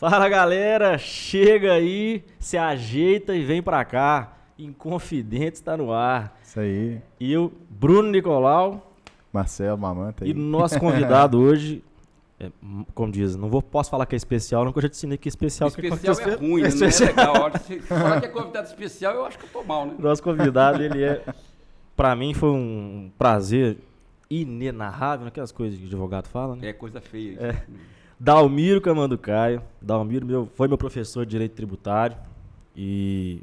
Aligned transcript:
Fala 0.00 0.30
galera, 0.30 0.96
chega 0.96 1.74
aí, 1.74 2.24
se 2.38 2.56
ajeita 2.56 3.36
e 3.36 3.44
vem 3.44 3.62
pra 3.62 3.84
cá. 3.84 4.32
Inconfidente 4.58 5.56
está 5.56 5.76
no 5.76 5.92
ar. 5.92 6.40
Isso 6.42 6.58
aí. 6.58 7.02
E 7.20 7.30
eu, 7.30 7.52
Bruno 7.68 8.10
Nicolau. 8.10 8.94
Marcelo 9.30 9.76
Mamanta 9.76 10.24
aí. 10.24 10.30
E 10.30 10.32
nosso 10.32 10.80
convidado 10.80 11.36
hoje, 11.44 11.84
é, 12.40 12.50
como 12.94 13.12
diz, 13.12 13.36
não 13.36 13.50
vou, 13.50 13.60
posso 13.60 13.90
falar 13.90 14.06
que 14.06 14.14
é 14.14 14.16
especial, 14.16 14.64
não, 14.64 14.72
porque 14.72 14.86
eu 14.86 14.88
já 14.88 14.88
te 14.88 14.96
ensinei 14.96 15.18
que 15.18 15.28
é 15.28 15.32
especial. 15.32 15.68
Especial 15.68 16.16
que 16.16 16.30
é 16.30 16.34
ruim, 16.34 16.62
é 16.62 16.68
não 16.70 16.86
é 16.86 17.06
legal. 17.06 17.50
Se 17.58 17.80
falar 17.80 18.20
que 18.20 18.26
é 18.26 18.30
convidado 18.30 18.68
especial, 18.68 19.14
eu 19.16 19.26
acho 19.26 19.38
que 19.38 19.44
eu 19.44 19.50
tô 19.50 19.62
mal, 19.62 19.84
né? 19.84 19.96
Nosso 19.98 20.22
convidado, 20.22 20.82
ele 20.82 21.04
é, 21.04 21.22
pra 21.94 22.16
mim 22.16 22.32
foi 22.32 22.48
um 22.48 23.10
prazer 23.18 23.76
inenarrável, 24.30 25.26
aquelas 25.26 25.52
coisas 25.52 25.78
que 25.78 25.84
o 25.84 25.88
advogado 25.88 26.26
fala, 26.26 26.56
né? 26.56 26.68
É 26.68 26.72
coisa 26.72 27.02
feia. 27.02 27.36
É. 27.38 27.62
Dalmiro 28.20 28.82
Camanducaio. 28.82 29.62
Dalmiro 29.80 30.26
meu, 30.26 30.46
foi 30.54 30.68
meu 30.68 30.76
professor 30.76 31.24
de 31.24 31.30
Direito 31.30 31.54
Tributário 31.54 32.18
e 32.76 33.40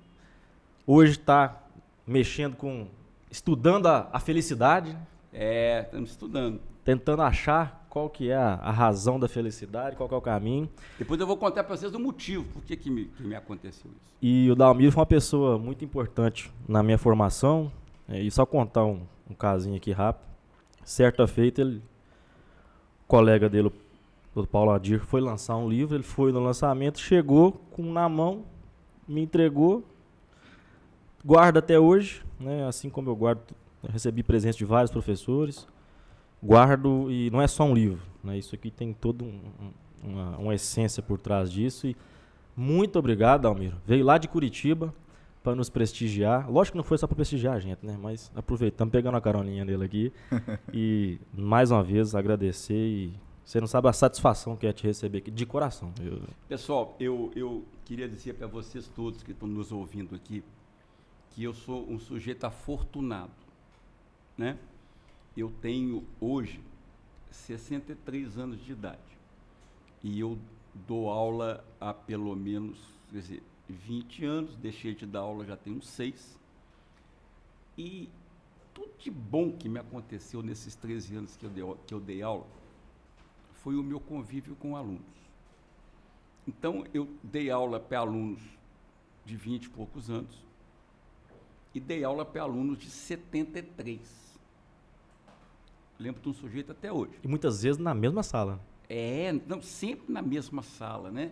hoje 0.85 1.13
está 1.13 1.63
mexendo 2.05 2.55
com. 2.55 2.87
estudando 3.31 3.87
a, 3.87 4.07
a, 4.13 4.19
felicidade. 4.19 4.95
É, 5.33 5.81
estamos 5.81 6.11
estudando. 6.11 6.61
Tentando 6.85 7.23
achar 7.23 7.87
qual 7.89 8.07
que 8.07 8.29
é 8.29 8.35
a, 8.35 8.53
a, 8.53 8.71
razão 8.71 9.19
da 9.19 9.27
felicidade, 9.27 9.95
qual 9.95 10.07
que 10.07 10.13
é 10.13 10.17
o 10.17 10.21
caminho. 10.21 10.69
Depois 10.99 11.19
eu 11.19 11.25
vou 11.25 11.37
contar 11.37 11.63
para 11.63 11.75
vocês 11.75 11.95
o 11.95 11.99
motivo, 11.99 12.43
por 12.53 12.63
que, 12.63 12.77
que, 12.77 12.91
me, 12.91 13.05
que 13.05 13.23
me 13.23 13.33
aconteceu 13.33 13.89
isso. 13.89 14.15
E 14.21 14.49
o 14.51 14.55
Dalmiro 14.55 14.91
foi 14.91 15.01
uma 15.01 15.07
pessoa 15.07 15.57
muito 15.57 15.83
importante 15.83 16.51
na 16.67 16.83
minha 16.83 16.99
formação. 16.99 17.71
É, 18.07 18.21
e 18.21 18.29
só 18.29 18.45
contar 18.45 18.85
um, 18.85 19.01
um 19.27 19.33
casinho 19.33 19.75
aqui 19.75 19.91
rápido. 19.91 20.27
Certa 20.83 21.25
feita, 21.27 21.61
ele, 21.61 21.81
colega 23.07 23.49
dele, 23.49 23.71
o 24.45 24.47
Paulo 24.47 24.71
Adir 24.71 24.99
foi 24.99 25.21
lançar 25.21 25.55
um 25.57 25.69
livro, 25.69 25.95
ele 25.95 26.03
foi 26.03 26.31
no 26.31 26.39
lançamento, 26.39 26.99
chegou 26.99 27.53
com 27.71 27.83
na 27.83 28.07
mão, 28.07 28.43
me 29.07 29.21
entregou, 29.21 29.83
guarda 31.23 31.59
até 31.59 31.79
hoje, 31.79 32.23
né? 32.39 32.67
Assim 32.67 32.89
como 32.89 33.09
eu 33.09 33.15
guardo, 33.15 33.41
eu 33.83 33.91
recebi 33.91 34.23
presente 34.23 34.57
de 34.57 34.65
vários 34.65 34.91
professores, 34.91 35.67
guardo 36.43 37.11
e 37.11 37.29
não 37.31 37.41
é 37.41 37.47
só 37.47 37.63
um 37.63 37.73
livro, 37.73 38.01
né? 38.23 38.37
Isso 38.37 38.53
aqui 38.55 38.69
tem 38.69 38.93
toda 38.93 39.23
um, 39.23 39.39
uma, 40.03 40.37
uma 40.37 40.55
essência 40.55 41.01
por 41.01 41.19
trás 41.19 41.51
disso 41.51 41.87
e 41.87 41.95
muito 42.55 42.97
obrigado, 42.97 43.45
Almiro. 43.45 43.77
Veio 43.85 44.03
lá 44.03 44.17
de 44.17 44.27
Curitiba 44.27 44.93
para 45.43 45.55
nos 45.55 45.69
prestigiar. 45.69 46.49
Lógico 46.49 46.73
que 46.73 46.77
não 46.77 46.83
foi 46.83 46.97
só 46.97 47.05
para 47.05 47.15
prestigiar 47.15 47.55
a 47.55 47.59
gente, 47.59 47.85
né? 47.85 47.97
Mas 48.01 48.31
aproveitando, 48.35 48.89
pegando 48.89 49.15
a 49.15 49.21
caroninha 49.21 49.63
dele 49.63 49.85
aqui 49.85 50.13
e 50.73 51.19
mais 51.31 51.71
uma 51.71 51.83
vez 51.83 52.15
agradecer 52.15 52.73
e 52.73 53.13
você 53.47 53.61
não 53.61 53.67
sabe 53.67 53.87
a 53.87 53.93
satisfação 53.93 54.57
que 54.57 54.67
é 54.67 54.73
te 54.73 54.83
receber 54.83 55.19
aqui, 55.19 55.31
de 55.31 55.45
coração. 55.45 55.93
Eu... 56.01 56.21
Pessoal, 56.49 56.97
eu, 56.99 57.31
eu 57.33 57.63
queria 57.85 58.05
dizer 58.05 58.33
para 58.33 58.45
vocês 58.45 58.89
todos 58.93 59.23
que 59.23 59.31
estão 59.31 59.47
nos 59.47 59.71
ouvindo 59.71 60.13
aqui 60.13 60.43
que 61.31 61.45
eu 61.45 61.53
sou 61.53 61.89
um 61.89 61.97
sujeito 61.97 62.43
afortunado. 62.43 63.31
Né? 64.37 64.59
Eu 65.35 65.49
tenho 65.61 66.03
hoje 66.19 66.59
63 67.31 68.37
anos 68.37 68.61
de 68.65 68.73
idade 68.73 68.99
e 70.03 70.19
eu 70.19 70.37
dou 70.85 71.09
aula 71.09 71.63
há 71.79 71.93
pelo 71.93 72.35
menos 72.35 72.77
quer 73.09 73.17
dizer, 73.17 73.43
20 73.69 74.25
anos, 74.25 74.57
deixei 74.57 74.93
de 74.93 75.05
dar 75.05 75.21
aula 75.21 75.45
já 75.45 75.55
tem 75.55 75.71
uns 75.71 75.87
6. 75.87 76.37
E 77.77 78.09
tudo 78.73 78.91
de 78.99 79.09
bom 79.09 79.53
que 79.53 79.69
me 79.69 79.79
aconteceu 79.79 80.43
nesses 80.43 80.75
13 80.75 81.15
anos 81.15 81.37
que 81.37 81.45
eu 81.45 81.49
dei, 81.49 81.63
que 81.87 81.93
eu 81.93 82.01
dei 82.01 82.21
aula 82.21 82.56
foi 83.63 83.75
o 83.75 83.83
meu 83.83 83.99
convívio 83.99 84.55
com 84.55 84.75
alunos. 84.75 85.01
Então, 86.47 86.85
eu 86.93 87.07
dei 87.21 87.49
aula 87.49 87.79
para 87.79 87.99
alunos 87.99 88.41
de 89.25 89.35
20 89.35 89.65
e 89.65 89.69
poucos 89.69 90.09
anos 90.09 90.47
e 91.73 91.79
dei 91.79 92.03
aula 92.03 92.25
para 92.25 92.41
alunos 92.41 92.79
de 92.79 92.89
73. 92.89 93.99
Lembro 95.99 96.21
de 96.21 96.29
um 96.29 96.33
sujeito 96.33 96.71
até 96.71 96.91
hoje. 96.91 97.13
E 97.23 97.27
muitas 97.27 97.63
vezes 97.63 97.79
na 97.79 97.93
mesma 97.93 98.23
sala. 98.23 98.59
É, 98.89 99.33
não, 99.45 99.61
sempre 99.61 100.11
na 100.11 100.21
mesma 100.21 100.61
sala, 100.61 101.11
né? 101.11 101.31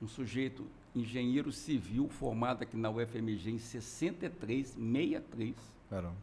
Um 0.00 0.08
sujeito 0.08 0.64
engenheiro 0.94 1.52
civil 1.52 2.08
formado 2.08 2.62
aqui 2.62 2.76
na 2.76 2.90
UFMG 2.90 3.50
em 3.50 3.58
63, 3.58 4.68
63. 4.68 5.54
Caramba. 5.90 6.16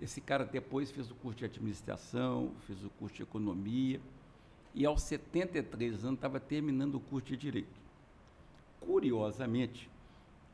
Esse 0.00 0.20
cara 0.20 0.44
depois 0.44 0.90
fez 0.90 1.10
o 1.10 1.14
curso 1.14 1.38
de 1.38 1.44
administração, 1.44 2.52
fez 2.66 2.82
o 2.82 2.88
curso 2.90 3.16
de 3.16 3.22
economia 3.22 4.00
e 4.74 4.86
aos 4.86 5.02
73 5.02 6.04
anos 6.04 6.16
estava 6.16 6.38
terminando 6.38 6.96
o 6.96 7.00
curso 7.00 7.28
de 7.28 7.36
Direito. 7.36 7.80
Curiosamente, 8.80 9.90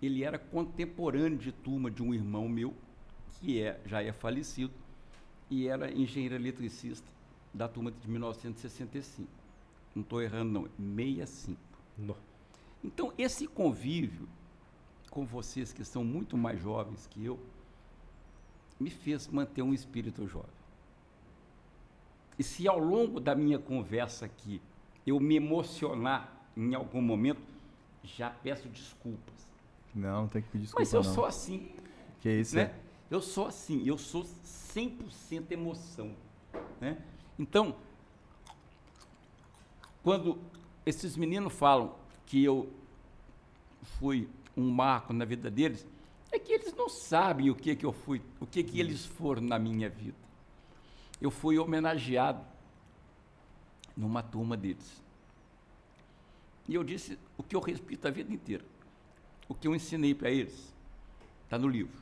ele 0.03 0.25
era 0.25 0.39
contemporâneo 0.39 1.39
de 1.39 1.53
turma 1.53 1.91
de 1.91 2.03
um 2.03 2.15
irmão 2.15 2.49
meu, 2.49 2.75
que 3.41 3.61
é, 3.61 3.81
já 3.85 4.03
é 4.03 4.13
falecido, 4.13 4.73
e 5.51 5.69
era 5.69 5.93
engenheiro 5.93 6.35
eletricista 6.35 7.07
da 7.53 7.69
turma 7.69 7.91
de 7.91 8.09
1965. 8.09 9.29
Não 9.95 10.03
estou 10.03 10.21
errando, 10.21 10.53
não, 10.53 10.63
65. 10.97 11.59
Não. 11.99 12.17
Então, 12.85 13.13
esse 13.17 13.47
convívio 13.47 14.29
com 15.11 15.25
vocês 15.25 15.73
que 15.73 15.83
são 15.83 16.05
muito 16.05 16.37
mais 16.37 16.61
jovens 16.61 17.07
que 17.07 17.25
eu, 17.25 17.41
me 18.79 18.91
fez 18.91 19.27
manter 19.29 19.63
um 19.63 19.73
espírito 19.73 20.27
jovem. 20.27 20.56
E 22.39 22.43
se 22.43 22.69
ao 22.69 22.79
longo 22.79 23.19
da 23.19 23.35
minha 23.35 23.59
conversa 23.59 24.27
aqui 24.27 24.61
eu 25.07 25.19
me 25.19 25.37
emocionar 25.37 26.33
em 26.57 26.75
algum 26.75 27.01
momento, 27.01 27.41
já 28.03 28.31
peço 28.31 28.69
desculpas. 28.69 29.35
Não, 29.95 30.23
não 30.23 30.29
tem 30.29 30.43
que 30.43 30.49
pedir 30.49 30.65
desculpas. 30.65 30.89
Mas 30.89 30.95
eu 30.95 31.03
não. 31.03 31.15
sou 31.15 31.25
assim. 31.25 31.71
Que 32.21 32.31
isso, 32.41 32.57
né? 32.57 32.63
É? 32.63 32.75
Eu 33.11 33.21
sou 33.23 33.47
assim, 33.47 33.87
eu 33.87 33.97
sou 33.97 34.25
100% 34.25 35.53
emoção. 35.53 36.13
Né? 36.81 36.99
Então, 37.39 37.77
quando 40.03 40.39
esses 40.85 41.17
meninos 41.17 41.53
falam 41.53 41.95
que 42.27 42.43
eu 42.43 42.69
fui 43.83 44.29
um 44.57 44.71
marco 44.71 45.13
na 45.13 45.25
vida 45.25 45.51
deles, 45.51 45.87
é 46.33 46.39
que 46.39 46.53
eles 46.53 46.75
não 46.75 46.89
sabem 46.89 47.49
o 47.49 47.55
que, 47.55 47.77
que 47.77 47.87
eu 47.87 47.93
fui, 47.93 48.21
o 48.41 48.47
que, 48.47 48.63
que 48.63 48.81
eles 48.81 49.05
foram 49.05 49.43
na 49.43 49.59
minha 49.59 49.89
vida 49.89 50.26
eu 51.21 51.31
fui 51.31 51.59
homenageado 51.59 52.45
numa 53.97 54.23
turma 54.23 54.57
deles. 54.57 55.03
E 56.69 56.75
eu 56.75 56.85
disse 56.85 57.19
o 57.39 57.43
que 57.43 57.55
eu 57.55 57.61
repito 57.61 58.07
a 58.07 58.11
vida 58.11 58.33
inteira. 58.33 58.65
O 59.49 59.55
que 59.55 59.69
eu 59.69 59.75
ensinei 59.75 60.15
para 60.15 60.31
eles 60.31 60.75
está 61.45 61.57
no 61.57 61.69
livro. 61.69 61.97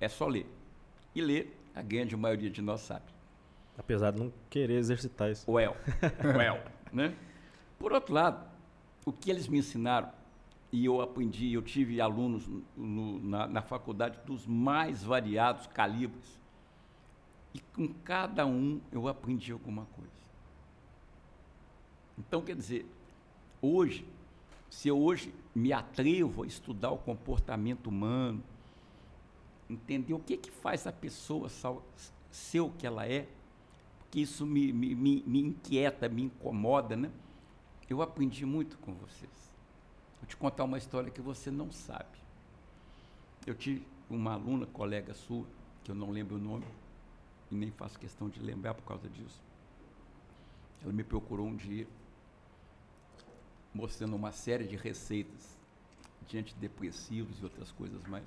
É 0.00 0.08
só 0.08 0.26
ler. 0.26 0.46
E 1.14 1.20
ler, 1.20 1.56
a 1.74 1.82
grande 1.82 2.16
maioria 2.16 2.50
de 2.50 2.60
nós 2.60 2.80
sabe. 2.80 3.04
Apesar 3.78 4.10
de 4.10 4.18
não 4.18 4.32
querer 4.50 4.74
exercitar 4.74 5.30
isso. 5.30 5.50
Well, 5.50 5.76
well, 6.22 6.62
né? 6.92 7.16
Por 7.78 7.92
outro 7.92 8.12
lado, 8.12 8.46
o 9.06 9.12
que 9.12 9.30
eles 9.30 9.48
me 9.48 9.58
ensinaram, 9.58 10.10
e 10.72 10.84
eu 10.84 11.00
aprendi, 11.00 11.52
eu 11.52 11.62
tive 11.62 12.00
alunos 12.00 12.48
no, 12.76 13.20
na, 13.20 13.46
na 13.46 13.62
faculdade 13.62 14.18
dos 14.26 14.46
mais 14.46 15.02
variados 15.02 15.66
calibres, 15.68 16.38
e 17.54 17.60
com 17.60 17.88
cada 18.04 18.46
um 18.46 18.80
eu 18.92 19.08
aprendi 19.08 19.52
alguma 19.52 19.84
coisa. 19.86 20.10
Então, 22.18 22.42
quer 22.42 22.54
dizer, 22.54 22.86
hoje, 23.60 24.06
se 24.68 24.88
eu 24.88 25.00
hoje 25.00 25.34
me 25.54 25.72
atrevo 25.72 26.42
a 26.42 26.46
estudar 26.46 26.90
o 26.90 26.98
comportamento 26.98 27.88
humano, 27.88 28.42
entender 29.68 30.14
o 30.14 30.18
que, 30.18 30.36
que 30.36 30.50
faz 30.50 30.86
a 30.86 30.92
pessoa 30.92 31.48
ser 32.30 32.60
o 32.60 32.70
que 32.70 32.86
ela 32.86 33.06
é, 33.06 33.26
porque 33.98 34.20
isso 34.20 34.44
me, 34.44 34.72
me, 34.72 34.94
me 34.94 35.40
inquieta, 35.40 36.08
me 36.08 36.22
incomoda, 36.22 36.96
né? 36.96 37.10
Eu 37.88 38.02
aprendi 38.02 38.44
muito 38.44 38.76
com 38.78 38.92
vocês. 38.94 39.50
Vou 40.20 40.28
te 40.28 40.36
contar 40.36 40.64
uma 40.64 40.78
história 40.78 41.10
que 41.10 41.20
você 41.20 41.50
não 41.50 41.72
sabe. 41.72 42.18
Eu 43.46 43.54
tive 43.54 43.86
uma 44.08 44.34
aluna, 44.34 44.66
colega 44.66 45.14
sua, 45.14 45.46
que 45.82 45.90
eu 45.90 45.94
não 45.94 46.10
lembro 46.10 46.36
o 46.36 46.40
nome, 46.40 46.64
e 47.50 47.54
nem 47.54 47.70
faço 47.70 47.98
questão 47.98 48.28
de 48.28 48.40
lembrar 48.40 48.74
por 48.74 48.84
causa 48.84 49.08
disso. 49.08 49.42
Ela 50.82 50.92
me 50.92 51.04
procurou 51.04 51.46
um 51.46 51.56
dia, 51.56 51.86
mostrando 53.74 54.16
uma 54.16 54.32
série 54.32 54.66
de 54.66 54.76
receitas 54.76 55.58
de 56.26 56.38
antidepressivos 56.38 57.40
e 57.40 57.44
outras 57.44 57.70
coisas 57.72 58.04
mais. 58.06 58.26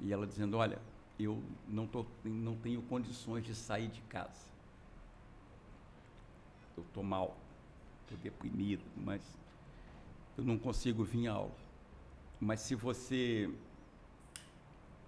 E 0.00 0.12
ela 0.12 0.26
dizendo: 0.26 0.56
Olha, 0.56 0.80
eu 1.18 1.42
não, 1.68 1.86
tô, 1.86 2.04
não 2.24 2.56
tenho 2.56 2.82
condições 2.82 3.44
de 3.44 3.54
sair 3.54 3.88
de 3.88 4.00
casa. 4.02 4.52
Eu 6.76 6.82
estou 6.82 7.04
mal, 7.04 7.36
estou 8.02 8.18
deprimido, 8.18 8.82
mas 8.96 9.22
eu 10.36 10.44
não 10.44 10.58
consigo 10.58 11.04
vir 11.04 11.28
à 11.28 11.34
aula. 11.34 11.54
Mas 12.40 12.60
se 12.60 12.74
você 12.74 13.48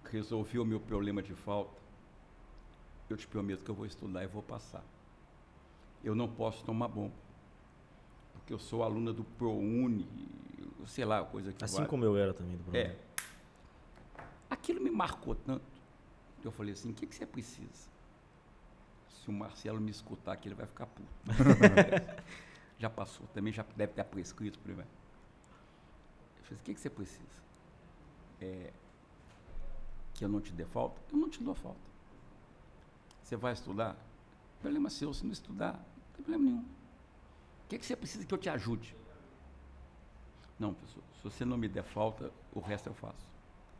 resolver 0.09 0.59
o 0.59 0.65
meu 0.65 0.79
problema 0.79 1.21
de 1.21 1.33
falta, 1.33 1.86
eu 3.09 3.17
te 3.17 3.27
prometo 3.27 3.63
que 3.63 3.71
eu 3.71 3.75
vou 3.75 3.85
estudar 3.85 4.23
e 4.23 4.27
vou 4.27 4.43
passar. 4.43 4.83
Eu 6.03 6.13
não 6.13 6.27
posso 6.27 6.63
tomar 6.63 6.87
bomba, 6.87 7.13
que 8.45 8.53
eu 8.53 8.59
sou 8.59 8.83
aluna 8.83 9.11
do 9.11 9.23
ProUni, 9.23 10.07
sei 10.85 11.05
lá, 11.05 11.23
coisa 11.23 11.51
que 11.51 11.63
Assim 11.63 11.77
vale. 11.77 11.89
como 11.89 12.05
eu 12.05 12.15
era 12.15 12.33
também 12.33 12.55
do 12.55 12.63
programa. 12.63 12.89
É. 12.89 12.97
Aquilo 14.49 14.81
me 14.81 14.89
marcou 14.89 15.35
tanto. 15.35 15.65
que 16.41 16.47
Eu 16.47 16.51
falei 16.51 16.73
assim, 16.73 16.91
o 16.91 16.93
que, 16.93 17.05
que 17.05 17.15
você 17.15 17.25
precisa? 17.25 17.89
Se 19.09 19.29
o 19.29 19.33
Marcelo 19.33 19.81
me 19.81 19.91
escutar 19.91 20.33
aqui, 20.33 20.47
ele 20.47 20.55
vai 20.55 20.65
ficar 20.65 20.85
puto. 20.85 21.09
já 22.79 22.89
passou, 22.89 23.27
também 23.27 23.51
já 23.51 23.65
deve 23.75 23.93
ter 23.93 24.03
prescrito 24.05 24.59
aí. 24.65 24.73
vai. 24.73 24.85
Eu 24.85 26.43
falei, 26.43 26.61
o 26.61 26.63
que, 26.63 26.73
que 26.73 26.79
você 26.79 26.89
precisa? 26.89 27.43
É, 28.39 28.71
que 30.13 30.23
eu 30.23 30.29
não 30.29 30.39
te 30.39 30.53
dê 30.53 30.65
falta? 30.65 31.01
Eu 31.11 31.17
não 31.17 31.29
te 31.29 31.43
dou 31.43 31.53
falta. 31.53 31.79
Você 33.27 33.35
vai 33.35 33.51
estudar? 33.51 33.93
Problema 34.61 34.89
seu, 34.89 35.13
se 35.13 35.25
não 35.25 35.33
estudar, 35.33 35.73
não 35.73 36.13
tem 36.15 36.23
problema 36.23 36.45
nenhum. 36.45 36.61
O 36.61 37.67
que, 37.67 37.77
que 37.77 37.85
você 37.85 37.93
precisa 37.93 38.25
que 38.25 38.33
eu 38.33 38.37
te 38.37 38.47
ajude? 38.47 38.95
Não, 40.57 40.73
professor, 40.73 41.03
se 41.17 41.23
você 41.25 41.43
não 41.43 41.57
me 41.57 41.67
der 41.67 41.83
falta, 41.83 42.31
o 42.53 42.61
resto 42.61 42.87
eu 42.87 42.93
faço. 42.93 43.27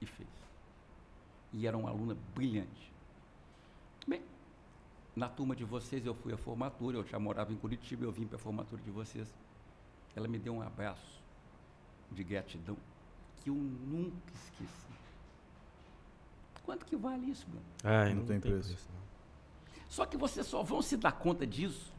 E 0.01 0.05
fez. 0.05 0.27
E 1.53 1.65
era 1.65 1.77
uma 1.77 1.89
aluna 1.89 2.17
brilhante. 2.35 2.91
Bem, 4.05 4.21
na 5.15 5.29
turma 5.29 5.55
de 5.55 5.63
vocês 5.63 6.05
eu 6.05 6.13
fui 6.13 6.33
à 6.33 6.37
formatura, 6.37 6.97
eu 6.97 7.05
já 7.05 7.17
morava 7.17 7.53
em 7.53 7.55
Curitiba, 7.55 8.03
eu 8.03 8.11
vim 8.11 8.27
para 8.27 8.35
a 8.35 8.39
formatura 8.39 8.81
de 8.81 8.91
vocês. 8.91 9.33
Ela 10.13 10.27
me 10.27 10.37
deu 10.37 10.53
um 10.55 10.61
abraço 10.61 11.21
de 12.11 12.21
gratidão 12.21 12.75
que 13.37 13.49
eu 13.49 13.55
nunca 13.55 14.33
esqueci. 14.33 14.87
Quanto 16.65 16.85
que 16.85 16.97
vale 16.97 17.31
isso, 17.31 17.47
Bruno? 17.47 17.65
Ai, 17.85 18.13
Não 18.13 18.25
tem 18.25 18.41
preço. 18.41 18.77
não. 18.91 18.96
Só 19.89 20.05
que 20.05 20.17
vocês 20.17 20.45
só 20.45 20.61
vão 20.63 20.81
se 20.81 20.97
dar 20.97 21.13
conta 21.13 21.45
disso 21.45 21.93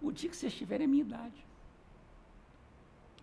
o 0.00 0.10
dia 0.10 0.28
que 0.28 0.36
vocês 0.36 0.54
tiverem 0.54 0.86
a 0.86 0.88
minha 0.88 1.02
idade. 1.02 1.46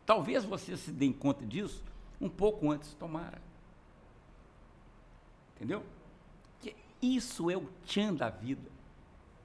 Talvez 0.06 0.46
vocês 0.46 0.80
se 0.80 0.92
deem 0.92 1.12
conta 1.12 1.46
disso 1.46 1.84
um 2.20 2.30
pouco 2.30 2.72
antes, 2.72 2.94
tomara. 2.94 3.42
Entendeu? 5.56 5.84
Que 6.60 6.76
isso 7.02 7.50
é 7.50 7.58
o 7.58 7.70
tchan 7.86 8.14
da 8.14 8.30
vida. 8.30 8.70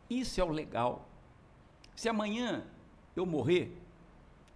Isso 0.08 0.40
é 0.40 0.44
o 0.44 0.48
legal. 0.48 1.08
Se 1.94 2.08
amanhã 2.08 2.64
eu 3.16 3.26
morrer, 3.26 3.76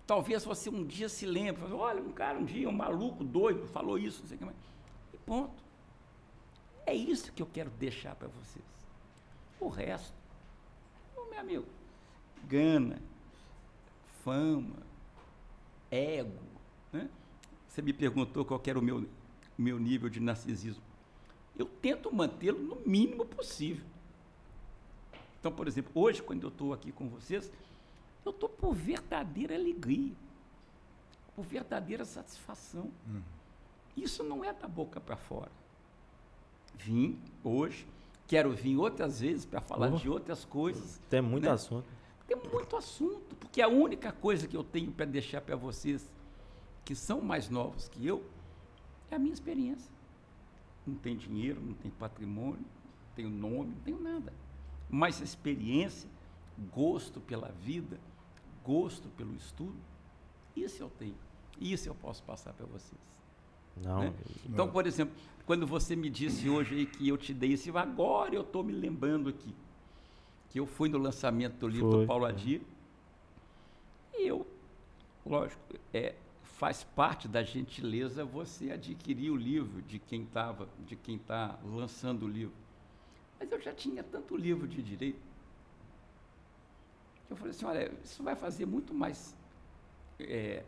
talvez 0.06 0.44
você 0.44 0.70
um 0.70 0.84
dia 0.84 1.08
se 1.08 1.26
lembre, 1.26 1.62
fala, 1.62 1.74
olha, 1.76 2.02
um 2.02 2.12
cara 2.12 2.38
um 2.38 2.44
dia, 2.44 2.68
um 2.68 2.72
maluco 2.72 3.24
doido, 3.24 3.66
falou 3.68 3.98
isso, 3.98 4.20
não 4.20 4.28
sei 4.28 4.36
o 4.36 4.38
que 4.38 4.44
mais. 4.44 4.56
E 5.12 5.18
ponto. 5.18 5.62
É 6.86 6.94
isso 6.94 7.32
que 7.32 7.42
eu 7.42 7.46
quero 7.46 7.70
deixar 7.70 8.14
para 8.14 8.28
vocês. 8.28 8.77
O 9.60 9.68
resto, 9.68 10.14
meu 11.30 11.40
amigo, 11.40 11.66
gana, 12.46 13.00
fama, 14.22 14.76
ego. 15.90 16.38
Né? 16.92 17.08
Você 17.68 17.82
me 17.82 17.92
perguntou 17.92 18.44
qual 18.44 18.60
era 18.66 18.78
o 18.78 18.82
meu, 18.82 19.08
meu 19.56 19.78
nível 19.78 20.08
de 20.08 20.20
narcisismo. 20.20 20.82
Eu 21.56 21.66
tento 21.66 22.14
mantê-lo 22.14 22.58
no 22.58 22.76
mínimo 22.86 23.24
possível. 23.24 23.84
Então, 25.40 25.52
por 25.52 25.66
exemplo, 25.66 25.90
hoje, 25.94 26.22
quando 26.22 26.42
eu 26.42 26.48
estou 26.48 26.72
aqui 26.72 26.92
com 26.92 27.08
vocês, 27.08 27.50
eu 28.24 28.30
estou 28.30 28.48
por 28.48 28.74
verdadeira 28.74 29.54
alegria, 29.54 30.12
por 31.34 31.44
verdadeira 31.44 32.04
satisfação. 32.04 32.90
Isso 33.96 34.22
não 34.22 34.44
é 34.44 34.52
da 34.52 34.68
boca 34.68 35.00
para 35.00 35.16
fora. 35.16 35.50
Vim 36.74 37.18
hoje, 37.42 37.86
quero 38.28 38.52
vir 38.52 38.76
outras 38.76 39.20
vezes 39.20 39.44
para 39.44 39.60
falar 39.60 39.92
Oh. 39.92 39.96
de 39.96 40.08
outras 40.08 40.44
coisas. 40.44 41.00
Tem 41.10 41.20
muito 41.20 41.44
Né? 41.44 41.50
assunto. 41.50 41.86
Tem 42.26 42.36
muito 42.52 42.76
assunto, 42.76 43.34
porque 43.36 43.60
a 43.62 43.68
única 43.68 44.12
coisa 44.12 44.46
que 44.46 44.56
eu 44.56 44.62
tenho 44.62 44.92
para 44.92 45.06
deixar 45.06 45.40
para 45.40 45.56
vocês, 45.56 46.08
que 46.84 46.94
são 46.94 47.20
mais 47.22 47.48
novos 47.48 47.88
que 47.88 48.06
eu, 48.06 48.22
é 49.10 49.16
a 49.16 49.18
minha 49.18 49.32
experiência. 49.32 49.90
Não 50.86 50.94
tem 50.94 51.16
dinheiro, 51.16 51.58
não 51.60 51.72
tem 51.72 51.90
patrimônio, 51.90 52.60
não 52.60 53.14
tenho 53.16 53.30
nome, 53.30 53.74
não 53.74 53.80
tenho 53.82 54.00
nada. 54.00 54.32
Mas 54.90 55.20
experiência, 55.22 56.08
gosto 56.72 57.18
pela 57.20 57.48
vida, 57.62 57.98
gosto 58.62 59.08
pelo 59.10 59.34
estudo, 59.34 59.76
isso 60.54 60.82
eu 60.82 60.90
tenho. 60.90 61.16
Isso 61.58 61.88
eu 61.88 61.94
posso 61.94 62.22
passar 62.24 62.52
para 62.52 62.66
vocês. 62.66 63.00
Não. 63.82 64.00
né? 64.00 64.14
Então, 64.44 64.68
por 64.68 64.86
exemplo, 64.86 65.14
quando 65.46 65.66
você 65.66 65.96
me 65.96 66.10
disse 66.10 66.48
hoje 66.48 66.74
aí 66.74 66.86
que 66.86 67.08
eu 67.08 67.16
te 67.16 67.32
dei 67.32 67.52
esse, 67.52 67.70
agora 67.70 68.34
eu 68.34 68.42
estou 68.42 68.62
me 68.62 68.72
lembrando 68.72 69.28
aqui 69.28 69.54
que 70.50 70.58
eu 70.58 70.66
fui 70.66 70.88
no 70.88 70.98
lançamento 70.98 71.54
do 71.54 71.68
livro 71.68 71.90
Foi, 71.90 72.00
do 72.00 72.06
Paulo 72.06 72.26
é. 72.26 72.30
Adir 72.30 72.62
e 74.14 74.26
eu, 74.26 74.46
lógico, 75.24 75.60
é, 75.92 76.14
faz 76.42 76.82
parte 76.82 77.28
da 77.28 77.42
gentileza 77.42 78.24
você 78.24 78.72
adquirir 78.72 79.30
o 79.30 79.36
livro 79.36 79.82
de 79.82 79.98
quem 79.98 80.22
estava, 80.22 80.68
de 80.86 80.96
quem 80.96 81.16
está 81.16 81.58
lançando 81.64 82.24
o 82.24 82.28
livro. 82.28 82.54
Mas 83.38 83.52
eu 83.52 83.60
já 83.60 83.72
tinha 83.72 84.02
tanto 84.02 84.36
livro 84.36 84.66
de 84.66 84.82
direito 84.82 85.20
que 87.26 87.32
eu 87.32 87.36
falei 87.36 87.50
assim, 87.50 87.66
olha, 87.66 87.92
isso 88.02 88.22
vai 88.22 88.34
fazer 88.34 88.66
muito 88.66 88.92
mais 88.94 89.36
é, 90.18 90.64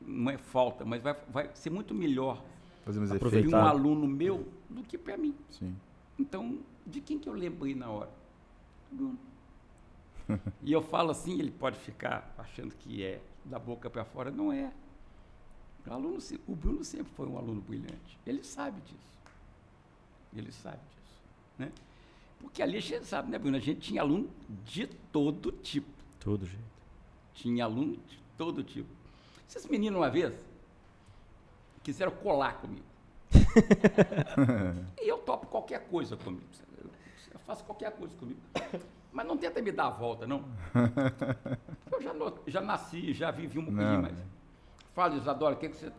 não 0.00 0.30
é 0.30 0.38
falta, 0.38 0.84
mas 0.84 1.02
vai, 1.02 1.14
vai 1.28 1.50
ser 1.54 1.70
muito 1.70 1.94
melhor 1.94 2.42
para 2.84 2.92
um 3.48 3.66
aluno 3.66 4.06
meu 4.06 4.46
do 4.68 4.82
que 4.82 4.96
para 4.96 5.16
mim. 5.16 5.34
Sim. 5.50 5.76
Então, 6.18 6.58
de 6.86 7.00
quem 7.00 7.18
que 7.18 7.28
eu 7.28 7.34
lembrei 7.34 7.74
na 7.74 7.90
hora? 7.90 8.10
Do 8.90 8.96
Bruno. 8.96 9.18
e 10.62 10.72
eu 10.72 10.82
falo 10.82 11.10
assim, 11.10 11.38
ele 11.38 11.50
pode 11.50 11.78
ficar 11.78 12.34
achando 12.38 12.74
que 12.74 13.04
é 13.04 13.20
da 13.44 13.58
boca 13.58 13.88
para 13.88 14.04
fora, 14.04 14.30
não 14.30 14.52
é. 14.52 14.72
O, 15.86 15.92
aluno, 15.92 16.18
o 16.46 16.54
Bruno 16.54 16.84
sempre 16.84 17.12
foi 17.14 17.26
um 17.26 17.38
aluno 17.38 17.60
brilhante. 17.60 18.18
Ele 18.26 18.44
sabe 18.44 18.80
disso. 18.82 19.10
Ele 20.34 20.52
sabe 20.52 20.78
disso. 20.78 21.22
Né? 21.58 21.72
Porque 22.38 22.62
ali 22.62 22.76
a 22.76 22.80
gente 22.80 23.06
sabe, 23.06 23.30
né, 23.30 23.38
Bruno? 23.38 23.56
A 23.56 23.60
gente 23.60 23.80
tinha 23.80 24.02
aluno 24.02 24.28
de 24.64 24.86
todo 25.12 25.50
tipo. 25.52 25.88
Tudo, 26.20 26.46
gente. 26.46 26.62
Tinha 27.34 27.64
aluno 27.64 27.96
de 27.96 28.18
todo 28.36 28.62
tipo. 28.62 28.99
Esses 29.50 29.66
meninos, 29.66 29.98
uma 30.00 30.08
vez, 30.08 30.32
quiseram 31.82 32.12
colar 32.12 32.54
comigo. 32.60 32.84
e 35.00 35.08
eu 35.08 35.18
topo 35.18 35.46
qualquer 35.46 35.80
coisa 35.88 36.16
comigo. 36.16 36.44
Eu 37.32 37.38
faço 37.40 37.64
qualquer 37.64 37.90
coisa 37.92 38.16
comigo. 38.16 38.38
Mas 39.12 39.26
não 39.26 39.36
tenta 39.36 39.60
me 39.60 39.72
dar 39.72 39.86
a 39.86 39.90
volta, 39.90 40.24
não. 40.26 40.44
Eu 41.90 42.00
já, 42.00 42.12
já 42.46 42.60
nasci, 42.60 43.12
já 43.12 43.30
vivi 43.32 43.58
um 43.58 43.64
pouquinho 43.64 43.84
Não, 43.84 44.02
mais. 44.02 44.14
né? 44.16 44.24
Fala, 44.94 45.16
Isadora, 45.16 45.54
o 45.56 45.58
que, 45.58 45.68
que 45.68 45.76
você. 45.76 45.92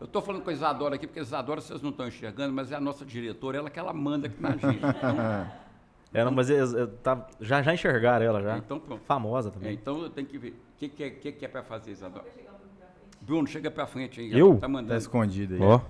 Eu 0.00 0.06
estou 0.06 0.20
falando 0.20 0.42
com 0.42 0.50
a 0.50 0.52
Isadora 0.52 0.96
aqui, 0.96 1.06
porque 1.06 1.20
a 1.20 1.22
Isadora 1.22 1.60
vocês 1.60 1.80
não 1.80 1.90
estão 1.90 2.08
enxergando, 2.08 2.52
mas 2.52 2.72
é 2.72 2.74
a 2.74 2.80
nossa 2.80 3.04
diretora, 3.04 3.58
ela 3.58 3.70
que 3.70 3.78
ela 3.78 3.92
manda 3.92 4.26
aqui 4.26 4.42
na 4.42 4.50
gente. 4.56 4.80
É, 6.14 6.22
não, 6.26 6.30
mas 6.30 6.50
eles, 6.50 6.74
eh, 6.74 6.86
tá- 7.02 7.26
já, 7.40 7.62
já 7.62 7.72
enxergaram 7.72 8.26
ela 8.26 8.42
já. 8.42 8.58
Então 8.58 8.78
pronto. 8.78 9.02
Famosa 9.04 9.48
É, 9.48 9.52
também. 9.52 9.72
então 9.72 9.98
eu 10.02 10.10
tenho 10.10 10.26
que 10.26 10.36
ver. 10.36 10.50
O 10.50 10.78
que, 10.78 10.86
que, 10.90 11.02
é- 11.04 11.08
que, 11.10 11.32
que 11.32 11.44
é 11.46 11.48
para 11.48 11.62
fazer, 11.62 11.90
Isadora? 11.92 12.26
Bruno, 13.22 13.46
chega 13.46 13.70
para 13.70 13.86
frente 13.86 14.20
aí. 14.20 14.36
Eu? 14.38 14.54
Tá 14.54 14.60
Tá 14.62 14.68
mandando. 14.68 14.98
escondido 14.98 15.54
aí. 15.54 15.60
Ó. 15.62 15.80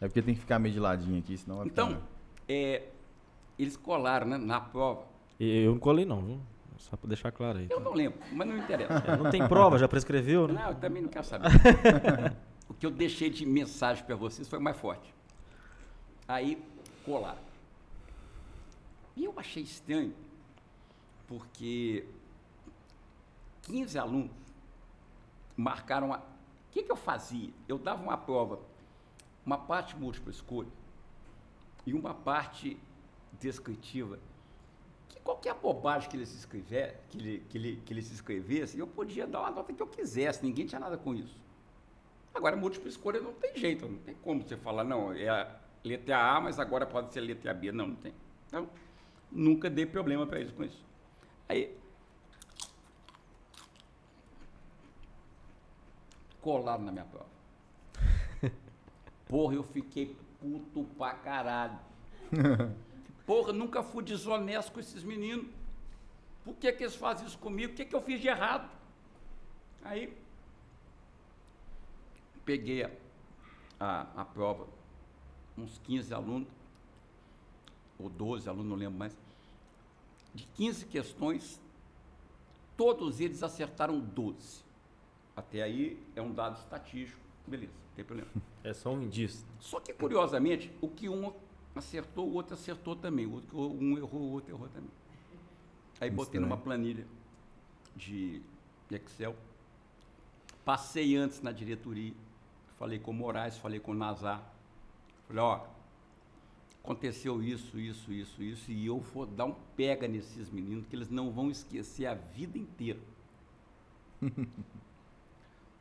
É 0.00 0.08
porque 0.08 0.22
tem 0.22 0.34
que 0.34 0.40
ficar 0.40 0.58
meio 0.58 0.72
de 0.72 0.80
ladinho 0.80 1.18
aqui, 1.18 1.36
senão 1.36 1.58
vai 1.58 1.66
Então, 1.66 1.88
ficar... 1.90 2.02
é, 2.48 2.88
eles 3.58 3.76
colaram 3.76 4.26
né, 4.26 4.38
na 4.38 4.58
prova. 4.60 5.02
Eu 5.38 5.72
não 5.72 5.78
colei 5.78 6.04
não, 6.04 6.22
viu? 6.22 6.40
Só 6.78 6.96
pra 6.96 7.08
deixar 7.08 7.30
claro 7.30 7.58
aí. 7.58 7.66
Eu 7.68 7.78
não 7.80 7.92
lembro, 7.92 8.18
mas 8.32 8.48
não 8.48 8.56
interessa. 8.56 8.94
É, 9.06 9.16
não 9.16 9.30
tem 9.30 9.46
prova, 9.46 9.76
já 9.78 9.86
prescreveu, 9.86 10.48
né? 10.48 10.54
Não, 10.54 10.70
eu 10.70 10.74
também 10.76 11.02
não 11.02 11.10
quero 11.10 11.26
saber. 11.26 11.48
o 12.68 12.72
que 12.72 12.86
eu 12.86 12.90
deixei 12.90 13.28
de 13.28 13.44
mensagem 13.44 14.02
para 14.02 14.16
vocês 14.16 14.48
foi 14.48 14.58
mais 14.58 14.78
forte. 14.78 15.14
Aí, 16.26 16.62
colaram. 17.04 17.38
E 19.14 19.26
eu 19.26 19.34
achei 19.36 19.62
estranho, 19.62 20.14
porque 21.28 22.06
15 23.64 23.98
alunos 23.98 24.30
marcaram 25.54 26.14
a. 26.14 26.22
O 26.70 26.72
que, 26.72 26.84
que 26.84 26.92
eu 26.92 26.96
fazia? 26.96 27.50
Eu 27.66 27.78
dava 27.78 28.00
uma 28.00 28.16
prova, 28.16 28.60
uma 29.44 29.58
parte 29.58 29.96
múltipla 29.96 30.30
escolha 30.30 30.70
e 31.84 31.92
uma 31.92 32.14
parte 32.14 32.78
descritiva. 33.40 34.20
Que 35.08 35.18
qualquer 35.18 35.52
bobagem 35.54 36.08
que 36.08 36.16
eles, 36.16 36.32
escrever, 36.32 37.00
que, 37.08 37.18
ele, 37.18 37.44
que, 37.48 37.58
ele, 37.58 37.82
que 37.84 37.92
escrevessem, 37.98 38.78
eu 38.78 38.86
podia 38.86 39.26
dar 39.26 39.40
uma 39.40 39.50
nota 39.50 39.72
que 39.72 39.82
eu 39.82 39.86
quisesse, 39.88 40.44
ninguém 40.44 40.64
tinha 40.64 40.78
nada 40.78 40.96
com 40.96 41.12
isso. 41.12 41.42
Agora, 42.32 42.54
múltipla 42.54 42.88
escolha 42.88 43.20
não 43.20 43.32
tem 43.32 43.56
jeito, 43.56 43.88
não 43.88 43.98
tem 43.98 44.14
como 44.22 44.40
você 44.40 44.56
falar, 44.56 44.84
não, 44.84 45.12
é 45.12 45.28
a 45.28 45.56
letra 45.82 46.36
A, 46.36 46.40
mas 46.40 46.60
agora 46.60 46.86
pode 46.86 47.12
ser 47.12 47.20
letra 47.20 47.52
B. 47.52 47.72
Não, 47.72 47.88
não 47.88 47.96
tem. 47.96 48.14
Então, 48.46 48.70
nunca 49.28 49.68
dei 49.68 49.86
problema 49.86 50.24
para 50.24 50.38
eles 50.38 50.52
com 50.52 50.62
isso. 50.62 50.84
Aí, 51.48 51.76
colaram 56.40 56.84
na 56.84 56.92
minha 56.92 57.04
prova. 57.04 57.28
Porra, 59.28 59.54
eu 59.54 59.62
fiquei 59.62 60.16
puto 60.40 60.84
pra 60.96 61.14
caralho. 61.14 61.78
Porra, 63.24 63.52
nunca 63.52 63.82
fui 63.82 64.02
desonesto 64.02 64.72
com 64.72 64.80
esses 64.80 65.04
meninos. 65.04 65.46
Por 66.44 66.54
que, 66.56 66.72
que 66.72 66.82
eles 66.82 66.96
fazem 66.96 67.26
isso 67.26 67.38
comigo? 67.38 67.72
O 67.72 67.76
que, 67.76 67.84
que 67.84 67.94
eu 67.94 68.02
fiz 68.02 68.20
de 68.20 68.28
errado? 68.28 68.68
Aí, 69.84 70.12
peguei 72.44 72.82
a, 72.82 72.90
a, 73.78 74.22
a 74.22 74.24
prova, 74.24 74.66
uns 75.56 75.78
15 75.84 76.12
alunos, 76.12 76.48
ou 77.98 78.08
12 78.08 78.48
alunos, 78.48 78.66
não 78.66 78.76
lembro 78.76 78.98
mais, 78.98 79.16
de 80.34 80.44
15 80.56 80.86
questões, 80.86 81.60
todos 82.76 83.20
eles 83.20 83.42
acertaram 83.42 84.00
12. 84.00 84.64
Até 85.40 85.62
aí 85.62 85.98
é 86.14 86.20
um 86.20 86.32
dado 86.32 86.58
estatístico, 86.58 87.18
beleza, 87.46 87.72
não 87.72 87.94
tem 87.96 88.04
problema. 88.04 88.30
É 88.62 88.74
só 88.74 88.92
um 88.92 89.00
indício. 89.00 89.46
Só 89.58 89.80
que, 89.80 89.90
curiosamente, 89.94 90.70
o 90.82 90.88
que 90.88 91.08
um 91.08 91.32
acertou, 91.74 92.28
o 92.28 92.34
outro 92.34 92.52
acertou 92.52 92.94
também. 92.94 93.24
O 93.24 93.32
outro, 93.32 93.58
um 93.58 93.96
errou, 93.96 94.20
o 94.20 94.32
outro 94.32 94.54
errou 94.54 94.68
também. 94.68 94.90
Aí 95.98 96.10
botei 96.10 96.24
Estranho. 96.24 96.42
numa 96.42 96.58
planilha 96.58 97.06
de 97.96 98.42
Excel. 98.90 99.34
Passei 100.62 101.16
antes 101.16 101.40
na 101.40 101.52
diretoria. 101.52 102.12
Falei 102.78 102.98
com 102.98 103.12
o 103.12 103.14
Moraes, 103.14 103.56
falei 103.56 103.80
com 103.80 103.92
o 103.92 103.94
Nazar. 103.94 104.42
Falei, 105.26 105.42
ó, 105.42 105.66
aconteceu 106.84 107.42
isso, 107.42 107.80
isso, 107.80 108.12
isso, 108.12 108.42
isso, 108.42 108.70
e 108.70 108.84
eu 108.84 108.98
vou 108.98 109.24
dar 109.24 109.46
um 109.46 109.54
pega 109.74 110.06
nesses 110.06 110.50
meninos 110.50 110.86
que 110.86 110.94
eles 110.94 111.08
não 111.08 111.30
vão 111.30 111.50
esquecer 111.50 112.04
a 112.04 112.12
vida 112.12 112.58
inteira. 112.58 113.00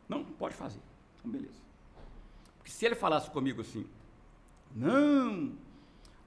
não, 0.10 0.25
pode 0.25 0.56
fazer. 0.56 0.82
Então, 1.20 1.32
beleza. 1.32 1.62
Porque 2.58 2.72
se 2.72 2.86
ele 2.86 2.96
falasse 2.96 3.30
comigo 3.30 3.62
assim, 3.62 3.86
não, 4.75 5.56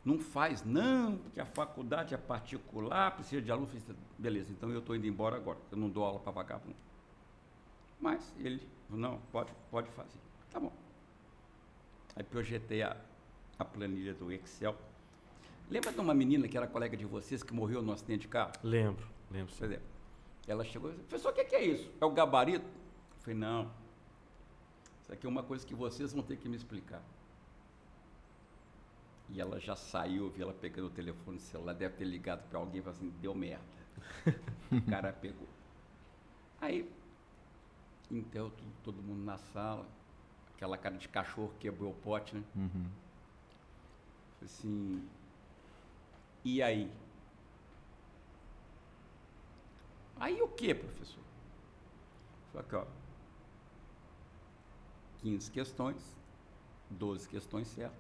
não 0.05 0.19
faz 0.19 0.65
não, 0.65 1.19
porque 1.19 1.41
a 1.41 1.45
faculdade 1.47 2.15
é 2.15 2.17
particular, 2.17 3.11
precisa 3.17 3.43
de 3.43 3.51
aluno. 3.51 3.67
Falei, 3.67 3.83
Beleza, 4.17 4.53
então 4.53 4.71
eu 4.71 4.79
estou 4.79 4.95
indo 4.95 5.07
embora 5.07 5.37
agora, 5.37 5.59
eu 5.71 5.77
não 5.77 5.91
dou 5.91 6.05
aula 6.05 6.21
para 6.21 6.31
vagabundo. 6.31 6.77
Mas 8.01 8.33
ele, 8.39 8.67
não, 8.89 9.19
pode, 9.33 9.53
pode 9.71 9.91
fazer. 9.91 10.19
Tá 10.51 10.61
bom. 10.61 10.73
Aí 12.15 12.23
projetei 12.23 12.83
a, 12.83 12.97
a 13.59 13.65
planilha 13.65 14.15
do 14.15 14.31
Excel. 14.33 14.77
Lembra 15.71 15.93
de 15.93 16.01
uma 16.01 16.15
menina 16.15 16.47
que 16.47 16.57
era 16.57 16.67
colega 16.67 16.97
de 16.97 17.05
vocês 17.05 17.43
que 17.43 17.55
morreu 17.55 17.83
no 17.83 17.93
acidente 17.93 18.23
de 18.23 18.29
carro? 18.29 18.53
Lembro, 18.63 19.07
lembro. 19.31 19.53
Exemplo, 19.55 19.87
ela 20.47 20.65
chegou 20.65 20.91
e 20.91 20.95
disse, 20.95 21.05
professor, 21.05 21.31
o 21.31 21.35
que 21.35 21.55
é 21.55 21.65
isso? 21.65 21.91
É 22.01 22.05
o 22.05 22.11
gabarito? 22.11 22.82
Falei, 23.23 23.39
não. 23.39 23.71
Isso 25.01 25.13
aqui 25.13 25.27
é 25.27 25.29
uma 25.29 25.43
coisa 25.43 25.65
que 25.67 25.75
vocês 25.75 26.13
vão 26.13 26.23
ter 26.23 26.37
que 26.37 26.49
me 26.49 26.57
explicar. 26.57 27.03
E 29.31 29.41
ela 29.41 29.59
já 29.59 29.75
saiu, 29.77 30.25
eu 30.25 30.31
vi 30.31 30.43
ela 30.43 30.53
pegando 30.53 30.89
o 30.89 30.91
telefone 30.91 31.39
celular, 31.39 31.73
deve 31.73 31.97
ter 31.97 32.05
ligado 32.05 32.47
para 32.49 32.59
alguém 32.59 32.81
e 32.81 32.83
falou 32.83 32.97
assim, 32.97 33.11
deu 33.21 33.35
merda. 33.35 33.65
o 34.71 34.83
cara 34.91 35.13
pegou. 35.13 35.49
Aí, 36.61 36.89
então, 38.11 38.51
todo, 38.51 38.73
todo 38.85 39.03
mundo 39.03 39.25
na 39.25 39.39
sala, 39.39 39.87
aquela 40.55 40.77
cara 40.77 40.97
de 40.97 41.09
cachorro 41.09 41.53
quebrou 41.59 41.93
o 41.93 41.95
pote, 41.95 42.35
né? 42.37 42.45
Uhum. 42.55 42.91
Falei 44.39 44.45
assim, 44.45 45.09
e 46.45 46.63
aí? 46.63 46.91
Aí 50.17 50.43
o 50.43 50.49
que, 50.49 50.75
professor? 50.75 51.23
Falei 52.53 52.67
aqui, 52.67 52.77
ó. 52.77 53.02
15 55.23 55.51
questões, 55.51 56.17
12 56.91 57.29
questões 57.29 57.69
certas. 57.69 57.99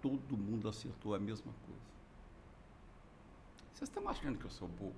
Todo 0.00 0.36
mundo 0.36 0.68
acertou 0.68 1.14
a 1.14 1.18
mesma 1.18 1.52
coisa. 1.66 1.86
Vocês 3.72 3.88
estão 3.88 4.08
achando 4.08 4.38
que 4.38 4.44
eu 4.44 4.50
sou 4.50 4.68
bobo? 4.68 4.94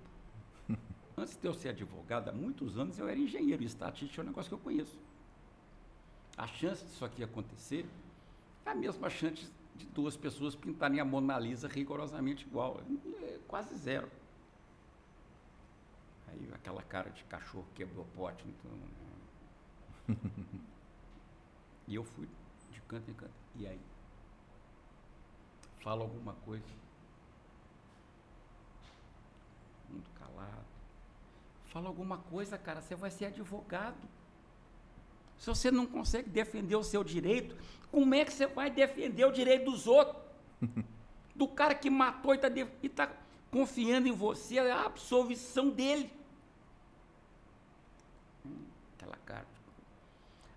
Antes 1.16 1.36
de 1.36 1.46
eu 1.46 1.52
ser 1.52 1.70
advogado, 1.70 2.28
há 2.28 2.32
muitos 2.32 2.78
anos 2.78 2.98
eu 2.98 3.08
era 3.08 3.18
engenheiro, 3.18 3.62
e 3.62 3.66
estatística 3.66 4.20
é 4.20 4.24
um 4.24 4.28
negócio 4.28 4.48
que 4.48 4.54
eu 4.54 4.58
conheço. 4.58 4.96
A 6.36 6.46
chance 6.46 6.84
disso 6.84 7.04
aqui 7.04 7.24
acontecer 7.24 7.84
é 8.64 8.70
a 8.70 8.74
mesma 8.74 9.10
chance 9.10 9.50
de 9.74 9.86
duas 9.86 10.16
pessoas 10.16 10.54
pintarem 10.54 11.00
a 11.00 11.04
Mona 11.04 11.38
Lisa 11.38 11.66
rigorosamente 11.66 12.46
igual. 12.46 12.80
É 13.22 13.38
quase 13.48 13.74
zero. 13.76 14.08
Aí 16.28 16.48
aquela 16.54 16.82
cara 16.82 17.10
de 17.10 17.24
cachorro 17.24 17.66
quebrou 17.74 18.04
o 18.04 18.08
pote. 18.16 18.44
Então, 18.46 18.70
né? 20.08 20.16
e 21.88 21.94
eu 21.94 22.04
fui 22.04 22.28
de 22.70 22.80
canto 22.82 23.10
em 23.10 23.14
canto. 23.14 23.32
E 23.56 23.66
aí? 23.66 23.80
Fala 25.80 26.02
alguma 26.02 26.34
coisa. 26.34 26.64
Muito 29.88 30.10
calado. 30.10 30.66
Fala 31.72 31.88
alguma 31.88 32.18
coisa, 32.18 32.58
cara, 32.58 32.82
você 32.82 32.94
vai 32.94 33.10
ser 33.10 33.26
advogado. 33.26 33.96
Se 35.38 35.46
você 35.46 35.70
não 35.70 35.86
consegue 35.86 36.28
defender 36.28 36.76
o 36.76 36.84
seu 36.84 37.02
direito, 37.02 37.56
como 37.90 38.14
é 38.14 38.24
que 38.24 38.32
você 38.32 38.46
vai 38.46 38.70
defender 38.70 39.24
o 39.24 39.32
direito 39.32 39.70
dos 39.70 39.86
outros? 39.86 40.22
Do 41.34 41.48
cara 41.48 41.74
que 41.74 41.88
matou 41.88 42.34
e 42.34 42.38
está 42.38 43.06
tá 43.06 43.14
confiando 43.50 44.08
em 44.08 44.12
você 44.12 44.58
a 44.58 44.84
absolvição 44.84 45.70
dele. 45.70 46.12
Hum, 48.44 48.64
aquela 48.94 49.16
cara. 49.24 49.46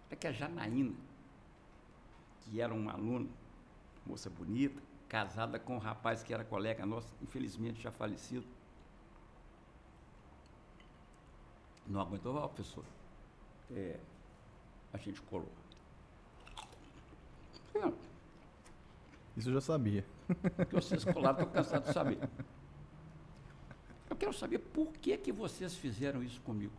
Até 0.08 0.16
que 0.16 0.28
a 0.28 0.32
Janaína, 0.32 0.94
que 2.52 2.60
era 2.60 2.74
um 2.74 2.90
aluno, 2.90 3.30
moça 4.06 4.30
bonita, 4.30 4.82
casada 5.08 5.58
com 5.58 5.76
um 5.76 5.80
rapaz 5.80 6.22
que 6.22 6.34
era 6.34 6.44
colega 6.44 6.86
nosso, 6.86 7.16
infelizmente 7.22 7.82
já 7.82 7.92
falecido, 7.92 8.46
não 11.88 12.02
aguentou, 12.02 12.36
ó, 12.36 12.48
professor. 12.50 12.84
É, 13.72 13.98
a 14.92 14.98
gente 14.98 15.22
colou. 15.22 15.50
Não, 17.74 17.94
Isso 19.38 19.48
eu 19.48 19.54
já 19.54 19.62
sabia. 19.62 20.06
que 20.68 20.76
vocês 20.76 21.06
colaram, 21.06 21.40
estou 21.40 21.54
cansado 21.54 21.86
de 21.86 21.94
saber. 21.94 22.30
Eu 24.10 24.16
quero 24.18 24.34
saber 24.34 24.60
por 24.60 24.92
que, 24.92 25.18
que 25.18 25.32
vocês 25.32 25.74
fizeram 25.78 26.22
isso 26.22 26.42
comigo. 26.42 26.74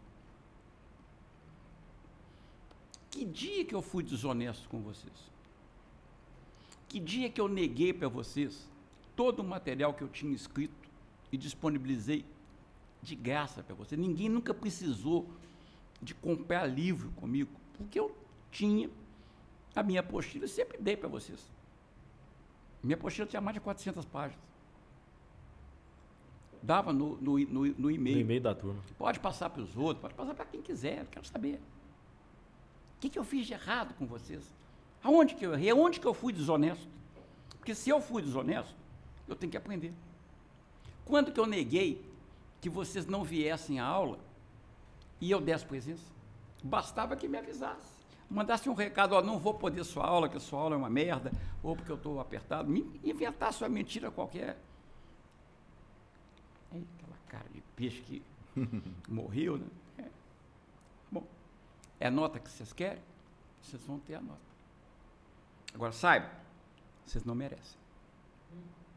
Que 3.11 3.25
dia 3.25 3.65
que 3.65 3.75
eu 3.75 3.81
fui 3.81 4.03
desonesto 4.03 4.69
com 4.69 4.83
vocês? 4.83 5.32
Que 6.93 7.01
dia 7.01 7.31
que 7.31 7.41
eu 7.41 7.49
neguei 7.49 7.91
para 7.91 8.07
vocês 8.07 8.69
todo 9.17 9.41
o 9.41 9.45
material 9.45 9.95
que 9.95 10.03
eu 10.05 10.09
tinha 10.11 10.35
escrito 10.35 10.75
e 11.33 11.39
disponibilizei 11.39 12.23
de 13.03 13.15
graça 13.15 13.63
para 13.63 13.75
vocês? 13.75 13.99
Ninguém 13.99 14.29
nunca 14.29 14.53
precisou 14.53 15.27
de 16.03 16.15
comprar 16.15 16.67
livro 16.67 17.11
comigo, 17.13 17.51
porque 17.79 17.99
eu 17.99 18.15
tinha 18.51 18.91
a 19.75 19.83
minha 19.83 20.01
apostila 20.01 20.45
e 20.45 20.49
sempre 20.49 20.77
dei 20.77 20.95
para 20.95 21.09
vocês. 21.09 21.51
Minha 22.83 22.97
apostila 22.97 23.27
tinha 23.27 23.41
mais 23.41 23.55
de 23.55 23.61
400 23.63 24.05
páginas. 24.05 24.45
Dava 26.63 26.93
no, 26.93 27.17
no, 27.17 27.39
no, 27.39 27.65
no 27.65 27.75
No 27.79 27.91
e-mail. 27.91 28.19
e-mail 28.19 28.43
da 28.43 28.55
turma. 28.55 28.83
Pode 28.99 29.19
passar 29.19 29.49
para 29.49 29.63
os 29.63 29.75
outros, 29.79 30.03
pode 30.03 30.13
passar 30.13 30.35
para 30.35 30.45
quem 30.45 30.61
quiser, 30.61 31.07
quero 31.07 31.25
saber. 31.27 31.55
O 31.55 33.01
que, 33.01 33.09
que 33.09 33.19
eu 33.19 33.25
fiz 33.25 33.47
de 33.47 33.55
errado 33.55 33.95
com 33.95 34.05
vocês? 34.07 34.45
Aonde 35.03 35.35
que 35.35 35.45
eu 35.45 35.55
errei? 35.55 35.71
Aonde 35.71 35.99
que 35.99 36.07
eu 36.07 36.15
fui 36.15 36.33
desonesto? 36.33 36.89
Porque 37.59 37.75
se 37.75 37.91
eu 37.91 38.01
fui 38.01 38.23
desonesto, 38.23 38.75
eu 39.27 39.35
tenho 39.35 39.51
que 39.51 39.57
aprender. 39.57 39.93
Quando 41.05 41.33
que 41.33 41.41
eu 41.41 41.47
neguei 41.47 42.05
que 42.61 42.69
vocês 42.69 43.07
não 43.07 43.25
viessem 43.25 43.81
à 43.81 43.85
aula 43.85 44.19
e 45.21 45.31
eu 45.31 45.41
desse 45.41 45.65
presença? 45.65 46.05
Bastava 46.63 47.17
que 47.17 47.27
me 47.27 47.39
avisasse. 47.39 47.93
Mandasse 48.31 48.69
um 48.69 48.75
recado, 48.75 49.15
ó, 49.15 49.21
não 49.21 49.39
vou 49.39 49.53
poder 49.53 49.85
sua 49.85 50.07
aula, 50.07 50.29
que 50.29 50.39
sua 50.41 50.61
aula 50.61 50.75
é 50.75 50.79
uma 50.79 50.89
merda, 50.89 51.31
ou 51.63 51.77
porque 51.77 51.93
eu 51.93 51.97
estou 51.97 52.19
apertado. 52.19 52.71
Me 52.71 52.81
inventasse 53.05 53.63
uma 53.63 53.69
mentira 53.69 54.11
qualquer. 54.11 54.59
Aí, 56.71 56.87
aquela 56.97 57.17
cara 57.29 57.49
de 57.53 57.61
peixe 57.77 58.01
que 58.01 58.23
morreu, 59.07 59.59
né? 59.59 59.67
É. 59.99 60.05
Bom, 61.11 61.27
é 62.01 62.07
a 62.07 62.11
nota 62.11 62.39
que 62.39 62.51
vocês 62.51 62.73
querem? 62.73 63.03
Vocês 63.61 63.83
vão 63.83 63.99
ter 63.99 64.15
a 64.15 64.21
nota. 64.21 64.52
Agora, 65.75 65.93
saiba, 65.93 66.31
vocês 67.05 67.25
não 67.25 67.35
merecem. 67.35 67.79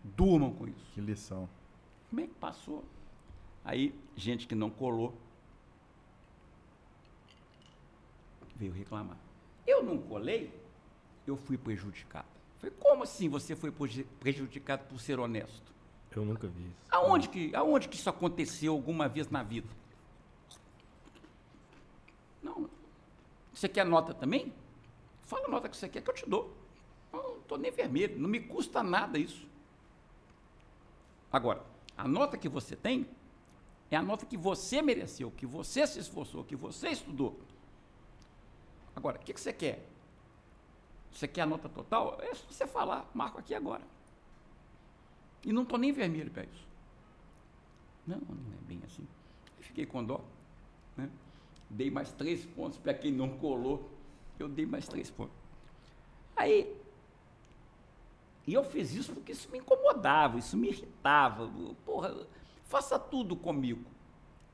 Durmam 0.03 0.53
com 0.53 0.67
isso. 0.67 0.85
Que 0.93 1.01
lição. 1.01 1.49
Como 2.09 2.21
é 2.21 2.27
que 2.27 2.33
passou? 2.35 2.83
Aí, 3.63 3.93
gente 4.15 4.47
que 4.47 4.53
não 4.55 4.69
colou 4.69 5.13
veio 8.55 8.71
reclamar. 8.71 9.17
Eu 9.67 9.83
não 9.83 9.97
colei, 9.97 10.53
eu 11.27 11.35
fui 11.35 11.57
prejudicado. 11.57 12.27
Falei, 12.59 12.73
como 12.79 13.03
assim 13.03 13.27
você 13.27 13.55
foi 13.55 13.71
preju- 13.71 14.05
prejudicado 14.19 14.85
por 14.85 14.99
ser 14.99 15.19
honesto? 15.19 15.73
Eu 16.15 16.23
nunca 16.23 16.47
vi 16.47 16.61
isso. 16.63 16.75
Aonde 16.89 17.27
que, 17.27 17.53
aonde 17.53 17.89
que 17.89 17.95
isso 17.97 18.09
aconteceu 18.09 18.71
alguma 18.73 19.09
vez 19.09 19.29
na 19.29 19.43
vida? 19.43 19.67
Não. 22.41 22.69
Você 23.53 23.67
quer 23.67 23.85
nota 23.85 24.13
também? 24.13 24.53
Fala 25.25 25.47
a 25.47 25.49
nota 25.49 25.67
que 25.67 25.75
você 25.75 25.89
quer 25.89 26.01
que 26.01 26.09
eu 26.09 26.13
te 26.13 26.29
dou. 26.29 26.55
Eu 27.15 27.23
não 27.31 27.37
estou 27.37 27.57
nem 27.57 27.71
vermelho, 27.71 28.19
não 28.19 28.29
me 28.29 28.39
custa 28.39 28.83
nada 28.83 29.17
isso. 29.17 29.47
Agora, 31.31 31.65
a 31.97 32.07
nota 32.07 32.37
que 32.37 32.49
você 32.49 32.75
tem 32.75 33.07
É 33.89 33.95
a 33.95 34.01
nota 34.01 34.25
que 34.25 34.35
você 34.35 34.81
mereceu, 34.81 35.31
que 35.31 35.45
você 35.45 35.85
se 35.85 35.99
esforçou, 35.99 36.43
que 36.43 36.55
você 36.55 36.89
estudou. 36.89 37.39
Agora, 38.95 39.17
o 39.17 39.19
que, 39.19 39.33
que 39.33 39.39
você 39.39 39.53
quer? 39.53 39.85
Você 41.11 41.27
quer 41.27 41.41
a 41.41 41.45
nota 41.45 41.69
total? 41.69 42.17
É 42.19 42.33
só 42.33 42.45
você 42.49 42.65
falar, 42.65 43.09
marco 43.13 43.39
aqui 43.39 43.53
agora. 43.53 43.83
E 45.45 45.53
não 45.53 45.63
estou 45.63 45.77
nem 45.77 45.91
vermelho 45.91 46.31
para 46.31 46.43
isso. 46.43 46.67
Não, 48.07 48.17
não 48.17 48.53
é 48.53 48.67
bem 48.67 48.81
assim. 48.85 49.07
Fiquei 49.59 49.85
com 49.85 50.03
dó. 50.03 50.21
Né? 50.97 51.09
Dei 51.69 51.91
mais 51.91 52.11
três 52.11 52.45
pontos 52.45 52.79
para 52.79 52.93
quem 52.93 53.11
não 53.11 53.37
colou. 53.37 53.89
Eu 54.39 54.49
dei 54.49 54.65
mais 54.65 54.87
três 54.87 55.09
pontos. 55.11 55.35
Aí, 56.35 56.75
e 58.47 58.53
eu 58.53 58.63
fiz 58.63 58.93
isso 58.93 59.11
porque 59.11 59.31
isso 59.31 59.49
me 59.51 59.57
incomodava, 59.57 60.37
isso 60.37 60.55
me 60.55 60.67
irritava. 60.69 61.49
Porra, 61.83 62.15
faça 62.63 62.99
tudo 62.99 63.35
comigo, 63.35 63.85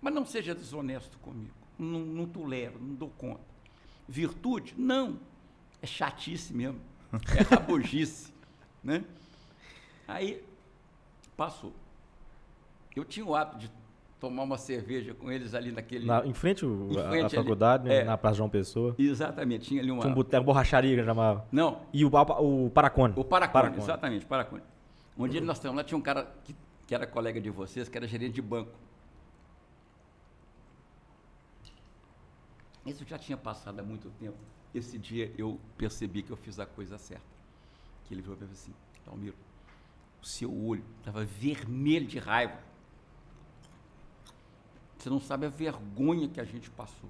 mas 0.02 0.14
não 0.14 0.26
seja 0.26 0.56
desonesto 0.56 1.18
comigo. 1.20 1.54
Não, 1.78 2.00
não 2.00 2.26
tolero, 2.26 2.80
não 2.80 2.96
dou 2.96 3.10
conta. 3.10 3.44
Virtude? 4.08 4.76
Não. 4.78 5.20
É 5.82 5.88
chatice 5.88 6.54
mesmo. 6.54 6.80
É 7.36 7.42
rabugice. 7.56 8.34
né? 8.84 9.04
Aí, 10.08 10.44
passou. 11.36 11.74
Eu 12.96 13.04
tinha 13.04 13.26
o 13.26 13.36
hábito 13.36 13.58
de 13.58 13.81
tomar 14.22 14.44
uma 14.44 14.58
cerveja 14.58 15.16
com 15.16 15.32
eles 15.32 15.56
ali 15.56 15.72
naquele. 15.72 16.06
Na, 16.06 16.24
em 16.26 16.34
frente, 16.34 16.64
o, 16.64 16.92
Em 16.92 17.00
a- 17.00 17.10
frente 17.10 17.24
a, 17.24 17.26
ali. 17.26 17.36
faculdade, 17.36 17.90
né, 17.90 17.96
É. 17.98 18.04
na 18.04 18.16
Praça 18.18 18.38
João 18.38 18.50
Pessoa. 18.50 18.96
Exatamente, 18.98 19.66
tinha 19.68 19.82
ali 19.82 19.90
uma. 19.90 20.00
Tinha 20.02 20.12
um 20.12 20.16
boteco, 20.16 20.46
borracharia 20.46 20.96
que 20.96 21.04
chamava. 21.04 21.46
Não, 21.52 21.82
E 21.92 22.06
o, 22.06 22.10
o, 22.10 22.66
o 22.68 22.70
Paracone. 22.70 23.14
o 23.18 23.26
Paracone, 23.26 23.52
Paracone. 23.54 23.82
exatamente, 23.84 24.26
Paracone. 24.28 24.62
Um 25.18 25.28
dia 25.28 25.42
nós 25.42 25.58
estávamos 25.58 25.82
lá, 25.82 25.84
tinha 25.84 25.98
um 25.98 26.02
cara 26.02 26.32
que, 26.44 26.56
que 26.88 26.94
era 26.96 27.06
colega 27.08 27.42
de 27.42 27.50
vocês, 27.50 27.90
que 27.90 27.98
era 27.98 28.08
gerente 28.08 28.34
de 28.36 28.42
banco. 28.42 28.72
Isso 32.86 33.04
já 33.06 33.18
tinha 33.18 33.38
passado 33.38 33.80
há 33.80 33.84
muito 33.84 34.10
tempo. 34.12 34.38
Esse 34.74 34.98
dia 34.98 35.32
eu 35.38 35.60
percebi 35.78 36.22
que 36.24 36.32
eu 36.32 36.38
fiz 36.38 36.60
a 36.60 36.66
coisa 36.66 36.98
certa. 36.98 37.26
Que 38.06 38.14
ele 38.14 38.22
virou 38.22 38.38
para 38.38 38.46
mim 38.48 38.54
assim, 38.54 38.74
Almiro, 39.08 39.36
o 40.22 40.26
seu 40.26 40.52
olho 40.66 40.84
estava 41.00 41.26
vermelho 41.26 42.06
de 42.08 42.18
raiva. 42.20 42.58
Você 45.02 45.10
não 45.10 45.20
sabe 45.20 45.48
a 45.48 45.50
vergonha 45.50 46.28
que 46.28 46.40
a 46.40 46.44
gente 46.44 46.70
passou. 46.70 47.10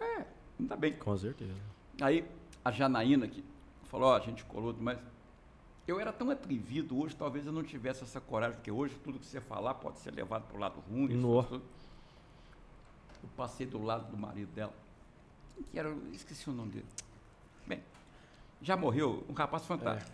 É, 0.00 0.26
ainda 0.58 0.74
bem. 0.74 0.94
Com 0.94 1.16
certeza. 1.16 1.54
Aí 2.00 2.28
a 2.64 2.72
Janaína 2.72 3.28
que 3.28 3.44
falou, 3.84 4.08
ó, 4.08 4.16
a 4.16 4.20
gente 4.20 4.42
colou, 4.44 4.74
mas 4.80 4.98
eu 5.86 6.00
era 6.00 6.12
tão 6.12 6.28
atrevido 6.28 7.00
hoje, 7.00 7.14
talvez 7.14 7.46
eu 7.46 7.52
não 7.52 7.62
tivesse 7.62 8.02
essa 8.02 8.20
coragem, 8.20 8.56
porque 8.56 8.70
hoje 8.70 8.96
tudo 9.04 9.20
que 9.20 9.26
você 9.26 9.40
falar 9.40 9.74
pode 9.74 10.00
ser 10.00 10.12
levado 10.12 10.42
para 10.48 10.56
o 10.56 10.60
lado 10.60 10.80
ruim. 10.90 11.20
tudo. 11.20 11.62
Eu 13.22 13.28
passei 13.36 13.64
do 13.64 13.80
lado 13.80 14.10
do 14.10 14.16
marido 14.16 14.52
dela. 14.52 14.74
Que 15.70 15.78
era? 15.78 15.96
Esqueci 16.12 16.50
o 16.50 16.52
nome 16.52 16.72
dele. 16.72 16.86
Bem, 17.64 17.80
já 18.60 18.76
morreu, 18.76 19.24
um 19.28 19.32
rapaz 19.32 19.64
fantástico. 19.64 20.10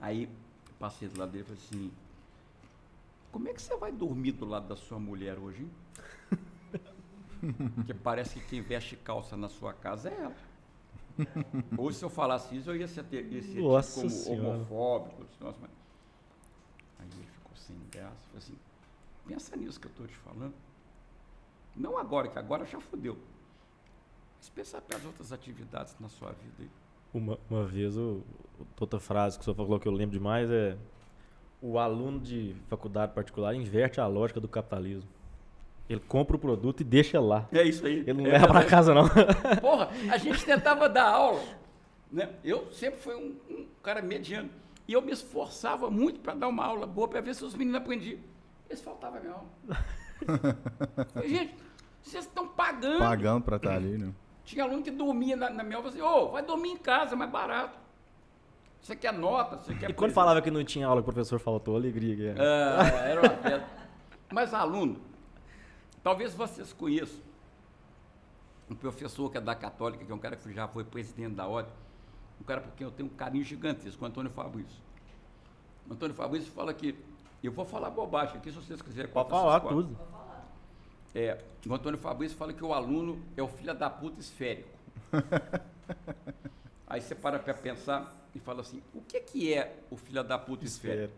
Aí 0.00 0.24
eu 0.24 0.30
passei 0.78 1.08
do 1.08 1.18
lado 1.18 1.32
dele 1.32 1.42
e 1.42 1.46
falei 1.46 1.62
assim, 1.64 1.90
como 3.36 3.48
é 3.48 3.52
que 3.52 3.60
você 3.60 3.76
vai 3.76 3.92
dormir 3.92 4.32
do 4.32 4.46
lado 4.46 4.66
da 4.66 4.76
sua 4.76 4.98
mulher 4.98 5.38
hoje, 5.38 5.62
hein? 5.64 5.70
Porque 7.74 7.92
parece 7.92 8.40
que 8.40 8.46
quem 8.46 8.62
veste 8.62 8.96
calça 8.96 9.36
na 9.36 9.50
sua 9.50 9.74
casa 9.74 10.08
é 10.08 10.14
ela. 10.22 10.36
Hoje, 11.76 11.98
se 11.98 12.04
eu 12.06 12.08
falasse 12.08 12.56
isso, 12.56 12.70
eu 12.70 12.76
ia 12.76 12.88
ser, 12.88 13.04
ia 13.12 13.42
ser 13.42 13.60
Nossa 13.60 14.00
como 14.00 14.08
Senhora. 14.10 14.48
homofóbico. 14.56 15.22
Nossa, 15.38 15.58
mas... 15.60 15.70
Aí 16.98 17.06
ele 17.12 17.26
ficou 17.26 17.54
sem 17.54 17.76
graça. 17.90 18.16
Falei 18.28 18.38
assim, 18.38 18.54
pensa 19.26 19.54
nisso 19.54 19.78
que 19.78 19.86
eu 19.86 19.90
estou 19.90 20.06
te 20.06 20.16
falando. 20.16 20.54
Não 21.76 21.98
agora, 21.98 22.28
que 22.28 22.38
agora 22.38 22.64
já 22.64 22.80
fodeu. 22.80 23.18
Mas 24.38 24.48
pensa 24.48 24.80
para 24.80 24.96
as 24.96 25.04
outras 25.04 25.30
atividades 25.30 25.94
na 26.00 26.08
sua 26.08 26.32
vida 26.32 26.54
aí. 26.60 26.70
Uma, 27.12 27.38
uma 27.50 27.66
vez, 27.66 27.98
o- 27.98 28.22
outra 28.80 28.98
frase 28.98 29.36
que 29.36 29.42
o 29.42 29.44
senhor 29.44 29.56
falou 29.56 29.78
que 29.78 29.86
eu 29.88 29.92
lembro 29.92 30.16
demais 30.18 30.50
é: 30.50 30.78
o 31.60 31.78
aluno 31.78 32.20
de 32.20 32.54
faculdade 32.68 33.12
particular 33.12 33.54
inverte 33.54 34.00
a 34.00 34.06
lógica 34.06 34.40
do 34.40 34.48
capitalismo. 34.48 35.08
Ele 35.88 36.00
compra 36.00 36.36
o 36.36 36.38
produto 36.38 36.80
e 36.80 36.84
deixa 36.84 37.20
lá. 37.20 37.46
É 37.52 37.62
isso 37.62 37.86
aí. 37.86 38.00
Ele 38.00 38.14
não 38.14 38.26
É 38.26 38.32
leva 38.32 38.48
para 38.48 38.64
casa, 38.64 38.92
não. 38.92 39.08
Porra, 39.60 39.88
a 40.10 40.18
gente 40.18 40.44
tentava 40.44 40.88
dar 40.88 41.08
aula. 41.08 41.42
Né? 42.10 42.28
Eu 42.44 42.72
sempre 42.72 43.00
fui 43.00 43.14
um, 43.14 43.36
um 43.48 43.66
cara 43.82 44.02
mediano. 44.02 44.50
E 44.88 44.92
eu 44.92 45.02
me 45.02 45.12
esforçava 45.12 45.90
muito 45.90 46.20
para 46.20 46.34
dar 46.34 46.48
uma 46.48 46.64
aula 46.64 46.86
boa, 46.86 47.08
para 47.08 47.20
ver 47.20 47.34
se 47.34 47.44
os 47.44 47.54
meninos 47.54 47.80
aprendiam. 47.80 48.18
Eles 48.68 48.80
faltavam 48.82 49.18
a 49.18 49.20
minha 49.20 49.32
aula. 49.32 49.46
Gente, 51.24 51.54
vocês 52.02 52.24
estão 52.24 52.48
pagando. 52.48 52.98
Pagando 52.98 53.44
pra 53.44 53.56
estar 53.56 53.74
ali, 53.74 53.98
né? 53.98 54.12
Tinha 54.44 54.64
aluno 54.64 54.82
que 54.82 54.90
dormia 54.90 55.36
na, 55.36 55.50
na 55.50 55.64
minha 55.64 55.76
aula. 55.76 55.88
Eu 55.88 55.92
falei, 55.92 56.06
ô, 56.06 56.30
vai 56.30 56.42
dormir 56.42 56.70
em 56.70 56.76
casa, 56.76 57.14
é 57.14 57.16
mais 57.16 57.30
barato. 57.30 57.78
Você 58.80 58.94
quer 58.94 59.12
nota, 59.12 59.56
você 59.56 59.74
quer... 59.74 59.90
E 59.90 59.94
quando 59.94 60.12
falava 60.12 60.40
que 60.40 60.50
não 60.50 60.62
tinha 60.64 60.86
aula, 60.86 61.00
o 61.00 61.04
professor 61.04 61.38
faltou, 61.40 61.76
alegria. 61.76 62.14
Que 62.16 62.28
é. 62.28 62.34
Ah, 62.38 63.08
era 63.08 63.20
uma 63.20 63.36
festa. 63.42 63.68
Mas 64.32 64.54
aluno, 64.54 65.00
talvez 66.02 66.34
vocês 66.34 66.72
conheçam 66.72 67.20
um 68.70 68.74
professor 68.74 69.30
que 69.30 69.38
é 69.38 69.40
da 69.40 69.54
Católica, 69.54 70.04
que 70.04 70.10
é 70.10 70.14
um 70.14 70.18
cara 70.18 70.36
que 70.36 70.52
já 70.52 70.66
foi 70.68 70.84
presidente 70.84 71.34
da 71.34 71.46
ordem, 71.46 71.72
um 72.40 72.44
cara 72.44 72.60
por 72.60 72.72
quem 72.72 72.86
eu 72.86 72.90
tenho 72.90 73.08
um 73.08 73.12
carinho 73.12 73.44
gigantesco, 73.44 74.04
o 74.04 74.06
Antônio 74.06 74.30
Fabrício. 74.30 74.82
O 75.88 75.92
Antônio 75.92 76.14
Fabrício 76.14 76.50
fala 76.52 76.74
que, 76.74 76.96
eu 77.42 77.52
vou 77.52 77.64
falar 77.64 77.90
bobagem 77.90 78.36
aqui, 78.36 78.50
se 78.50 78.56
vocês 78.56 78.82
quiserem. 78.82 79.10
Pode 79.10 79.30
falar 79.30 79.60
tudo. 79.60 79.96
É, 81.14 81.42
o 81.66 81.72
Antônio 81.72 81.98
Fabrício 81.98 82.36
fala 82.36 82.52
que 82.52 82.64
o 82.64 82.74
aluno 82.74 83.22
é 83.36 83.42
o 83.42 83.48
filho 83.48 83.72
da 83.72 83.88
puta 83.88 84.20
esférico. 84.20 84.68
Aí 86.86 87.00
você 87.00 87.14
para 87.14 87.38
para 87.38 87.54
pensar 87.54 88.14
e 88.36 88.40
fala 88.40 88.60
assim, 88.60 88.82
o 88.94 89.00
que, 89.00 89.20
que 89.20 89.52
é 89.54 89.78
o 89.90 89.96
filho 89.96 90.22
da 90.22 90.38
puta 90.38 90.64
esférico? 90.64 91.14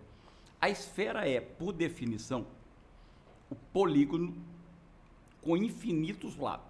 A 0.61 0.70
esfera 0.70 1.28
é, 1.28 1.40
por 1.40 1.72
definição, 1.72 2.46
o 3.50 3.54
polígono 3.54 4.37
com 5.42 5.57
infinitos 5.57 6.37
lados. 6.37 6.66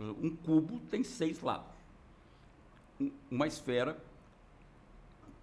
Um 0.00 0.34
cubo 0.34 0.80
tem 0.90 1.04
seis 1.04 1.40
lados. 1.40 1.66
Um- 3.00 3.12
Uma 3.30 3.46
esfera 3.46 3.96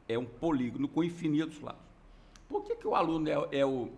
é 0.08 0.17
um 0.17 0.25
polígono 0.25 0.88
com 0.88 1.04
infinitos 1.04 1.60
lados. 1.62 1.82
Por 2.49 2.63
que, 2.63 2.75
que 2.75 2.88
o 2.88 2.95
aluno 2.95 3.30
é, 3.30 3.60
é 3.60 3.65
o, 3.65 3.89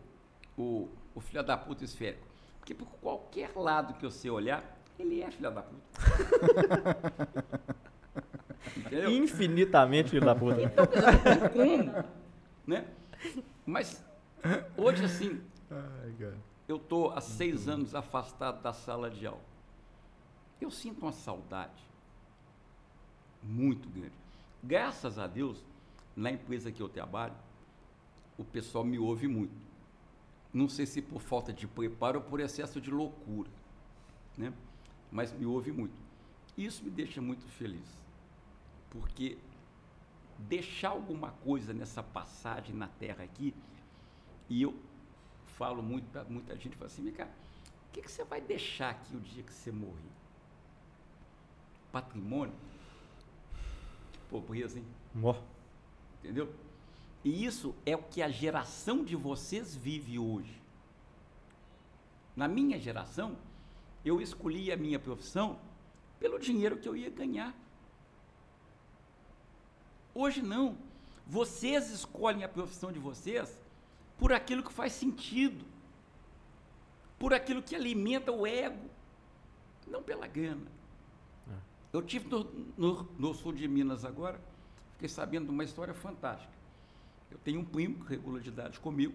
o, 0.58 0.88
o 1.16 1.22
filho 1.22 1.44
da 1.44 1.58
puta 1.58 1.84
esférico? 1.84 2.26
Porque 2.60 2.74
por 2.74 2.88
qualquer 3.02 3.52
lado 3.56 3.94
que 3.96 4.06
você 4.06 4.30
olhar, 4.30 4.64
ele 5.00 5.22
é 5.22 5.32
filho 5.32 5.52
da 5.52 5.62
puta. 5.62 5.84
Entendeu? 8.78 9.12
Infinitamente 9.12 10.10
filho 10.10 10.26
da 10.26 10.36
puta. 10.36 10.62
Então, 10.62 10.86
como, 11.52 12.06
né? 12.66 12.86
Mas 13.66 14.04
hoje, 14.78 15.06
assim, 15.06 15.42
eu 16.68 16.78
estou 16.78 17.12
há 17.12 17.22
seis 17.22 17.68
anos 17.68 17.94
afastado 17.96 18.62
da 18.62 18.74
sala 18.74 19.10
de 19.10 19.26
aula. 19.26 19.42
Eu 20.62 20.72
sinto 20.72 21.02
uma 21.02 21.12
saudade 21.12 21.84
muito 23.42 23.90
grande. 23.90 24.14
Graças 24.64 25.20
a 25.20 25.28
Deus, 25.28 25.64
na 26.16 26.32
empresa 26.32 26.72
que 26.72 26.82
eu 26.82 26.88
trabalho, 26.88 27.36
o 28.38 28.44
pessoal 28.44 28.84
me 28.84 28.98
ouve 28.98 29.28
muito. 29.28 29.54
Não 30.54 30.70
sei 30.70 30.86
se 30.86 31.02
por 31.02 31.22
falta 31.22 31.52
de 31.52 31.68
preparo 31.68 32.20
ou 32.20 32.26
por 32.26 32.40
excesso 32.40 32.80
de 32.80 32.92
loucura, 32.92 33.50
né? 34.38 34.54
mas 35.12 35.32
me 35.32 35.46
ouve 35.46 35.72
muito. 35.72 35.94
Isso 36.58 36.84
me 36.84 36.90
deixa 36.90 37.22
muito 37.22 37.46
feliz, 37.48 37.98
porque 38.94 39.38
deixar 40.38 40.90
alguma 40.90 41.32
coisa 41.32 41.74
nessa 41.74 42.02
passagem 42.02 42.76
na 42.76 42.88
Terra 42.88 43.24
aqui, 43.24 43.54
e 44.50 44.62
eu 44.62 44.74
falo 45.58 45.84
muito 45.84 46.10
para 46.10 46.24
muita 46.24 46.56
gente, 46.56 46.76
falo 46.76 46.88
assim, 46.88 47.12
cá, 47.12 47.26
o 47.26 47.92
que, 47.92 48.02
que 48.02 48.12
você 48.12 48.24
vai 48.24 48.40
deixar 48.40 48.92
aqui 48.92 49.16
o 49.16 49.20
dia 49.20 49.44
que 49.44 49.54
você 49.54 49.72
morrer? 49.72 50.14
Patrimônio? 51.92 52.56
Pobreza, 54.30 54.80
hein? 54.80 54.86
Ó, 55.22 55.36
Entendeu? 56.24 56.54
E 57.24 57.46
isso 57.46 57.76
é 57.86 57.96
o 57.96 58.02
que 58.02 58.22
a 58.22 58.30
geração 58.30 59.04
de 59.04 59.16
vocês 59.16 59.76
vive 59.76 60.18
hoje. 60.18 60.62
Na 62.34 62.48
minha 62.48 62.80
geração, 62.80 63.38
eu 64.06 64.22
escolhi 64.22 64.72
a 64.72 64.78
minha 64.78 64.98
profissão 64.98 65.60
pelo 66.20 66.40
dinheiro 66.40 66.78
que 66.78 66.88
eu 66.88 66.96
ia 66.96 67.10
ganhar. 67.10 67.54
Hoje 70.14 70.42
não. 70.42 70.78
Vocês 71.26 71.90
escolhem 71.90 72.44
a 72.44 72.50
profissão 72.50 72.92
de 72.92 73.00
vocês 73.00 73.58
por 74.18 74.32
aquilo 74.34 74.62
que 74.64 74.72
faz 74.72 74.94
sentido, 74.94 75.66
por 77.18 77.34
aquilo 77.34 77.62
que 77.62 77.76
alimenta 77.76 78.32
o 78.32 78.46
ego, 78.46 78.90
não 79.88 80.04
pela 80.04 80.28
grana. 80.28 80.72
Eu 81.92 82.02
tive 82.02 82.28
no, 82.28 82.44
no- 82.78 83.08
no 83.20 83.34
sul 83.34 83.54
de 83.54 83.68
Minas 83.68 84.04
agora, 84.04 84.40
fiquei 84.94 85.08
sabendo 85.08 85.46
de 85.46 85.52
uma 85.52 85.64
história 85.64 85.94
fantástica. 85.94 86.52
Eu 87.32 87.38
tenho 87.38 87.60
um 87.60 87.66
primo 87.66 88.04
que 88.04 88.10
regula 88.10 88.40
de 88.40 88.50
idade 88.50 88.80
comigo, 88.80 89.14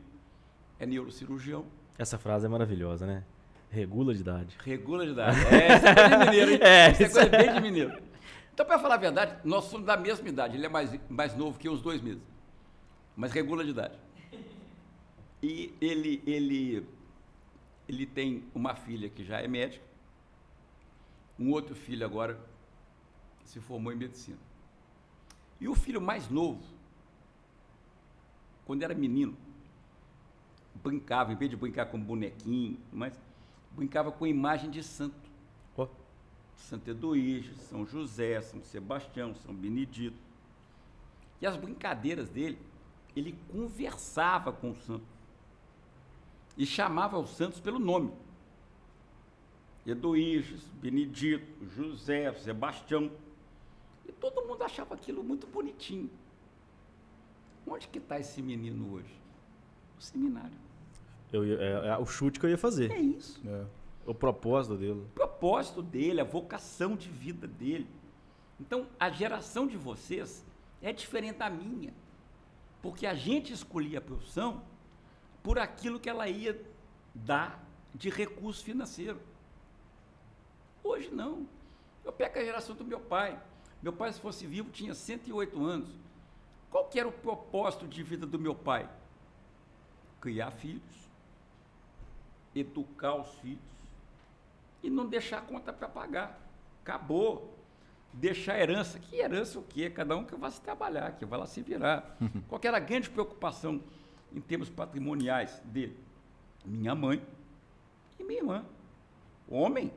é 0.79 0.87
neurocirurgião, 0.87 1.65
Essa 1.99 2.17
frase 2.19 2.47
é 2.47 2.49
maravilhosa, 2.49 3.05
né? 3.07 3.25
Regula 3.71 4.15
de 4.15 4.21
idade. 4.21 4.57
Regula 4.65 5.05
de 5.05 5.13
idade. 5.13 5.39
É, 5.47 5.73
isso 5.73 5.89
é 5.89 5.95
coisa 5.95 6.19
de 6.19 6.25
mineiro, 6.25 6.51
hein? 6.53 6.59
É, 6.63 6.91
isso 6.93 7.03
é 7.03 7.09
coisa 7.09 7.29
bem 7.29 7.53
de 7.55 7.61
mineiro. 7.61 8.03
Então, 8.59 8.67
para 8.67 8.81
falar 8.81 8.95
a 8.97 8.99
verdade, 8.99 9.39
nós 9.45 9.67
somos 9.67 9.87
da 9.87 9.97
mesma 9.97 10.29
idade. 10.29 10.57
Ele 10.57 10.67
é 10.67 10.69
mais, 10.69 10.91
mais 11.09 11.33
novo 11.37 11.57
que 11.57 11.69
uns 11.69 11.81
dois 11.81 12.03
meses. 12.03 12.21
Mas 13.15 13.31
regula 13.31 13.63
de 13.63 13.71
idade. 13.71 13.97
E 15.41 15.73
ele, 15.81 16.21
ele, 16.27 16.85
ele 17.89 18.05
tem 18.05 18.43
uma 18.53 18.75
filha 18.75 19.09
que 19.09 19.23
já 19.23 19.41
é 19.41 19.47
médica, 19.47 19.85
um 21.39 21.53
outro 21.53 21.77
filho 21.77 22.05
agora 22.05 22.37
se 23.45 23.61
formou 23.61 23.93
em 23.93 23.97
medicina. 23.97 24.41
E 25.61 25.69
o 25.69 25.75
filho 25.77 26.01
mais 26.01 26.29
novo, 26.29 26.61
quando 28.67 28.83
era 28.83 28.93
menino, 28.93 29.37
brincava, 30.83 31.33
em 31.33 31.37
vez 31.37 31.49
de 31.49 31.57
brincar 31.57 31.87
com 31.87 32.01
bonequinho, 32.01 32.77
mas 32.93 33.13
brincava 33.71 34.11
com 34.11 34.27
imagem 34.27 34.69
de 34.69 34.83
santo. 34.83 35.28
Santo 36.59 36.91
Eduíge, 36.91 37.55
São 37.55 37.87
José, 37.87 38.41
São 38.43 38.63
Sebastião, 38.63 39.35
São 39.35 39.55
Benedito. 39.55 40.19
E 41.41 41.47
as 41.47 41.57
brincadeiras 41.57 42.29
dele, 42.29 42.59
ele 43.17 43.39
conversava 43.51 44.53
com 44.53 44.71
o 44.73 44.77
santo. 44.77 45.05
E 46.57 46.67
chamava 46.67 47.19
os 47.19 47.31
santos 47.31 47.61
pelo 47.61 47.79
nome. 47.79 48.13
Eduíges, 49.87 50.63
Benedito, 50.83 51.65
José, 51.75 52.33
Sebastião. 52.35 53.11
E 54.07 54.13
todo 54.13 54.45
mundo 54.47 54.63
achava 54.63 54.95
aquilo 54.95 55.23
muito 55.23 55.47
bonitinho. 55.47 56.11
Onde 57.67 57.89
que 57.89 57.99
está 57.99 58.19
esse 58.19 58.43
menino 58.43 58.93
hoje? 58.95 59.15
No 59.97 60.03
seminário. 60.03 60.57
eu 61.33 61.45
ia- 61.47 61.59
é, 61.61 61.89
é 61.89 61.99
o 61.99 62.07
chute 62.07 62.41
que 62.41 62.47
eu 62.47 62.51
ia 62.51 62.57
fazer. 62.59 62.91
É 62.91 62.99
isso. 63.01 63.41
É. 63.47 63.65
O 64.09 64.15
propósito 64.15 64.75
dele. 64.75 65.01
o 65.01 65.15
propósito 65.15 65.83
dele, 65.83 66.23
a 66.23 66.25
vocação 66.25 66.97
de 66.97 67.11
vida 67.11 67.47
dele. 67.47 67.87
Então, 68.59 68.87
a 68.99 69.11
geração 69.11 69.67
de 69.67 69.77
vocês 69.77 70.43
é 70.81 70.95
diferente 70.95 71.37
da 71.37 71.51
minha, 71.51 71.93
porque 72.81 73.07
a 73.07 73.15
gente 73.15 73.53
escolhia 73.53 73.99
a 73.99 74.01
profissão 74.01 74.63
por 75.43 75.59
aquilo 75.59 76.01
que 76.01 76.09
ela 76.09 76.27
ia 76.27 76.59
dar 77.15 77.63
de 77.95 78.09
recurso 78.09 78.65
financeiro. 78.65 79.21
Hoje 80.83 81.11
não. 81.11 81.47
Eu 82.03 82.11
pego 82.11 82.39
a 82.39 82.43
geração 82.43 82.75
do 82.75 82.87
meu 82.87 83.01
pai. 83.01 83.39
Meu 83.83 83.93
pai, 83.93 84.11
se 84.11 84.21
fosse 84.21 84.47
vivo, 84.47 84.71
tinha 84.71 84.95
108 84.95 85.63
anos. 85.63 85.91
Qual 86.71 86.87
que 86.87 86.99
era 86.99 87.09
o 87.09 87.13
propósito 87.13 87.87
de 87.87 88.03
vida 88.03 88.27
do 88.27 88.39
meu 88.39 88.55
pai? 88.55 88.89
Criar 90.19 90.51
filhos, 90.51 91.11
educar 92.55 93.15
os 93.15 93.29
filhos, 93.41 93.78
e 94.83 94.91
não 94.91 95.07
deixar 95.07 95.39
a 95.39 95.41
conta 95.41 95.73
para 95.73 95.89
pagar. 95.89 96.41
Acabou. 96.83 97.57
Deixar 98.13 98.55
a 98.55 98.61
herança. 98.61 98.99
Que 98.99 99.17
herança 99.17 99.59
o 99.59 99.63
quê? 99.63 99.91
Cada 99.91 100.17
um 100.17 100.25
que 100.25 100.35
vai 100.35 100.51
se 100.51 100.61
trabalhar, 100.61 101.13
que 101.13 101.25
vai 101.25 101.39
lá 101.39 101.47
se 101.47 101.61
virar. 101.61 102.17
Qual 102.49 102.61
era 102.63 102.77
a 102.77 102.81
grande 102.81 103.11
preocupação 103.11 103.83
em 104.33 104.41
termos 104.41 104.69
patrimoniais 104.71 105.61
dele? 105.65 105.97
Minha 106.65 106.95
mãe 106.95 107.23
e 108.19 108.25
minha 108.25 108.41
irmã. 108.41 108.65
Homem. 109.49 109.93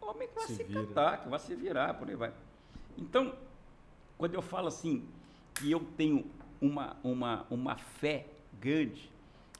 Homem 0.00 0.28
que 0.28 0.34
vai 0.34 0.46
se, 0.46 0.56
Se 0.56 0.64
catar, 0.64 1.22
que 1.22 1.28
vai 1.28 1.38
se 1.38 1.54
virar, 1.54 1.94
por 1.94 2.08
aí 2.08 2.16
vai. 2.16 2.32
Então, 2.96 3.34
quando 4.18 4.34
eu 4.34 4.42
falo 4.42 4.68
assim, 4.68 5.06
que 5.54 5.70
eu 5.70 5.80
tenho 5.96 6.24
uma, 6.60 6.96
uma, 7.02 7.46
uma 7.50 7.76
fé 7.76 8.26
grande 8.60 9.10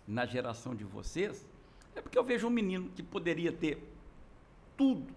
na 0.07 0.27
geração 0.27 0.75
de 0.75 0.85
vocês, 0.85 1.47
é 1.95 2.01
porque 2.01 2.19
eu 2.19 2.25
vejo 2.25 2.47
um 2.47 2.51
menino 2.51 2.91
que 2.91 3.03
poderia 3.03 3.53
ter 3.53 3.90
tudo 4.81 5.13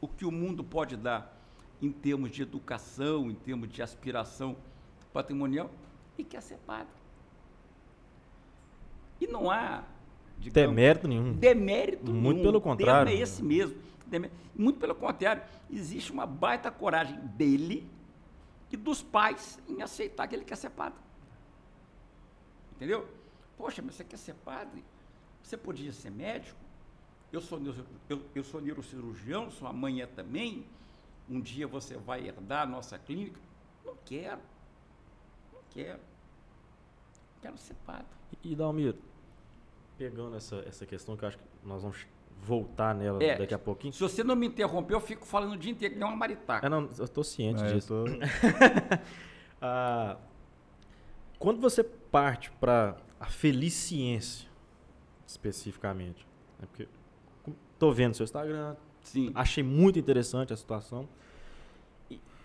o 0.00 0.08
que 0.08 0.24
o 0.24 0.32
mundo 0.32 0.64
pode 0.64 0.96
dar 0.96 1.38
em 1.80 1.92
termos 1.92 2.32
de 2.32 2.42
educação, 2.42 3.30
em 3.30 3.34
termos 3.34 3.68
de 3.68 3.80
aspiração 3.80 4.56
patrimonial, 5.12 5.70
e 6.18 6.24
quer 6.24 6.42
ser 6.42 6.56
padre. 6.66 6.92
E 9.20 9.26
não 9.28 9.48
há, 9.48 9.84
digamos, 10.36 10.52
Demérito 10.74 11.06
nenhum. 11.06 11.32
demérito 11.34 12.10
Muito 12.10 12.38
nenhum. 12.38 12.42
pelo 12.42 12.58
O 12.58 12.60
contrário. 12.60 13.06
termo 13.06 13.20
é 13.20 13.22
esse 13.22 13.40
mesmo. 13.40 13.80
Muito 14.52 14.80
pelo 14.80 14.96
contrário, 14.96 15.44
existe 15.70 16.10
uma 16.10 16.26
baita 16.26 16.68
coragem 16.68 17.16
dele 17.36 17.88
e 18.68 18.76
dos 18.76 19.00
pais 19.00 19.60
em 19.68 19.80
aceitar 19.80 20.26
que 20.26 20.34
ele 20.34 20.44
quer 20.44 20.56
ser 20.56 20.70
padre. 20.70 20.98
Entendeu? 22.74 23.06
Poxa, 23.56 23.80
mas 23.80 23.94
você 23.94 24.02
quer 24.02 24.16
ser 24.18 24.34
padre? 24.34 24.82
Você 25.40 25.56
podia 25.56 25.92
ser 25.92 26.10
médico? 26.10 26.61
Eu 27.32 27.40
sou, 27.40 27.60
eu, 28.08 28.20
eu 28.34 28.44
sou 28.44 28.60
neurocirurgião, 28.60 29.50
sua 29.50 29.72
mãe 29.72 30.02
é 30.02 30.06
também. 30.06 30.66
Um 31.28 31.40
dia 31.40 31.66
você 31.66 31.96
vai 31.96 32.26
herdar 32.26 32.62
a 32.62 32.66
nossa 32.66 32.98
clínica? 32.98 33.40
Não 33.84 33.96
quero. 34.04 34.40
Não 35.52 35.60
quero. 35.70 36.00
Quero 37.40 37.56
ser 37.56 37.74
padre. 37.86 38.06
E 38.44 38.54
Dalmiro, 38.54 38.98
pegando 39.96 40.36
essa, 40.36 40.56
essa 40.66 40.84
questão 40.86 41.16
que 41.16 41.24
eu 41.24 41.28
acho 41.28 41.38
que 41.38 41.44
nós 41.64 41.82
vamos 41.82 42.06
voltar 42.42 42.94
nela 42.94 43.22
É. 43.22 43.38
daqui 43.38 43.54
a 43.54 43.58
pouquinho. 43.58 43.92
Se 43.94 44.00
você 44.00 44.22
não 44.22 44.36
me 44.36 44.46
interromper, 44.48 44.94
eu 44.94 45.00
fico 45.00 45.24
falando 45.24 45.52
o 45.52 45.56
dia 45.56 45.70
inteiro 45.72 45.94
que 45.94 46.00
nem 46.00 46.08
uma 46.08 46.16
maritaca. 46.16 46.66
É, 46.66 46.68
não, 46.68 46.88
eu 46.98 47.08
tô 47.08 47.22
ciente 47.24 47.62
É, 47.62 47.72
disso. 47.72 47.88
tô- 47.88 48.04
Ah, 49.64 50.16
quando 51.38 51.60
você 51.60 51.84
parte 51.84 52.50
para 52.52 52.96
a 53.20 53.26
feliciência, 53.26 54.48
especificamente, 55.26 56.26
né, 56.58 56.66
porque 56.66 56.88
tô 57.82 57.90
vendo 57.90 58.14
seu 58.14 58.22
Instagram, 58.22 58.76
Sim. 59.02 59.32
achei 59.34 59.64
muito 59.64 59.98
interessante 59.98 60.52
a 60.52 60.56
situação. 60.56 61.08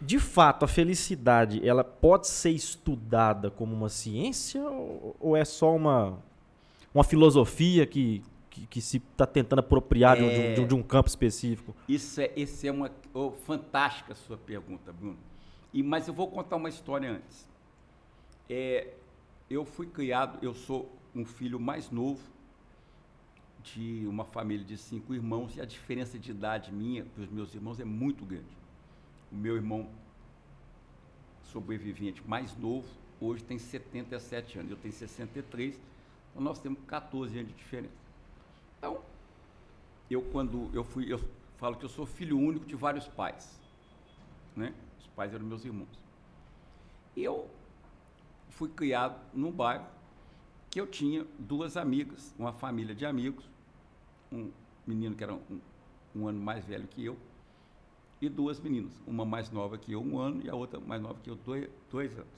De 0.01 0.17
fato, 0.17 0.65
a 0.65 0.67
felicidade, 0.67 1.67
ela 1.67 1.83
pode 1.83 2.27
ser 2.27 2.49
estudada 2.49 3.51
como 3.51 3.75
uma 3.75 3.87
ciência 3.87 4.63
ou, 4.67 5.37
é 5.37 5.45
só 5.45 5.75
uma, 5.75 6.17
uma 6.91 7.03
filosofia 7.03 7.85
que, 7.85 8.23
que, 8.49 8.65
que 8.65 8.81
se 8.81 8.97
está 8.97 9.27
tentando 9.27 9.59
apropriar 9.59 10.17
de 10.17 10.23
um- 10.23 10.29
de, 10.29 10.39
um, 10.39 10.53
de 10.55 10.61
um- 10.61 10.67
de 10.67 10.75
um 10.75 10.81
campo 10.81 11.07
específico? 11.07 11.75
Isso 11.87 12.19
é, 12.19 12.31
esse 12.35 12.67
é 12.67 12.71
uma 12.71 12.89
oh, 13.13 13.29
fantástica 13.31 14.15
sua 14.15 14.37
pergunta, 14.37 14.91
Bruno. 14.91 15.17
E, 15.71 15.83
mas 15.83 16.07
eu 16.07 16.15
vou 16.15 16.27
contar 16.27 16.55
uma 16.55 16.69
história 16.69 17.11
antes. 17.11 17.47
É, 18.49 18.87
eu 19.51 19.65
fui 19.65 19.85
criado, 19.85 20.39
eu 20.41 20.55
sou 20.55 20.91
um 21.13 21.25
filho 21.25 21.59
mais 21.59 21.91
novo 21.91 22.21
de 23.73 24.05
uma 24.07 24.23
família 24.23 24.65
de 24.65 24.77
cinco 24.77 25.13
irmãos 25.13 25.55
e 25.57 25.61
a 25.61 25.65
diferença 25.65 26.17
de 26.17 26.31
idade 26.31 26.71
minha 26.71 27.03
para 27.05 27.23
os 27.23 27.29
meus 27.29 27.53
irmãos 27.53 27.79
é 27.79 27.85
muito 27.85 28.25
grande. 28.25 28.45
O 29.31 29.35
meu 29.35 29.55
irmão 29.55 29.89
sobrevivente 31.43 32.25
mais 32.27 32.55
novo 32.57 32.87
hoje 33.19 33.43
tem 33.43 33.57
77 33.57 34.59
anos, 34.59 34.71
eu 34.71 34.77
tenho 34.77 34.93
63, 34.93 35.79
então 36.29 36.41
nós 36.41 36.59
temos 36.59 36.79
14 36.87 37.37
anos 37.37 37.51
de 37.51 37.57
diferença. 37.57 37.93
Então, 38.77 39.01
eu 40.09 40.21
quando 40.21 40.69
eu 40.73 40.83
fui, 40.83 41.11
eu 41.11 41.19
falo 41.57 41.75
que 41.75 41.83
eu 41.83 41.89
sou 41.89 42.05
filho 42.05 42.37
único 42.37 42.65
de 42.65 42.75
vários 42.75 43.07
pais, 43.07 43.59
né? 44.55 44.73
Os 44.99 45.07
pais 45.07 45.33
eram 45.33 45.45
meus 45.45 45.65
irmãos. 45.65 45.89
E 47.15 47.23
eu 47.23 47.49
fui 48.49 48.69
criado 48.69 49.19
num 49.33 49.51
bairro 49.51 49.85
que 50.69 50.79
eu 50.79 50.87
tinha 50.87 51.25
duas 51.39 51.75
amigas, 51.75 52.33
uma 52.37 52.53
família 52.53 52.93
de 52.93 53.05
amigos, 53.05 53.49
um 54.31 54.51
menino 54.85 55.15
que 55.15 55.23
era 55.23 55.33
um, 55.33 55.59
um 56.15 56.27
ano 56.27 56.39
mais 56.39 56.65
velho 56.65 56.87
que 56.87 57.03
eu 57.03 57.17
e 58.19 58.27
duas 58.29 58.59
meninas, 58.59 58.91
uma 59.05 59.23
mais 59.23 59.51
nova 59.51 59.77
que 59.77 59.91
eu 59.91 60.01
um 60.01 60.17
ano 60.17 60.41
e 60.43 60.49
a 60.49 60.55
outra 60.55 60.79
mais 60.79 61.01
nova 61.01 61.19
que 61.21 61.29
eu 61.29 61.35
dois, 61.35 61.69
dois 61.89 62.17
anos. 62.17 62.37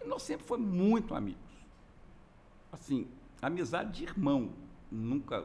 E 0.00 0.06
nós 0.06 0.22
sempre 0.22 0.46
fomos 0.46 0.66
muito 0.66 1.14
amigos. 1.14 1.42
Assim, 2.72 3.08
amizade 3.42 3.98
de 3.98 4.04
irmão. 4.04 4.52
Nunca 4.90 5.44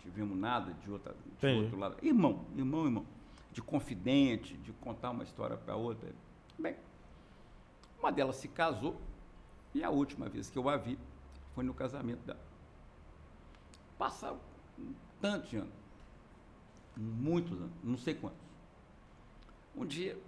tivemos 0.00 0.36
nada 0.36 0.72
de, 0.74 0.90
outra, 0.90 1.14
de 1.14 1.30
Entendi. 1.32 1.64
outro 1.64 1.78
lado. 1.78 1.96
Irmão, 2.02 2.44
irmão, 2.56 2.84
irmão. 2.84 3.06
De 3.52 3.62
confidente, 3.62 4.56
de 4.58 4.72
contar 4.72 5.10
uma 5.10 5.22
história 5.22 5.56
para 5.56 5.76
outra. 5.76 6.12
Bem, 6.58 6.76
uma 7.98 8.10
delas 8.10 8.36
se 8.36 8.48
casou 8.48 9.00
e 9.74 9.82
a 9.82 9.90
última 9.90 10.28
vez 10.28 10.50
que 10.50 10.58
eu 10.58 10.68
a 10.68 10.76
vi 10.76 10.98
foi 11.54 11.64
no 11.64 11.72
casamento 11.72 12.20
dela. 12.24 12.40
Passaram 13.96 14.38
tanto 15.20 15.48
de 15.48 15.56
anos. 15.56 15.74
Muitos 16.96 17.52
anos, 17.52 17.72
não 17.82 17.96
sei 17.96 18.14
quantos. 18.14 18.38
Um 19.76 19.86
dia, 19.86 20.20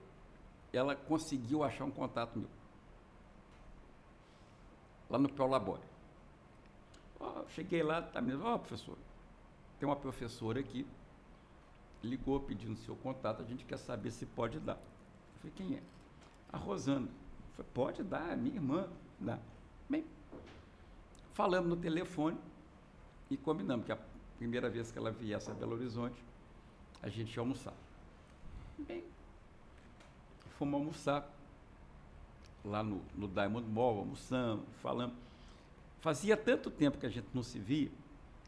ela 0.72 0.94
conseguiu 0.94 1.64
achar 1.64 1.84
um 1.84 1.90
contato 1.90 2.38
meu. 2.38 2.48
Lá 5.08 5.18
no 5.18 5.28
Prolabore. 5.28 5.82
Ó, 7.18 7.44
cheguei 7.48 7.82
lá, 7.82 8.00
tá 8.00 8.20
mesmo, 8.20 8.44
ó, 8.44 8.56
professor, 8.56 8.96
tem 9.78 9.88
uma 9.88 9.96
professora 9.96 10.60
aqui, 10.60 10.86
ligou 12.02 12.40
pedindo 12.40 12.76
seu 12.76 12.94
contato, 12.96 13.42
a 13.42 13.44
gente 13.44 13.64
quer 13.64 13.76
saber 13.76 14.10
se 14.10 14.24
pode 14.24 14.60
dar. 14.60 14.74
Eu 14.76 15.40
falei, 15.40 15.52
quem 15.56 15.76
é? 15.76 15.82
A 16.52 16.56
Rosana. 16.56 17.08
Falei, 17.56 17.70
pode 17.74 18.02
dar, 18.04 18.32
é 18.32 18.36
minha 18.36 18.54
irmã, 18.54 18.88
dá. 19.18 19.38
Bem, 19.88 20.06
falamos 21.32 21.68
no 21.68 21.76
telefone, 21.76 22.38
E 23.30 23.36
combinamos 23.36 23.86
que 23.86 23.92
a 23.92 23.96
primeira 24.40 24.70
vez 24.70 24.90
que 24.90 24.96
ela 24.98 25.10
viesse 25.10 25.50
a 25.50 25.54
Belo 25.54 25.74
Horizonte, 25.74 26.16
a 27.02 27.10
gente 27.10 27.34
ia 27.34 27.40
almoçar. 27.40 27.74
Bem, 28.78 29.04
fomos 30.58 30.80
almoçar 30.80 31.30
lá 32.64 32.82
no, 32.82 33.02
no 33.14 33.28
Diamond 33.28 33.68
Mall, 33.68 33.98
almoçamos, 33.98 34.64
falamos. 34.82 35.14
Fazia 36.00 36.38
tanto 36.38 36.70
tempo 36.70 36.96
que 36.96 37.04
a 37.04 37.10
gente 37.10 37.26
não 37.34 37.42
se 37.42 37.58
via 37.58 37.90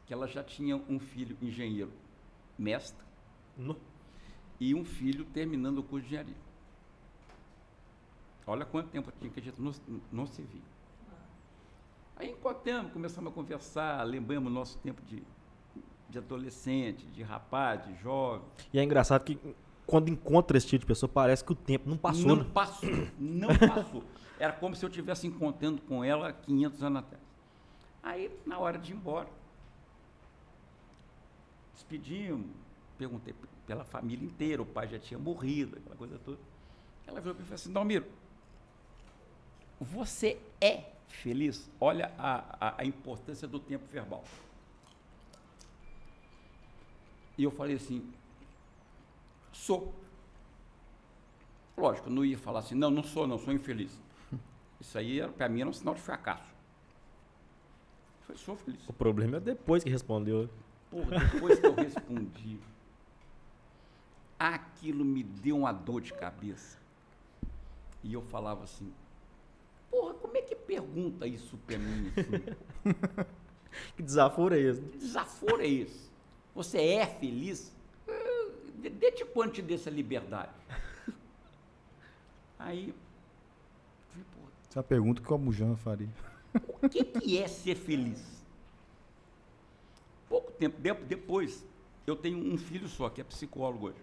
que 0.07 0.15
ela 0.15 0.27
já 0.27 0.43
tinha 0.43 0.77
um 0.89 0.99
filho 0.99 1.37
engenheiro, 1.43 1.93
mestre, 2.59 3.05
No- 3.59 3.77
e 4.59 4.75
um 4.75 4.87
filho 4.87 5.27
terminando 5.27 5.79
o 5.79 5.83
curso 5.83 6.07
de 6.09 6.15
engenharia. 6.15 6.37
Olha 8.47 8.65
quanto 8.65 8.89
tempo 8.89 9.13
tinha 9.21 9.31
que 9.31 9.41
a 9.41 9.43
gente 9.43 9.61
não, 9.61 9.73
não 10.11 10.27
se 10.27 10.41
via. 10.41 10.63
Aí 12.17 12.31
encontramos, 12.31 12.93
começamos 12.93 13.31
a 13.31 13.35
conversar, 13.35 14.03
lembramos 14.05 14.51
nosso 14.51 14.79
tempo 14.79 15.03
de, 15.03 15.23
de 16.13 16.19
adolescente, 16.19 17.07
de 17.07 17.23
rapaz, 17.23 17.85
de 17.87 17.95
jovem. 18.03 18.47
E 18.73 18.79
é 18.79 18.85
engraçado 18.85 19.25
que 19.25 19.39
quando 19.87 20.09
encontra 20.09 20.57
esse 20.57 20.67
tipo 20.67 20.81
de 20.81 20.87
pessoa, 20.87 21.09
parece 21.09 21.43
que 21.43 21.53
o 21.53 21.55
tempo 21.57 21.89
não 21.89 21.97
passou, 21.97 22.29
não 22.29 22.37
né? 22.37 22.51
passou, 22.53 23.09
não 23.19 23.49
passou. 23.59 24.05
Era 24.39 24.53
como 24.53 24.77
se 24.77 24.85
eu 24.85 24.89
estivesse 24.89 25.27
encontrando 25.27 25.81
com 25.83 26.05
ela 26.05 26.33
500 26.33 26.83
anos 26.83 26.99
atrás. 27.01 27.23
Aí, 28.03 28.31
na 28.45 28.59
hora 28.59 28.79
de 28.79 28.93
ir 28.93 28.97
embora, 28.97 29.29
despedimos, 31.75 32.47
perguntei 32.99 33.35
pela 33.67 33.85
família 33.85 34.25
inteira, 34.25 34.61
o 34.61 34.67
pai 34.67 34.89
já 34.89 34.99
tinha 34.99 35.19
morrido, 35.19 35.79
aquela 35.79 35.97
coisa 35.97 36.19
toda. 36.19 36.39
Ela 37.07 37.21
virou 37.21 37.35
para 37.35 37.43
mim 37.43 37.47
e 37.47 37.49
falou 37.49 37.55
assim, 37.55 37.73
Dalmiro, 37.73 38.07
você 39.81 40.39
é 40.61 40.85
feliz? 41.09 41.71
Olha 41.81 42.13
a, 42.19 42.45
a, 42.61 42.83
a 42.83 42.85
importância 42.85 43.49
do 43.49 43.59
tempo 43.59 43.85
verbal. 43.91 44.25
E 47.37 47.45
eu 47.45 47.51
falei 47.51 47.77
assim, 47.77 48.03
sou. 49.53 49.95
Lógico, 51.77 52.09
eu 52.09 52.13
não 52.13 52.25
ia 52.25 52.39
falar 52.39 52.61
assim, 52.61 52.75
não, 52.75 52.91
não 52.91 53.03
sou, 53.03 53.27
não, 53.27 53.39
sou 53.39 53.53
infeliz. 53.53 53.99
Isso 54.81 54.99
aí, 54.99 55.27
para 55.29 55.49
mim, 55.49 55.61
era 55.61 55.71
um 55.71 55.73
sinal 55.73 55.95
de 55.95 56.01
fracasso. 56.01 56.43
Eu 58.21 58.27
falei, 58.27 58.43
sou 58.43 58.57
feliz. 58.57 58.89
O 58.89 58.93
problema 58.93 59.37
é 59.37 59.41
depois 59.41 59.83
que 59.83 59.91
respondeu. 59.91 60.51
Porra, 60.91 61.19
depois 61.21 61.59
que 61.59 61.67
eu 61.67 61.75
respondi, 61.75 62.59
aquilo 64.39 65.05
me 65.05 65.23
deu 65.23 65.59
uma 65.59 65.73
dor 65.73 66.01
de 66.03 66.13
cabeça. 66.13 66.79
E 68.03 68.13
eu 68.13 68.21
falava 68.23 68.65
assim, 68.65 68.93
porra, 69.91 70.15
como 70.15 70.37
é 70.37 70.43
que 70.43 70.55
pergunta 70.55 71.27
isso 71.27 71.57
para 71.59 71.79
mim? 71.79 72.13
Assim? 72.17 73.25
Que 73.97 74.03
desaforo 74.03 74.55
é 74.55 74.61
esse? 74.61 74.83
Que 74.83 74.99
desaforo 74.99 75.63
é 75.63 75.67
esse? 75.67 76.12
Você 76.55 76.79
é 76.79 77.07
feliz? 77.07 77.73
De- 78.77 78.91
Desde 78.91 79.25
quando 79.25 79.53
te 79.53 79.63
dê 79.63 79.75
essa 79.75 79.91
liberdade? 79.91 80.53
Aí, 82.59 82.95
falei, 84.11 84.25
porra, 84.35 84.51
Essa 84.69 84.81
é 84.81 84.83
pergunta 84.83 85.23
que 85.23 85.31
o 85.33 85.35
Abujan 85.35 85.77
faria. 85.77 86.09
O 86.83 86.89
que, 86.89 87.05
que 87.05 87.39
é 87.39 87.49
ser 87.49 87.75
feliz? 87.75 88.43
Pouco 90.29 90.51
tempo 90.53 90.81
de- 90.81 90.95
depois, 90.95 91.65
eu 92.07 92.17
tenho 92.17 92.39
um 92.39 92.57
filho 92.59 92.89
só, 92.89 93.09
que 93.09 93.21
é 93.21 93.25
psicólogo 93.25 93.89
hoje. 93.89 93.99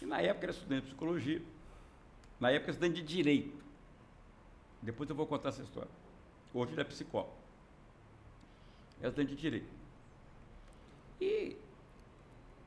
E 0.00 0.06
na 0.06 0.20
época 0.20 0.46
era 0.46 0.52
estudante 0.52 0.82
de 0.82 0.86
psicologia. 0.88 1.42
Na 2.40 2.50
época 2.50 2.64
era 2.66 2.72
estudante 2.72 3.02
de 3.02 3.06
direito. 3.06 3.62
Depois 4.80 5.08
eu 5.08 5.14
vou 5.14 5.26
contar 5.26 5.50
essa 5.50 5.62
história. 5.62 5.90
Hoje 6.52 6.72
ele 6.72 6.80
é 6.80 6.84
psicólogo. 6.84 7.32
Era 8.98 9.08
estudante 9.10 9.34
de 9.34 9.40
direito. 9.40 9.81
E 11.22 11.56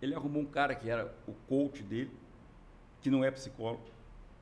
ele 0.02 0.16
arrumou 0.16 0.42
um 0.42 0.46
cara 0.46 0.74
que 0.74 0.90
era 0.90 1.14
o 1.28 1.34
coach 1.48 1.84
dele, 1.84 2.12
que 3.02 3.10
não 3.10 3.22
é 3.22 3.30
psicólogo. 3.30 3.84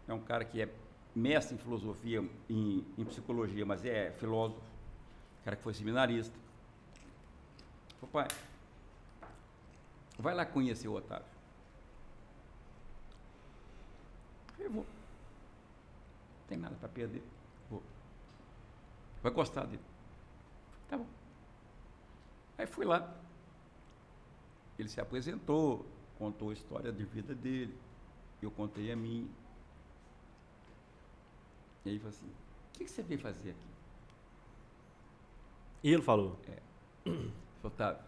É 0.07 0.13
um 0.13 0.21
cara 0.21 0.45
que 0.45 0.61
é 0.61 0.69
mestre 1.15 1.55
em 1.55 1.57
filosofia, 1.57 2.19
em, 2.47 2.85
em 2.95 3.05
psicologia, 3.05 3.65
mas 3.65 3.83
é 3.83 4.11
filósofo. 4.11 4.61
Cara 5.43 5.55
que 5.55 5.63
foi 5.63 5.73
seminarista. 5.73 6.37
Falei, 7.99 8.27
pai, 8.27 8.27
vai 10.19 10.35
lá 10.35 10.45
conhecer 10.45 10.87
o 10.87 10.93
Otávio. 10.93 11.25
Eu 14.59 14.69
vou. 14.69 14.83
Não 14.83 16.47
tem 16.47 16.57
nada 16.59 16.75
para 16.75 16.89
perder. 16.89 17.23
Vou. 17.67 17.81
Vai 19.23 19.31
gostar 19.31 19.65
dele. 19.65 19.81
Tá 20.87 20.97
bom. 20.97 21.07
Aí 22.59 22.67
fui 22.67 22.85
lá. 22.85 23.22
Ele 24.77 24.89
se 24.89 24.99
apresentou, 24.99 25.85
contou 26.17 26.49
a 26.49 26.53
história 26.53 26.91
de 26.91 27.03
vida 27.03 27.33
dele. 27.35 27.77
Eu 28.41 28.51
contei 28.51 28.91
a 28.91 28.95
minha. 28.95 29.27
E 31.85 31.89
aí 31.89 31.95
ele 31.95 31.99
falou 31.99 32.15
assim, 32.15 32.27
o 32.27 32.77
que, 32.77 32.85
que 32.85 32.91
você 32.91 33.01
veio 33.03 33.19
fazer 33.19 33.51
aqui? 33.51 33.67
E 35.83 35.91
ele 35.91 36.01
falou. 36.01 36.37
Falei, 37.03 37.31
Otávio, 37.63 38.03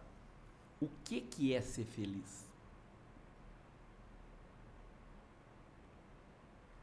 o 0.80 0.88
que, 1.04 1.20
que 1.20 1.54
é 1.54 1.60
ser 1.60 1.84
feliz? 1.84 2.46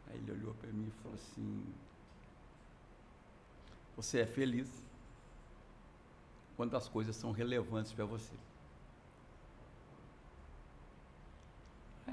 Aí 0.08 0.18
ele 0.18 0.32
olhou 0.32 0.54
para 0.56 0.72
mim 0.72 0.88
e 0.88 1.02
falou 1.02 1.16
assim, 1.16 1.66
você 3.96 4.22
é 4.22 4.26
feliz 4.26 4.70
quando 6.56 6.76
as 6.76 6.88
coisas 6.88 7.16
são 7.16 7.32
relevantes 7.32 7.92
para 7.92 8.06
você. 8.06 8.34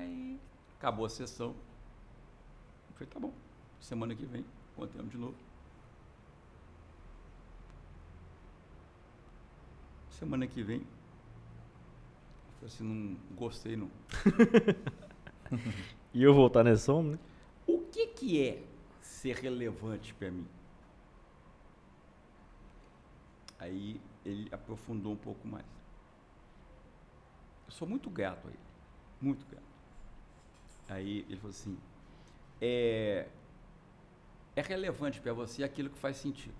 Aí 0.01 0.41
acabou 0.79 1.05
a 1.05 1.11
sessão. 1.11 1.51
Eu 2.89 2.95
falei, 2.95 3.09
tá 3.13 3.21
bom, 3.21 3.35
semana 3.79 4.15
que 4.15 4.25
vem, 4.25 4.45
contamos 4.75 5.11
de 5.11 5.19
novo. 5.19 5.37
Semana 10.09 10.47
que 10.47 10.63
vem. 10.63 10.79
Eu 10.79 10.87
falei 12.55 12.67
assim, 12.75 12.85
não 12.85 13.37
gostei 13.37 13.77
não. 13.77 13.91
E 16.13 16.23
eu 16.23 16.35
voltar 16.35 16.65
nesse 16.65 16.85
som, 16.85 17.03
né? 17.03 17.19
O 17.67 17.79
que, 17.87 18.09
que 18.09 18.45
é 18.45 18.63
ser 19.01 19.37
relevante 19.37 20.13
para 20.15 20.31
mim? 20.31 20.47
Aí 23.59 24.01
ele 24.25 24.49
aprofundou 24.53 25.13
um 25.13 25.17
pouco 25.17 25.47
mais. 25.47 25.65
Eu 27.67 27.73
sou 27.73 27.87
muito 27.87 28.11
grato 28.11 28.49
a 28.49 28.51
ele, 28.51 28.59
muito 29.21 29.47
grato. 29.47 29.70
Aí 30.91 31.25
ele 31.29 31.37
falou 31.37 31.51
assim: 31.51 31.79
é, 32.61 33.29
é 34.57 34.61
relevante 34.61 35.21
para 35.21 35.33
você 35.33 35.63
aquilo 35.63 35.89
que 35.89 35.99
faz 35.99 36.17
sentido. 36.17 36.55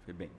Falei, 0.00 0.14
bem, 0.14 0.30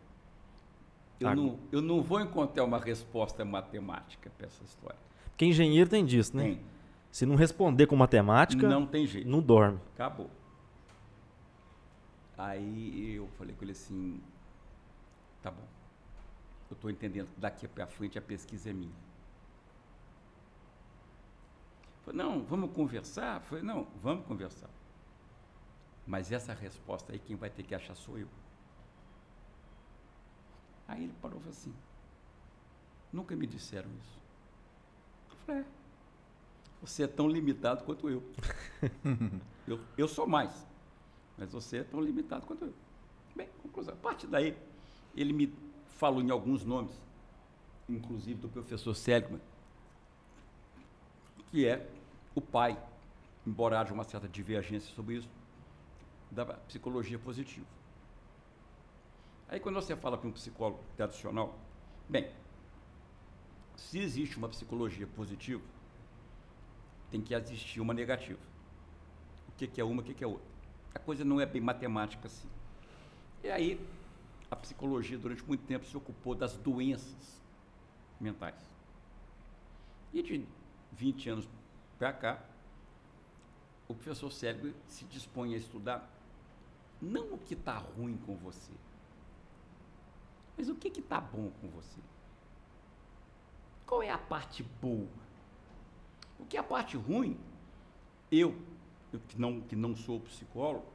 eu, 1.19 1.35
não, 1.35 1.59
eu 1.71 1.81
não 1.81 2.01
vou 2.01 2.19
encontrar 2.19 2.65
uma 2.65 2.77
resposta 2.77 3.45
matemática 3.45 4.29
para 4.37 4.47
essa 4.47 4.63
história. 4.63 4.99
Porque 5.29 5.45
engenheiro 5.45 5.89
tem 5.89 6.05
disso, 6.05 6.35
né? 6.35 6.43
Tem. 6.43 6.61
Se 7.11 7.25
não 7.25 7.35
responder 7.35 7.87
com 7.87 7.95
matemática, 7.95 8.67
Não 8.67 8.85
tem 8.85 9.07
jeito. 9.07 9.27
não 9.27 9.41
dorme. 9.41 9.79
Acabou. 9.95 10.29
Aí 12.37 13.15
eu 13.15 13.27
falei 13.37 13.55
com 13.55 13.63
ele 13.63 13.71
assim, 13.71 14.21
tá 15.41 15.49
bom. 15.49 15.67
Eu 16.69 16.75
estou 16.75 16.89
entendendo 16.91 17.27
que 17.33 17.39
daqui 17.39 17.67
para 17.67 17.87
frente 17.87 18.17
a 18.19 18.21
pesquisa 18.21 18.69
é 18.69 18.73
minha. 18.73 19.08
Falei, 22.09 22.25
não, 22.25 22.43
vamos 22.43 22.71
conversar? 22.71 23.39
Falei, 23.41 23.63
não, 23.63 23.87
vamos 24.01 24.25
conversar. 24.25 24.69
Mas 26.07 26.31
essa 26.31 26.53
resposta 26.53 27.13
aí 27.13 27.19
quem 27.19 27.35
vai 27.35 27.51
ter 27.51 27.61
que 27.61 27.75
achar 27.75 27.93
sou 27.93 28.17
eu. 28.17 28.27
Aí 30.87 31.03
ele 31.03 31.13
parou 31.21 31.37
e 31.37 31.41
falou 31.41 31.55
assim, 31.55 31.73
nunca 33.13 33.35
me 33.35 33.45
disseram 33.45 33.91
isso. 34.01 34.19
Eu 35.29 35.35
falei, 35.45 35.61
é, 35.61 35.65
você 36.81 37.03
é 37.03 37.07
tão 37.07 37.27
limitado 37.27 37.83
quanto 37.83 38.09
eu. 38.09 38.23
eu. 39.67 39.79
Eu 39.95 40.07
sou 40.07 40.25
mais, 40.25 40.65
mas 41.37 41.51
você 41.51 41.77
é 41.77 41.83
tão 41.83 42.01
limitado 42.01 42.47
quanto 42.47 42.65
eu. 42.65 42.73
Bem, 43.35 43.47
conclusão. 43.61 43.93
A 43.93 43.97
partir 43.97 44.25
daí, 44.25 44.57
ele 45.15 45.31
me 45.31 45.53
falou 45.89 46.23
em 46.23 46.31
alguns 46.31 46.65
nomes, 46.65 46.99
inclusive 47.87 48.41
do 48.41 48.49
professor 48.49 48.95
Seligman, 48.95 49.41
que 51.51 51.67
é 51.67 51.98
o 52.39 52.41
pai, 52.41 52.81
embora 53.45 53.79
haja 53.79 53.93
uma 53.93 54.03
certa 54.03 54.27
divergência 54.27 54.93
sobre 54.95 55.15
isso, 55.15 55.29
da 56.31 56.45
psicologia 56.45 57.19
positiva. 57.19 57.65
Aí 59.49 59.59
quando 59.59 59.75
você 59.75 59.95
fala 59.95 60.17
para 60.17 60.27
um 60.27 60.31
psicólogo 60.31 60.79
tradicional, 60.95 61.57
bem, 62.07 62.31
se 63.75 63.99
existe 63.99 64.37
uma 64.37 64.47
psicologia 64.47 65.07
positiva, 65.07 65.63
tem 67.11 67.21
que 67.21 67.33
existir 67.33 67.81
uma 67.81 67.93
negativa. 67.93 68.39
O 69.49 69.51
que, 69.57 69.67
que 69.67 69.81
é 69.81 69.83
uma, 69.83 70.01
o 70.01 70.05
que, 70.05 70.13
que 70.13 70.23
é 70.23 70.27
outra. 70.27 70.47
A 70.93 70.99
coisa 70.99 71.25
não 71.25 71.41
é 71.41 71.45
bem 71.45 71.61
matemática 71.61 72.27
assim. 72.27 72.47
E 73.43 73.49
aí, 73.49 73.87
a 74.49 74.55
psicologia 74.55 75.17
durante 75.17 75.43
muito 75.43 75.65
tempo 75.65 75.85
se 75.85 75.97
ocupou 75.97 76.35
das 76.35 76.55
doenças 76.57 77.41
mentais. 78.19 78.59
E 80.13 80.21
de 80.21 80.45
20 80.93 81.29
anos 81.29 81.49
para 81.99 82.13
cá, 82.13 82.41
o 83.87 83.93
professor 83.93 84.31
Cérebro 84.31 84.73
se 84.87 85.03
dispõe 85.05 85.53
a 85.53 85.57
estudar 85.57 86.09
não 87.01 87.33
o 87.33 87.37
que 87.37 87.53
está 87.53 87.77
ruim 87.77 88.17
com 88.25 88.35
você, 88.37 88.71
mas 90.57 90.69
o 90.69 90.75
que 90.75 90.87
está 90.87 91.19
bom 91.19 91.51
com 91.61 91.67
você. 91.69 91.99
Qual 93.85 94.01
é 94.01 94.09
a 94.09 94.17
parte 94.17 94.63
boa? 94.81 95.07
Porque 96.37 96.55
a 96.57 96.63
parte 96.63 96.95
ruim, 96.95 97.37
eu, 98.31 98.55
eu 99.11 99.19
que, 99.27 99.39
não, 99.39 99.61
que 99.61 99.75
não 99.75 99.95
sou 99.95 100.19
psicólogo, 100.21 100.85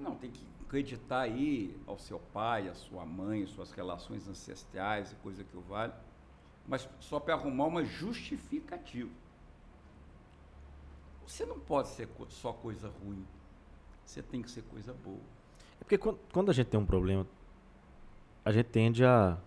não, 0.00 0.16
tem 0.16 0.30
que 0.30 0.44
acreditar 0.62 1.20
aí 1.20 1.76
ao 1.86 1.98
seu 1.98 2.18
pai, 2.18 2.68
à 2.68 2.74
sua 2.74 3.04
mãe, 3.04 3.46
suas 3.46 3.70
relações 3.70 4.26
ancestrais 4.26 5.12
e 5.12 5.14
coisa 5.16 5.44
que 5.44 5.56
o 5.56 5.60
vale, 5.60 5.92
mas 6.66 6.88
só 7.00 7.20
para 7.20 7.34
arrumar 7.34 7.66
uma 7.66 7.84
justificativa. 7.84 9.10
Você 11.30 11.46
não 11.46 11.60
pode 11.60 11.88
ser 11.88 12.08
só 12.28 12.52
coisa 12.52 12.88
ruim. 13.04 13.24
Você 14.04 14.20
tem 14.20 14.42
que 14.42 14.50
ser 14.50 14.62
coisa 14.62 14.92
boa. 14.92 15.20
É 15.80 15.84
porque 15.84 15.96
quando 15.96 16.50
a 16.50 16.52
gente 16.52 16.66
tem 16.66 16.78
um 16.80 16.84
problema, 16.84 17.24
a 18.44 18.50
gente 18.50 18.66
tende 18.66 19.04
a 19.04 19.38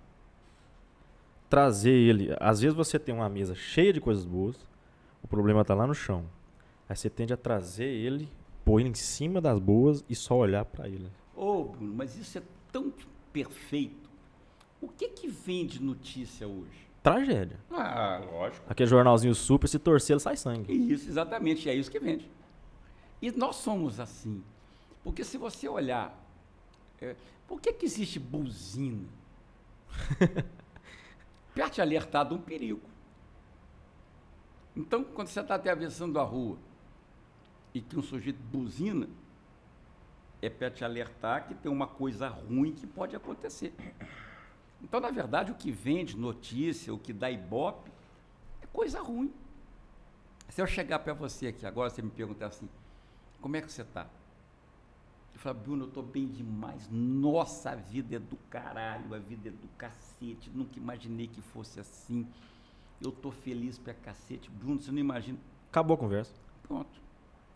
trazer 1.50 1.92
ele. 1.92 2.34
Às 2.40 2.62
vezes 2.62 2.74
você 2.76 2.98
tem 2.98 3.14
uma 3.14 3.28
mesa 3.28 3.54
cheia 3.54 3.92
de 3.92 4.00
coisas 4.00 4.24
boas, 4.24 4.56
o 5.22 5.28
problema 5.28 5.60
está 5.60 5.76
lá 5.76 5.86
no 5.86 5.94
chão. 5.94 6.26
Aí 6.88 6.96
você 6.96 7.10
tende 7.10 7.34
a 7.34 7.38
trazer 7.38 7.90
ele, 7.90 8.30
pôr 8.64 8.80
ele 8.80 8.90
em 8.90 8.96
cima 8.96 9.42
das 9.42 9.60
boas 9.60 10.06
e 10.08 10.16
só 10.16 10.38
olhar 10.38 10.64
para 10.64 10.88
ele. 10.88 11.12
Ô, 11.36 11.46
oh, 11.46 11.64
Bruno, 11.66 11.94
mas 11.96 12.16
isso 12.16 12.38
é 12.38 12.44
tão 12.72 12.94
perfeito. 13.34 14.10
O 14.80 14.88
que 14.88 15.10
que 15.10 15.28
vende 15.28 15.84
notícia 15.84 16.48
hoje? 16.48 16.88
Tragédia. 17.04 17.60
Ah, 17.70 18.22
lógico. 18.32 18.66
Aquele 18.70 18.90
jornalzinho 18.90 19.36
super, 19.36 19.68
se 19.68 19.78
torcer, 19.78 20.14
ele 20.14 20.22
sai 20.22 20.38
sangue. 20.38 20.72
Isso, 20.74 21.10
exatamente. 21.10 21.70
É 21.70 21.76
isso 21.76 21.92
que 21.92 22.00
vende. 22.00 22.32
E 23.22 23.30
nós 23.32 23.58
somos 23.58 24.00
assim. 24.00 24.42
Porque 25.04 25.26
se 25.26 25.38
você 25.38 25.68
olhar, 25.68 26.18
é, 27.02 27.16
por 27.46 27.60
que, 27.60 27.74
que 27.74 27.86
existe 27.86 28.20
buzina? 28.20 29.08
para 31.54 31.70
te 31.70 31.82
alertar 31.82 32.26
de 32.26 32.34
um 32.34 32.42
perigo. 32.42 32.82
Então, 34.76 35.04
quando 35.04 35.28
você 35.28 35.42
está 35.42 35.56
atravessando 35.56 36.20
a 36.20 36.24
rua 36.24 36.58
e 37.74 37.82
que 37.82 37.98
um 37.98 38.02
sujeito 38.02 38.40
buzina, 38.42 39.08
é 40.42 40.50
para 40.50 40.72
te 40.72 40.84
alertar 40.84 41.48
que 41.48 41.54
tem 41.54 41.72
uma 41.72 41.86
coisa 41.86 42.28
ruim 42.28 42.72
que 42.72 42.88
pode 42.88 43.16
acontecer. 43.16 43.74
Então, 44.84 45.00
na 45.00 45.10
verdade, 45.10 45.52
o 45.52 45.56
que 45.56 45.72
vende 45.72 46.18
notícia, 46.18 46.94
o 46.94 47.00
que 47.00 47.14
dá 47.14 47.32
ibope, 47.32 47.92
é 48.62 48.68
coisa 48.68 49.02
ruim. 49.02 49.34
Se 50.50 50.62
eu 50.62 50.68
chegar 50.68 51.00
para 51.00 51.14
você 51.14 51.48
aqui 51.48 51.66
agora, 51.66 51.90
você 51.90 52.02
me 52.02 52.12
perguntar 52.12 52.48
assim, 52.48 52.70
como 53.42 53.56
é 53.56 53.62
que 53.62 53.72
você 53.72 53.82
está? 53.82 54.08
Eu 55.34 55.40
falo, 55.40 55.58
Bruno, 55.58 55.84
eu 55.86 55.88
estou 55.88 56.04
bem 56.04 56.28
demais. 56.28 56.88
Nossa, 56.92 57.72
a 57.72 57.76
vida 57.76 58.18
é 58.18 58.20
do 58.20 58.38
caralho, 58.50 59.16
a 59.16 59.20
vida 59.20 59.50
é 59.50 59.52
do 59.52 59.68
cacete. 59.78 60.52
Nunca 60.54 60.78
imaginei 60.78 61.28
que 61.28 61.42
fosse 61.42 61.80
assim. 61.80 62.28
Eu 63.02 63.10
estou 63.10 63.32
feliz 63.32 63.80
pra 63.80 63.94
cacete. 63.94 64.50
Bruno, 64.52 64.80
você 64.80 64.92
não 64.92 65.00
imagina. 65.00 65.40
Acabou 65.72 65.96
a 65.96 65.98
conversa. 65.98 66.34
Pronto. 66.62 67.02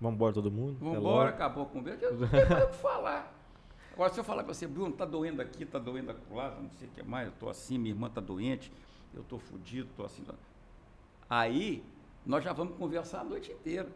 Vamos 0.02 0.16
embora 0.16 0.34
todo 0.34 0.52
mundo? 0.52 0.78
Vamos 0.80 0.98
embora, 0.98 1.30
acabou 1.30 1.64
a 1.64 1.66
conversa. 1.68 2.06
Eu 2.06 2.20
não 2.20 2.28
tenho 2.28 2.50
mais 2.50 2.64
o 2.64 2.68
que 2.68 2.76
falar. 2.78 3.37
Agora, 3.98 4.14
se 4.14 4.20
eu 4.20 4.24
falar 4.24 4.44
para 4.44 4.54
você, 4.54 4.68
Bruno, 4.68 4.94
tá 4.94 5.06
doendo 5.06 5.42
aqui, 5.42 5.66
tá 5.66 5.80
doendo 5.80 6.16
lá, 6.30 6.52
não 6.62 6.70
sei 6.70 6.88
o 6.88 6.92
que 6.92 7.02
mais, 7.02 7.30
eu 7.30 7.34
tô 7.34 7.50
assim, 7.50 7.80
minha 7.80 7.96
irmã 7.96 8.08
tá 8.08 8.22
doente, 8.22 8.72
eu 9.12 9.24
tô 9.24 9.40
fudido, 9.40 9.90
tô 9.98 10.06
assim. 10.06 10.24
Aí, 11.28 11.84
nós 12.24 12.44
já 12.44 12.54
vamos 12.54 12.78
conversar 12.78 13.22
a 13.22 13.24
noite 13.24 13.52
inteira. 13.52 13.92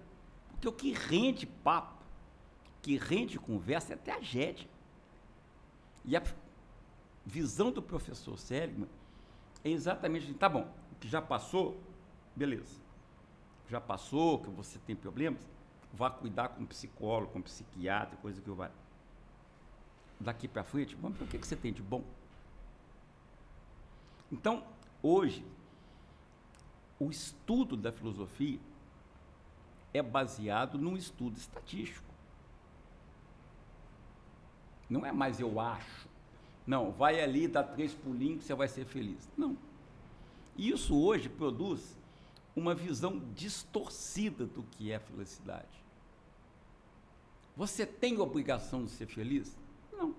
Porque 0.49 0.67
o 0.67 0.71
que 0.71 0.91
rende 0.91 1.45
papo 1.45 2.03
que 2.81 2.97
rende 2.97 3.37
conversa 3.37 3.93
é 3.93 3.95
tragédia. 3.95 4.67
E 6.03 6.17
a 6.17 6.23
visão 7.23 7.71
do 7.71 7.79
professor 7.79 8.39
Seligman 8.39 8.89
é 9.63 9.69
exatamente 9.69 10.25
assim, 10.25 10.33
tá 10.33 10.49
bom, 10.49 10.67
o 10.93 10.95
que 10.95 11.07
já 11.07 11.21
passou, 11.21 11.79
beleza. 12.35 12.81
Já 13.69 13.79
passou, 13.79 14.39
que 14.39 14.49
você 14.49 14.79
tem 14.79 14.95
problemas, 14.95 15.47
vá 15.93 16.09
cuidar 16.09 16.49
com 16.49 16.63
um 16.63 16.65
psicólogo, 16.65 17.33
com 17.33 17.37
um 17.37 17.43
psiquiatra, 17.43 18.17
coisa 18.17 18.41
que 18.41 18.47
eu 18.47 18.55
vai. 18.55 18.71
Daqui 20.23 20.47
para 20.47 20.63
frente, 20.63 20.95
vamos 20.95 21.17
ver 21.17 21.25
o 21.25 21.27
que, 21.27 21.37
que 21.37 21.47
você 21.47 21.55
tem 21.55 21.73
de 21.73 21.81
bom. 21.81 22.03
Então, 24.31 24.63
hoje, 25.01 25.45
o 26.99 27.09
estudo 27.09 27.75
da 27.75 27.91
filosofia 27.91 28.59
é 29.93 30.01
baseado 30.01 30.77
num 30.77 30.95
estudo 30.95 31.37
estatístico. 31.37 32.05
Não 34.89 35.05
é 35.05 35.11
mais 35.11 35.39
eu 35.39 35.59
acho. 35.59 36.07
Não, 36.65 36.91
vai 36.91 37.21
ali, 37.21 37.47
dá 37.47 37.63
três 37.63 37.93
pulinhos 37.93 38.39
que 38.39 38.45
você 38.45 38.53
vai 38.53 38.67
ser 38.67 38.85
feliz. 38.85 39.29
Não. 39.37 39.57
Isso 40.57 40.95
hoje 40.95 41.27
produz 41.27 41.97
uma 42.55 42.75
visão 42.75 43.19
distorcida 43.33 44.45
do 44.45 44.63
que 44.63 44.91
é 44.91 44.99
felicidade. 44.99 45.81
Você 47.55 47.85
tem 47.85 48.19
obrigação 48.19 48.85
de 48.85 48.91
ser 48.91 49.07
feliz? 49.07 49.57
Não. 49.91 50.15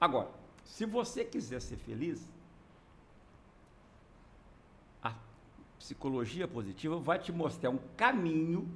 Agora, 0.00 0.30
se 0.64 0.84
você 0.84 1.24
quiser 1.24 1.60
ser 1.60 1.76
feliz, 1.76 2.28
a 5.02 5.14
psicologia 5.78 6.46
positiva 6.46 6.98
vai 6.98 7.18
te 7.18 7.32
mostrar 7.32 7.70
um 7.70 7.78
caminho 7.96 8.68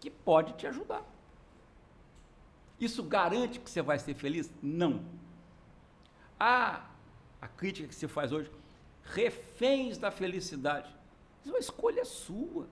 que 0.00 0.10
pode 0.10 0.54
te 0.54 0.66
ajudar. 0.66 1.04
Isso 2.80 3.02
garante 3.02 3.58
que 3.58 3.70
você 3.70 3.82
vai 3.82 3.98
ser 3.98 4.14
feliz? 4.14 4.50
Não. 4.62 5.04
Ah, 6.38 6.88
a 7.40 7.48
crítica 7.48 7.88
que 7.88 7.94
se 7.94 8.08
faz 8.08 8.32
hoje, 8.32 8.50
reféns 9.04 9.98
da 9.98 10.10
felicidade. 10.10 10.88
Isso 11.40 11.50
é 11.50 11.52
uma 11.52 11.58
escolha 11.58 12.04
sua. 12.04 12.66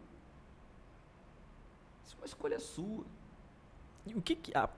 Isso 2.05 2.17
é 2.17 2.19
uma 2.19 2.27
escolha 2.27 2.59
sua. 2.59 3.05
E 4.07 4.15
o 4.15 4.23
que, 4.23 4.35
que 4.35 4.57
a, 4.57 4.69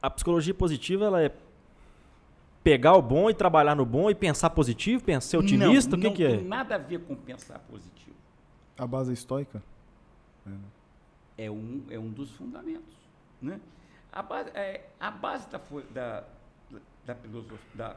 a 0.00 0.10
psicologia 0.10 0.54
positiva 0.54 1.04
ela 1.04 1.22
é 1.22 1.34
pegar 2.64 2.94
o 2.94 3.02
bom 3.02 3.28
e 3.28 3.34
trabalhar 3.34 3.76
no 3.76 3.84
bom 3.84 4.10
e 4.10 4.14
pensar 4.14 4.48
positivo, 4.50 5.04
pensar 5.04 5.28
ser 5.28 5.36
otimista? 5.36 5.90
Não, 5.90 5.98
o 5.98 6.00
que, 6.00 6.08
não 6.08 6.16
que 6.16 6.24
é? 6.24 6.30
Não 6.30 6.38
tem 6.38 6.48
nada 6.48 6.74
a 6.74 6.78
ver 6.78 7.00
com 7.00 7.14
pensar 7.14 7.58
positivo. 7.58 8.16
A 8.78 8.86
base 8.86 9.10
é 9.10 9.14
estoica? 9.14 9.62
É, 11.36 11.50
um, 11.50 11.84
é 11.90 11.98
um 11.98 12.10
dos 12.10 12.30
fundamentos. 12.30 12.96
Né? 13.40 13.60
A 14.10 14.22
base, 14.22 14.50
é, 14.54 14.88
a 14.98 15.10
base 15.10 15.46
da, 15.50 15.60
da, 15.92 16.24
da 17.04 17.14
filosofia. 17.14 17.58
Da... 17.74 17.96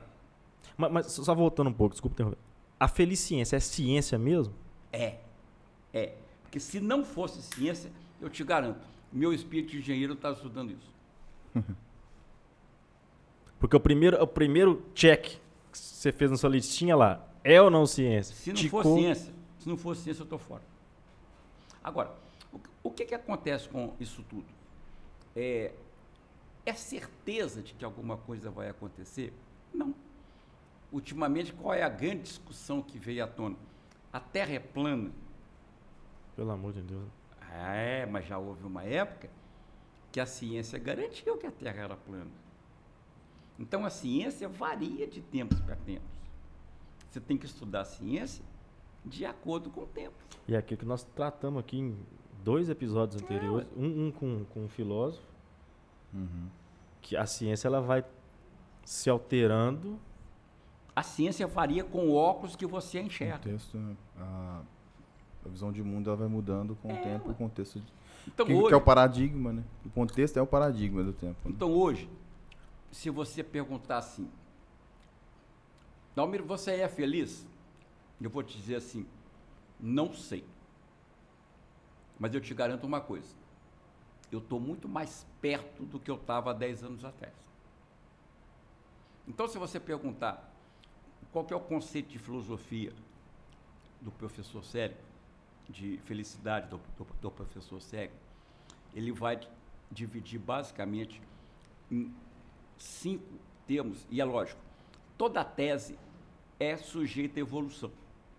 Mas, 0.75 0.91
mas, 0.91 1.06
só 1.08 1.34
voltando 1.34 1.69
um 1.69 1.73
pouco, 1.73 1.93
desculpa 1.93 2.15
interromper. 2.15 2.38
A 2.80 2.88
felicciência 2.88 3.56
é 3.56 3.60
ciência 3.60 4.17
mesmo? 4.19 4.53
É. 4.91 5.15
É. 5.93 6.13
Porque 6.43 6.60
se 6.60 6.80
não 6.80 7.06
fosse 7.06 7.41
ciência, 7.41 7.89
eu 8.21 8.30
te 8.30 8.43
garanto, 8.43 8.86
meu 9.12 9.34
espírito 9.34 9.71
de 9.71 9.80
engenheiro 9.80 10.13
está 10.13 10.32
estudando 10.32 10.71
isso. 10.71 10.93
Porque 13.60 13.76
o 13.76 13.80
primeiro, 13.80 14.22
o 14.22 14.28
primeiro 14.28 14.86
check 14.93 15.39
que 15.72 15.78
você 15.78 16.12
fez 16.12 16.30
na 16.30 16.38
sua 16.38 16.50
listinha 16.50 16.96
lá 16.96 17.28
é 17.43 17.62
ou 17.62 17.70
não 17.70 17.86
ciência? 17.86 18.36
Se 18.36 18.52
não 18.54 18.70
for 18.70 18.84
ciência, 18.84 19.34
se 19.60 19.70
não 19.70 19.78
for 19.78 19.95
ciência, 19.95 20.22
eu 20.22 20.26
estou 20.26 20.39
fora. 20.39 20.64
Agora, 21.84 22.14
o, 22.51 22.60
o 22.84 22.91
que, 22.91 23.05
que 23.05 23.16
acontece 23.16 23.68
com 23.70 23.93
isso 23.99 24.24
tudo? 24.30 24.45
É, 25.36 25.72
é 26.66 26.74
certeza 26.74 27.62
de 27.62 27.74
que 27.74 27.86
alguma 27.86 28.18
coisa 28.18 28.51
vai 28.51 28.70
acontecer? 28.70 29.34
Não. 29.74 29.95
Ultimamente, 30.91 31.53
qual 31.53 31.74
é 31.74 31.84
a 31.84 31.89
grande 31.89 32.24
discussão 32.24 32.82
que 32.82 32.97
veio 32.97 33.24
à 33.24 33.28
tona? 33.28 33.55
A 34.12 34.20
Terra 34.20 34.53
é 34.53 34.60
plana? 34.60 35.12
Pelo 36.36 36.51
amor 36.51 36.74
de 36.74 36.82
Deus. 36.82 37.08
É, 37.53 38.05
mas 38.05 38.26
já 38.26 38.38
houve 38.38 38.66
uma 38.66 38.84
época 38.84 39.30
que 40.12 40.20
a 40.20 40.26
ciência 40.26 40.78
garantiu 40.78 41.38
que 41.38 41.47
a 41.47 41.51
Terra 41.51 41.84
era 41.84 41.95
plana. 41.95 42.32
Então 43.60 43.86
a 43.86 43.89
ciência 43.89 44.47
varia 44.47 45.08
de 45.08 45.22
tempos 45.22 45.60
para 45.60 45.76
tempos. 45.76 46.18
Você 47.10 47.20
tem 47.20 47.38
que 47.38 47.45
estudar 47.45 47.82
a 47.82 47.86
ciência 47.86 48.43
de 49.05 49.26
acordo 49.26 49.70
com 49.70 49.82
o 49.82 49.88
tempo. 49.88 50.16
E 50.47 50.55
é 50.55 50.58
aquilo 50.58 50.80
que 50.80 50.86
nós 50.86 51.03
tratamos 51.03 51.60
aqui 51.60 51.78
em 51.78 51.97
dois 52.43 52.70
episódios 52.70 53.22
anteriores, 53.22 53.68
é, 53.68 53.80
um, 53.80 54.08
um 54.08 54.12
com, 54.12 54.45
com 54.45 54.66
um 54.66 54.70
filósofo 54.70 55.38
Uhum. 56.14 56.47
Que 57.01 57.16
a 57.16 57.26
ciência 57.26 57.68
ela 57.68 57.82
vai 57.82 58.03
se 58.84 59.10
alterando. 59.10 59.99
A 60.95 61.03
ciência 61.03 61.45
varia 61.45 61.84
com 61.84 62.08
o 62.10 62.16
óculos 62.16 62.55
que 62.55 62.66
você 62.66 62.99
enxerga. 62.99 63.36
O 63.36 63.39
contexto, 63.39 63.97
a, 64.18 64.62
a 65.45 65.49
visão 65.49 65.72
de 65.72 65.84
mundo 65.84 66.10
ela 66.10 66.18
vai 66.18 66.28
mudando 66.28 66.76
com 66.82 66.89
é, 66.89 66.93
o 66.93 67.03
tempo, 67.03 67.32
o 67.32 67.36
contexto. 67.36 67.80
De, 67.80 67.93
então, 68.28 68.45
que, 68.45 68.53
hoje, 68.53 68.68
que, 68.68 68.74
é 68.74 68.78
o 68.78 68.82
paradigma, 68.82 69.53
né? 69.53 69.64
O 69.86 69.89
contexto 69.89 70.38
é 70.38 70.41
o 70.41 70.47
paradigma 70.47 71.03
do 71.03 71.14
tempo. 71.14 71.38
Né? 71.45 71.51
Então 71.55 71.72
hoje, 71.72 72.10
se 72.92 73.10
você 73.10 73.44
perguntar 73.44 73.98
assim, 73.98 74.30
Dalmiro, 76.16 76.46
você 76.46 76.72
é 76.72 76.88
feliz? 76.88 77.46
Eu 78.20 78.30
vou 78.30 78.42
te 78.42 78.58
dizer 78.58 78.76
assim, 78.78 79.06
não 79.80 80.12
sei. 80.12 80.44
Mas 82.20 82.34
eu 82.34 82.42
te 82.42 82.54
garanto 82.54 82.86
uma 82.86 83.00
coisa. 83.00 83.36
Eu 84.32 84.40
estou 84.40 84.60
muito 84.60 84.90
mais 84.90 85.28
perto 85.40 85.84
do 85.84 86.00
que 86.00 86.10
eu 86.10 86.16
estava 86.16 86.50
há 86.50 86.54
10 86.54 86.84
anos 86.84 87.06
atrás. 87.06 87.36
Então, 89.28 89.48
se 89.48 89.58
você 89.58 89.80
perguntar 89.80 90.52
qual 91.32 91.46
que 91.46 91.54
é 91.54 91.56
o 91.56 91.60
conceito 91.60 92.10
de 92.10 92.18
filosofia 92.18 92.94
do 94.02 94.12
professor 94.12 94.64
Sério, 94.64 94.98
de 95.70 95.98
felicidade 96.06 96.68
do, 96.70 96.78
do, 96.98 97.06
do 97.22 97.30
professor 97.30 97.82
Sério, 97.82 98.16
ele 98.96 99.12
vai 99.12 99.40
dividir 99.92 100.40
basicamente 100.40 101.22
em 101.92 102.14
cinco 102.78 103.34
termos, 103.65 104.05
e 104.09 104.21
é 104.21 104.25
lógico, 104.25 104.59
toda 105.17 105.43
tese 105.43 105.97
é 106.59 106.78
sujeita 106.78 107.39
à 107.39 107.41
evolução. 107.41 107.91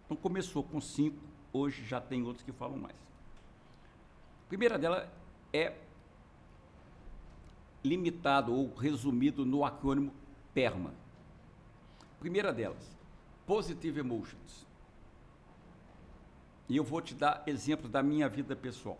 Então 0.04 0.16
começou 0.16 0.62
com 0.62 0.80
cinco, 0.80 1.18
hoje 1.52 1.84
já 1.84 2.00
tem 2.00 2.22
outros 2.22 2.44
que 2.44 2.52
falam 2.52 2.78
mais. 2.78 2.96
A 4.44 4.48
primeira 4.48 4.78
dela 4.78 5.12
é 5.52 5.74
limitado 7.84 8.54
ou 8.54 8.74
resumido 8.74 9.44
no 9.44 9.64
acrônimo 9.64 10.12
PERMA. 10.54 10.92
Primeira 12.18 12.52
delas, 12.52 12.98
Positive 13.46 14.00
Emotions. 14.00 14.66
E 16.68 16.76
eu 16.76 16.84
vou 16.84 17.00
te 17.00 17.14
dar 17.14 17.42
exemplos 17.46 17.90
da 17.90 18.02
minha 18.02 18.28
vida 18.28 18.54
pessoal. 18.56 18.98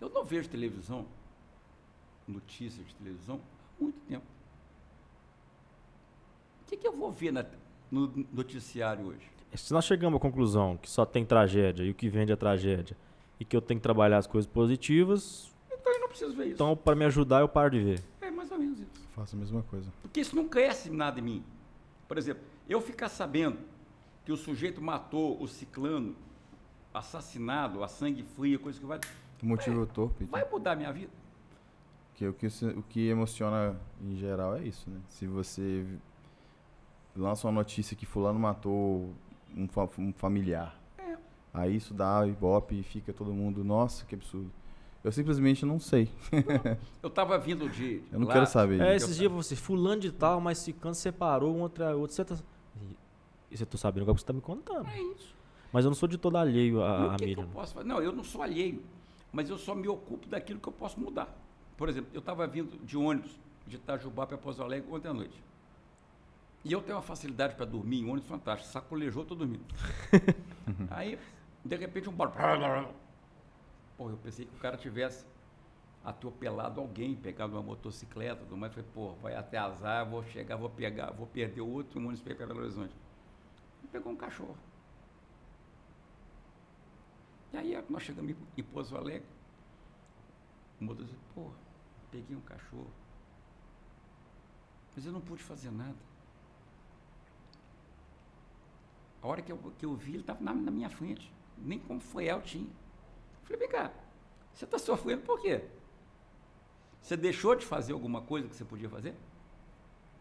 Eu 0.00 0.08
não 0.10 0.24
vejo 0.24 0.48
televisão, 0.48 1.06
notícias 2.26 2.86
de 2.86 2.94
televisão, 2.96 3.40
muito 3.80 3.98
tempo. 4.08 4.24
O 6.62 6.66
que, 6.66 6.76
que 6.76 6.86
eu 6.86 6.96
vou 6.96 7.10
ver 7.12 7.32
na, 7.32 7.44
no 7.90 8.26
noticiário 8.32 9.06
hoje? 9.06 9.30
Se 9.54 9.72
nós 9.72 9.84
chegamos 9.84 10.16
à 10.16 10.20
conclusão 10.20 10.76
que 10.76 10.90
só 10.90 11.04
tem 11.06 11.24
tragédia 11.24 11.84
e 11.84 11.90
o 11.90 11.94
que 11.94 12.08
vende 12.08 12.32
é 12.32 12.36
tragédia 12.36 12.96
e 13.38 13.44
que 13.44 13.56
eu 13.56 13.60
tenho 13.62 13.78
que 13.78 13.82
trabalhar 13.82 14.18
as 14.18 14.26
coisas 14.26 14.50
positivas, 14.50 15.52
Então 15.72 15.92
eu 15.92 16.00
não 16.00 16.08
preciso 16.08 16.34
ver 16.34 16.44
isso. 16.46 16.54
então 16.54 16.76
para 16.76 16.96
me 16.96 17.04
ajudar 17.04 17.40
eu 17.40 17.48
paro 17.48 17.70
de 17.70 17.80
ver. 17.80 18.02
é 18.20 18.30
mais 18.30 18.50
ou 18.50 18.58
menos 18.58 18.80
isso. 18.80 18.90
Faço 19.14 19.36
a 19.36 19.38
mesma 19.38 19.62
coisa. 19.62 19.92
Porque 20.02 20.20
isso 20.20 20.34
não 20.34 20.48
cresce 20.48 20.90
nada 20.90 21.20
em 21.20 21.22
mim. 21.22 21.44
Por 22.08 22.18
exemplo, 22.18 22.42
eu 22.68 22.80
ficar 22.80 23.08
sabendo 23.08 23.58
que 24.24 24.32
o 24.32 24.36
sujeito 24.36 24.82
matou 24.82 25.40
o 25.40 25.46
ciclano, 25.46 26.16
assassinado, 26.92 27.84
a 27.84 27.88
sangue 27.88 28.22
frio, 28.24 28.58
coisa 28.58 28.80
que 28.80 28.86
vai. 28.86 28.98
O 29.42 29.46
motivo 29.46 29.86
torpe. 29.86 30.24
Vai 30.24 30.48
mudar 30.50 30.72
a 30.72 30.76
minha 30.76 30.92
vida. 30.92 31.10
Que 32.14 32.26
o 32.28 32.32
que, 32.32 32.46
o 32.46 32.82
que 32.84 33.08
emociona 33.08 33.76
em 34.00 34.16
geral 34.16 34.56
é 34.56 34.62
isso, 34.64 34.88
né? 34.88 35.00
Se 35.08 35.26
você 35.26 35.84
lança 37.16 37.46
uma 37.46 37.52
notícia 37.52 37.96
que 37.96 38.06
fulano 38.06 38.38
matou 38.38 39.12
um, 39.56 39.66
fa- 39.68 39.88
um 39.98 40.12
familiar, 40.12 40.78
É. 40.98 41.16
aí 41.52 41.76
isso 41.76 41.92
dá 41.92 42.26
ibope 42.26 42.78
e 42.78 42.82
fica 42.82 43.12
todo 43.12 43.32
mundo, 43.32 43.64
nossa, 43.64 44.04
que 44.04 44.14
absurdo. 44.14 44.50
Eu 45.02 45.12
simplesmente 45.12 45.66
não 45.66 45.78
sei. 45.78 46.08
Eu 47.02 47.08
estava 47.08 47.36
vindo 47.38 47.68
de. 47.68 48.02
Eu 48.10 48.18
não 48.20 48.26
lá- 48.26 48.32
quero 48.32 48.46
saber. 48.46 48.80
É, 48.80 48.96
esses 48.96 49.16
dias 49.16 49.30
você, 49.30 49.54
fulano 49.54 50.00
de 50.00 50.10
tal, 50.10 50.40
mas 50.40 50.58
Cicano 50.58 50.94
separou 50.94 51.54
um 51.54 51.60
outra 51.60 51.94
outro. 51.94 52.14
Você 52.16 52.24
tá... 52.24 52.36
E 53.50 53.56
você 53.56 53.66
tá 53.66 53.76
sabendo 53.76 54.02
agora 54.04 54.14
que 54.14 54.20
você 54.22 54.26
tá 54.26 54.32
me 54.32 54.40
contando. 54.40 54.88
É 54.88 55.00
isso. 55.14 55.34
Mas 55.72 55.84
eu 55.84 55.90
não 55.90 55.94
sou 55.94 56.08
de 56.08 56.16
todo 56.16 56.36
alheio 56.38 56.78
E 56.78 56.82
à, 56.82 57.08
o 57.08 57.10
mídia. 57.12 57.42
eu 57.42 57.48
posso 57.48 57.74
fazer? 57.74 57.86
Não, 57.86 58.00
eu 58.00 58.12
não 58.12 58.24
sou 58.24 58.40
alheio, 58.42 58.82
mas 59.32 59.50
eu 59.50 59.58
só 59.58 59.74
me 59.74 59.86
ocupo 59.88 60.26
daquilo 60.28 60.58
que 60.60 60.68
eu 60.68 60.72
posso 60.72 60.98
mudar. 60.98 61.28
Por 61.76 61.88
exemplo, 61.88 62.10
eu 62.12 62.20
estava 62.20 62.46
vindo 62.46 62.76
de 62.84 62.96
ônibus 62.96 63.38
de 63.66 63.76
Itajubá 63.76 64.26
para 64.26 64.38
Pouso 64.38 64.62
Alegre 64.62 64.88
ontem 64.92 65.08
à 65.08 65.12
noite. 65.14 65.42
E 66.64 66.72
eu 66.72 66.80
tenho 66.80 66.96
uma 66.96 67.02
facilidade 67.02 67.54
para 67.54 67.66
dormir 67.66 68.00
em 68.00 68.08
ônibus 68.08 68.28
fantástica. 68.28 68.70
Sacolejou, 68.72 69.22
estou 69.22 69.36
dormindo. 69.36 69.64
Aí, 70.90 71.18
de 71.64 71.76
repente, 71.76 72.08
um 72.08 72.12
barulho. 72.12 72.88
Pô, 73.98 74.08
eu 74.10 74.16
pensei 74.16 74.46
que 74.46 74.54
o 74.56 74.58
cara 74.58 74.76
tivesse 74.76 75.26
atropelado 76.02 76.80
alguém, 76.80 77.14
pegado 77.14 77.52
uma 77.54 77.62
motocicleta, 77.62 78.36
tudo 78.44 78.56
mais. 78.56 78.72
Falei, 78.72 78.88
pô, 78.94 79.12
vai 79.14 79.34
até 79.34 79.58
azar, 79.58 80.08
vou 80.08 80.22
chegar, 80.24 80.56
vou 80.56 80.70
pegar, 80.70 81.10
vou 81.12 81.26
perder 81.26 81.60
o 81.60 81.68
outro 81.68 81.98
ônibus 81.98 82.20
para 82.20 82.34
Belo 82.34 82.60
Horizonte. 82.60 82.94
Pegou 83.92 84.12
um 84.12 84.16
cachorro. 84.16 84.56
E 87.52 87.56
aí 87.56 87.84
nós 87.88 88.02
chegamos 88.02 88.34
em- 88.56 88.62
Pouso 88.62 88.96
Alegre. 88.96 89.26
O 90.80 90.84
motorista 90.84 91.14
disse, 91.14 91.28
pô, 91.34 91.50
peguei 92.14 92.36
um 92.36 92.40
cachorro. 92.40 92.92
Mas 94.94 95.04
eu 95.04 95.10
não 95.10 95.20
pude 95.20 95.42
fazer 95.42 95.72
nada. 95.72 95.96
A 99.20 99.26
hora 99.26 99.42
que 99.42 99.50
eu, 99.50 99.58
que 99.76 99.84
eu 99.84 99.94
vi, 99.96 100.12
ele 100.12 100.20
estava 100.20 100.40
na, 100.40 100.54
na 100.54 100.70
minha 100.70 100.88
frente. 100.88 101.32
Nem 101.58 101.80
como 101.80 101.98
foi 101.98 102.26
eu 102.26 102.40
tinha. 102.40 102.70
Falei, 103.42 103.58
vem 103.58 103.68
cá, 103.68 103.92
você 104.52 104.64
está 104.64 104.78
sofrendo 104.78 105.22
por 105.22 105.40
quê? 105.40 105.64
Você 107.02 107.16
deixou 107.16 107.56
de 107.56 107.66
fazer 107.66 107.92
alguma 107.92 108.22
coisa 108.22 108.48
que 108.48 108.54
você 108.54 108.64
podia 108.64 108.88
fazer? 108.88 109.14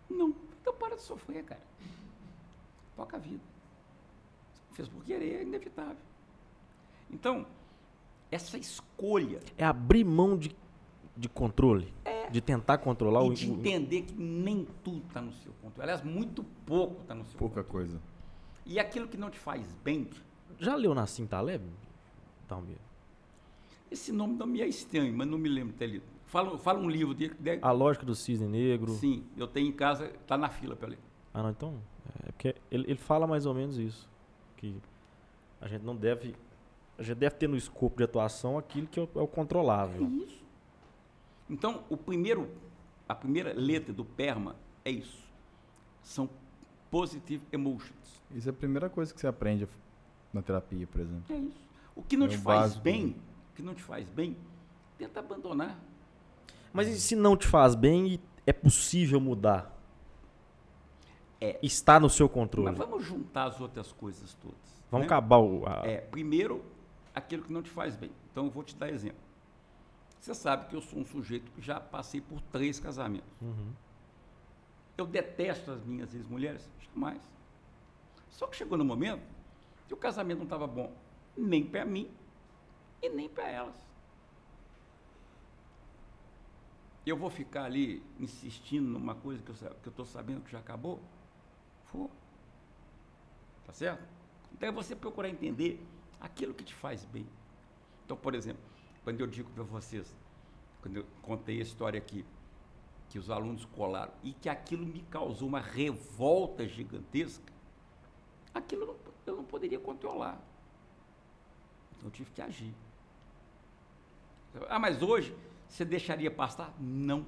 Não. 0.09 0.35
Então 0.61 0.73
para 0.73 0.95
de 0.95 1.03
sofrer, 1.03 1.43
cara. 1.43 1.61
Toca 2.95 3.17
a 3.17 3.19
vida. 3.19 3.43
Você 4.53 4.73
fez 4.73 4.89
por 4.89 5.03
querer, 5.03 5.35
é 5.35 5.41
inevitável. 5.43 5.97
Então, 7.11 7.45
essa 8.31 8.57
escolha 8.57 9.41
É 9.57 9.63
abrir 9.63 10.03
mão 10.03 10.35
de, 10.35 10.55
de 11.15 11.29
controle. 11.29 11.93
De 12.31 12.41
tentar 12.41 12.77
controlar 12.79 13.23
e 13.25 13.29
o. 13.29 13.33
de 13.33 13.49
entender 13.51 14.01
que 14.03 14.13
nem 14.15 14.65
tudo 14.83 15.05
está 15.07 15.21
no 15.21 15.31
seu 15.33 15.51
controle. 15.61 15.83
Aliás, 15.91 16.01
muito 16.03 16.43
pouco 16.65 17.01
está 17.01 17.13
no 17.13 17.25
seu 17.25 17.37
Pouca 17.37 17.63
controle. 17.63 17.87
coisa. 17.89 18.01
E 18.65 18.79
aquilo 18.79 19.07
que 19.07 19.17
não 19.17 19.29
te 19.29 19.37
faz 19.37 19.71
bem, 19.83 20.07
Já 20.57 20.75
leu 20.75 20.93
Nassim 20.95 21.25
Taleb? 21.27 21.63
Talmir? 22.47 22.77
esse 23.91 24.11
nome 24.11 24.35
não 24.35 24.47
me 24.47 24.61
é 24.61 24.67
estranho, 24.67 25.13
mas 25.15 25.27
não 25.27 25.37
me 25.37 25.47
lembro 25.47 25.73
de 25.73 25.77
ter 25.77 25.85
lido. 25.87 26.03
Fala, 26.25 26.57
fala 26.57 26.79
um 26.79 26.89
livro 26.89 27.13
dele. 27.13 27.35
que 27.35 27.41
deve- 27.43 27.59
A 27.63 27.71
lógica 27.71 28.03
do 28.05 28.15
cisne 28.15 28.47
negro. 28.47 28.91
Sim, 28.93 29.23
eu 29.37 29.45
tenho 29.47 29.67
em 29.67 29.71
casa, 29.71 30.07
está 30.07 30.35
na 30.35 30.49
fila 30.49 30.75
para 30.75 30.89
ler. 30.89 30.99
Ah, 31.31 31.43
não, 31.43 31.49
então. 31.51 31.75
É 32.27 32.31
porque 32.31 32.55
ele, 32.71 32.85
ele 32.89 32.97
fala 32.99 33.27
mais 33.27 33.45
ou 33.45 33.53
menos 33.53 33.77
isso. 33.77 34.09
Que 34.57 34.75
a 35.61 35.67
gente 35.67 35.83
não 35.83 35.95
deve. 35.95 36.33
A 36.97 37.03
gente 37.03 37.17
deve 37.17 37.35
ter 37.35 37.47
no 37.47 37.55
escopo 37.55 37.97
de 37.97 38.03
atuação 38.03 38.57
aquilo 38.57 38.87
que 38.87 38.99
é 38.99 39.03
o, 39.03 39.09
é 39.15 39.19
o 39.19 39.23
É 39.23 39.27
controlável. 39.27 40.07
isso. 40.09 40.42
Então, 41.49 41.83
o 41.89 41.97
primeiro, 41.97 42.49
a 43.07 43.13
primeira 43.15 43.53
letra 43.53 43.93
do 43.93 44.03
PERMA 44.05 44.55
é 44.85 44.91
isso. 44.91 45.23
São 46.01 46.29
positive 46.89 47.43
emotions. 47.51 48.21
Isso 48.33 48.49
é 48.49 48.51
a 48.51 48.53
primeira 48.53 48.89
coisa 48.89 49.13
que 49.13 49.19
você 49.19 49.27
aprende 49.27 49.67
na 50.33 50.41
terapia, 50.41 50.87
por 50.87 51.01
exemplo. 51.01 51.23
É 51.29 51.37
isso. 51.37 51.63
O 51.95 52.01
que 52.01 52.17
não 52.17 52.25
É 52.25 52.29
te 52.29 52.37
faz 52.37 52.59
básico. 52.61 52.81
bem, 52.83 53.15
o 53.51 53.55
que 53.55 53.61
não 53.61 53.75
te 53.75 53.83
faz 53.83 54.09
bem, 54.09 54.35
tenta 54.97 55.19
abandonar. 55.19 55.79
Mas 56.71 56.87
e 56.87 56.99
se 56.99 57.15
não 57.15 57.37
te 57.37 57.47
faz 57.47 57.75
bem 57.75 58.19
é 58.47 58.51
possível 58.53 59.19
mudar? 59.21 59.71
É. 61.39 61.59
Está 61.61 61.99
no 61.99 62.09
seu 62.09 62.27
controle. 62.29 62.69
Mas 62.69 62.77
vamos 62.77 63.03
juntar 63.05 63.45
as 63.45 63.59
outras 63.61 63.91
coisas 63.91 64.33
todas. 64.35 64.57
Vamos 64.89 65.05
né? 65.07 65.13
acabar 65.13 65.37
o. 65.37 65.65
a- 65.67 65.81
É, 65.85 65.97
primeiro, 65.97 66.63
aquilo 67.13 67.43
que 67.43 67.51
não 67.53 67.61
te 67.61 67.69
faz 67.69 67.95
bem. 67.95 68.11
Então, 68.31 68.45
eu 68.45 68.51
vou 68.51 68.63
te 68.63 68.75
dar 68.75 68.89
exemplo. 68.89 69.17
Você 70.23 70.33
sabe 70.33 70.69
que 70.69 70.73
eu 70.73 70.79
sou 70.79 70.99
um 70.99 71.05
sujeito 71.05 71.51
que 71.51 71.61
já 71.61 71.81
passei 71.81 72.21
por 72.21 72.39
três 72.43 72.79
casamentos. 72.79 73.29
Uhum. 73.41 73.73
Eu 74.97 75.05
detesto 75.05 75.69
as 75.69 75.83
minhas 75.83 76.15
ex-mulheres? 76.15 76.71
Jamais. 76.79 77.21
Só 78.29 78.47
que 78.47 78.55
chegou 78.55 78.77
no 78.77 78.85
momento 78.85 79.21
que 79.85 79.93
o 79.93 79.97
casamento 79.97 80.37
não 80.37 80.45
estava 80.45 80.65
bom 80.65 80.95
nem 81.35 81.65
para 81.65 81.83
mim 81.83 82.09
e 83.01 83.09
nem 83.09 83.27
para 83.27 83.49
elas. 83.49 83.75
Eu 87.05 87.17
vou 87.17 87.29
ficar 87.29 87.65
ali 87.65 88.01
insistindo 88.17 88.87
numa 88.87 89.15
coisa 89.15 89.43
que 89.43 89.51
eu 89.51 89.89
estou 89.89 90.05
sabendo 90.05 90.39
que 90.39 90.51
já 90.53 90.59
acabou? 90.59 91.01
Vou. 91.91 92.09
Tá 93.65 93.73
certo? 93.73 94.07
Então 94.53 94.69
é 94.69 94.71
você 94.71 94.95
procurar 94.95 95.27
entender 95.27 95.85
aquilo 96.21 96.53
que 96.53 96.63
te 96.63 96.73
faz 96.73 97.03
bem. 97.03 97.27
Então, 98.05 98.15
por 98.15 98.33
exemplo, 98.33 98.71
quando 99.03 99.19
eu 99.19 99.27
digo 99.27 99.49
para 99.51 99.63
vocês, 99.63 100.15
quando 100.81 100.97
eu 100.97 101.05
contei 101.21 101.59
a 101.59 101.63
história 101.63 101.97
aqui, 101.97 102.25
que 103.09 103.19
os 103.19 103.29
alunos 103.29 103.65
colaram 103.65 104.13
e 104.23 104.33
que 104.33 104.49
aquilo 104.49 104.85
me 104.85 105.01
causou 105.03 105.47
uma 105.47 105.59
revolta 105.59 106.67
gigantesca, 106.67 107.53
aquilo 108.53 108.83
eu 108.83 108.87
não, 108.87 108.95
eu 109.25 109.35
não 109.37 109.43
poderia 109.43 109.79
controlar. 109.79 110.41
Então 111.95 112.07
eu 112.07 112.11
tive 112.11 112.31
que 112.31 112.41
agir. 112.41 112.73
Ah, 114.69 114.79
mas 114.79 115.01
hoje 115.01 115.35
você 115.67 115.83
deixaria 115.83 116.31
passar? 116.31 116.73
Não. 116.79 117.25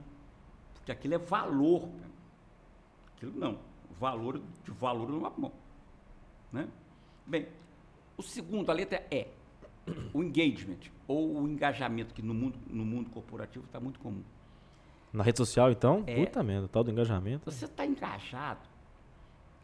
Porque 0.73 0.91
aquilo 0.91 1.15
é 1.15 1.17
valor. 1.17 1.89
Aquilo 3.15 3.37
não. 3.37 3.59
Valor 3.91 4.41
de 4.63 4.71
valor 4.71 5.25
abro 5.25 5.41
mão. 5.41 5.51
Né? 6.51 6.69
Bem, 7.25 7.47
o 8.17 8.23
segundo, 8.23 8.69
a 8.69 8.73
letra 8.73 9.05
é 9.09 9.29
o 10.13 10.23
engagement, 10.23 10.79
ou 11.07 11.41
o 11.41 11.47
engajamento, 11.47 12.13
que 12.13 12.21
no 12.21 12.33
mundo, 12.33 12.57
no 12.69 12.83
mundo 12.85 13.09
corporativo 13.09 13.65
está 13.65 13.79
muito 13.79 13.99
comum. 13.99 14.23
Na 15.13 15.23
rede 15.23 15.37
social, 15.37 15.71
então? 15.71 16.03
É. 16.07 16.25
Puta 16.25 16.43
merda, 16.43 16.67
tal 16.67 16.83
do 16.83 16.91
engajamento. 16.91 17.49
Você 17.49 17.65
está 17.65 17.85
engajado, 17.85 18.59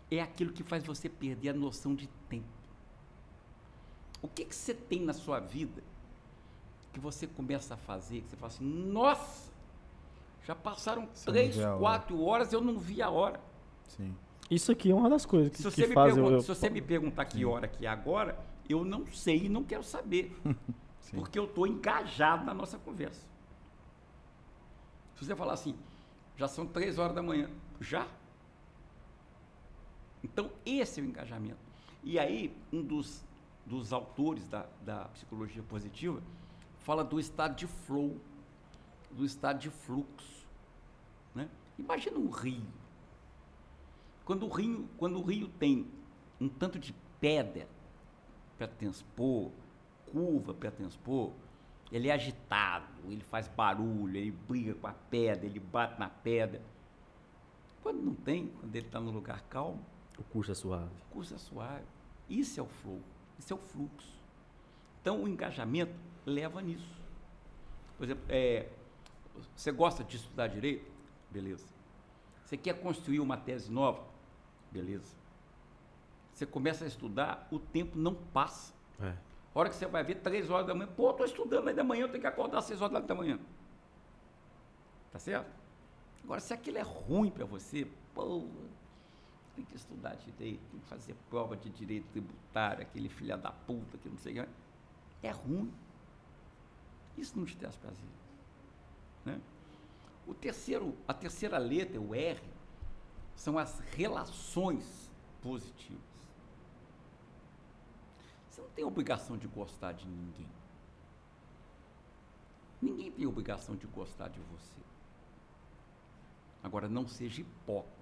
é 0.10 0.22
aquilo 0.22 0.54
que 0.54 0.64
faz 0.64 0.84
você 0.84 1.10
perder 1.10 1.50
a 1.50 1.54
noção 1.54 1.94
de 1.96 2.08
tempo. 2.30 2.46
O 4.22 4.28
que, 4.28 4.46
que 4.46 4.56
você 4.56 4.74
tem 4.74 5.02
na 5.02 5.14
sua 5.14 5.40
vida 5.40 5.82
que 6.94 7.00
você 7.00 7.26
começa 7.26 7.74
a 7.74 7.78
fazer, 7.78 8.22
que 8.22 8.30
você 8.30 8.36
fala 8.36 8.52
assim, 8.52 8.66
nossa, 8.66 9.50
já 10.46 10.54
passaram 10.54 11.08
três, 11.26 11.58
a 11.60 11.70
hora. 11.72 11.80
quatro 11.80 12.22
horas, 12.22 12.52
eu 12.54 12.62
não 12.62 12.78
vi 12.78 13.02
a 13.02 13.10
hora. 13.10 13.40
Sim. 13.88 14.14
Isso 14.50 14.72
aqui 14.72 14.92
é 14.92 14.94
uma 14.96 15.10
das 15.10 15.26
coisas 15.26 15.50
que, 15.52 15.58
Se 15.58 15.64
que 15.64 15.72
você, 15.72 15.88
me, 15.88 15.94
faz 15.94 16.14
pergunta- 16.14 16.34
eu, 16.34 16.38
eu- 16.38 16.42
se 16.42 16.48
você 16.50 16.70
me 16.70 16.82
perguntar 16.82 17.26
que 17.26 17.46
hora 17.46 17.68
que 17.68 17.86
é 17.86 17.90
agora, 17.90 18.38
eu 18.68 18.84
não 18.84 19.06
sei 19.08 19.46
e 19.46 19.50
não 19.50 19.64
quero 19.64 19.84
saber. 19.84 20.36
Porque 21.12 21.38
eu 21.38 21.46
estou 21.46 21.68
engajado 21.68 22.46
na 22.46 22.54
nossa 22.54 22.78
conversa. 22.78 23.26
Se 25.16 25.26
você 25.26 25.36
falar 25.36 25.54
assim, 25.54 25.76
já 26.38 26.48
são 26.48 26.66
três 26.66 26.98
horas 26.98 27.14
da 27.14 27.22
manhã, 27.22 27.50
já? 27.80 28.08
Então, 30.24 30.52
esse 30.66 31.00
é 31.00 31.04
o 31.04 31.06
engajamento. 31.06 31.60
E 32.04 32.18
aí, 32.18 32.56
um 32.72 32.82
dos, 32.82 33.24
dos 33.66 33.92
autores 33.92 34.48
da, 34.48 34.66
da 34.84 35.06
psicologia 35.06 35.62
positiva 35.64 36.22
fala 36.80 37.04
do 37.04 37.20
estado 37.20 37.56
de 37.56 37.68
flow, 37.68 38.20
do 39.12 39.26
estado 39.26 39.60
de 39.60 39.70
fluxo. 39.70 40.48
Né? 41.36 41.50
Imagina 41.78 42.18
um 42.18 42.30
rio. 42.30 42.66
Quando 44.26 44.46
o 44.46 44.50
rio, 44.50 44.88
quando 44.98 45.20
o 45.20 45.24
rio 45.24 45.48
tem 45.48 45.88
um 46.40 46.48
tanto 46.48 46.80
de 46.80 46.96
pedra 47.20 47.68
para 48.62 48.68
transpor, 48.68 49.50
curva 50.12 50.54
para 50.54 50.70
transpor, 50.70 51.32
ele 51.92 52.10
é 52.10 52.14
agitado, 52.14 52.86
ele 53.06 53.24
faz 53.24 53.48
barulho, 53.48 54.16
ele 54.16 54.30
briga 54.30 54.76
com 54.76 54.86
a 54.86 54.94
pedra, 54.94 55.48
ele 55.48 55.60
bate 55.60 56.00
na 56.00 56.08
pedra. 56.08 56.62
Quando 57.82 58.04
não 58.04 58.14
tem, 58.14 58.50
quando 58.60 58.76
ele 58.76 58.86
está 58.86 59.00
no 59.00 59.10
lugar 59.10 59.42
calmo, 59.50 59.84
O 60.16 60.24
curso 60.26 60.52
é 60.52 60.56
suave. 60.56 60.92
o 61.10 61.14
curso 61.14 61.34
é 61.34 61.38
suave. 61.40 61.86
Isso 62.30 62.60
é 62.60 62.64
o 62.64 62.68
flow, 62.68 63.02
isso 63.40 63.52
é 63.52 63.56
o 63.56 63.60
fluxo. 63.60 64.14
Então 65.02 65.24
o 65.24 65.28
engajamento 65.28 65.96
leva 66.24 66.62
nisso. 66.62 67.02
Por 67.98 68.04
exemplo, 68.04 68.24
é, 68.30 68.70
você 69.56 69.72
gosta 69.72 70.04
de 70.04 70.18
estudar 70.18 70.48
direito? 70.48 70.86
Beleza. 71.32 71.66
Você 72.46 72.56
quer 72.58 72.80
construir 72.80 73.20
uma 73.22 73.38
tese 73.38 73.72
nova? 73.72 74.04
Beleza. 74.72 75.21
Você 76.34 76.46
começa 76.46 76.86
a 76.86 76.88
estudar, 76.88 77.48
o 77.52 77.60
tempo 77.60 77.98
não 77.98 78.16
passa. 78.16 78.74
É. 79.00 79.14
A 79.54 79.60
hora 79.60 79.70
que 79.70 79.76
você 79.76 79.86
vai 79.86 80.04
ver, 80.04 80.16
três 80.16 80.50
horas 80.50 80.66
da 80.66 80.74
manhã, 80.74 80.90
pô, 80.96 81.12
estou 81.12 81.26
estudando 81.26 81.68
aí 81.68 81.74
da 81.74 81.84
manhã, 81.84 82.04
eu 82.04 82.10
tenho 82.10 82.22
que 82.22 82.28
acordar 82.28 82.60
às 82.60 82.66
seis 82.66 82.82
horas 82.82 83.06
da 83.06 83.16
manhã. 83.16 83.38
Tá 85.12 85.20
certo? 85.20 85.52
Agora, 86.24 86.40
se 86.40 86.54
aquilo 86.54 86.78
é 86.78 86.82
ruim 86.82 87.30
para 87.30 87.46
você, 87.46 87.88
pô, 88.14 88.46
tem 89.56 89.66
que 89.66 89.76
estudar 89.76 90.16
direito, 90.16 90.62
tem 90.72 90.80
que 90.80 90.88
fazer 90.88 91.16
prova 91.30 91.58
de 91.58 91.70
direito 91.70 92.08
tributário, 92.12 92.82
aquele 92.82 93.10
filha 93.10 93.38
da 93.38 93.52
puta 93.52 93.98
que 93.98 94.08
não 94.08 94.18
sei 94.18 94.40
o 94.40 94.44
que. 94.44 94.50
É 95.24 95.32
ruim. 95.32 95.72
Isso 97.18 97.38
não 97.38 97.46
te 97.46 97.58
traz 97.58 97.76
prazer. 97.76 98.10
Né? 99.26 99.40
O 100.26 100.34
terceiro, 100.34 100.96
a 101.08 101.14
terceira 101.14 101.58
letra, 101.58 102.00
o 102.00 102.16
R, 102.16 102.42
são 103.36 103.58
as 103.58 103.80
relações 103.96 105.12
positivas. 105.42 106.11
Você 108.52 108.62
não 108.62 108.70
tem 108.72 108.84
obrigação 108.84 109.38
de 109.38 109.48
gostar 109.48 109.94
de 109.94 110.06
ninguém. 110.06 110.48
Ninguém 112.82 113.10
tem 113.10 113.26
obrigação 113.26 113.78
de 113.78 113.88
gostar 113.88 114.28
de 114.28 114.42
você. 114.42 114.82
Agora, 116.62 116.90
não 116.90 117.08
seja 117.08 117.42
hipócrita. 117.42 118.02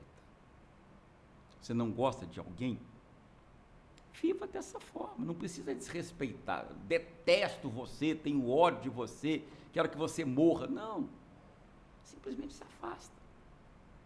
Você 1.62 1.72
não 1.72 1.92
gosta 1.92 2.26
de 2.26 2.40
alguém? 2.40 2.80
Viva 4.20 4.48
dessa 4.48 4.80
forma, 4.80 5.24
não 5.24 5.36
precisa 5.36 5.74
desrespeitar. 5.74 6.66
Detesto 6.88 7.70
você, 7.70 8.16
tenho 8.16 8.50
ódio 8.50 8.82
de 8.82 8.90
você, 8.90 9.44
quero 9.72 9.88
que 9.88 9.98
você 9.98 10.26
morra. 10.26 10.66
Não. 10.66 11.08
Simplesmente 12.04 12.56
se 12.56 12.64
afasta. 12.64 13.16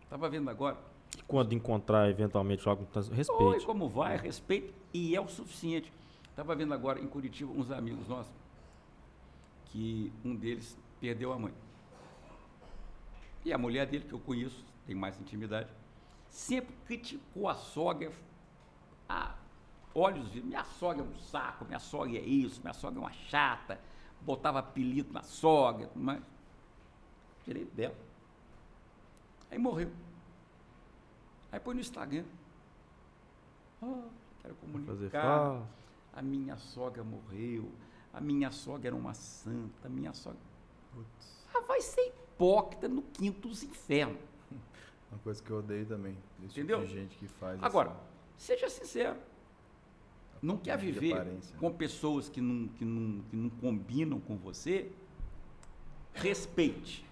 Estava 0.01 0.29
vendo 0.29 0.49
agora. 0.49 0.77
Quando 1.25 1.53
encontrar 1.53 2.09
eventualmente 2.09 2.67
algo, 2.67 2.85
então, 2.89 3.01
Oi, 3.01 3.15
respeite. 3.15 3.65
como 3.65 3.87
vai? 3.87 4.17
Respeito. 4.17 4.73
E 4.93 5.15
é 5.15 5.21
o 5.21 5.27
suficiente. 5.29 5.91
Estava 6.33 6.55
vendo 6.55 6.73
agora 6.73 6.99
em 6.99 7.05
Curitiba 7.07 7.51
uns 7.51 7.69
amigos 7.69 8.07
nossos 8.07 8.33
que 9.65 10.11
um 10.25 10.35
deles 10.35 10.75
perdeu 10.99 11.31
a 11.31 11.37
mãe. 11.37 11.53
E 13.45 13.53
a 13.53 13.57
mulher 13.57 13.85
dele, 13.85 14.03
que 14.05 14.13
eu 14.13 14.19
conheço, 14.19 14.65
tem 14.87 14.95
mais 14.95 15.19
intimidade, 15.19 15.69
sempre 16.29 16.75
criticou 16.87 17.47
a 17.47 17.53
sogra. 17.53 18.11
Ah, 19.07 19.35
olhos 19.93 20.27
vivos. 20.29 20.49
Minha 20.49 20.63
sogra 20.63 21.03
é 21.03 21.07
um 21.07 21.15
saco, 21.19 21.65
minha 21.65 21.79
sogra 21.79 22.17
é 22.17 22.21
isso, 22.21 22.59
minha 22.61 22.73
sogra 22.73 22.97
é 22.99 23.01
uma 23.03 23.11
chata. 23.11 23.79
Botava 24.19 24.57
apelido 24.57 25.13
na 25.13 25.21
sogra, 25.21 25.87
mais. 25.93 26.19
Direito 27.45 27.75
dela. 27.75 27.95
Aí 29.51 29.59
morreu. 29.59 29.91
Aí 31.51 31.59
põe 31.59 31.75
no 31.75 31.81
Instagram. 31.81 32.25
Ah, 33.83 34.07
quero 34.41 34.55
Fazer 34.55 35.11
comunicar. 35.11 35.61
A 36.13 36.21
minha 36.21 36.57
sogra 36.57 37.03
morreu. 37.03 37.71
A 38.13 38.21
minha 38.21 38.51
sogra 38.51 38.89
era 38.89 38.95
uma 38.95 39.13
santa. 39.13 39.87
A 39.87 39.89
minha 39.89 40.13
sogra. 40.13 40.39
Ah, 41.53 41.61
vai 41.61 41.81
ser 41.81 42.01
hipócrita 42.07 42.87
no 42.87 43.01
quinto 43.01 43.47
dos 43.47 43.63
infernos. 43.63 44.19
Uma 45.11 45.19
coisa 45.19 45.43
que 45.43 45.51
eu 45.51 45.57
odeio 45.59 45.85
também. 45.85 46.17
Desse 46.39 46.59
Entendeu? 46.59 46.79
Tipo 46.81 46.91
de 46.93 46.99
gente 46.99 47.15
que 47.17 47.27
faz 47.27 47.61
Agora, 47.61 47.91
assim. 47.91 47.99
seja 48.37 48.67
sincero. 48.69 49.17
Não 50.41 50.57
quer 50.57 50.77
viver 50.77 51.23
né? 51.23 51.39
com 51.59 51.71
pessoas 51.71 52.27
que 52.29 52.41
não, 52.41 52.67
que, 52.69 52.83
não, 52.83 53.21
que 53.23 53.35
não 53.35 53.49
combinam 53.49 54.19
com 54.19 54.35
você? 54.35 54.91
Respeite, 56.13 57.05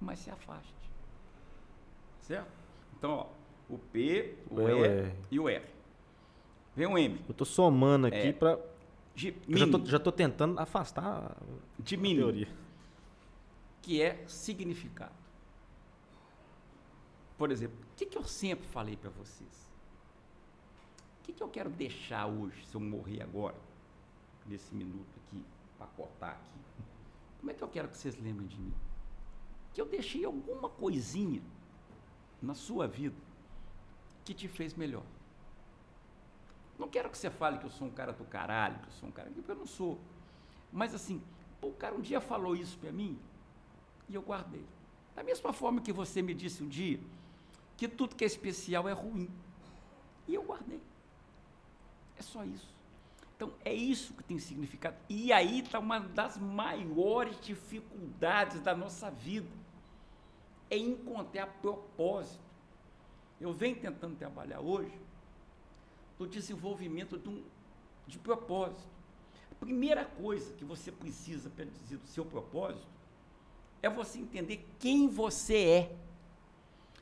mas 0.00 0.20
se 0.20 0.30
afaste. 0.30 0.72
Certo? 2.22 2.48
Então, 2.96 3.10
ó, 3.10 3.26
o 3.68 3.78
P, 3.78 4.36
o 4.50 4.60
É, 4.60 4.64
E 4.70 4.74
o 4.74 4.84
R. 4.84 5.14
e 5.32 5.40
o 5.40 5.48
R. 5.48 5.73
Vem 6.76 6.86
o 6.86 6.98
M. 6.98 7.20
Eu 7.28 7.34
tô 7.34 7.44
somando 7.44 8.06
aqui 8.06 8.16
É. 8.16 8.32
eu 9.48 9.56
já 9.56 9.66
tô, 9.70 9.84
já 9.86 9.98
tô 9.98 10.10
tentando 10.10 10.58
afastar 10.58 11.36
de 11.78 11.96
teoria. 11.96 12.48
que 13.80 14.02
é 14.02 14.24
significado. 14.26 15.14
Por 17.38 17.50
exemplo, 17.50 17.76
o 17.92 17.96
que, 17.96 18.06
que 18.06 18.16
eu 18.18 18.24
sempre 18.24 18.66
falei 18.68 18.96
para 18.96 19.10
vocês? 19.10 19.70
O 21.20 21.22
que, 21.24 21.32
que 21.32 21.42
eu 21.42 21.48
quero 21.48 21.70
deixar 21.70 22.26
hoje, 22.26 22.64
se 22.66 22.74
eu 22.74 22.80
morrer 22.80 23.22
agora, 23.22 23.56
nesse 24.46 24.74
minuto 24.74 25.08
aqui, 25.26 25.44
pacotar 25.78 26.30
aqui? 26.32 26.58
Como 27.38 27.50
é 27.50 27.54
que 27.54 27.62
eu 27.62 27.68
quero 27.68 27.88
que 27.88 27.96
vocês 27.96 28.16
lembrem 28.20 28.46
de 28.48 28.58
mim? 28.58 28.72
Que 29.72 29.80
eu 29.80 29.86
deixei 29.86 30.24
alguma 30.24 30.68
coisinha 30.68 31.42
na 32.40 32.54
sua 32.54 32.86
vida 32.86 33.16
que 34.24 34.32
te 34.34 34.48
fez 34.48 34.74
melhor. 34.74 35.02
Não 36.78 36.88
quero 36.88 37.08
que 37.08 37.16
você 37.16 37.30
fale 37.30 37.58
que 37.58 37.64
eu 37.64 37.70
sou 37.70 37.86
um 37.86 37.90
cara 37.90 38.12
do 38.12 38.24
caralho, 38.24 38.78
que 38.78 38.88
eu 38.88 38.92
sou 38.92 39.08
um 39.08 39.12
cara. 39.12 39.30
Porque 39.30 39.50
eu 39.50 39.56
não 39.56 39.66
sou. 39.66 39.98
Mas 40.72 40.94
assim, 40.94 41.22
o 41.62 41.72
cara 41.72 41.94
um 41.94 42.00
dia 42.00 42.20
falou 42.20 42.56
isso 42.56 42.76
para 42.78 42.92
mim 42.92 43.18
e 44.08 44.14
eu 44.14 44.22
guardei. 44.22 44.64
Da 45.14 45.22
mesma 45.22 45.52
forma 45.52 45.80
que 45.80 45.92
você 45.92 46.20
me 46.20 46.34
disse 46.34 46.62
um 46.62 46.68
dia 46.68 47.00
que 47.76 47.88
tudo 47.88 48.16
que 48.16 48.24
é 48.24 48.26
especial 48.26 48.88
é 48.88 48.92
ruim. 48.92 49.30
E 50.26 50.34
eu 50.34 50.42
guardei. 50.42 50.80
É 52.16 52.22
só 52.22 52.44
isso. 52.44 52.74
Então, 53.36 53.52
é 53.64 53.74
isso 53.74 54.14
que 54.14 54.22
tem 54.22 54.38
significado. 54.38 54.96
E 55.08 55.32
aí 55.32 55.60
está 55.60 55.78
uma 55.78 55.98
das 55.98 56.38
maiores 56.38 57.40
dificuldades 57.40 58.60
da 58.60 58.74
nossa 58.74 59.10
vida. 59.10 59.50
É 60.70 60.76
encontrar 60.76 61.46
propósito. 61.60 62.42
Eu 63.40 63.52
venho 63.52 63.76
tentando 63.76 64.16
trabalhar 64.16 64.60
hoje 64.60 64.96
no 66.18 66.26
desenvolvimento 66.26 67.18
de, 67.18 67.28
um, 67.28 67.42
de 68.06 68.18
propósito. 68.18 68.88
A 69.50 69.54
primeira 69.54 70.04
coisa 70.04 70.52
que 70.54 70.64
você 70.64 70.90
precisa 70.92 71.50
para 71.50 71.64
dizer 71.64 71.98
do 71.98 72.06
seu 72.06 72.24
propósito 72.24 72.86
é 73.82 73.88
você 73.88 74.18
entender 74.18 74.66
quem 74.78 75.08
você 75.08 75.56
é. 75.56 75.96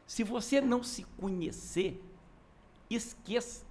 Se 0.07 0.23
você 0.25 0.61
não 0.61 0.83
se 0.83 1.05
conhecer, 1.17 2.03
esqueça. 2.91 3.65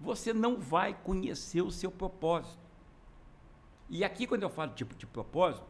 Você 0.00 0.32
não 0.32 0.58
vai 0.58 0.94
conhecer 0.94 1.62
o 1.62 1.70
seu 1.70 1.90
propósito. 1.90 2.58
E 3.88 4.02
aqui, 4.02 4.26
quando 4.26 4.42
eu 4.42 4.50
falo 4.50 4.72
tipo 4.74 4.94
de 4.94 5.06
propósito, 5.06 5.66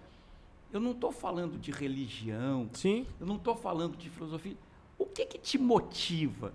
eu 0.72 0.80
não 0.80 0.92
estou 0.92 1.12
falando 1.12 1.58
de 1.58 1.70
religião, 1.70 2.70
Sim. 2.72 3.06
eu 3.20 3.26
não 3.26 3.36
estou 3.36 3.54
falando 3.54 3.96
de 3.96 4.08
filosofia. 4.08 4.56
O 4.96 5.04
que 5.04 5.26
que 5.26 5.38
te 5.38 5.58
motiva? 5.58 6.54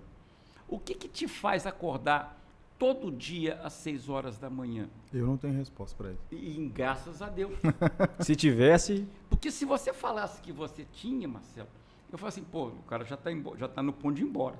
O 0.67 0.79
que 0.79 0.93
que 0.93 1.07
te 1.07 1.27
faz 1.27 1.65
acordar 1.65 2.37
todo 2.77 3.11
dia 3.11 3.59
às 3.63 3.73
6 3.73 4.09
horas 4.09 4.37
da 4.37 4.49
manhã? 4.49 4.89
Eu 5.13 5.25
não 5.25 5.37
tenho 5.37 5.53
resposta 5.53 5.95
para 5.95 6.11
isso. 6.11 6.21
E, 6.31 6.59
e 6.59 6.69
graças 6.69 7.21
a 7.21 7.29
Deus. 7.29 7.57
Se 8.19 8.35
tivesse, 8.35 9.07
Porque 9.29 9.51
se 9.51 9.65
você 9.65 9.93
falasse 9.93 10.41
que 10.41 10.51
você 10.51 10.85
tinha, 10.93 11.27
Marcelo, 11.27 11.69
eu 12.11 12.17
falo 12.17 12.29
assim, 12.29 12.43
pô, 12.43 12.67
o 12.67 12.83
cara 12.83 13.03
já 13.05 13.15
está 13.15 13.31
já 13.57 13.67
tá 13.67 13.81
no 13.81 13.93
ponto 13.93 14.15
de 14.15 14.23
ir 14.23 14.25
embora. 14.25 14.57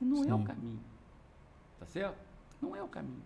E 0.00 0.04
não 0.04 0.24
é 0.24 0.34
o 0.34 0.38
Sim. 0.38 0.44
caminho. 0.44 0.80
Tá 1.78 1.86
certo? 1.86 2.18
Não 2.60 2.74
é 2.74 2.82
o 2.82 2.88
caminho. 2.88 3.22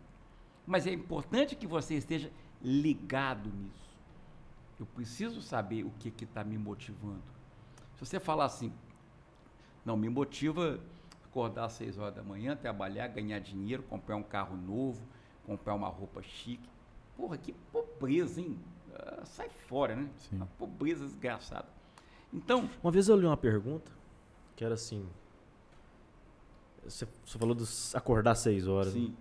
Mas 0.66 0.86
é 0.86 0.92
importante 0.92 1.56
que 1.56 1.66
você 1.66 1.94
esteja 1.94 2.30
ligado 2.62 3.50
nisso. 3.50 3.92
Eu 4.78 4.86
preciso 4.86 5.40
saber 5.40 5.84
o 5.84 5.90
que 5.98 6.24
está 6.24 6.42
me 6.44 6.58
motivando. 6.58 7.22
Se 7.94 8.06
você 8.06 8.18
falar 8.18 8.46
assim, 8.46 8.72
não, 9.84 9.96
me 9.96 10.08
motiva 10.08 10.80
acordar 11.32 11.64
às 11.64 11.72
6 11.72 11.96
horas 11.98 12.14
da 12.14 12.22
manhã, 12.22 12.54
trabalhar, 12.54 13.08
ganhar 13.08 13.38
dinheiro, 13.38 13.82
comprar 13.84 14.16
um 14.16 14.22
carro 14.22 14.54
novo, 14.54 15.00
comprar 15.46 15.74
uma 15.74 15.88
roupa 15.88 16.22
chique. 16.22 16.68
Porra, 17.16 17.38
que 17.38 17.54
pobreza, 17.72 18.38
hein? 18.40 18.58
Ah, 18.94 19.22
sai 19.24 19.48
fora, 19.48 19.96
né? 19.96 20.10
Sim. 20.18 20.36
Uma 20.36 20.46
pobreza 20.58 21.04
desgraçada. 21.06 21.66
Então, 22.32 22.68
uma 22.82 22.92
vez 22.92 23.08
eu 23.08 23.16
li 23.16 23.24
uma 23.24 23.36
pergunta 23.36 23.90
que 24.54 24.62
era 24.62 24.74
assim. 24.74 25.06
Você, 26.84 27.06
você 27.24 27.38
falou 27.38 27.54
de 27.54 27.64
acordar 27.94 28.32
às 28.32 28.40
6 28.40 28.68
horas. 28.68 28.94
né? 28.94 29.00
sim, 29.00 29.16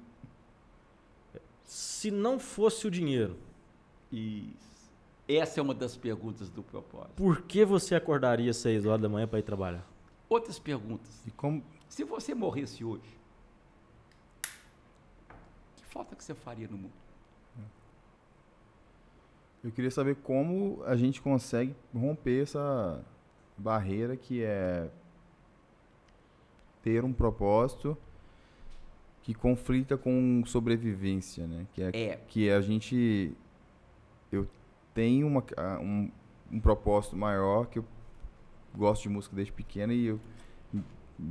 Se 1.63 2.11
não 2.11 2.37
fosse 2.39 2.87
o 2.87 2.91
dinheiro, 2.91 3.37
isso. 4.11 4.91
Essa 5.29 5.61
é 5.61 5.63
uma 5.63 5.73
das 5.73 5.95
perguntas 5.95 6.49
do 6.49 6.61
propósito. 6.61 7.13
por 7.15 7.43
que 7.43 7.63
você 7.63 7.95
acordaria 7.95 8.51
às 8.51 8.57
6 8.57 8.85
horas 8.85 9.01
da 9.01 9.07
manhã 9.07 9.25
para 9.25 9.39
ir 9.39 9.43
trabalhar? 9.43 9.87
Outras 10.27 10.59
perguntas. 10.59 11.21
E 11.25 11.31
como 11.31 11.63
Se 11.91 12.05
você 12.05 12.33
morresse 12.33 12.85
hoje, 12.85 13.19
que 15.75 15.83
falta 15.87 16.15
que 16.15 16.23
você 16.23 16.33
faria 16.33 16.65
no 16.69 16.77
mundo? 16.77 16.93
eu 19.61 19.71
queria 19.71 19.91
saber 19.91 20.15
como 20.15 20.81
a 20.85 20.95
gente 20.95 21.21
consegue 21.21 21.75
romper 21.93 22.43
essa 22.43 23.05
barreira 23.55 24.15
que 24.17 24.41
é 24.41 24.89
ter 26.81 27.03
um 27.03 27.11
propósito 27.13 27.95
que 29.21 29.35
conflita 29.35 29.95
com 29.97 30.41
sobrevivência, 30.47 31.45
né? 31.45 31.67
Que 31.73 31.83
é, 31.83 31.91
É. 31.93 32.15
que 32.27 32.49
a 32.49 32.59
gente 32.61 33.35
eu 34.31 34.47
tenho 34.95 35.27
uma, 35.27 35.43
a- 35.57 35.77
um, 35.79 36.09
um 36.51 36.59
propósito 36.61 37.15
maior 37.17 37.67
que 37.67 37.79
eu 37.79 37.85
gosto 38.73 39.03
de 39.03 39.09
música 39.09 39.35
desde 39.35 39.51
pequeno 39.53 39.91
e 39.93 40.05
eu 40.07 40.19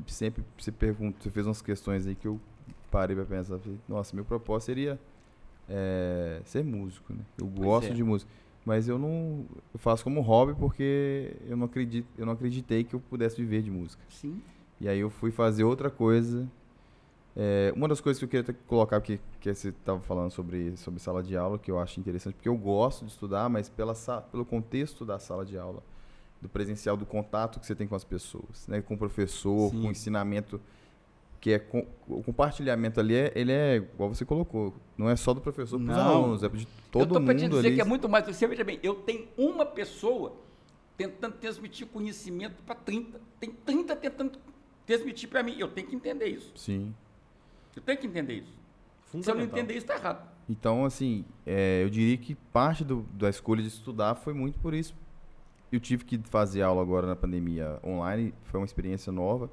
sempre 0.07 0.45
você 0.57 0.71
pergunta, 0.71 1.19
você 1.21 1.31
fez 1.31 1.47
umas 1.47 1.63
questões 1.63 2.07
aí 2.07 2.15
que 2.15 2.27
eu 2.27 2.41
parei 2.91 3.15
para 3.15 3.25
pensar, 3.25 3.59
nossa, 3.89 4.15
meu 4.15 4.25
propósito 4.25 4.67
seria 4.67 4.99
é, 5.69 6.41
ser 6.45 6.65
músico, 6.65 7.13
né? 7.13 7.21
Eu 7.39 7.47
gosto 7.47 7.91
é. 7.91 7.95
de 7.95 8.03
música, 8.03 8.31
mas 8.65 8.89
eu 8.89 8.99
não 8.99 9.47
eu 9.73 9.79
faço 9.79 10.05
como 10.05 10.21
hobby 10.21 10.55
porque 10.59 11.37
eu 11.47 11.57
não 11.57 11.67
acredito, 11.67 12.07
eu 12.19 12.27
não 12.27 12.33
acreditei 12.33 12.85
que 12.85 12.95
eu 12.95 13.01
pudesse 13.01 13.37
viver 13.37 13.63
de 13.63 13.71
música. 13.71 14.03
Sim. 14.09 14.41
E 14.81 14.89
aí 14.89 14.99
eu 14.99 15.11
fui 15.11 15.31
fazer 15.31 15.65
outra 15.65 15.91
coisa. 15.91 16.49
É, 17.37 17.73
uma 17.77 17.87
das 17.87 18.01
coisas 18.01 18.19
que 18.19 18.25
eu 18.25 18.29
queria 18.29 18.43
até 18.43 18.53
colocar, 18.67 19.01
porque 19.01 19.21
que 19.41 19.55
você 19.55 19.69
estava 19.69 20.01
falando 20.01 20.31
sobre, 20.31 20.77
sobre 20.77 21.01
sala 21.01 21.23
de 21.23 21.37
aula, 21.37 21.59
que 21.59 21.71
eu 21.71 21.79
acho 21.79 22.01
interessante, 22.01 22.35
porque 22.35 22.49
eu 22.49 22.57
gosto 22.57 23.05
de 23.05 23.13
estudar, 23.13 23.49
mas 23.49 23.69
pela, 23.69 23.95
pelo 24.33 24.45
contexto 24.45 25.05
da 25.05 25.19
sala 25.19 25.45
de 25.45 25.57
aula, 25.57 25.83
do 26.41 26.49
presencial, 26.49 26.97
do 26.97 27.05
contato 27.07 27.61
que 27.61 27.67
você 27.67 27.75
tem 27.75 27.87
com 27.87 27.95
as 27.95 28.05
pessoas, 28.05 28.67
né? 28.67 28.81
com 28.81 28.95
o 28.95 28.99
professor, 28.99 29.71
Sim. 29.71 29.83
com 29.83 29.89
o 29.89 29.91
ensinamento, 29.91 30.61
que 31.41 31.53
é 31.53 31.59
com, 31.59 31.87
o 32.09 32.23
compartilhamento 32.23 32.99
ali, 33.01 33.15
é, 33.15 33.33
ele 33.35 33.53
é, 33.53 33.77
igual 33.77 34.09
você 34.15 34.25
colocou, 34.25 34.75
não 34.97 35.09
é 35.09 35.17
só 35.17 35.33
do 35.35 35.41
professor 35.41 35.79
para 35.79 35.91
os 35.91 35.97
Não. 35.97 36.09
alunos, 36.09 36.43
é 36.43 36.49
de 36.49 36.67
todo 36.91 37.03
eu 37.03 37.05
estou 37.05 37.23
para 37.23 37.35
te 37.35 37.43
mundo 37.45 37.57
dizer 37.57 37.67
ali. 37.69 37.77
que 37.77 37.81
é 37.81 37.85
muito 37.85 38.09
mais. 38.09 38.27
Você 38.27 38.47
veja 38.47 38.65
bem, 38.65 38.79
eu 38.83 38.95
tenho 38.97 39.27
uma 39.37 39.65
pessoa 39.67 40.35
tentando 40.97 41.37
transmitir 41.37 41.87
conhecimento 41.87 42.63
para 42.63 42.75
30. 42.75 43.21
Tem 43.39 43.51
30 43.51 43.97
tentando 43.97 44.39
transmitir 44.87 45.29
para 45.31 45.43
mim. 45.43 45.57
Eu 45.59 45.69
tenho 45.69 45.87
que 45.87 45.97
entender 45.97 46.27
isso. 46.27 46.53
Sim. 46.57 46.95
Eu 47.75 47.81
tenho 47.83 47.97
que 47.99 48.07
entender 48.07 48.35
isso. 48.35 48.53
Se 49.23 49.31
eu 49.31 49.35
não 49.35 49.43
entender 49.43 49.73
isso, 49.75 49.85
está 49.85 49.95
errado. 49.97 50.29
Então, 50.49 50.85
assim, 50.85 51.25
é, 51.47 51.83
eu 51.83 51.89
diria 51.89 52.17
que 52.19 52.35
parte 52.35 52.85
do- 52.85 53.03
da 53.15 53.31
escolha 53.31 53.63
de 53.63 53.69
estudar 53.69 54.15
foi 54.17 54.35
muito 54.35 54.59
por 54.59 54.75
isso. 54.75 54.95
Eu 55.73 55.79
tive 55.81 56.05
que 56.05 56.19
fazer 56.19 56.63
aula 56.63 56.83
agora 56.83 57.07
na 57.07 57.15
pandemia 57.17 57.79
online, 57.85 58.35
foi 58.45 58.59
uma 58.61 58.67
experiência 58.67 59.13
nova, 59.13 59.51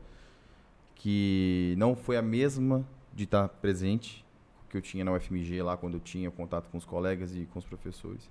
que 0.96 1.76
não 1.78 1.96
foi 1.96 2.18
a 2.18 2.22
mesma 2.22 2.86
de 3.14 3.26
estar 3.26 3.48
presente 3.48 4.26
que 4.70 4.76
eu 4.76 4.82
tinha 4.82 5.06
na 5.06 5.14
UFMG 5.14 5.62
lá, 5.62 5.78
quando 5.78 5.94
eu 5.94 6.00
tinha 6.00 6.30
contato 6.30 6.70
com 6.70 6.78
os 6.78 6.86
colegas 6.86 7.36
e 7.36 7.46
com 7.46 7.60
os 7.60 7.66
professores. 7.66 8.30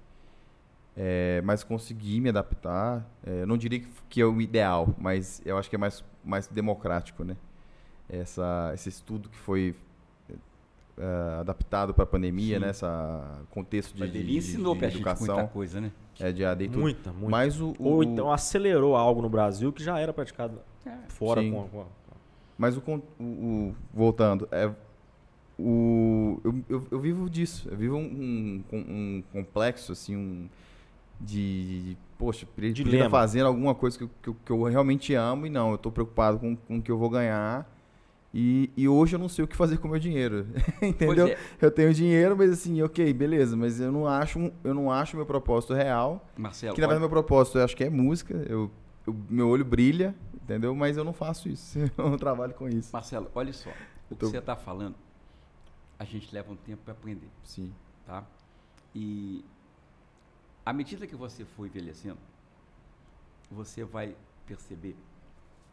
É, 0.97 1.43
mas 1.45 1.63
consegui 1.63 2.21
me 2.21 2.29
adaptar. 2.31 3.07
É, 3.25 3.43
eu 3.43 3.47
não 3.47 3.57
diria 3.57 3.83
que, 4.09 4.21
é 4.21 4.25
o 4.25 4.41
ideal, 4.41 4.95
mas 4.99 5.43
eu 5.45 5.57
acho 5.59 5.69
que 5.69 5.77
é 5.77 5.79
mais, 5.79 6.05
mais 6.25 6.47
democrático, 6.47 7.23
né? 7.23 7.37
Essa, 8.09 8.71
esse 8.75 8.89
estudo 8.89 9.29
que 9.29 9.37
foi 9.37 9.75
é, 10.99 11.41
adaptado 11.41 11.93
para 11.93 12.05
a 12.05 12.07
pandemia, 12.07 12.57
Sim. 12.57 12.61
né? 12.63 12.69
Essa 12.71 13.43
contexto 13.51 13.95
de, 13.95 14.01
Mas 14.01 14.13
de, 14.13 14.19
ele 14.19 14.33
de- 14.33 14.39
ensinou 14.39 14.75
de 14.75 14.81
para 14.81 14.89
gente 14.89 14.97
educação, 14.99 15.37
muita 15.37 15.53
coisa, 15.53 15.81
né? 15.81 15.93
É, 16.21 16.33
de 16.33 16.45
AD 16.45 16.65
e 16.65 16.69
tudo. 16.69 16.81
Muita, 16.81 17.13
muita. 17.13 17.29
Mas 17.31 17.61
o, 17.61 17.75
o- 17.79 17.89
Ou 17.89 18.03
então 18.03 18.33
acelerou 18.33 18.97
algo 18.97 19.21
no 19.23 19.29
Brasil 19.29 19.73
que 19.73 19.83
já 19.83 19.99
era 19.99 20.13
praticado 20.13 20.59
fora 21.09 21.41
Sim. 21.41 21.53
com, 21.53 21.61
a- 21.63 21.69
com 21.69 21.81
a- 21.83 21.87
Mas 22.59 22.77
o, 22.77 22.83
o- 22.87 23.23
o- 23.23 23.75
voltando, 23.93 24.49
é, 24.51 24.71
o, 25.59 26.41
eu, 26.45 26.55
eu, 26.69 26.87
eu 26.91 27.01
vivo 27.01 27.29
disso. 27.31 27.69
Eu 27.71 27.77
vivo 27.77 27.97
um, 27.97 28.63
um, 28.73 28.83
um 28.83 29.23
complexo, 29.33 29.93
assim, 29.93 30.17
um, 30.17 30.49
de, 31.21 31.91
de, 31.91 31.99
poxa, 32.19 32.47
podia 32.55 32.71
estar 32.71 33.11
fazendo 33.11 33.47
alguma 33.47 33.75
coisa 33.75 33.97
que, 33.97 34.05
eu- 34.05 34.11
que, 34.23 34.33
que 34.45 34.51
eu 34.53 34.63
realmente 34.65 35.15
amo 35.15 35.47
e 35.47 35.51
não, 35.51 35.71
eu 35.71 35.77
estou 35.77 35.91
preocupado 35.91 36.39
com, 36.39 36.55
com 36.57 36.77
o 36.79 36.83
que 36.83 36.91
eu 36.91 36.99
vou 36.99 37.09
ganhar. 37.09 37.67
E, 38.39 38.71
e 38.77 38.87
hoje 38.87 39.17
eu 39.17 39.19
não 39.19 39.31
sei 39.31 39.45
o 39.45 39.49
que 39.49 39.57
fazer 39.57 39.79
com 39.79 39.89
o 39.89 39.91
meu 39.93 39.99
dinheiro. 39.99 40.47
Entendeu? 40.83 41.27
É, 41.29 41.39
Eu 41.59 41.71
tenho 41.71 41.95
dinheiro, 41.95 42.37
mas 42.37 42.51
assim, 42.51 42.83
ok, 42.83 43.11
beleza, 43.15 43.57
mas 43.57 43.81
eu 43.81 43.91
não 43.91 44.07
acho, 44.07 44.53
eu 44.63 44.75
não 44.75 44.91
acho 44.93 45.17
meu 45.17 45.25
propósito 45.25 45.73
real. 45.73 46.23
Marcelo, 46.37 46.75
Que 46.75 46.81
na 46.83 46.87
verdade 46.87 47.03
olha, 47.03 47.09
meu 47.09 47.23
propósito 47.23 47.57
eu 47.59 47.65
acho 47.65 47.75
que 47.75 47.85
é 47.85 47.89
música. 47.89 48.35
Eu, 48.47 48.71
eu- 49.07 49.17
meu 49.31 49.49
olho 49.49 49.65
brilha, 49.65 50.15
entendeu? 50.35 50.75
Mas 50.75 50.99
eu 50.99 51.05
não 51.05 51.15
faço 51.15 51.49
isso. 51.49 51.79
Eu 51.97 52.11
não 52.11 52.19
trabalho 52.19 52.53
com 52.53 52.69
isso. 52.69 52.91
Marcelo, 52.93 53.31
olha 53.35 53.53
só. 53.55 53.71
O 53.71 53.73
Eu 53.73 53.77
que 54.11 54.15
tô- 54.17 54.29
você 54.29 54.37
está 54.39 54.55
falando, 54.55 54.95
a 55.99 56.05
gente 56.05 56.33
leva 56.35 56.53
um 56.53 56.57
tempo 56.57 56.83
para 56.85 56.93
aprender. 56.93 57.29
Sim. 57.43 57.73
tá? 58.05 58.23
E 58.95 59.43
à 60.65 60.73
medida 60.75 61.07
que 61.07 61.17
você 61.17 61.45
for 61.45 61.65
envelhecendo, 61.67 62.19
você 63.51 63.83
vai 63.83 64.15
perceber, 64.47 64.95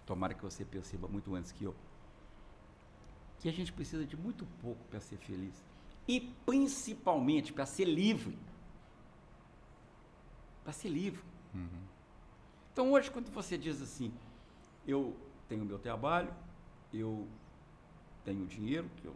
tomara 0.06 0.34
que 0.34 0.44
você 0.44 0.64
perceba 0.64 1.08
muito 1.10 1.34
antes 1.36 1.52
que 1.52 1.64
eu, 1.66 1.76
que 3.44 3.50
a 3.50 3.52
gente 3.52 3.74
precisa 3.74 4.06
de 4.06 4.16
muito 4.16 4.46
pouco 4.62 4.82
para 4.86 5.02
ser 5.02 5.18
feliz 5.18 5.62
e 6.08 6.22
principalmente 6.46 7.52
para 7.52 7.66
ser 7.66 7.84
livre. 7.84 8.38
Para 10.64 10.72
ser 10.72 10.88
livre. 10.88 11.22
Então 12.72 12.94
hoje 12.94 13.12
quando 13.12 13.30
você 13.30 13.58
diz 13.58 13.82
assim, 13.82 14.14
eu 14.88 15.14
tenho 15.50 15.66
meu 15.66 15.78
trabalho, 15.78 16.34
eu 16.94 17.28
tenho 18.24 18.46
dinheiro, 18.46 18.90
que 18.96 19.06
eu, 19.08 19.14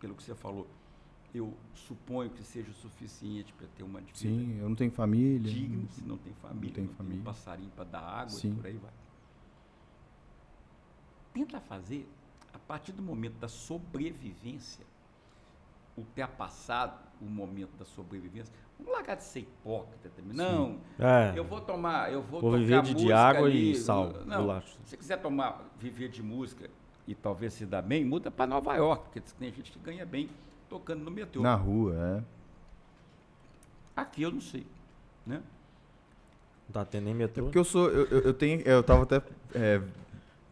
pelo 0.00 0.16
que 0.16 0.24
você 0.24 0.34
falou, 0.34 0.66
eu 1.32 1.54
suponho 1.72 2.30
que 2.30 2.42
seja 2.42 2.68
o 2.72 2.74
suficiente 2.74 3.52
para 3.52 3.68
ter 3.76 3.84
uma 3.84 4.00
vida 4.00 4.18
Sim, 4.18 4.58
eu 4.58 4.68
não 4.68 4.74
tenho 4.74 4.90
família. 4.90 5.52
digna, 5.52 5.86
se 5.92 6.02
não 6.02 6.18
tem 6.18 6.34
família, 6.34 6.74
tem 6.74 6.82
não 6.84 6.88
tem, 6.88 6.96
família. 6.96 7.20
um 7.20 7.24
passarinho 7.24 7.70
para 7.70 7.84
dar 7.84 8.00
água 8.00 8.30
Sim. 8.30 8.50
e 8.50 8.54
por 8.56 8.66
aí 8.66 8.76
vai. 8.76 8.92
Tenta 11.32 11.60
fazer, 11.60 12.08
a 12.52 12.58
partir 12.58 12.92
do 12.92 13.02
momento 13.02 13.34
da 13.38 13.48
sobrevivência, 13.48 14.84
ultrapassado 15.96 16.98
o 17.20 17.24
momento 17.24 17.76
da 17.78 17.84
sobrevivência, 17.84 18.52
vamos 18.78 18.92
largar 18.92 19.16
de 19.16 19.24
ser 19.24 19.40
hipócrita 19.40 20.08
também. 20.14 20.36
Não, 20.36 20.78
É, 20.98 21.36
eu 21.36 21.44
vou 21.44 21.60
tomar, 21.60 22.12
eu 22.12 22.22
vou, 22.22 22.40
vou 22.40 22.52
tocar 22.52 22.62
viver 22.62 22.82
de, 22.82 22.94
de 22.94 23.12
água 23.12 23.46
ali, 23.46 23.72
e 23.72 23.74
sal. 23.74 24.12
Não, 24.24 24.42
bolacha. 24.42 24.68
se 24.84 24.90
você 24.90 24.96
quiser 24.96 25.20
tomar, 25.20 25.64
viver 25.78 26.08
de 26.08 26.22
música 26.22 26.70
e 27.06 27.14
talvez 27.14 27.54
se 27.54 27.66
dar 27.66 27.82
bem, 27.82 28.04
muda 28.04 28.30
para 28.30 28.46
Nova 28.46 28.74
York, 28.76 29.04
porque 29.04 29.20
tem 29.38 29.52
gente 29.52 29.72
que 29.72 29.78
ganha 29.80 30.06
bem 30.06 30.28
tocando 30.68 31.02
no 31.02 31.10
metrô. 31.10 31.42
Na 31.42 31.54
rua, 31.54 31.94
é. 31.96 32.22
Aqui 33.96 34.22
eu 34.22 34.30
não 34.30 34.40
sei, 34.40 34.64
né? 35.26 35.42
Não 36.68 36.72
tá 36.72 36.84
tendo 36.84 37.04
nem 37.04 37.14
É 37.14 37.16
metrô. 37.16 37.44
porque 37.44 37.58
eu 37.58 37.64
sou. 37.64 37.88
Eu, 37.88 38.06
eu, 38.06 38.20
eu 38.20 38.34
tenho. 38.34 38.60
Eu 38.60 38.82
tava 38.82 39.02
até 39.02 39.22
é, 39.54 39.82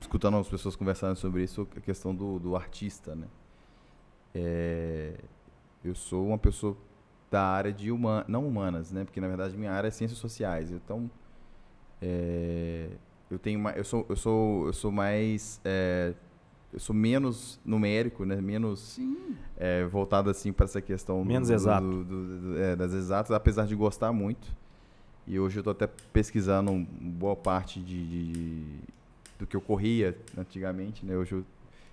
escutando 0.01 0.37
as 0.37 0.49
pessoas 0.49 0.77
conversando 0.77 1.17
sobre 1.17 1.43
isso, 1.43 1.67
a 1.77 1.81
questão 1.81 2.15
do, 2.15 2.39
do 2.39 2.55
artista, 2.57 3.15
né? 3.15 3.27
É, 4.35 5.15
eu 5.85 5.95
sou 5.95 6.27
uma 6.27 6.39
pessoa 6.39 6.77
da 7.31 7.43
área 7.43 7.73
de 7.73 7.91
human, 7.91 8.25
não 8.29 8.47
humanas, 8.47 8.93
né? 8.93 9.05
Porque 9.05 9.21
na 9.21 9.29
verdade 9.29 9.57
minha 9.57 9.73
área 9.73 9.89
é 9.89 9.91
ciências 9.91 10.19
sociais. 10.19 10.71
Então, 10.71 11.11
é, 12.01 12.89
eu 13.31 13.39
tenho 13.39 13.59
uma, 13.59 13.71
eu 13.73 13.85
sou, 13.85 14.05
eu 14.09 14.17
sou, 14.17 14.67
eu 14.67 14.73
sou 14.73 14.93
mais 14.93 15.61
é, 15.65 16.15
eu 16.73 16.79
sou 16.81 16.95
menos 16.95 17.59
numérico, 17.65 18.25
né? 18.25 18.37
Menos 18.37 18.99
é, 19.57 19.85
voltado 19.87 20.29
assim 20.29 20.53
para 20.53 20.65
essa 20.65 20.81
questão 20.83 21.25
Menos 21.25 21.49
do- 21.49 21.55
exato. 21.55 21.87
do- 21.87 22.05
do- 22.05 22.59
é, 22.59 22.77
das 22.77 22.93
exatas, 22.93 23.31
apesar 23.33 23.67
de 23.67 23.75
gostar 23.75 24.13
muito. 24.13 24.55
E 25.27 25.41
hoje 25.41 25.59
eu 25.59 25.61
estou 25.61 25.73
até 25.73 25.87
pesquisando 26.13 26.73
boa 27.01 27.35
parte 27.35 27.81
de, 27.81 28.07
de- 28.07 28.79
do 29.39 29.47
que 29.47 29.57
eu 29.57 29.61
corria 29.61 30.17
antigamente, 30.37 31.05
né? 31.05 31.17
Hoje 31.17 31.33
eu 31.33 31.45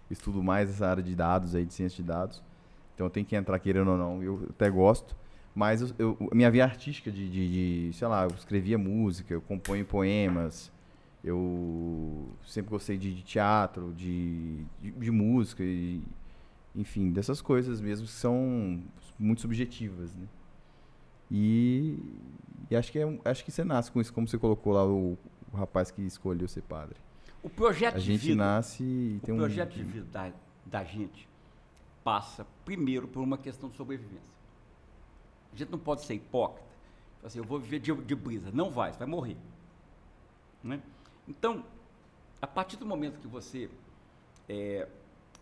estudo 0.09 0.43
mais 0.43 0.69
essa 0.69 0.87
área 0.87 1.03
de 1.03 1.15
dados 1.15 1.55
aí, 1.55 1.65
de 1.65 1.73
ciência 1.73 2.03
de 2.03 2.07
dados. 2.07 2.41
Então 2.95 3.07
eu 3.07 3.09
tenho 3.11 3.25
que 3.25 3.35
entrar 3.35 3.57
querendo 3.59 3.91
ou 3.91 3.97
não. 3.97 4.21
Eu 4.23 4.47
até 4.49 4.69
gosto. 4.69 5.15
Mas 5.55 5.81
eu, 5.81 5.89
eu- 5.99 6.29
minha 6.33 6.49
via 6.49 6.63
artística 6.63 7.11
de, 7.11 7.29
de, 7.29 7.89
de, 7.89 7.97
sei 7.97 8.07
lá, 8.07 8.23
eu 8.23 8.29
escrevia 8.29 8.77
música, 8.77 9.33
eu 9.33 9.41
componho 9.41 9.85
poemas, 9.85 10.71
eu 11.23 12.27
sempre 12.47 12.71
gostei 12.71 12.97
de, 12.97 13.13
de 13.13 13.21
teatro, 13.21 13.93
de, 13.95 14.63
de, 14.81 14.91
de 14.91 15.11
música, 15.11 15.63
e, 15.63 16.01
enfim, 16.75 17.11
dessas 17.11 17.39
coisas 17.41 17.79
mesmo 17.81 18.07
que 18.07 18.11
são 18.13 18.81
muito 19.19 19.41
subjetivas, 19.41 20.15
né? 20.15 20.27
E, 21.31 21.97
e 22.69 22.75
acho, 22.75 22.91
que 22.91 22.99
é, 22.99 23.19
acho 23.25 23.43
que 23.45 23.51
você 23.51 23.63
nasce 23.63 23.91
com 23.91 24.01
isso, 24.01 24.13
como 24.13 24.27
você 24.27 24.37
colocou 24.37 24.73
lá 24.73 24.85
o, 24.85 25.17
o 25.51 25.57
rapaz 25.57 25.89
que 25.91 26.01
escolheu 26.01 26.47
ser 26.47 26.61
padre. 26.61 26.95
O 27.43 27.49
projeto 27.49 27.95
A 27.95 27.99
de 27.99 28.05
gente 28.05 28.21
vida, 28.21 28.43
nasce 28.43 28.81
e 28.81 29.17
o 29.17 29.25
tem 29.25 29.35
um... 29.35 29.37
projeto 29.37 29.73
de 29.73 29.83
vida 29.83 30.05
da, 30.05 30.31
da 30.65 30.83
gente 30.85 31.27
passa 32.03 32.47
primeiro 32.63 33.07
por 33.07 33.21
uma 33.21 33.37
questão 33.37 33.69
de 33.69 33.75
sobrevivência. 33.75 34.31
A 35.53 35.55
gente 35.57 35.69
não 35.69 35.77
pode 35.77 36.03
ser 36.03 36.15
hipócrita. 36.15 36.65
Assim, 37.23 37.39
eu 37.39 37.45
vou 37.45 37.59
viver 37.59 37.79
de, 37.79 37.93
de 37.93 38.15
brisa. 38.15 38.49
Não 38.51 38.71
vai, 38.71 38.91
você 38.91 38.99
vai 38.99 39.07
morrer. 39.07 39.37
Né? 40.63 40.81
Então, 41.27 41.63
a 42.41 42.47
partir 42.47 42.77
do 42.77 42.85
momento 42.85 43.19
que 43.19 43.27
você 43.27 43.69
é, 44.49 44.87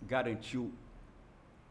garantiu 0.01 0.71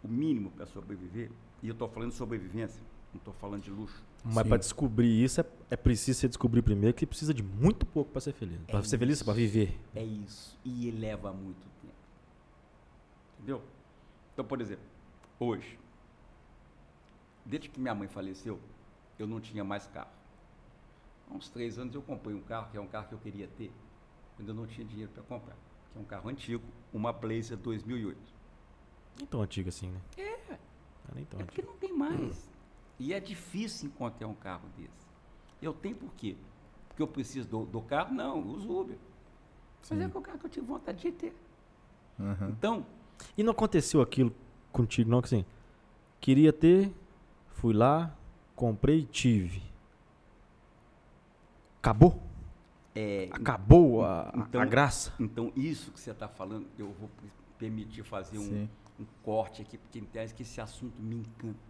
o 0.02 0.08
mínimo 0.08 0.50
para 0.50 0.66
sobreviver, 0.66 1.30
e 1.62 1.68
eu 1.68 1.72
estou 1.72 1.88
falando 1.88 2.10
de 2.10 2.16
sobrevivência, 2.16 2.82
não 3.12 3.18
estou 3.18 3.34
falando 3.34 3.62
de 3.62 3.70
luxo. 3.70 4.02
Mas 4.24 4.46
para 4.46 4.56
descobrir 4.58 5.22
isso, 5.24 5.40
é, 5.40 5.44
é 5.70 5.76
preciso 5.76 6.20
você 6.20 6.28
descobrir 6.28 6.62
primeiro 6.62 6.94
que 6.94 7.06
precisa 7.06 7.32
de 7.32 7.42
muito 7.42 7.86
pouco 7.86 8.10
para 8.10 8.20
ser 8.20 8.32
feliz. 8.32 8.60
É 8.68 8.70
Para 8.70 8.82
ser 8.84 8.98
feliz, 8.98 9.22
para 9.22 9.32
viver. 9.34 9.78
É 9.94 10.02
isso. 10.04 10.58
E 10.64 10.90
leva 10.90 11.32
muito 11.32 11.66
tempo. 11.80 11.94
Entendeu? 13.38 13.62
Então, 14.34 14.44
por 14.44 14.60
exemplo, 14.60 14.84
hoje, 15.38 15.78
desde 17.46 17.68
que 17.68 17.80
minha 17.80 17.94
mãe 17.94 18.08
faleceu, 18.08 18.60
eu 19.18 19.26
não 19.26 19.40
tinha 19.40 19.64
mais 19.64 19.86
carro. 19.86 20.10
Há 21.30 21.34
uns 21.34 21.48
três 21.48 21.78
anos 21.78 21.94
eu 21.94 22.02
comprei 22.02 22.34
um 22.34 22.42
carro, 22.42 22.70
que 22.70 22.76
é 22.76 22.80
um 22.80 22.86
carro 22.86 23.08
que 23.08 23.14
eu 23.14 23.18
queria 23.18 23.48
ter, 23.56 23.72
quando 24.36 24.48
eu 24.48 24.54
não 24.54 24.66
tinha 24.66 24.86
dinheiro 24.86 25.10
para 25.12 25.22
comprar. 25.22 25.56
Que 25.92 25.98
é 25.98 26.00
um 26.00 26.04
carro 26.04 26.28
antigo, 26.28 26.62
uma 26.92 27.12
Blazer 27.12 27.56
2008. 27.56 28.18
Nem 29.18 29.26
tão 29.26 29.40
antigo 29.42 29.68
assim, 29.68 29.88
né? 29.90 30.00
É. 30.18 30.58
nem 31.14 31.24
tão 31.24 31.40
É 31.40 31.44
porque 31.44 31.60
antigo. 31.62 31.72
não 31.72 31.78
tem 31.78 31.92
mais. 31.96 32.49
E 33.00 33.12
é 33.14 33.18
difícil 33.18 33.88
encontrar 33.88 34.28
um 34.28 34.34
carro 34.34 34.68
desse. 34.76 35.08
Eu 35.60 35.72
tenho 35.72 35.96
por 35.96 36.12
quê? 36.14 36.36
Porque 36.88 37.02
eu 37.02 37.08
preciso 37.08 37.48
do, 37.48 37.64
do 37.64 37.80
carro? 37.80 38.14
Não, 38.14 38.36
eu 38.36 38.46
uso 38.46 38.70
Uber. 38.80 38.98
Mas 39.80 39.88
Sim. 39.88 40.04
é 40.04 40.08
que 40.08 40.18
o 40.18 40.20
carro 40.20 40.38
que 40.38 40.44
eu 40.46 40.50
tive 40.50 40.66
vontade 40.66 41.00
de 41.00 41.10
ter. 41.10 41.34
Aham. 42.20 42.50
Então, 42.50 42.86
E 43.36 43.42
não 43.42 43.52
aconteceu 43.52 44.02
aquilo 44.02 44.32
contigo, 44.70 45.10
não? 45.10 45.20
Que 45.22 45.26
assim, 45.28 45.44
queria 46.20 46.52
ter, 46.52 46.92
fui 47.48 47.72
lá, 47.72 48.14
comprei 48.54 48.98
e 49.00 49.04
tive. 49.06 49.62
Acabou? 51.78 52.20
é, 52.94 53.28
Acabou 53.32 54.04
a, 54.04 54.32
Então- 54.36 54.60
a 54.60 54.64
graça? 54.66 55.12
Então, 55.18 55.50
isso 55.56 55.90
que 55.92 55.98
você 56.00 56.10
está 56.10 56.28
falando, 56.28 56.66
eu 56.78 56.92
vou 56.92 57.08
permitir 57.58 58.02
fazer 58.02 58.36
um, 58.38 58.68
um 58.98 59.06
corte 59.22 59.62
aqui, 59.62 59.78
porque 59.78 59.98
entende 59.98 60.34
que 60.34 60.42
esse 60.42 60.60
assunto 60.60 61.00
me 61.00 61.16
encanta. 61.16 61.69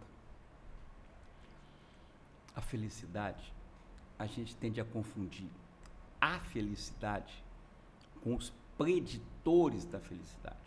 A 2.55 2.61
felicidade, 2.61 3.53
a 4.19 4.25
gente 4.25 4.55
tende 4.55 4.79
a 4.81 4.85
confundir 4.85 5.49
a 6.19 6.39
felicidade 6.39 7.43
com 8.21 8.35
os 8.35 8.53
preditores 8.77 9.85
da 9.85 9.99
felicidade. 9.99 10.57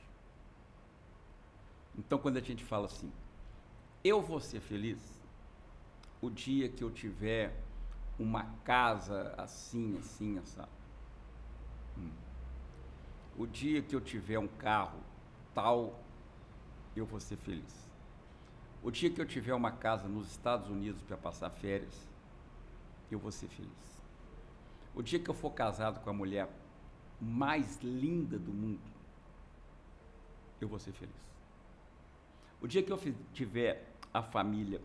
Então, 1.97 2.19
quando 2.19 2.39
a 2.39 2.41
gente 2.41 2.65
fala 2.65 2.87
assim, 2.87 3.13
eu 4.03 4.21
vou 4.21 4.41
ser 4.41 4.61
feliz 4.61 5.23
o 6.21 6.29
dia 6.29 6.69
que 6.69 6.83
eu 6.83 6.91
tiver 6.91 7.55
uma 8.19 8.45
casa 8.65 9.35
assim, 9.37 9.97
assim, 9.99 10.39
assado. 10.39 10.69
O 13.37 13.47
dia 13.47 13.83
que 13.83 13.95
eu 13.95 14.01
tiver 14.01 14.39
um 14.39 14.47
carro 14.47 15.01
tal, 15.53 16.01
eu 16.95 17.05
vou 17.05 17.19
ser 17.19 17.37
feliz. 17.37 17.84
O 18.85 18.91
dia 18.91 19.09
que 19.09 19.19
eu 19.19 19.25
tiver 19.25 19.55
uma 19.55 19.73
casa 19.73 20.07
nos 20.07 20.31
Estados 20.31 20.69
Unidos 20.69 21.01
para 21.01 21.17
passar 21.17 21.49
férias, 21.49 22.07
eu 23.11 23.19
vou 23.19 23.33
ser 23.33 23.49
feliz. 23.49 24.03
O 24.95 25.01
dia 25.03 25.19
que 25.19 25.31
eu 25.31 25.33
for 25.33 25.53
casado 25.53 26.01
com 26.01 26.11
a 26.11 26.13
mulher 26.13 26.51
mais 27.19 27.79
linda 27.83 28.39
do 28.39 28.53
mundo, 28.53 28.83
eu 30.61 30.69
vou 30.69 30.79
ser 30.79 30.93
feliz. 30.93 31.15
O 32.61 32.67
dia 32.67 32.83
que 32.83 32.93
eu 32.93 33.01
tiver 33.33 33.91
a 34.13 34.23
família 34.23 34.83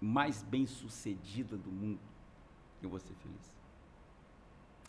mais 0.00 0.42
bem 0.42 0.66
sucedida 0.66 1.56
do 1.56 1.70
mundo, 1.70 2.00
eu 2.82 2.90
vou 2.90 2.98
ser 2.98 3.14
feliz. 3.22 3.52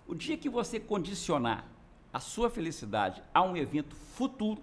O 0.08 0.16
dia 0.16 0.36
que 0.36 0.50
você 0.50 0.80
condicionar 0.80 1.68
a 2.12 2.20
sua 2.20 2.50
felicidade 2.50 3.22
a 3.32 3.44
um 3.44 3.56
evento 3.56 3.96
futuro, 3.96 4.60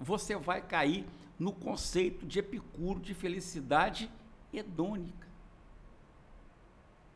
você 0.00 0.34
vai 0.34 0.60
cair 0.60 1.06
no 1.38 1.52
conceito 1.52 2.26
de 2.26 2.38
Epicuro 2.38 3.00
de 3.00 3.14
felicidade 3.14 4.10
hedônica. 4.52 5.26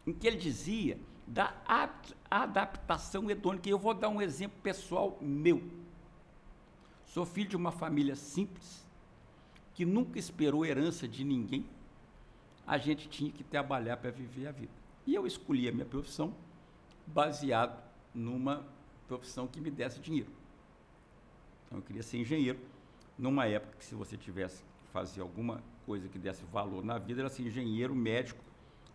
Em 0.06 0.12
que 0.12 0.26
ele 0.26 0.36
dizia 0.36 0.98
da 1.26 1.54
ad- 1.66 2.14
adaptação 2.30 3.30
hedônica. 3.30 3.68
Eu 3.68 3.78
vou 3.78 3.94
dar 3.94 4.08
um 4.08 4.20
exemplo 4.20 4.58
pessoal 4.62 5.16
meu. 5.20 5.62
Sou 7.06 7.24
filho 7.24 7.50
de 7.50 7.56
uma 7.56 7.72
família 7.72 8.16
simples, 8.16 8.84
que 9.74 9.84
nunca 9.84 10.18
esperou 10.18 10.66
herança 10.66 11.06
de 11.06 11.24
ninguém. 11.24 11.64
A 12.66 12.78
gente 12.78 13.08
tinha 13.08 13.30
que 13.30 13.42
trabalhar 13.42 13.96
para 13.96 14.10
viver 14.10 14.48
a 14.48 14.52
vida. 14.52 14.72
E 15.06 15.14
eu 15.14 15.26
escolhi 15.26 15.68
a 15.68 15.72
minha 15.72 15.86
profissão 15.86 16.34
baseado 17.06 17.82
numa 18.14 18.64
profissão 19.08 19.46
que 19.46 19.60
me 19.60 19.70
desse 19.70 19.98
dinheiro. 20.00 20.30
Então 21.66 21.78
eu 21.78 21.82
queria 21.82 22.02
ser 22.02 22.18
engenheiro, 22.18 22.58
numa 23.20 23.46
época 23.46 23.76
que 23.78 23.84
se 23.84 23.94
você 23.94 24.16
tivesse 24.16 24.62
que 24.78 24.92
fazer 24.92 25.20
alguma 25.20 25.62
coisa 25.84 26.08
que 26.08 26.18
desse 26.18 26.42
valor 26.44 26.84
na 26.84 26.98
vida, 26.98 27.20
era 27.20 27.28
ser 27.28 27.42
engenheiro, 27.42 27.94
médico, 27.94 28.42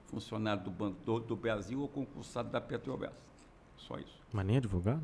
funcionário 0.08 0.64
do 0.64 0.72
Banco 0.72 0.98
do, 1.06 1.20
do 1.20 1.36
Brasil 1.36 1.80
ou 1.82 1.88
concursado 1.88 2.50
da 2.50 2.60
Petrobras. 2.60 3.14
Só 3.78 4.00
isso. 4.00 4.20
Mas 4.34 4.46
nem 4.46 4.58
advogado? 4.58 5.04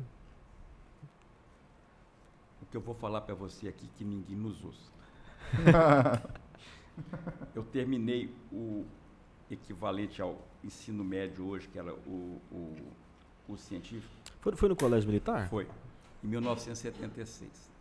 O 2.60 2.66
que 2.66 2.76
eu 2.76 2.80
vou 2.80 2.94
falar 2.94 3.20
para 3.20 3.34
você 3.34 3.68
aqui 3.68 3.88
que 3.96 4.04
ninguém 4.04 4.36
nos 4.36 4.64
ouça. 4.64 4.90
eu 7.54 7.62
terminei 7.64 8.34
o 8.50 8.84
equivalente 9.50 10.22
ao 10.22 10.38
ensino 10.64 11.04
médio 11.04 11.46
hoje, 11.46 11.68
que 11.68 11.78
era 11.78 11.92
o, 11.92 12.40
o, 12.50 12.76
o 13.48 13.56
científico, 13.56 14.14
Foi, 14.40 14.56
foi 14.56 14.68
no 14.68 14.76
colégio 14.76 15.08
militar? 15.08 15.48
Foi, 15.48 15.68
em 16.24 16.28
1976. 16.28 17.71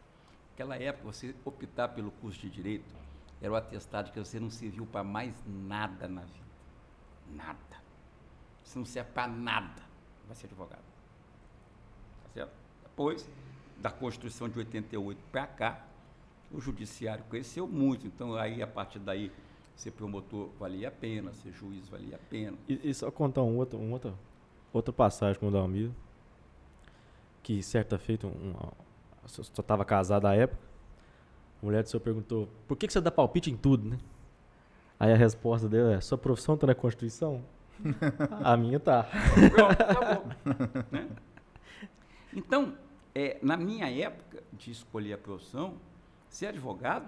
Naquela 0.62 0.78
época, 0.78 1.12
você 1.12 1.34
optar 1.44 1.88
pelo 1.88 2.12
curso 2.12 2.40
de 2.40 2.48
Direito 2.48 2.94
era 3.42 3.52
o 3.52 3.56
atestado 3.56 4.12
que 4.12 4.20
você 4.20 4.40
não 4.40 4.52
serviu 4.52 4.86
para 4.86 5.04
mais 5.04 5.34
nada 5.48 6.08
na 6.08 6.22
vida. 6.22 6.46
Nada. 7.34 7.82
Você 8.64 8.78
não 8.78 8.86
serve 8.86 9.10
para 9.12 9.28
nada. 9.28 9.82
Vai 10.28 10.36
ser 10.36 10.46
advogado. 10.46 10.84
Tá 12.24 12.30
certo? 12.36 12.52
Depois 12.84 13.28
da 13.80 13.90
Constituição 13.90 14.48
de 14.48 14.60
88 14.60 15.20
para 15.32 15.48
cá, 15.48 15.84
o 16.52 16.62
judiciário 16.62 17.24
cresceu 17.24 17.68
muito. 17.68 18.06
Então, 18.06 18.36
aí, 18.36 18.62
a 18.62 18.68
partir 18.68 19.00
daí, 19.00 19.32
ser 19.76 19.90
promotor 19.90 20.50
valia 20.60 20.90
a 20.90 20.92
pena, 20.92 21.34
ser 21.34 21.52
juiz 21.54 21.90
valia 21.90 22.18
a 22.18 22.30
pena. 22.30 22.56
E, 22.70 22.88
e 22.88 22.94
só 22.94 23.10
contar 23.10 23.42
um 23.42 23.58
outro, 23.58 23.80
um 23.80 23.94
outro, 23.94 24.16
outra 24.72 24.94
passagem 24.94 25.40
com 25.40 25.48
o 25.48 25.52
Dalmir. 25.52 25.90
Que 27.42 27.64
certa 27.64 27.98
feita, 27.98 28.28
um, 28.28 28.52
um, 28.52 28.91
só 29.26 29.42
estava 29.42 29.86
casado 29.86 30.26
à 30.26 30.36
época. 30.36 30.62
A 31.62 31.66
mulher 31.66 31.84
do 31.84 31.90
senhor 31.90 32.02
perguntou: 32.02 32.50
por 32.68 32.76
que, 32.76 32.88
que 32.88 32.94
você 32.94 33.02
dá 33.02 33.12
palpite 33.12 33.52
em 33.52 33.58
tudo, 33.58 33.88
né? 33.88 33.98
Aí 35.00 35.12
a 35.12 35.16
resposta 35.16 35.68
dele 35.70 35.94
é: 35.94 36.02
sua 36.02 36.18
profissão 36.18 36.56
está 36.56 36.68
na 36.68 36.76
Constituição? 36.76 37.44
a 38.44 38.56
minha 38.58 38.80
tá. 38.80 39.08
Pronto, 39.52 40.88
né? 40.92 41.10
Então, 42.34 42.76
é, 43.14 43.38
na 43.42 43.58
minha 43.58 43.90
época 43.90 44.44
de 44.54 44.72
escolher 44.72 45.14
a 45.14 45.18
profissão, 45.18 45.76
ser 46.30 46.48
advogado 46.48 47.08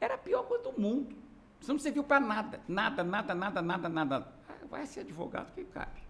era 0.00 0.14
a 0.14 0.18
pior 0.18 0.42
coisa 0.44 0.64
do 0.64 0.80
mundo. 0.80 1.16
Você 1.60 1.72
não 1.72 1.78
serviu 1.78 2.04
para 2.04 2.20
nada. 2.20 2.60
Nada, 2.68 3.02
nada, 3.02 3.34
nada, 3.34 3.62
nada, 3.62 3.88
nada. 3.88 4.28
Ah, 4.48 4.54
Vai 4.70 4.86
ser 4.86 5.00
advogado 5.00 5.52
que 5.54 5.64
cabe. 5.64 6.00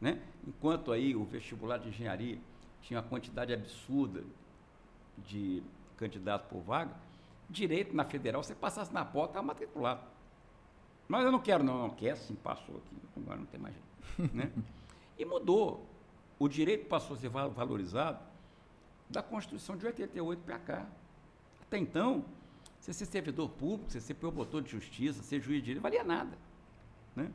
Né? 0.00 0.20
Enquanto 0.46 0.90
aí 0.92 1.14
o 1.14 1.24
vestibular 1.24 1.78
de 1.78 1.88
engenharia 1.88 2.38
tinha 2.82 3.00
uma 3.00 3.08
quantidade 3.08 3.52
absurda 3.52 4.22
de 5.18 5.62
candidato 5.96 6.48
por 6.48 6.60
vaga, 6.60 6.94
direito 7.48 7.94
na 7.94 8.04
federal, 8.04 8.42
você 8.42 8.54
passasse 8.54 8.92
na 8.92 9.04
porta, 9.04 9.30
estava 9.30 9.46
matriculado. 9.46 10.00
Mas 11.08 11.24
eu 11.24 11.32
não 11.32 11.38
quero, 11.38 11.62
não, 11.62 11.78
não 11.78 11.90
quer, 11.90 12.16
sim, 12.16 12.34
passou 12.34 12.76
aqui, 12.76 12.96
agora 13.16 13.38
não 13.38 13.46
tem 13.46 13.60
mais 13.60 13.74
jeito. 13.74 14.34
né? 14.34 14.52
E 15.18 15.24
mudou. 15.24 15.86
O 16.38 16.48
direito 16.48 16.86
passou 16.86 17.14
a 17.14 17.18
ser 17.18 17.28
valorizado 17.28 18.18
da 19.08 19.22
Constituição 19.22 19.76
de 19.76 19.86
88 19.86 20.42
para 20.42 20.58
cá. 20.58 20.86
Até 21.60 21.78
então, 21.78 22.24
você 22.80 22.92
ser 22.92 23.06
servidor 23.06 23.48
público, 23.50 23.90
você 23.90 24.00
ser 24.00 24.14
promotor 24.14 24.62
de 24.62 24.70
justiça, 24.70 25.22
ser 25.22 25.40
juiz 25.40 25.60
de 25.60 25.66
direito, 25.66 25.82
valia 25.82 26.02
nada. 26.02 26.36
Né? 27.14 27.30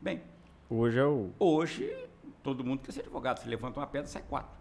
Bem, 0.00 0.22
hoje 0.68 0.98
é 0.98 1.04
o. 1.06 1.30
Hoje, 1.38 2.08
todo 2.42 2.62
mundo 2.62 2.82
quer 2.82 2.92
ser 2.92 3.00
advogado. 3.00 3.38
Você 3.38 3.48
levanta 3.48 3.80
uma 3.80 3.86
pedra, 3.86 4.08
sai 4.08 4.22
quatro. 4.28 4.59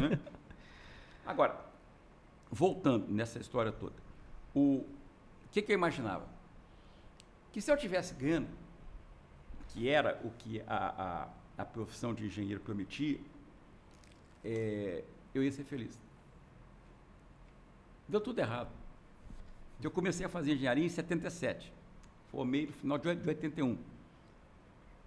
Né? 0.00 0.18
Agora, 1.26 1.64
voltando 2.50 3.06
nessa 3.08 3.38
história 3.38 3.70
toda, 3.72 3.96
o 4.54 4.84
que, 5.50 5.62
que 5.62 5.72
eu 5.72 5.74
imaginava? 5.74 6.26
Que 7.52 7.60
se 7.60 7.70
eu 7.70 7.76
tivesse 7.76 8.14
ganho, 8.14 8.48
que 9.68 9.88
era 9.88 10.20
o 10.24 10.30
que 10.30 10.60
a, 10.66 11.28
a, 11.56 11.62
a 11.62 11.64
profissão 11.64 12.14
de 12.14 12.26
engenheiro 12.26 12.60
prometia, 12.60 13.18
é, 14.44 15.04
eu 15.34 15.42
ia 15.42 15.52
ser 15.52 15.64
feliz. 15.64 15.98
Deu 18.08 18.20
tudo 18.20 18.38
errado. 18.38 18.70
Eu 19.82 19.90
comecei 19.90 20.24
a 20.24 20.28
fazer 20.28 20.54
engenharia 20.54 20.84
em 20.84 20.88
77. 20.88 21.72
Formei 22.28 22.66
no 22.66 22.72
final 22.72 22.98
de 22.98 23.08
81. 23.08 23.78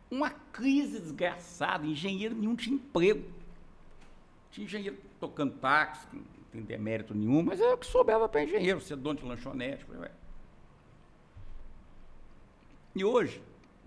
Uma 0.09 0.29
crise 0.29 0.99
desgraçada, 0.99 1.85
engenheiro 1.85 2.35
nenhum 2.35 2.55
tinha 2.55 2.75
emprego. 2.75 3.40
Tinha 4.51 4.65
engenheiro 4.65 4.97
tocando 5.19 5.57
táxi, 5.57 6.07
não 6.13 6.23
tem 6.51 6.61
demérito 6.61 7.15
nenhum, 7.15 7.41
mas 7.41 7.59
é 7.59 7.73
o 7.73 7.77
que 7.77 7.85
sobrava 7.85 8.27
para 8.27 8.43
engenheiro, 8.43 8.81
ser 8.81 8.97
dono 8.97 9.19
de 9.19 9.25
lanchonete. 9.25 9.85
E 12.93 13.05
hoje, 13.05 13.41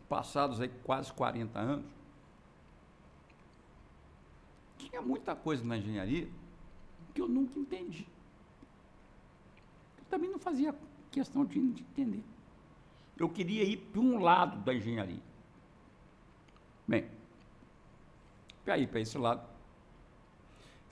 passados 0.09 0.61
aí 0.61 0.71
quase 0.83 1.13
40 1.13 1.59
anos, 1.59 1.87
tinha 4.79 5.03
muita 5.03 5.37
coisa 5.37 5.65
na 5.65 5.77
engenharia 5.77 6.29
que 7.13 7.21
eu 7.21 7.29
nunca 7.29 7.59
entendi. 7.59 8.07
Eu 9.99 10.05
também 10.07 10.31
não 10.31 10.39
fazia 10.39 10.75
questão 11.11 11.45
de, 11.45 11.61
de 11.73 11.83
entender. 11.83 12.25
Eu 13.17 13.29
queria 13.29 13.63
ir 13.63 13.77
para 13.77 14.01
um 14.01 14.19
lado 14.19 14.59
da 14.65 14.75
engenharia. 14.75 15.23
Bem, 16.87 17.09
para 18.65 18.79
ir 18.79 18.89
para 18.89 19.01
esse 19.01 19.17
lado. 19.17 19.54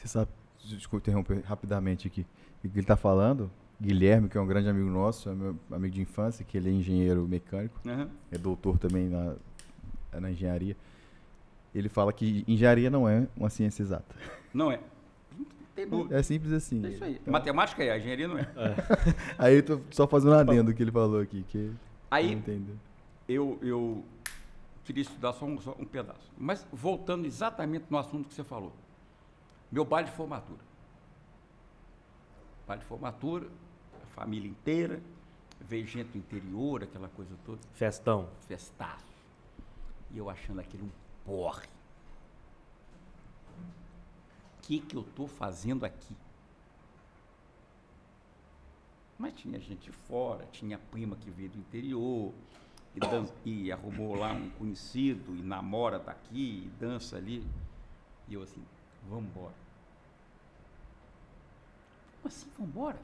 Você 0.02 0.08
sabe, 0.08 0.30
desculpa 0.64 1.08
interromper 1.08 1.44
rapidamente 1.44 2.08
aqui. 2.08 2.26
O 2.58 2.62
que 2.62 2.68
ele 2.74 2.80
está 2.80 2.96
falando, 2.96 3.48
Guilherme, 3.80 4.28
que 4.28 4.36
é 4.36 4.40
um 4.40 4.46
grande 4.46 4.68
amigo 4.68 4.90
nosso, 4.90 5.28
é 5.28 5.32
meu 5.32 5.56
amigo 5.70 5.94
de 5.94 6.00
infância, 6.00 6.44
que 6.44 6.56
ele 6.56 6.70
é 6.70 6.72
engenheiro 6.72 7.22
mecânico, 7.28 7.80
uhum. 7.84 8.08
é 8.32 8.36
doutor 8.36 8.78
também 8.78 9.08
na, 9.08 9.36
na 10.12 10.32
engenharia. 10.32 10.76
Ele 11.72 11.88
fala 11.88 12.12
que 12.12 12.44
engenharia 12.48 12.90
não 12.90 13.08
é 13.08 13.28
uma 13.36 13.48
ciência 13.48 13.80
exata. 13.80 14.12
Não 14.52 14.72
é. 14.72 14.80
É 16.10 16.22
simples 16.24 16.52
assim. 16.52 16.84
É 16.84 16.88
isso 16.88 17.04
aí. 17.04 17.12
Então, 17.22 17.32
Matemática 17.32 17.84
é, 17.84 17.92
a 17.92 17.98
engenharia 17.98 18.26
não 18.26 18.38
é. 18.38 18.42
é. 18.42 18.74
aí 19.38 19.54
eu 19.54 19.62
tô 19.62 19.80
só 19.92 20.08
fazendo 20.08 20.32
um 20.32 20.38
adendo 20.38 20.74
que 20.74 20.82
ele 20.82 20.90
falou 20.90 21.20
aqui, 21.20 21.44
que 21.48 21.70
aí, 22.10 22.42
eu, 23.28 23.56
eu 23.62 24.04
queria 24.84 25.02
estudar 25.02 25.32
só 25.32 25.46
um, 25.46 25.60
só 25.60 25.76
um 25.78 25.84
pedaço. 25.84 26.32
Mas 26.36 26.66
voltando 26.72 27.24
exatamente 27.24 27.84
no 27.88 27.96
assunto 27.96 28.28
que 28.28 28.34
você 28.34 28.42
falou. 28.42 28.72
Meu 29.72 29.86
baile 29.86 30.10
de 30.10 30.14
formatura. 30.14 30.60
Baile 32.66 32.82
de 32.82 32.88
formatura, 32.88 33.48
a 34.02 34.06
família 34.08 34.46
inteira, 34.46 35.02
veio 35.58 35.86
gente 35.86 36.08
do 36.08 36.18
interior, 36.18 36.82
aquela 36.82 37.08
coisa 37.08 37.34
toda. 37.46 37.58
Festão. 37.72 38.28
Festaço. 38.46 39.06
E 40.10 40.18
eu 40.18 40.28
achando 40.28 40.60
aquele 40.60 40.82
um 40.82 40.90
porre. 41.24 41.66
O 44.58 44.62
que, 44.62 44.78
que 44.78 44.94
eu 44.94 45.00
estou 45.00 45.26
fazendo 45.26 45.86
aqui? 45.86 46.14
Mas 49.18 49.32
tinha 49.34 49.58
gente 49.58 49.90
fora, 49.90 50.46
tinha 50.52 50.78
prima 50.78 51.16
que 51.16 51.30
veio 51.30 51.48
do 51.48 51.58
interior, 51.58 52.32
e, 52.94 53.00
dança, 53.00 53.32
e 53.44 53.72
arrumou 53.72 54.16
lá 54.16 54.32
um 54.32 54.50
conhecido, 54.50 55.34
e 55.34 55.42
namora 55.42 55.98
daqui, 55.98 56.66
e 56.66 56.68
dança 56.78 57.16
ali. 57.16 57.46
E 58.28 58.34
eu 58.34 58.42
assim, 58.42 58.62
vamos 59.08 59.30
embora. 59.30 59.61
Como 62.22 62.32
assim, 62.32 62.48
vamos 62.56 62.70
embora? 62.70 63.00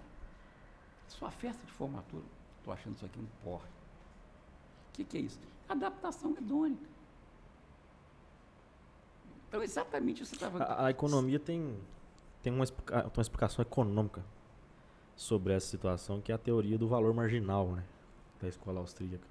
Sua 1.08 1.30
festa 1.30 1.66
de 1.66 1.72
formatura. 1.72 2.24
Estou 2.58 2.72
achando 2.72 2.94
isso 2.94 3.04
aqui 3.04 3.18
um 3.18 3.26
porre. 3.42 3.66
O 4.90 4.92
que, 4.92 5.04
que 5.04 5.18
é 5.18 5.20
isso? 5.22 5.40
Adaptação 5.68 6.36
hedônica. 6.36 6.86
Então, 9.48 9.62
exatamente 9.62 10.22
isso 10.22 10.32
que 10.32 10.38
você 10.38 10.46
estava... 10.46 10.64
A, 10.64 10.86
a 10.86 10.90
economia 10.90 11.40
tem, 11.40 11.76
tem 12.42 12.52
uma, 12.52 12.64
uma 12.64 13.22
explicação 13.22 13.62
econômica 13.62 14.24
sobre 15.16 15.52
essa 15.52 15.66
situação, 15.66 16.20
que 16.20 16.30
é 16.30 16.34
a 16.34 16.38
teoria 16.38 16.78
do 16.78 16.86
valor 16.86 17.12
marginal, 17.12 17.72
né? 17.72 17.84
Da 18.40 18.46
escola 18.46 18.78
austríaca. 18.78 19.26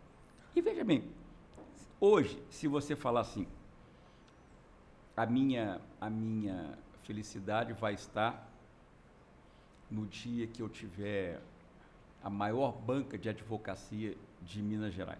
E 0.55 0.61
veja 0.61 0.83
bem, 0.83 1.09
hoje, 2.01 2.41
se 2.49 2.67
você 2.67 2.95
falar 2.95 3.21
assim, 3.21 3.47
a 5.15 5.25
minha, 5.25 5.79
a 6.01 6.09
minha 6.09 6.77
felicidade 7.03 7.71
vai 7.73 7.93
estar 7.93 8.51
no 9.89 10.05
dia 10.05 10.47
que 10.47 10.61
eu 10.61 10.69
tiver 10.69 11.41
a 12.23 12.29
maior 12.29 12.71
banca 12.71 13.17
de 13.17 13.29
advocacia 13.29 14.17
de 14.41 14.61
Minas 14.61 14.93
Gerais. 14.93 15.19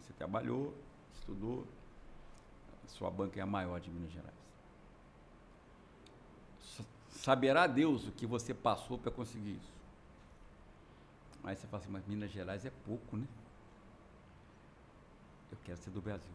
Você 0.00 0.12
trabalhou, 0.12 0.74
estudou, 1.14 1.66
sua 2.86 3.10
banca 3.10 3.38
é 3.38 3.42
a 3.42 3.46
maior 3.46 3.80
de 3.80 3.90
Minas 3.90 4.12
Gerais. 4.12 4.34
Saberá 7.10 7.66
Deus 7.66 8.06
o 8.06 8.12
que 8.12 8.26
você 8.26 8.54
passou 8.54 8.98
para 8.98 9.10
conseguir 9.10 9.52
isso. 9.52 9.72
Aí 11.42 11.56
você 11.56 11.66
fala 11.66 11.82
assim, 11.82 11.92
mas 11.92 12.06
Minas 12.06 12.30
Gerais 12.30 12.64
é 12.64 12.72
pouco, 12.84 13.16
né? 13.16 13.26
Eu 15.50 15.58
quero 15.64 15.78
ser 15.78 15.90
do 15.90 16.00
Brasil. 16.00 16.30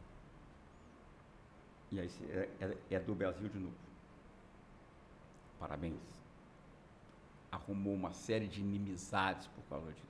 E 1.91 1.99
aí 1.99 2.09
é, 2.29 2.49
é, 2.59 2.95
é 2.95 2.99
do 2.99 3.15
Brasil 3.15 3.47
de 3.47 3.59
novo. 3.59 3.84
Parabéns. 5.65 5.97
Arrumou 7.51 7.95
uma 7.95 8.13
série 8.13 8.47
de 8.47 8.61
inimizades 8.61 9.47
por 9.47 9.63
causa 9.63 9.91
disso. 9.91 10.05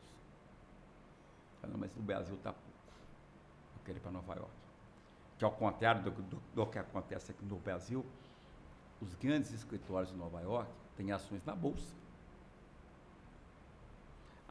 Mas 1.77 1.95
o 1.95 2.01
Brasil 2.01 2.35
está 2.35 2.51
pouco. 2.51 2.67
Eu 3.77 3.81
quero 3.85 3.97
ir 3.97 4.01
para 4.01 4.11
Nova 4.11 4.35
York. 4.35 4.51
Que 5.39 5.45
ao 5.45 5.51
contrário 5.53 6.03
do, 6.03 6.11
do, 6.11 6.41
do 6.53 6.65
que 6.67 6.77
acontece 6.77 7.31
aqui 7.31 7.45
no 7.45 7.55
Brasil, 7.55 8.05
os 8.99 9.15
grandes 9.15 9.53
escritórios 9.53 10.11
de 10.11 10.17
Nova 10.17 10.41
York 10.41 10.69
têm 10.97 11.13
ações 11.13 11.43
na 11.45 11.55
Bolsa. 11.55 11.95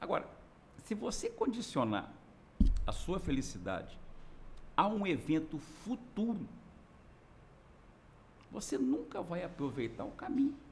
Agora, 0.01 0.27
se 0.85 0.95
você 0.95 1.29
condicionar 1.29 2.11
a 2.87 2.93
sua 2.93 3.21
felicidade 3.21 3.99
a 4.75 4.89
um 4.89 5.07
evento 5.07 5.59
futuro, 5.59 6.49
você 8.51 8.79
nunca 8.79 9.21
vai 9.21 9.45
aproveitar 9.45 10.05
o 10.05 10.11
caminho. 10.13 10.64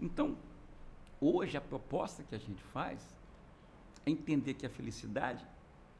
Então, 0.00 0.36
hoje 1.20 1.56
a 1.56 1.60
proposta 1.60 2.22
que 2.22 2.34
a 2.34 2.38
gente 2.38 2.62
faz 2.62 3.00
é 4.04 4.10
entender 4.10 4.54
que 4.54 4.66
a 4.66 4.70
felicidade 4.70 5.44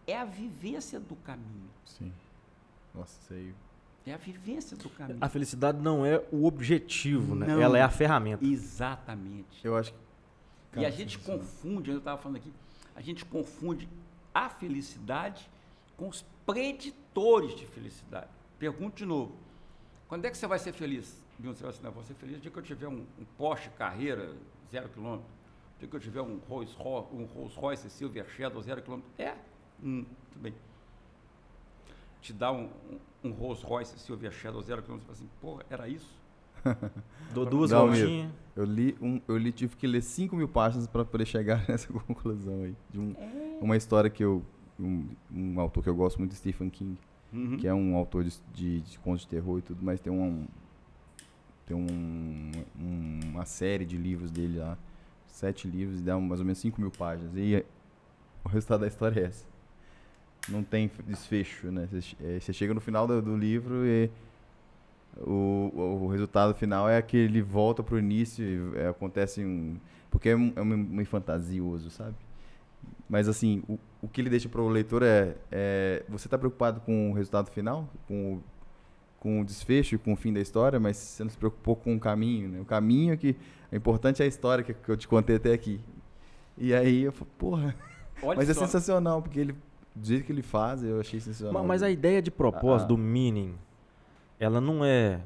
é 0.06 0.16
a 0.16 0.24
vivência 0.24 1.00
do 1.00 1.16
caminho. 1.16 1.70
Sim. 1.84 2.12
Nossa, 2.94 3.20
sei. 3.26 3.54
É 4.06 4.14
a 4.14 4.16
vivência 4.16 4.76
do 4.76 4.88
caminho. 4.88 5.18
A 5.20 5.28
felicidade 5.28 5.80
não 5.80 6.06
é 6.06 6.22
o 6.30 6.46
objetivo, 6.46 7.34
né? 7.34 7.60
Ela 7.60 7.78
é 7.78 7.82
a 7.82 7.90
ferramenta. 7.90 8.44
Exatamente. 8.44 9.64
Eu 9.64 9.76
acho 9.76 9.92
que 9.92 10.80
e 10.80 10.84
a 10.84 10.90
gente 10.90 11.18
confunde, 11.18 11.90
eu 11.90 11.98
estava 11.98 12.20
falando 12.20 12.36
aqui, 12.36 12.52
a 12.94 13.00
gente 13.00 13.24
confunde 13.24 13.88
a 14.34 14.48
felicidade 14.48 15.48
com 15.96 16.08
os 16.08 16.24
preditores 16.44 17.56
de 17.56 17.66
felicidade. 17.66 18.28
Pergunto 18.58 18.96
de 18.96 19.06
novo, 19.06 19.34
quando 20.06 20.26
é 20.26 20.30
que 20.30 20.36
você 20.36 20.46
vai 20.46 20.58
ser 20.58 20.72
feliz? 20.72 21.24
Você 21.40 21.62
vai 21.62 21.70
assim, 21.70 21.82
não, 21.82 21.92
vou 21.92 22.02
ser 22.02 22.14
feliz 22.14 22.36
no 22.36 22.42
dia 22.42 22.50
que 22.50 22.58
eu 22.58 22.62
tiver 22.62 22.88
um, 22.88 23.04
um 23.18 23.24
Porsche 23.36 23.68
Carreira, 23.70 24.34
zero 24.70 24.88
quilômetro. 24.88 25.26
No 25.74 25.78
dia 25.80 25.88
que 25.88 25.96
eu 25.96 26.00
tiver 26.00 26.22
um 26.22 26.38
Rolls 26.48 26.74
Royce, 26.76 27.08
um 27.12 27.24
Rolls 27.24 27.58
Royce 27.58 27.90
Silver 27.90 28.26
Shadow, 28.28 28.62
zero 28.62 28.82
quilômetro. 28.82 29.10
É? 29.18 29.34
Hum, 29.82 30.06
tudo 30.32 30.42
bem. 30.42 30.54
Te 32.22 32.32
dá 32.32 32.50
um, 32.50 32.70
um, 32.90 33.28
um 33.28 33.32
Rolls 33.32 33.64
Royce 33.64 33.98
Silver 33.98 34.32
Shadow, 34.32 34.62
zero 34.62 34.82
quilômetro, 34.82 35.14
você 35.14 35.18
fala 35.18 35.28
assim, 35.28 35.40
porra, 35.40 35.66
era 35.68 35.88
isso? 35.88 36.16
Dou 37.32 37.46
duas 37.46 37.70
voltinhas. 37.70 38.32
Eu 38.54 38.64
li, 38.64 38.96
um, 39.00 39.20
eu 39.28 39.36
li, 39.36 39.52
tive 39.52 39.76
que 39.76 39.86
ler 39.86 40.02
5 40.02 40.34
mil 40.34 40.48
páginas 40.48 40.86
para 40.86 41.04
poder 41.04 41.26
chegar 41.26 41.64
nessa 41.68 41.92
conclusão 41.92 42.62
aí. 42.62 42.74
De 42.90 42.98
um, 42.98 43.14
é. 43.18 43.58
uma 43.60 43.76
história 43.76 44.08
que 44.08 44.24
eu. 44.24 44.42
Um, 44.78 45.08
um, 45.32 45.58
autor 45.58 45.82
que 45.82 45.88
eu 45.88 45.94
gosto 45.94 46.18
muito, 46.18 46.34
Stephen 46.34 46.68
King, 46.68 46.98
uhum. 47.32 47.56
que 47.56 47.66
é 47.66 47.72
um 47.72 47.96
autor 47.96 48.24
de, 48.24 48.34
de, 48.52 48.82
de, 48.82 48.98
contos 48.98 49.22
de 49.22 49.28
terror 49.28 49.58
e 49.58 49.62
tudo, 49.62 49.82
mas 49.82 50.00
tem 50.00 50.12
um, 50.12 50.46
tem 51.66 51.76
um, 51.76 52.52
um- 52.80 53.20
uma 53.30 53.44
série 53.44 53.84
de 53.84 53.96
livros 53.96 54.30
dele 54.30 54.58
lá, 54.58 54.78
sete 55.26 55.68
livros, 55.68 56.00
e 56.00 56.02
dá 56.02 56.18
mais 56.18 56.40
ou 56.40 56.46
menos 56.46 56.58
5 56.58 56.80
mil 56.80 56.90
páginas. 56.90 57.32
E 57.36 57.64
o 58.44 58.48
resultado 58.48 58.80
da 58.80 58.86
história 58.86 59.20
é 59.20 59.24
essa. 59.24 59.44
Não 60.48 60.62
tem 60.62 60.90
desfecho, 61.06 61.70
né? 61.72 61.88
Eh, 62.20 62.38
Você 62.40 62.52
chega 62.52 62.72
no 62.72 62.80
final 62.80 63.06
do, 63.06 63.20
do 63.20 63.36
livro 63.36 63.84
e 63.84 64.08
o, 65.16 66.02
o, 66.04 66.08
resultado 66.08 66.54
final 66.54 66.88
é 66.88 67.00
que 67.02 67.16
ele 67.16 67.42
volta 67.42 67.82
pro 67.82 67.98
início 67.98 68.44
e 68.44 68.78
é, 68.78 68.88
acontece 68.88 69.44
um... 69.44 69.76
Porque 70.10 70.28
é, 70.28 70.36
um, 70.36 70.52
é 70.54 70.64
meio 70.64 71.06
fantasioso, 71.06 71.90
sabe? 71.90 72.14
Mas 73.08 73.28
assim, 73.28 73.62
o, 73.68 73.78
o 74.02 74.08
que 74.08 74.20
ele 74.20 74.30
deixa 74.30 74.48
para 74.48 74.60
o 74.60 74.68
leitor 74.68 75.02
é, 75.02 75.34
é... 75.50 76.04
Você 76.08 76.26
está 76.26 76.38
preocupado 76.38 76.80
com 76.80 77.10
o 77.10 77.14
resultado 77.14 77.50
final? 77.50 77.88
Com 78.06 78.34
o, 78.34 78.44
com 79.26 79.40
o 79.40 79.44
desfecho, 79.44 79.98
com 79.98 80.12
o 80.12 80.16
fim 80.16 80.32
da 80.32 80.38
história, 80.40 80.78
mas 80.78 80.96
você 80.96 81.24
não 81.24 81.30
se 81.30 81.36
preocupou 81.36 81.74
com 81.74 81.96
o 81.96 81.98
caminho, 81.98 82.48
né? 82.48 82.60
O 82.60 82.64
caminho 82.64 83.12
é 83.12 83.16
que... 83.16 83.34
O 83.72 83.74
importante 83.74 84.22
é 84.22 84.24
a 84.24 84.28
história 84.28 84.62
que, 84.62 84.72
que 84.72 84.88
eu 84.88 84.96
te 84.96 85.08
contei 85.08 85.34
até 85.34 85.52
aqui. 85.52 85.80
E 86.56 86.72
aí 86.72 87.02
eu 87.02 87.10
falei, 87.10 87.32
porra... 87.36 87.76
Olha 88.22 88.36
mas 88.36 88.48
é 88.48 88.54
só, 88.54 88.60
sensacional, 88.60 89.20
porque 89.20 89.40
ele... 89.40 89.52
Do 89.96 90.06
jeito 90.06 90.24
que 90.24 90.30
ele 90.30 90.42
faz, 90.42 90.84
eu 90.84 91.00
achei 91.00 91.18
sensacional. 91.18 91.52
Ma- 91.54 91.64
Mas 91.66 91.82
a 91.82 91.90
ideia 91.90 92.22
de 92.22 92.30
propósito, 92.30 92.84
Ah. 92.84 92.88
do 92.88 92.96
meaning, 92.98 93.56
ela 94.38 94.60
não 94.60 94.84
é 94.84 95.20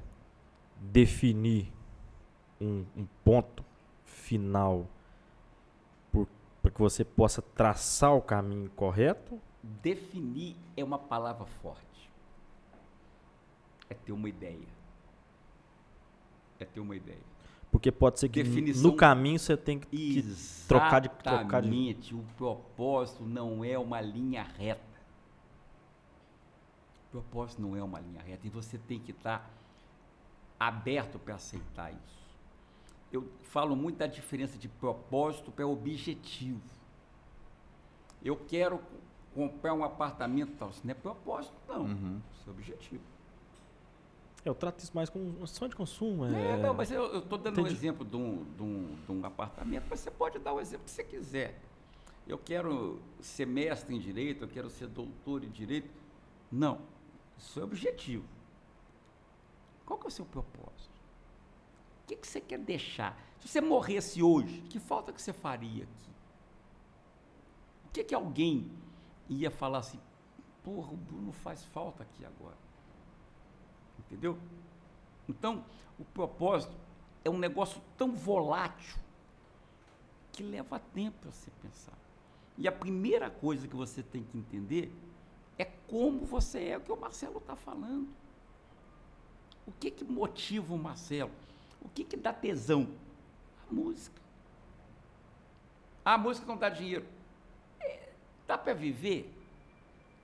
definir 0.81 1.71
um, 2.59 2.85
um 2.97 3.07
ponto 3.23 3.63
final 4.07 4.87
para 6.63 6.71
que 6.71 6.81
você 6.81 7.05
possa 7.05 7.43
traçar 7.43 8.15
o 8.15 8.23
caminho 8.23 8.71
correto. 8.77 9.39
definir 9.83 10.57
é 10.77 10.83
uma 10.85 10.99
palavra 10.99 11.45
forte. 11.47 11.89
É 13.91 13.95
ter 13.95 14.12
uma 14.12 14.28
ideia. 14.28 14.68
É 16.59 16.64
ter 16.64 16.80
uma 16.80 16.95
ideia. 16.97 17.18
Porque 17.70 17.93
pode 17.93 18.18
ser 18.18 18.28
que 18.28 18.43
Definição- 18.43 18.91
no 18.91 18.97
caminho 18.97 19.38
você 19.38 19.57
tem 19.57 19.78
que, 19.78 19.86
que 20.22 20.34
trocar 20.66 21.01
de- 21.01 21.09
trocar 21.09 21.45
de- 21.62 21.68
Exatamente. 21.68 22.14
O 22.14 22.24
propósito 22.36 23.24
não 23.24 23.64
é 23.64 23.78
uma 23.78 24.01
linha 24.01 24.43
reta. 24.43 24.80
O 27.09 27.11
propósito 27.12 27.61
não 27.62 27.76
é 27.76 27.82
uma 27.82 28.01
linha 28.01 28.22
reta. 28.22 28.47
E 28.47 28.51
você 28.51 28.78
tem 28.78 28.99
que 28.99 29.11
estar 29.12 29.49
aberto 30.59 31.18
para 31.18 31.34
aceitar 31.36 31.91
isso. 31.93 32.20
Eu 33.12 33.28
falo 33.43 33.74
muito 33.74 33.99
da 33.99 34.07
diferença 34.07 34.57
de 34.59 34.68
propósito 34.68 35.51
para 35.51 35.66
objetivo. 35.66 36.61
Eu 38.22 38.36
quero 38.36 38.80
comprar 39.34 39.74
um 39.74 39.82
apartamento 39.82 40.53
tal. 40.59 40.70
Isso 40.70 40.80
não 40.84 40.91
é 40.93 40.95
propósito, 40.95 41.55
não. 41.68 41.82
Uhum. 41.84 42.20
Isso 42.34 42.49
é 42.49 42.53
objetivo. 42.53 43.03
Eu 44.45 44.55
trato 44.55 44.80
isso 44.80 44.93
mais 44.95 45.11
como 45.11 45.24
uma 45.24 45.45
ação 45.45 45.68
de 45.68 45.76
consumo. 45.76 46.24
É, 46.24 46.53
É, 46.53 46.57
não, 46.57 46.72
mas 46.72 46.91
eu 46.91 47.18
estou 47.18 47.38
dando 47.38 47.59
um 47.59 47.61
Entendi. 47.61 47.76
exemplo 47.76 48.05
de 48.07 48.16
um, 48.16 48.45
de, 48.45 48.62
um, 48.62 48.97
de 49.05 49.12
um 49.12 49.24
apartamento, 49.24 49.86
mas 49.91 50.01
você 50.01 50.11
pode 50.11 50.38
dar 50.38 50.55
o 50.55 50.61
exemplo 50.61 50.84
que 50.84 50.91
você 50.91 51.05
quiser. 51.05 51.61
Eu 52.26 52.38
quero 52.38 53.01
ser 53.20 53.47
mestre 53.47 53.95
em 53.95 53.99
direito, 53.99 54.45
eu 54.45 54.49
quero 54.49 54.70
ser 54.70 54.86
doutor 54.86 55.45
em 55.45 55.51
direito. 55.51 55.91
Não, 56.51 56.80
isso 57.36 57.61
é 57.61 57.64
objetivo. 57.64 58.24
Qual 59.84 59.99
que 59.99 60.07
é 60.07 60.09
o 60.09 60.12
seu 60.12 60.24
propósito? 60.24 61.01
O 62.05 62.07
que, 62.07 62.16
que 62.16 62.26
você 62.26 62.41
quer 62.41 62.59
deixar? 62.59 63.18
Se 63.41 63.49
você 63.49 63.61
morresse 63.61 64.22
hoje, 64.22 64.62
que 64.70 64.78
falta 64.78 65.12
que 65.12 65.20
você 65.20 65.32
faria 65.32 65.84
aqui? 65.84 66.11
O 67.86 67.93
que, 67.93 68.05
que 68.05 68.14
alguém 68.14 68.70
ia 69.28 69.51
falar 69.51 69.78
assim, 69.78 69.99
porra, 70.62 70.93
o 70.93 70.97
Bruno 70.97 71.32
faz 71.32 71.64
falta 71.64 72.03
aqui 72.05 72.24
agora? 72.24 72.57
Entendeu? 74.11 74.37
Então, 75.29 75.65
o 75.99 76.05
propósito 76.05 76.75
é 77.25 77.31
um 77.31 77.39
negócio 77.39 77.81
tão 77.97 78.13
volátil 78.13 78.99
que 80.33 80.43
leva 80.43 80.79
tempo 80.79 81.19
para 81.21 81.31
você 81.31 81.51
pensar. 81.63 81.97
E 82.59 82.67
a 82.67 82.73
primeira 82.73 83.31
coisa 83.31 83.69
que 83.69 83.77
você 83.77 84.03
tem 84.03 84.25
que 84.25 84.37
entender 84.37 84.93
é 85.57 85.65
como 85.65 86.25
você 86.25 86.65
é, 86.65 86.79
o 86.79 86.81
que 86.81 86.91
o 86.91 86.97
Marcelo 86.97 87.39
está 87.39 87.55
falando. 87.55 88.09
O 89.67 89.73
que, 89.73 89.91
que 89.91 90.05
motiva 90.05 90.75
o 90.75 90.79
Marcelo? 90.79 91.31
O 91.81 91.89
que, 91.89 92.03
que 92.03 92.17
dá 92.17 92.33
tesão? 92.33 92.89
A 93.69 93.73
música. 93.73 94.21
Ah, 96.05 96.15
a 96.15 96.19
música 96.19 96.47
não 96.47 96.57
dá 96.57 96.69
dinheiro. 96.69 97.07
É, 97.79 98.09
dá 98.47 98.59
para 98.59 98.75
viver? 98.75 99.33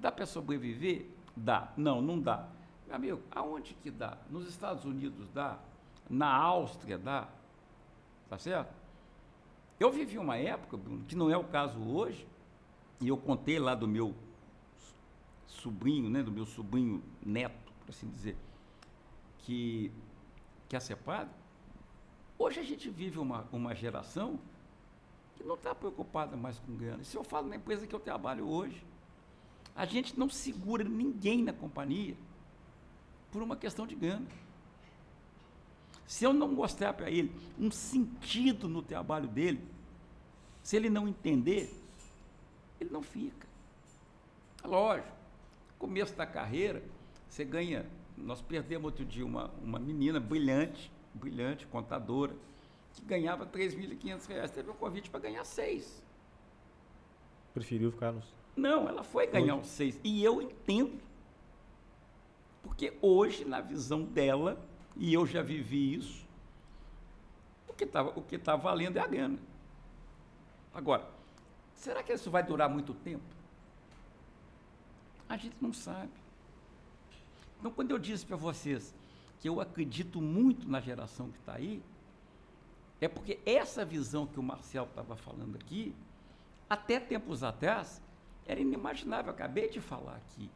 Dá 0.00 0.10
para 0.10 0.26
sobreviver? 0.26 1.06
Dá. 1.36 1.72
Não, 1.76 2.02
não 2.02 2.20
dá. 2.20 2.48
Meu 2.86 2.96
amigo, 2.96 3.22
aonde 3.32 3.74
que 3.82 3.90
dá? 3.90 4.16
Nos 4.30 4.48
Estados 4.48 4.84
Unidos 4.84 5.28
dá? 5.30 5.58
Na 6.08 6.32
Áustria 6.32 6.96
dá? 6.96 7.28
Tá 8.28 8.38
certo? 8.38 8.72
Eu 9.78 9.90
vivi 9.90 10.18
uma 10.18 10.36
época, 10.36 10.76
Bruno, 10.76 11.04
que 11.04 11.16
não 11.16 11.30
é 11.30 11.36
o 11.36 11.44
caso 11.44 11.78
hoje, 11.80 12.26
e 13.00 13.08
eu 13.08 13.16
contei 13.16 13.58
lá 13.58 13.74
do 13.74 13.86
meu 13.86 14.14
sobrinho, 15.46 16.08
né, 16.08 16.22
do 16.22 16.30
meu 16.30 16.46
sobrinho 16.46 17.02
neto, 17.24 17.72
por 17.80 17.90
assim 17.90 18.08
dizer, 18.08 18.36
que 19.40 19.92
quer 20.68 20.80
ser 20.80 20.96
padre. 20.96 21.34
Hoje 22.38 22.60
a 22.60 22.62
gente 22.62 22.88
vive 22.88 23.18
uma, 23.18 23.46
uma 23.52 23.74
geração 23.74 24.38
que 25.36 25.44
não 25.44 25.54
está 25.54 25.74
preocupada 25.74 26.36
mais 26.36 26.58
com 26.60 26.74
grana. 26.76 27.02
Se 27.04 27.16
eu 27.16 27.24
falo 27.24 27.48
na 27.48 27.56
empresa 27.56 27.86
que 27.86 27.94
eu 27.94 28.00
trabalho 28.00 28.48
hoje, 28.48 28.82
a 29.74 29.84
gente 29.84 30.18
não 30.18 30.30
segura 30.30 30.84
ninguém 30.84 31.42
na 31.42 31.52
companhia 31.52 32.16
por 33.36 33.42
uma 33.42 33.54
questão 33.54 33.86
de 33.86 33.94
grana. 33.94 34.26
Se 36.06 36.24
eu 36.24 36.32
não 36.32 36.48
mostrar 36.48 36.94
para 36.94 37.10
ele 37.10 37.30
um 37.58 37.70
sentido 37.70 38.66
no 38.66 38.80
trabalho 38.80 39.28
dele, 39.28 39.62
se 40.62 40.74
ele 40.74 40.88
não 40.88 41.06
entender, 41.06 41.70
ele 42.80 42.88
não 42.88 43.02
fica. 43.02 43.46
Lógico, 44.64 45.12
começo 45.78 46.16
da 46.16 46.24
carreira, 46.24 46.82
você 47.28 47.44
ganha. 47.44 47.84
Nós 48.16 48.40
perdemos 48.40 48.86
outro 48.86 49.04
dia 49.04 49.26
uma, 49.26 49.50
uma 49.62 49.78
menina 49.78 50.18
brilhante, 50.18 50.90
brilhante, 51.12 51.66
contadora, 51.66 52.34
que 52.94 53.02
ganhava 53.02 53.44
3.500 53.44 54.26
reais. 54.28 54.50
Teve 54.50 54.70
um 54.70 54.74
convite 54.74 55.10
para 55.10 55.20
ganhar 55.20 55.44
seis. 55.44 56.02
Preferiu 57.52 57.92
ficar 57.92 58.12
nos. 58.12 58.32
Não, 58.56 58.88
ela 58.88 59.02
foi 59.02 59.26
ganhar 59.26 59.56
os 59.56 59.66
seis. 59.66 60.00
E 60.02 60.24
eu 60.24 60.40
entendo. 60.40 61.04
Porque 62.66 62.98
hoje, 63.00 63.44
na 63.44 63.60
visão 63.60 64.02
dela, 64.02 64.60
e 64.96 65.14
eu 65.14 65.24
já 65.24 65.40
vivi 65.40 65.94
isso, 65.94 66.26
o 67.68 67.72
que 67.72 67.84
está 67.84 68.04
tá 68.42 68.56
valendo 68.56 68.96
é 68.96 69.00
a 69.00 69.06
grana. 69.06 69.38
Agora, 70.74 71.08
será 71.74 72.02
que 72.02 72.12
isso 72.12 72.28
vai 72.28 72.42
durar 72.42 72.68
muito 72.68 72.92
tempo? 72.92 73.24
A 75.28 75.36
gente 75.36 75.56
não 75.60 75.72
sabe. 75.72 76.10
Então, 77.60 77.70
quando 77.70 77.92
eu 77.92 77.98
disse 77.98 78.26
para 78.26 78.36
vocês 78.36 78.92
que 79.38 79.48
eu 79.48 79.60
acredito 79.60 80.20
muito 80.20 80.68
na 80.68 80.80
geração 80.80 81.30
que 81.30 81.38
está 81.38 81.54
aí, 81.54 81.80
é 83.00 83.06
porque 83.06 83.38
essa 83.46 83.84
visão 83.84 84.26
que 84.26 84.40
o 84.40 84.42
Marcel 84.42 84.84
estava 84.84 85.14
falando 85.14 85.54
aqui, 85.54 85.94
até 86.68 86.98
tempos 86.98 87.44
atrás, 87.44 88.02
era 88.44 88.60
inimaginável. 88.60 89.30
Eu 89.30 89.34
acabei 89.34 89.68
de 89.68 89.80
falar 89.80 90.16
aqui. 90.16 90.50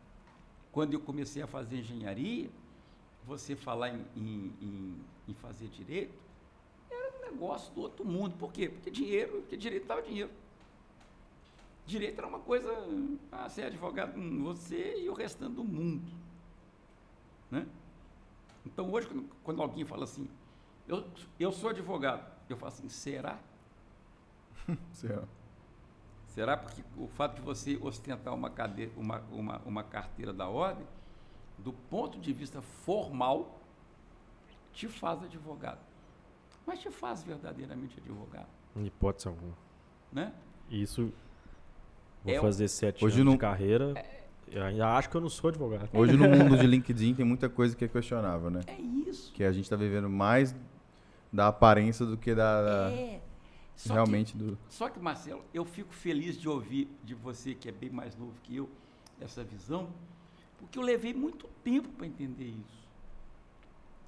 Quando 0.72 0.94
eu 0.94 1.00
comecei 1.00 1.42
a 1.42 1.46
fazer 1.46 1.78
engenharia, 1.78 2.48
você 3.26 3.56
falar 3.56 3.90
em, 3.90 4.04
em- 4.16 4.52
em- 4.60 5.04
em 5.28 5.34
fazer 5.34 5.68
direito, 5.68 6.14
era 6.90 7.12
um 7.18 7.32
negócio 7.32 7.72
do 7.74 7.80
outro 7.82 8.04
mundo. 8.04 8.36
Por 8.38 8.52
quê? 8.52 8.68
Porque 8.68 8.90
dinheiro, 8.90 9.40
porque 9.42 9.56
direito 9.56 9.86
dava 9.86 10.02
dinheiro. 10.02 10.30
Direito 11.86 12.18
era 12.18 12.26
uma 12.26 12.38
coisa, 12.38 12.68
ah, 13.32 13.48
ser 13.48 13.62
advogado, 13.64 14.16
hum, 14.16 14.42
você 14.44 15.00
e 15.02 15.08
o 15.08 15.12
restante 15.12 15.54
do 15.54 15.64
mundo. 15.64 16.10
Né? 17.50 17.66
Então 18.64 18.90
hoje, 18.92 19.08
quando, 19.08 19.28
quando 19.42 19.62
alguém 19.62 19.84
fala 19.84 20.04
assim, 20.04 20.28
eu, 20.86 21.04
eu 21.38 21.50
sou 21.50 21.70
advogado, 21.70 22.24
eu 22.48 22.56
falo 22.56 22.72
assim, 22.72 22.88
será? 22.88 23.40
Será? 24.92 25.24
Será 26.30 26.56
porque 26.56 26.82
o 26.96 27.06
fato 27.08 27.34
de 27.36 27.40
você 27.42 27.76
ostentar 27.82 28.32
uma, 28.34 28.48
cade- 28.50 28.90
uma, 28.96 29.20
uma, 29.32 29.58
uma 29.66 29.82
carteira 29.82 30.32
da 30.32 30.48
ordem, 30.48 30.86
do 31.58 31.72
ponto 31.72 32.18
de 32.20 32.32
vista 32.32 32.62
formal, 32.62 33.60
te 34.72 34.86
faz 34.86 35.22
advogado. 35.24 35.80
Mas 36.66 36.78
te 36.78 36.90
faz 36.90 37.22
verdadeiramente 37.24 37.98
advogado. 37.98 38.46
Em 38.76 38.86
hipótese 38.86 39.26
alguma. 39.26 39.54
Né? 40.12 40.32
Isso. 40.70 41.12
Vou 42.24 42.32
É 42.34 42.38
o- 42.38 42.42
fazer 42.42 42.68
sete 42.68 43.04
Hoje 43.04 43.16
anos 43.16 43.26
não- 43.26 43.32
de 43.32 43.38
carreira. 43.38 43.94
Eu 44.52 44.62
ainda 44.64 44.88
acho 44.96 45.10
que 45.10 45.16
eu 45.16 45.20
não 45.20 45.28
sou 45.28 45.48
advogado. 45.48 45.88
Hoje 45.92 46.16
no 46.16 46.28
mundo 46.30 46.56
de 46.56 46.66
LinkedIn 46.66 47.14
tem 47.14 47.24
muita 47.24 47.48
coisa 47.48 47.74
que 47.76 47.84
é 47.84 47.88
questionável, 47.88 48.50
né? 48.50 48.60
É 48.68 48.80
isso. 48.80 49.32
Que 49.32 49.42
a 49.42 49.50
gente 49.52 49.68
tá 49.68 49.74
vivendo 49.76 50.08
mais 50.08 50.54
da 51.32 51.48
aparência 51.48 52.06
do 52.06 52.16
que 52.16 52.34
da, 52.34 52.62
da- 52.62 52.92
É. 52.92 53.20
Só 53.88 53.94
realmente 53.94 54.36
do. 54.36 54.56
Que, 54.56 54.74
só 54.74 54.88
que, 54.90 54.98
Marcelo, 55.00 55.42
eu 55.54 55.64
fico 55.64 55.92
feliz 55.92 56.38
de 56.38 56.48
ouvir 56.48 56.88
de 57.02 57.14
você, 57.14 57.54
que 57.54 57.68
é 57.68 57.72
bem 57.72 57.88
mais 57.90 58.14
novo 58.16 58.34
que 58.42 58.54
eu, 58.56 58.68
essa 59.20 59.42
visão, 59.42 59.90
porque 60.58 60.78
eu 60.78 60.82
levei 60.82 61.14
muito 61.14 61.48
tempo 61.64 61.88
para 61.88 62.06
entender 62.06 62.44
isso. 62.44 62.88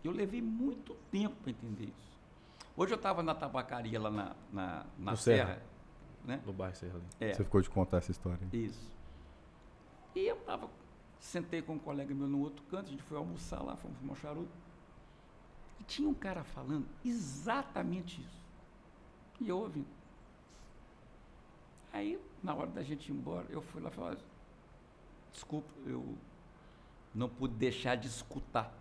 Eu 0.05 0.13
levei 0.13 0.43
muito 0.43 0.95
tempo 1.11 1.35
para 1.37 1.51
entender 1.51 1.85
isso. 1.85 2.13
Hoje 2.77 2.93
eu 2.93 2.97
estava 2.97 3.23
na 3.23 3.35
tabacaria 3.35 3.99
lá 4.01 4.11
na, 4.11 4.37
na, 4.53 4.87
na 4.99 5.11
No 5.13 5.17
Serra, 5.17 5.55
Serra. 5.55 5.63
né? 6.25 6.43
No 6.45 6.53
bairro 6.53 6.77
Serra 6.77 6.97
ali. 6.97 7.05
É, 7.21 7.33
Você 7.35 7.45
ficou 7.45 7.61
de 7.63 7.71
contar 7.71 7.99
essa 7.99 8.11
história. 8.11 8.47
isso. 8.53 8.91
E 10.15 10.21
eu 10.27 10.37
tava, 10.37 10.69
sentei 11.19 11.63
com 11.63 11.75
um 11.75 11.79
colega 11.79 12.15
meu 12.15 12.27
no 12.29 12.41
outro 12.41 12.63
canto, 12.67 12.89
a 12.89 12.91
gente 12.91 13.03
foi 13.03 13.17
almoçar 13.17 13.63
lá, 13.63 13.75
fomos 13.77 13.97
fumar 13.99 14.13
um 14.13 14.17
charuto. 14.21 14.53
E 15.81 15.85
tinha 15.85 16.07
um 16.09 16.15
cara 16.15 16.45
falando 16.45 16.87
exatamente 17.05 18.21
isso. 18.21 18.42
E 19.45 19.51
ouvindo. 19.51 19.87
Aí, 21.93 22.19
na 22.43 22.55
hora 22.55 22.69
da 22.69 22.83
gente 22.83 23.09
ir 23.09 23.13
embora, 23.13 23.47
eu 23.51 23.61
fui 23.61 23.83
lá 23.83 23.91
e 23.91 23.93
falei, 23.93 24.19
desculpa, 25.33 25.71
eu 25.85 26.17
não 27.15 27.29
pude 27.29 27.55
deixar 27.55 27.97
de 27.97 28.09
escutar 28.09 28.73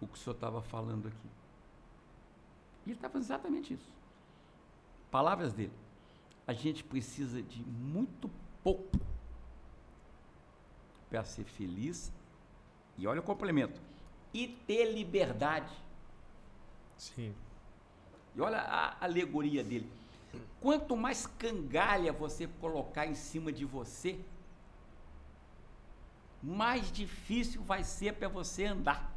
o 0.00 0.06
que 0.06 0.14
o 0.14 0.16
senhor 0.16 0.34
estava 0.34 0.62
falando 0.62 1.08
aqui. 1.08 1.28
E 2.86 2.90
ele 2.90 2.98
estava 2.98 3.18
exatamente 3.18 3.74
isso. 3.74 3.90
Palavras 5.10 5.52
dele. 5.52 5.72
A 6.46 6.52
gente 6.52 6.82
precisa 6.82 7.42
de 7.42 7.62
muito 7.62 8.30
pouco 8.62 8.98
para 11.10 11.24
ser 11.24 11.44
feliz. 11.44 12.12
E 12.96 13.06
olha 13.06 13.20
o 13.20 13.22
complemento. 13.22 13.80
E 14.32 14.48
ter 14.48 14.92
liberdade. 14.92 15.72
Sim. 16.96 17.34
E 18.38 18.40
olha 18.40 18.58
a 18.60 19.04
alegoria 19.04 19.64
dele. 19.64 19.90
Quanto 20.60 20.96
mais 20.96 21.26
cangalha 21.26 22.12
você 22.12 22.46
colocar 22.46 23.04
em 23.04 23.16
cima 23.16 23.50
de 23.52 23.64
você, 23.64 24.16
mais 26.40 26.92
difícil 26.92 27.60
vai 27.64 27.82
ser 27.82 28.14
para 28.14 28.28
você 28.28 28.66
andar. 28.66 29.12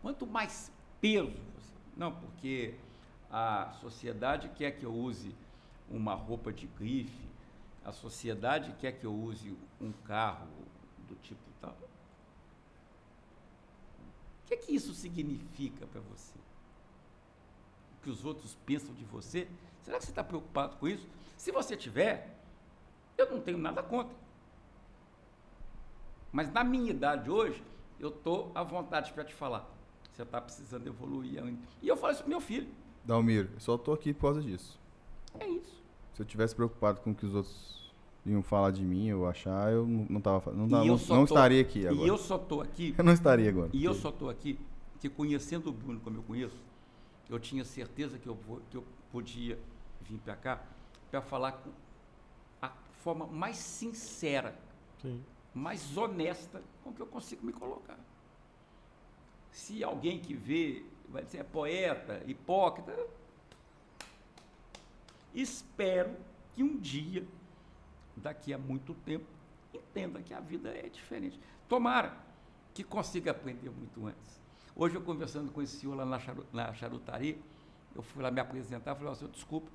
Quanto 0.00 0.26
mais 0.26 0.72
peso 1.00 1.30
você. 1.30 1.72
Não, 1.96 2.12
porque 2.12 2.74
a 3.30 3.72
sociedade 3.80 4.48
quer 4.48 4.72
que 4.72 4.84
eu 4.84 4.92
use 4.92 5.32
uma 5.88 6.14
roupa 6.14 6.52
de 6.52 6.66
grife, 6.66 7.30
a 7.84 7.92
sociedade 7.92 8.74
quer 8.80 8.98
que 8.98 9.06
eu 9.06 9.14
use 9.14 9.56
um 9.80 9.92
carro 10.04 10.48
do 11.06 11.14
tipo 11.22 11.40
tal. 11.60 11.76
O 14.42 14.46
que 14.48 14.54
é 14.54 14.56
que 14.56 14.74
isso 14.74 14.92
significa 14.92 15.86
para 15.86 16.00
você? 16.00 16.42
Que 18.02 18.10
os 18.10 18.24
outros 18.24 18.56
pensam 18.66 18.94
de 18.94 19.04
você? 19.04 19.46
Será 19.82 19.98
que 19.98 20.04
você 20.04 20.10
está 20.10 20.24
preocupado 20.24 20.76
com 20.76 20.88
isso? 20.88 21.06
Se 21.36 21.50
você 21.52 21.76
tiver, 21.76 22.36
eu 23.16 23.30
não 23.30 23.40
tenho 23.40 23.58
nada 23.58 23.82
contra. 23.82 24.14
Mas 26.32 26.50
na 26.52 26.64
minha 26.64 26.90
idade 26.90 27.30
hoje, 27.30 27.62
eu 28.00 28.08
estou 28.08 28.50
à 28.54 28.62
vontade 28.62 29.12
para 29.12 29.24
te 29.24 29.34
falar. 29.34 29.68
Você 30.10 30.22
está 30.22 30.40
precisando 30.40 30.86
evoluir 30.86 31.42
ainda. 31.42 31.60
E 31.80 31.88
eu 31.88 31.96
falo 31.96 32.12
isso 32.12 32.22
para 32.22 32.28
meu 32.30 32.40
filho. 32.40 32.68
Dalmir, 33.04 33.48
eu 33.54 33.60
só 33.60 33.76
tô 33.78 33.92
aqui 33.92 34.12
por 34.12 34.22
causa 34.22 34.40
disso. 34.42 34.78
É 35.38 35.46
isso. 35.46 35.82
Se 36.14 36.22
eu 36.22 36.26
tivesse 36.26 36.54
preocupado 36.54 37.00
com 37.00 37.10
o 37.10 37.14
que 37.14 37.24
os 37.26 37.34
outros 37.34 37.90
iam 38.24 38.42
falar 38.42 38.70
de 38.70 38.82
mim 38.84 39.10
ou 39.12 39.26
achar, 39.26 39.72
eu 39.72 39.86
não, 39.86 40.20
tava, 40.20 40.52
não, 40.52 40.68
tava- 40.68 40.84
eu 40.86 40.96
não, 40.96 41.06
não 41.06 41.26
tô- 41.26 41.34
estaria 41.34 41.60
aqui 41.60 41.86
agora. 41.86 42.04
E 42.04 42.08
eu 42.08 42.18
só 42.18 42.36
estou 42.36 42.60
aqui 42.60 42.94
Eu 42.98 43.04
não 43.04 43.12
estaria 43.12 43.48
agora. 43.48 43.70
E 43.72 43.84
eu 43.84 43.94
só 43.94 44.10
estou 44.10 44.28
aqui 44.30 44.58
que 45.00 45.08
conhecendo 45.08 45.70
o 45.70 45.72
Bruno 45.72 45.98
como 46.00 46.18
eu 46.18 46.22
conheço, 46.22 46.56
eu 47.34 47.40
tinha 47.40 47.64
certeza 47.64 48.18
que 48.18 48.28
eu, 48.28 48.36
que 48.70 48.76
eu 48.76 48.84
podia 49.10 49.58
vir 50.02 50.18
para 50.18 50.36
cá 50.36 50.62
para 51.10 51.22
falar 51.22 51.52
com 51.52 51.70
a 52.60 52.68
forma 53.02 53.26
mais 53.26 53.56
sincera, 53.56 54.58
Sim. 55.00 55.22
mais 55.54 55.96
honesta 55.96 56.62
com 56.84 56.92
que 56.92 57.00
eu 57.00 57.06
consigo 57.06 57.44
me 57.44 57.52
colocar. 57.52 57.98
Se 59.50 59.82
alguém 59.82 60.18
que 60.18 60.34
vê 60.34 60.84
vai 61.08 61.24
dizer 61.24 61.38
é 61.38 61.44
poeta, 61.44 62.22
hipócrita, 62.26 62.94
espero 65.34 66.16
que 66.54 66.62
um 66.62 66.78
dia, 66.78 67.26
daqui 68.16 68.52
a 68.52 68.58
muito 68.58 68.94
tempo, 68.94 69.26
entenda 69.72 70.22
que 70.22 70.32
a 70.32 70.40
vida 70.40 70.70
é 70.70 70.88
diferente. 70.88 71.38
Tomara 71.68 72.16
que 72.74 72.82
consiga 72.82 73.30
aprender 73.30 73.70
muito 73.70 74.06
antes. 74.06 74.41
Hoje 74.74 74.94
eu 74.94 75.02
conversando 75.02 75.52
com 75.52 75.60
esse 75.60 75.76
senhor 75.76 75.94
lá 75.94 76.04
na, 76.04 76.18
charu, 76.18 76.46
na 76.52 76.72
charutaria, 76.72 77.38
eu 77.94 78.02
fui 78.02 78.22
lá 78.22 78.30
me 78.30 78.40
apresentar, 78.40 78.94
falei, 78.94 79.10
ó, 79.10 79.14
senhor, 79.14 79.30
desculpa, 79.30 79.70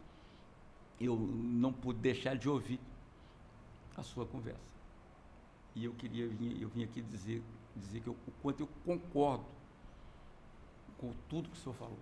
eu 1.00 1.16
não 1.16 1.72
pude 1.72 2.00
deixar 2.00 2.36
de 2.36 2.50
ouvir 2.50 2.80
a 3.96 4.02
sua 4.02 4.26
conversa. 4.26 4.60
E 5.76 5.86
eu 5.86 5.94
queria 5.94 6.28
vir, 6.28 6.60
eu 6.60 6.70
vim 6.70 6.84
aqui 6.84 7.02
dizer, 7.02 7.44
dizer 7.76 8.02
que 8.02 8.08
eu, 8.08 8.14
o 8.28 8.32
quanto 8.42 8.62
eu 8.62 8.70
concordo 8.84 9.46
com 10.98 11.14
tudo 11.30 11.50
que 11.50 11.56
o 11.56 11.60
senhor 11.60 11.76
falou. 11.76 12.00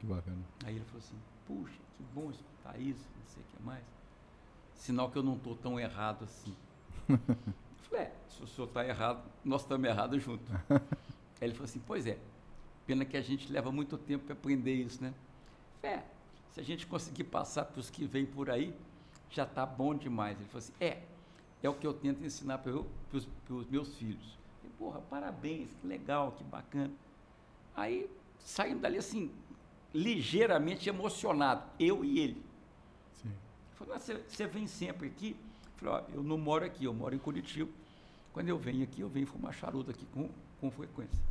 Que 0.00 0.06
bacana. 0.06 0.42
Aí 0.64 0.74
ele 0.74 0.84
falou 0.86 0.98
assim, 0.98 1.16
puxa, 1.46 1.78
que 1.96 2.02
bom 2.12 2.30
escutar 2.30 2.80
isso, 2.80 3.08
não 3.16 3.26
sei 3.28 3.42
o 3.42 3.56
que 3.56 3.62
mais. 3.62 3.84
Sinal 4.74 5.08
que 5.08 5.18
eu 5.18 5.22
não 5.22 5.36
estou 5.36 5.54
tão 5.54 5.78
errado 5.78 6.24
assim. 6.24 6.56
eu 7.08 7.16
falei, 7.88 8.06
é, 8.06 8.16
se 8.28 8.42
o 8.42 8.46
senhor 8.48 8.66
está 8.66 8.84
errado, 8.84 9.22
nós 9.44 9.62
estamos 9.62 9.88
errados 9.88 10.20
junto. 10.20 10.50
Aí 11.42 11.48
ele 11.48 11.54
falou 11.54 11.64
assim, 11.64 11.82
pois 11.84 12.06
é, 12.06 12.16
pena 12.86 13.04
que 13.04 13.16
a 13.16 13.20
gente 13.20 13.50
leva 13.50 13.72
muito 13.72 13.98
tempo 13.98 14.26
para 14.26 14.32
aprender 14.32 14.74
isso, 14.74 15.02
né? 15.02 15.12
É, 15.82 16.00
se 16.52 16.60
a 16.60 16.62
gente 16.62 16.86
conseguir 16.86 17.24
passar 17.24 17.64
para 17.64 17.80
os 17.80 17.90
que 17.90 18.04
vêm 18.04 18.24
por 18.24 18.48
aí, 18.48 18.72
já 19.28 19.42
está 19.42 19.66
bom 19.66 19.92
demais. 19.92 20.38
Ele 20.38 20.48
falou 20.48 20.60
assim, 20.60 20.72
é, 20.80 21.02
é 21.60 21.68
o 21.68 21.74
que 21.74 21.84
eu 21.84 21.92
tento 21.92 22.24
ensinar 22.24 22.58
para 22.58 22.72
os 22.72 23.66
meus 23.68 23.96
filhos. 23.96 24.38
Falei, 24.60 24.72
porra, 24.78 25.00
parabéns, 25.10 25.68
que 25.80 25.84
legal, 25.84 26.30
que 26.30 26.44
bacana. 26.44 26.92
Aí, 27.74 28.08
saindo 28.38 28.78
dali 28.78 28.98
assim, 28.98 29.32
ligeiramente 29.92 30.88
emocionado, 30.88 31.64
eu 31.76 32.04
e 32.04 32.20
ele. 32.20 32.42
Sim. 33.14 33.30
Ele 33.30 33.76
falou, 33.76 33.94
"Ah, 33.94 33.98
você, 33.98 34.46
vem 34.46 34.68
sempre 34.68 35.08
aqui? 35.08 35.34
Eu 35.64 35.88
falei, 35.90 36.04
eu 36.14 36.22
não 36.22 36.38
moro 36.38 36.64
aqui, 36.64 36.84
eu 36.84 36.94
moro 36.94 37.16
em 37.16 37.18
Curitiba. 37.18 37.68
Quando 38.32 38.48
eu 38.48 38.58
venho 38.58 38.82
aqui, 38.82 39.00
eu 39.02 39.08
venho 39.08 39.26
fumar 39.26 39.52
charuto 39.52 39.90
aqui 39.90 40.06
com, 40.06 40.28
com 40.60 40.70
frequência. 40.70 41.22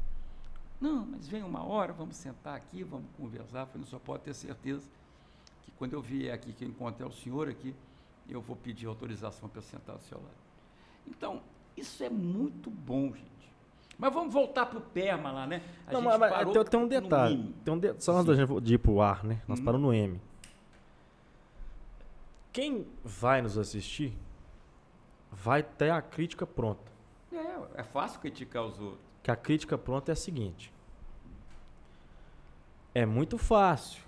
Não, 0.80 1.06
mas 1.06 1.28
vem 1.28 1.43
uma 1.43 1.64
hora, 1.64 1.93
vamos 1.93 2.16
sentar 2.16 2.56
aqui, 2.56 2.84
vamos 2.84 3.06
conversar. 3.18 3.62
Eu 3.62 3.68
falei, 3.68 3.88
só 3.88 3.99
pode 3.99 4.24
ter 4.24 4.34
certeza 4.34 4.88
que 5.64 5.72
quando 5.72 5.93
eu 5.93 6.02
vier 6.02 6.34
aqui, 6.34 6.54
que 6.54 6.64
eu 6.64 6.70
encontrar 6.70 7.08
o 7.08 7.12
senhor 7.12 7.47
aqui, 7.49 7.76
eu 8.30 8.41
vou 8.41 8.56
pedir 8.56 8.88
autorização 8.88 9.47
para 9.49 9.62
sentar 9.62 9.95
do 9.97 10.04
seu 10.04 10.18
lado. 10.18 10.30
Então, 11.08 11.41
isso 11.76 12.04
é 12.04 12.10
muito 12.10 12.70
bom, 12.70 13.08
gente. 13.14 13.30
Mas 13.97 14.14
vamos 14.14 14.34
voltar 14.34 14.66
para 14.66 14.80
o 14.80 14.82
PERMA 14.82 15.32
lá, 15.32 15.45
né? 15.45 15.62
A 15.86 15.93
Não, 15.93 16.02
gente 16.02 16.17
mas, 16.20 16.51
tem, 16.51 16.63
tem 16.66 16.80
um 16.80 16.88
detalhe. 16.88 17.55
Tem 17.63 17.74
um 17.74 17.78
de, 17.78 17.93
só 18.01 18.13
antes 18.13 18.25
da 18.25 18.36
gente 18.36 18.62
de 18.62 18.74
ir 18.75 18.78
pro 18.80 19.01
ar, 19.01 19.24
né? 19.24 19.42
Nós 19.47 19.59
Hum. 19.59 19.63
paramos 19.66 19.88
no 19.88 19.93
M. 19.93 20.20
Quem 22.51 22.86
vai 23.04 23.42
nos 23.42 23.58
assistir 23.58 24.13
vai 25.32 25.63
ter 25.63 25.92
a 25.92 26.01
crítica 26.01 26.46
pronta. 26.46 26.91
É, 27.33 27.82
é 27.82 27.83
fácil 27.83 28.20
criticar 28.20 28.63
os 28.63 28.79
outros. 28.79 29.01
Que 29.24 29.32
a 29.32 29.36
crítica 29.36 29.78
pronta 29.78 30.12
é 30.12 30.13
a 30.13 30.16
seguinte: 30.16 30.74
é 32.93 33.05
muito 33.05 33.37
fácil 33.37 34.01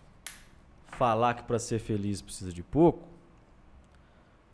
falar 0.87 1.35
que 1.35 1.43
para 1.43 1.59
ser 1.59 1.79
feliz 1.79 2.21
precisa 2.21 2.51
de 2.51 2.61
pouco, 2.61 3.07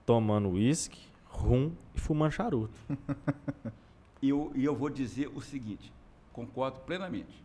tomando 0.06 0.50
uísque, 0.50 1.00
rum 1.26 1.74
e 1.96 2.00
fumando 2.00 2.32
charuto. 2.32 2.80
E 4.22 4.28
eu, 4.28 4.52
eu 4.54 4.76
vou 4.76 4.90
dizer 4.90 5.28
o 5.34 5.40
seguinte, 5.40 5.94
concordo 6.34 6.82
plenamente. 6.82 7.42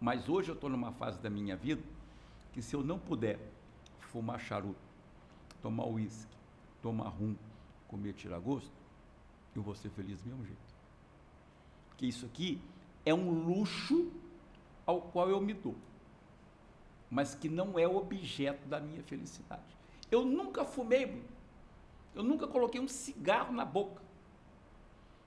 Mas 0.00 0.28
hoje 0.28 0.50
eu 0.50 0.54
estou 0.54 0.70
numa 0.70 0.92
fase 0.92 1.18
da 1.18 1.28
minha 1.28 1.56
vida 1.56 1.82
que 2.52 2.62
se 2.62 2.76
eu 2.76 2.84
não 2.84 2.96
puder 2.96 3.40
fumar 3.98 4.38
charuto, 4.38 4.78
tomar 5.60 5.84
uísque, 5.86 6.36
tomar 6.80 7.08
rum, 7.08 7.34
comer 7.88 8.12
tiragosto, 8.12 8.70
eu 9.54 9.62
vou 9.62 9.74
ser 9.74 9.90
feliz 9.90 10.20
do 10.20 10.28
mesmo 10.28 10.44
jeito. 10.44 10.60
Porque 11.88 12.06
isso 12.06 12.26
aqui 12.26 12.60
é 13.04 13.12
um 13.12 13.30
luxo 13.30 14.10
ao 14.86 15.00
qual 15.00 15.28
eu 15.28 15.40
me 15.40 15.54
dou, 15.54 15.74
mas 17.10 17.34
que 17.34 17.48
não 17.48 17.78
é 17.78 17.86
objeto 17.86 18.66
da 18.66 18.80
minha 18.80 19.02
felicidade. 19.02 19.62
Eu 20.10 20.24
nunca 20.24 20.64
fumei, 20.64 21.22
eu 22.14 22.22
nunca 22.22 22.46
coloquei 22.46 22.80
um 22.80 22.88
cigarro 22.88 23.52
na 23.52 23.64
boca. 23.64 24.02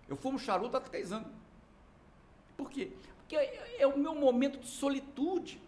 Eu 0.07 0.15
fumo 0.15 0.38
charuto 0.38 0.77
há 0.77 0.81
três 0.81 1.11
anos. 1.11 1.31
Por 2.56 2.69
quê? 2.69 2.91
Porque 3.18 3.35
é, 3.35 3.81
é 3.81 3.88
o 3.88 3.97
meu 3.97 4.14
momento 4.14 4.60
de 4.60 4.68
solitude. 4.68 5.60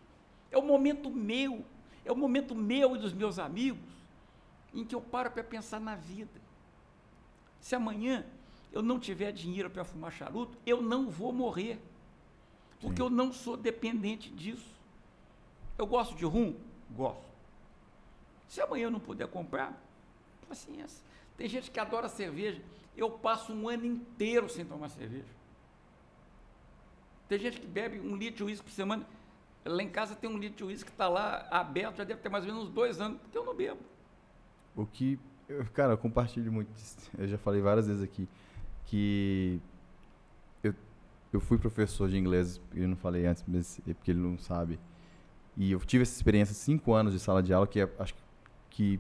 É 0.51 0.57
o 0.57 0.61
momento 0.61 1.09
meu. 1.09 1.65
É 2.05 2.11
o 2.11 2.15
momento 2.15 2.53
meu 2.53 2.95
e 2.95 2.99
dos 2.99 3.13
meus 3.13 3.39
amigos 3.39 3.97
em 4.73 4.85
que 4.85 4.93
eu 4.93 5.01
paro 5.01 5.31
para 5.31 5.43
pensar 5.43 5.79
na 5.79 5.95
vida. 5.95 6.39
Se 7.59 7.75
amanhã 7.75 8.25
eu 8.71 8.81
não 8.81 8.99
tiver 8.99 9.31
dinheiro 9.31 9.69
para 9.69 9.83
fumar 9.83 10.11
charuto, 10.11 10.57
eu 10.65 10.81
não 10.81 11.09
vou 11.09 11.31
morrer. 11.31 11.79
Porque 12.79 12.97
Sim. 12.97 13.03
eu 13.03 13.09
não 13.09 13.33
sou 13.33 13.57
dependente 13.57 14.29
disso. 14.29 14.69
Eu 15.77 15.87
gosto 15.87 16.15
de 16.15 16.25
rum? 16.25 16.55
Gosto. 16.95 17.25
Se 18.47 18.61
amanhã 18.61 18.85
eu 18.85 18.91
não 18.91 18.99
puder 18.99 19.27
comprar, 19.27 19.73
paciência. 20.47 21.03
Tem 21.35 21.47
gente 21.47 21.69
que 21.71 21.79
adora 21.79 22.07
cerveja. 22.07 22.61
Eu 22.95 23.09
passo 23.11 23.53
um 23.53 23.67
ano 23.67 23.85
inteiro 23.85 24.49
sem 24.49 24.65
tomar 24.65 24.89
cerveja. 24.89 25.25
Tem 27.27 27.37
gente 27.39 27.59
que 27.59 27.67
bebe 27.67 27.99
um 27.99 28.15
litro 28.15 28.37
de 28.37 28.43
uísque 28.45 28.65
por 28.65 28.71
semana. 28.71 29.05
Lá 29.65 29.83
em 29.83 29.89
casa 29.89 30.15
tem 30.15 30.29
um 30.29 30.37
litro 30.37 30.57
de 30.57 30.63
uísque 30.63 30.85
que 30.89 30.93
está 30.93 31.09
lá 31.09 31.45
aberto, 31.51 31.97
já 31.97 32.03
deve 32.05 32.21
ter 32.21 32.29
mais 32.29 32.45
ou 32.45 32.51
menos 32.51 32.67
uns 32.69 32.73
dois 32.73 33.01
anos, 33.01 33.19
porque 33.21 33.37
eu 33.37 33.43
não 33.45 33.53
bebo. 33.53 33.79
O 34.75 34.85
que. 34.85 35.19
eu- 35.49 35.65
cara, 35.73 35.93
eu 35.93 35.97
compartilho 35.97 36.51
muito. 36.51 36.69
Eu 37.17 37.27
já 37.27 37.37
falei 37.37 37.61
várias 37.61 37.87
vezes 37.87 38.01
aqui 38.01 38.27
que. 38.87 39.59
Eu, 40.63 40.73
eu 41.31 41.39
fui 41.39 41.57
professor 41.57 42.09
de 42.09 42.17
inglês, 42.17 42.59
eu 42.73 42.87
não 42.87 42.95
falei 42.97 43.25
antes, 43.25 43.43
mas 43.47 43.79
é 43.87 43.93
porque 43.93 44.11
ele 44.11 44.19
não 44.19 44.37
sabe. 44.37 44.79
E 45.55 45.71
eu 45.71 45.79
tive 45.79 46.01
essa 46.03 46.15
experiência, 46.15 46.53
cinco 46.53 46.93
anos 46.93 47.13
de 47.13 47.19
sala 47.19 47.41
de 47.41 47.53
aula, 47.53 47.65
que 47.67 47.79
é- 47.79 47.89
acho 47.99 48.13
que 48.69 48.99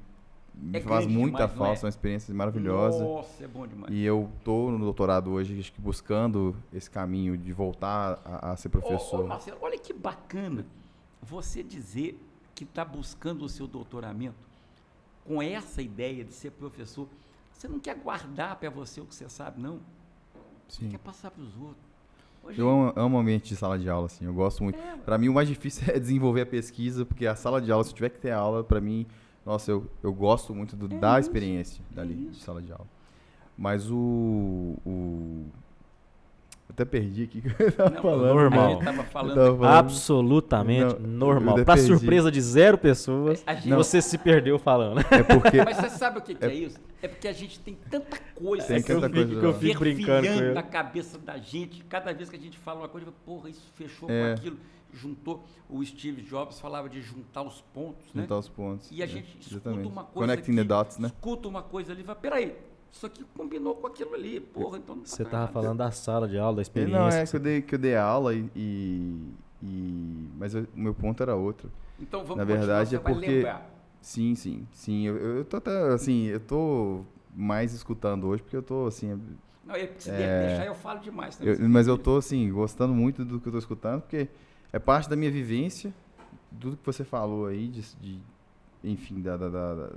me 0.55 0.79
É 0.79 0.81
faz 0.81 1.05
muita 1.05 1.37
demais, 1.37 1.51
não 1.51 1.65
falta, 1.65 1.81
é? 1.81 1.83
uma 1.85 1.89
experiência 1.89 2.33
maravilhosa. 2.33 3.03
Nossa, 3.03 3.43
é 3.43 3.47
bom 3.47 3.67
demais. 3.67 3.93
E 3.93 4.03
eu 4.03 4.29
tô 4.43 4.71
no 4.71 4.79
doutorado 4.79 5.29
hoje, 5.31 5.59
acho 5.59 5.71
que 5.71 5.79
buscando 5.79 6.55
esse 6.73 6.89
caminho 6.89 7.37
de 7.37 7.53
voltar 7.53 8.19
a, 8.25 8.51
a 8.53 8.57
ser 8.57 8.69
professor. 8.69 9.19
Ô, 9.21 9.23
ô, 9.25 9.27
Marcelo, 9.27 9.57
olha 9.61 9.77
que 9.77 9.93
bacana 9.93 10.65
você 11.21 11.61
dizer 11.61 12.19
que 12.55 12.63
está 12.63 12.83
buscando 12.83 13.45
o 13.45 13.49
seu 13.49 13.67
doutoramento 13.67 14.47
com 15.23 15.39
essa 15.41 15.79
ideia 15.81 16.23
de 16.23 16.33
ser 16.33 16.51
professor. 16.51 17.07
Você 17.57 17.67
não 17.67 17.79
quer 17.79 17.95
guardar 17.95 18.55
para 18.57 18.69
você 18.69 19.01
o 19.01 19.05
que 19.05 19.15
você 19.15 19.27
sabe, 19.29 19.59
não. 19.61 19.79
Você 20.67 20.81
Sim. 20.83 20.89
quer 20.89 20.99
passar 20.99 21.31
para 21.31 21.41
os 21.41 21.55
outros. 21.57 21.87
Hoje, 22.43 22.59
Eu 22.61 22.69
amo, 22.69 22.93
amo 22.95 23.17
o 23.17 23.19
ambiente 23.19 23.49
de 23.49 23.55
sala 23.55 23.77
de 23.79 23.89
aula, 23.89 24.05
assim, 24.05 24.25
eu 24.25 24.33
gosto 24.33 24.63
muito. 24.63 24.77
É, 24.79 24.95
Pra 24.97 25.17
mim, 25.17 25.27
o 25.27 25.33
mais 25.33 25.47
difícil 25.47 25.83
é 25.93 25.99
desenvolver 25.99 26.41
a 26.41 26.45
pesquisa, 26.45 27.05
porque 27.05 27.25
a 27.25 27.35
sala 27.35 27.61
de 27.61 27.71
aula, 27.71 27.83
se 27.83 27.93
tiver 27.93 28.09
que 28.09 28.19
ter 28.19 28.31
aula, 28.31 28.63
pra 28.63 28.79
mim, 28.79 29.05
nossa, 29.45 29.71
eu, 29.71 29.89
eu 30.03 30.13
gosto 30.13 30.53
muito 30.53 30.75
do- 30.75 30.93
É 30.93 30.99
da 30.99 31.19
isso, 31.19 31.29
experiência 31.29 31.83
dali, 31.91 32.13
de 32.13 32.27
isso. 32.31 32.41
sala 32.41 32.61
de 32.61 32.71
aula. 32.71 32.85
Mas 33.57 33.89
o. 33.89 34.75
o 34.85 35.45
até 36.69 36.85
perdi 36.85 37.23
aqui 37.23 37.39
o 37.39 37.41
que 37.41 37.63
eu 37.63 37.71
tava 37.71 37.89
não, 37.91 38.01
falando. 38.01 38.33
normal. 38.35 38.65
A 38.65 38.69
gente 38.69 38.79
estava 38.79 39.03
falando. 39.03 39.37
Eu 39.37 39.45
tava 39.45 39.57
falando- 39.57 39.77
Absolutamente 39.79 40.99
Não, 41.01 41.09
normal. 41.09 41.57
eu 41.57 41.65
Pra 41.65 41.75
perdi. 41.75 41.87
surpresa 41.89 42.31
de 42.31 42.41
zero 42.41 42.77
pessoas, 42.77 43.43
gente- 43.47 43.69
você 43.73 44.01
se 44.01 44.17
perdeu 44.17 44.59
falando. 44.59 44.99
É 45.11 45.23
porque. 45.23 45.57
Mas 45.63 45.77
você 45.77 45.89
sabe 45.89 46.19
o 46.19 46.21
que, 46.21 46.35
que 46.35 46.45
é 46.45 46.53
isso? 46.53 46.79
É 47.01 47.07
porque 47.07 47.27
a 47.27 47.33
gente 47.33 47.59
tem 47.59 47.77
tanta 47.89 48.17
coisa 48.35 48.65
Tem 48.67 48.77
É 48.77 48.81
que 48.81 48.91
eu 48.91 48.99
tanta 49.01 49.13
fico, 49.15 49.25
coisa 49.27 49.39
que 49.39 49.45
eu 49.45 49.53
fico 49.53 49.79
brincando 49.79 50.27
com 50.27 50.53
na 50.53 50.63
cabeça 50.63 51.17
da 51.17 51.37
gente. 51.37 51.83
Cada 51.85 52.13
vez 52.13 52.29
que 52.29 52.35
a 52.35 52.39
gente 52.39 52.57
fala 52.57 52.79
uma 52.81 52.87
coisa, 52.89 53.07
porra, 53.25 53.49
isso 53.49 53.63
fechou 53.75 54.09
É. 54.09 54.27
com 54.29 54.33
aquilo, 54.39 54.57
juntou. 54.93 55.45
O 55.69 55.83
Steve 55.85 56.21
Jobs 56.21 56.59
falava 56.59 56.89
de 56.89 57.01
juntar 57.01 57.43
os 57.43 57.61
pontos, 57.73 58.05
né? 58.13 58.21
Juntar 58.23 58.37
os 58.39 58.49
pontos. 58.49 58.89
E 58.91 59.01
a 59.01 59.05
é, 59.05 59.07
gente 59.07 59.37
escuta 59.39 59.55
exatamente. 59.69 59.87
uma 59.87 60.03
coisa 60.03 60.27
Connecting 60.27 60.51
aqui, 60.53 60.61
the 60.61 60.63
dots, 60.67 60.97
né? 60.97 61.07
escuta 61.09 61.47
uma 61.47 61.61
coisa 61.61 61.91
ali 61.91 62.01
e 62.01 62.03
fala, 62.05 62.17
peraí, 62.19 62.55
isso 62.91 63.05
aqui 63.05 63.23
combinou 63.35 63.75
com 63.75 63.87
aquilo 63.87 64.13
ali, 64.15 64.39
porra, 64.39 64.77
então 64.77 64.95
tá 64.97 65.01
Você 65.05 65.23
tava 65.23 65.35
errado. 65.37 65.53
falando 65.53 65.77
da 65.77 65.91
sala 65.91 66.27
de 66.27 66.37
aula, 66.37 66.55
da 66.57 66.61
E 66.61 66.63
experiência. 66.63 66.99
Não, 66.99 67.07
é 67.07 67.23
que 67.23 67.29
que 67.31 67.35
eu 67.35 67.39
dei, 67.39 67.61
que 67.61 67.75
eu 67.75 67.79
dei 67.79 67.95
aula 67.95 68.33
e. 68.33 68.49
e- 68.55 69.33
e- 69.61 70.29
mas 70.37 70.53
o 70.55 70.67
meu 70.75 70.93
ponto 70.93 71.21
era 71.23 71.35
outro. 71.35 71.71
Então 71.99 72.21
vamos 72.21 72.37
Na 72.37 72.43
verdade, 72.43 72.89
você 72.91 72.95
é 72.95 72.99
porque-. 72.99 73.47
Sim, 74.01 74.35
sim, 74.35 74.67
sim. 74.71 75.03
Eu, 75.07 75.17
eu 75.17 75.45
tô 75.45 75.57
até, 75.57 75.71
assim, 75.93 76.25
eu 76.25 76.39
tô 76.39 77.01
mais 77.35 77.73
escutando 77.73 78.27
hoje, 78.27 78.41
porque 78.43 78.55
eu 78.55 78.61
tô, 78.63 78.85
assim, 78.87 79.19
Não, 79.65 79.75
é 79.75 79.85
porque 79.87 80.01
se 80.01 80.11
É. 80.11 80.47
deixar 80.47 80.65
eu 80.65 80.73
falo 80.75 80.99
demais. 80.99 81.35
também, 81.35 81.53
eu- 81.55 81.69
mas 81.69 81.87
eu 81.87 81.97
tô, 81.97 82.17
assim, 82.17 82.49
gostando 82.51 82.93
muito 82.93 83.25
do 83.25 83.39
que 83.39 83.47
eu 83.47 83.51
tô 83.51 83.57
escutando, 83.57 84.01
porque 84.01 84.27
é 84.71 84.79
parte 84.79 85.09
da 85.09 85.15
minha 85.15 85.31
vivência, 85.31 85.93
tudo 86.59 86.77
que 86.77 86.85
você 86.85 87.03
falou 87.03 87.47
aí, 87.47 87.67
de, 87.67 87.81
de- 87.99 88.21
enfim, 88.83 89.19
da, 89.21 89.35
da, 89.35 89.49
da- 89.49 89.89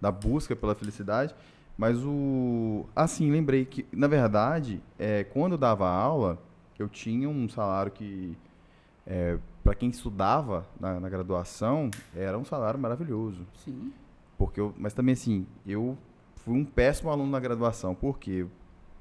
da 0.00 0.10
busca 0.10 0.56
pela 0.56 0.74
felicidade. 0.74 1.34
Mas 1.76 1.98
o. 2.04 2.86
Assim, 2.94 3.30
lembrei 3.30 3.64
que, 3.64 3.84
na 3.92 4.06
verdade, 4.06 4.80
é, 4.98 5.24
quando 5.24 5.52
eu 5.52 5.58
dava 5.58 5.88
aula, 5.88 6.38
eu 6.78 6.88
tinha 6.88 7.28
um 7.28 7.48
salário 7.48 7.90
que, 7.90 8.36
para 9.62 9.74
quem 9.74 9.88
estudava 9.90 10.66
na, 10.78 11.00
na 11.00 11.08
graduação, 11.08 11.90
era 12.14 12.38
um 12.38 12.44
salário 12.44 12.78
maravilhoso. 12.78 13.46
Sim. 13.64 13.92
Porque 14.36 14.60
eu, 14.60 14.74
mas 14.76 14.92
também 14.92 15.12
assim, 15.14 15.46
eu 15.66 15.96
fui 16.36 16.54
um 16.54 16.64
péssimo 16.64 17.10
aluno 17.10 17.30
na 17.30 17.40
graduação, 17.40 17.94
porque 17.94 18.30
eu, 18.30 18.50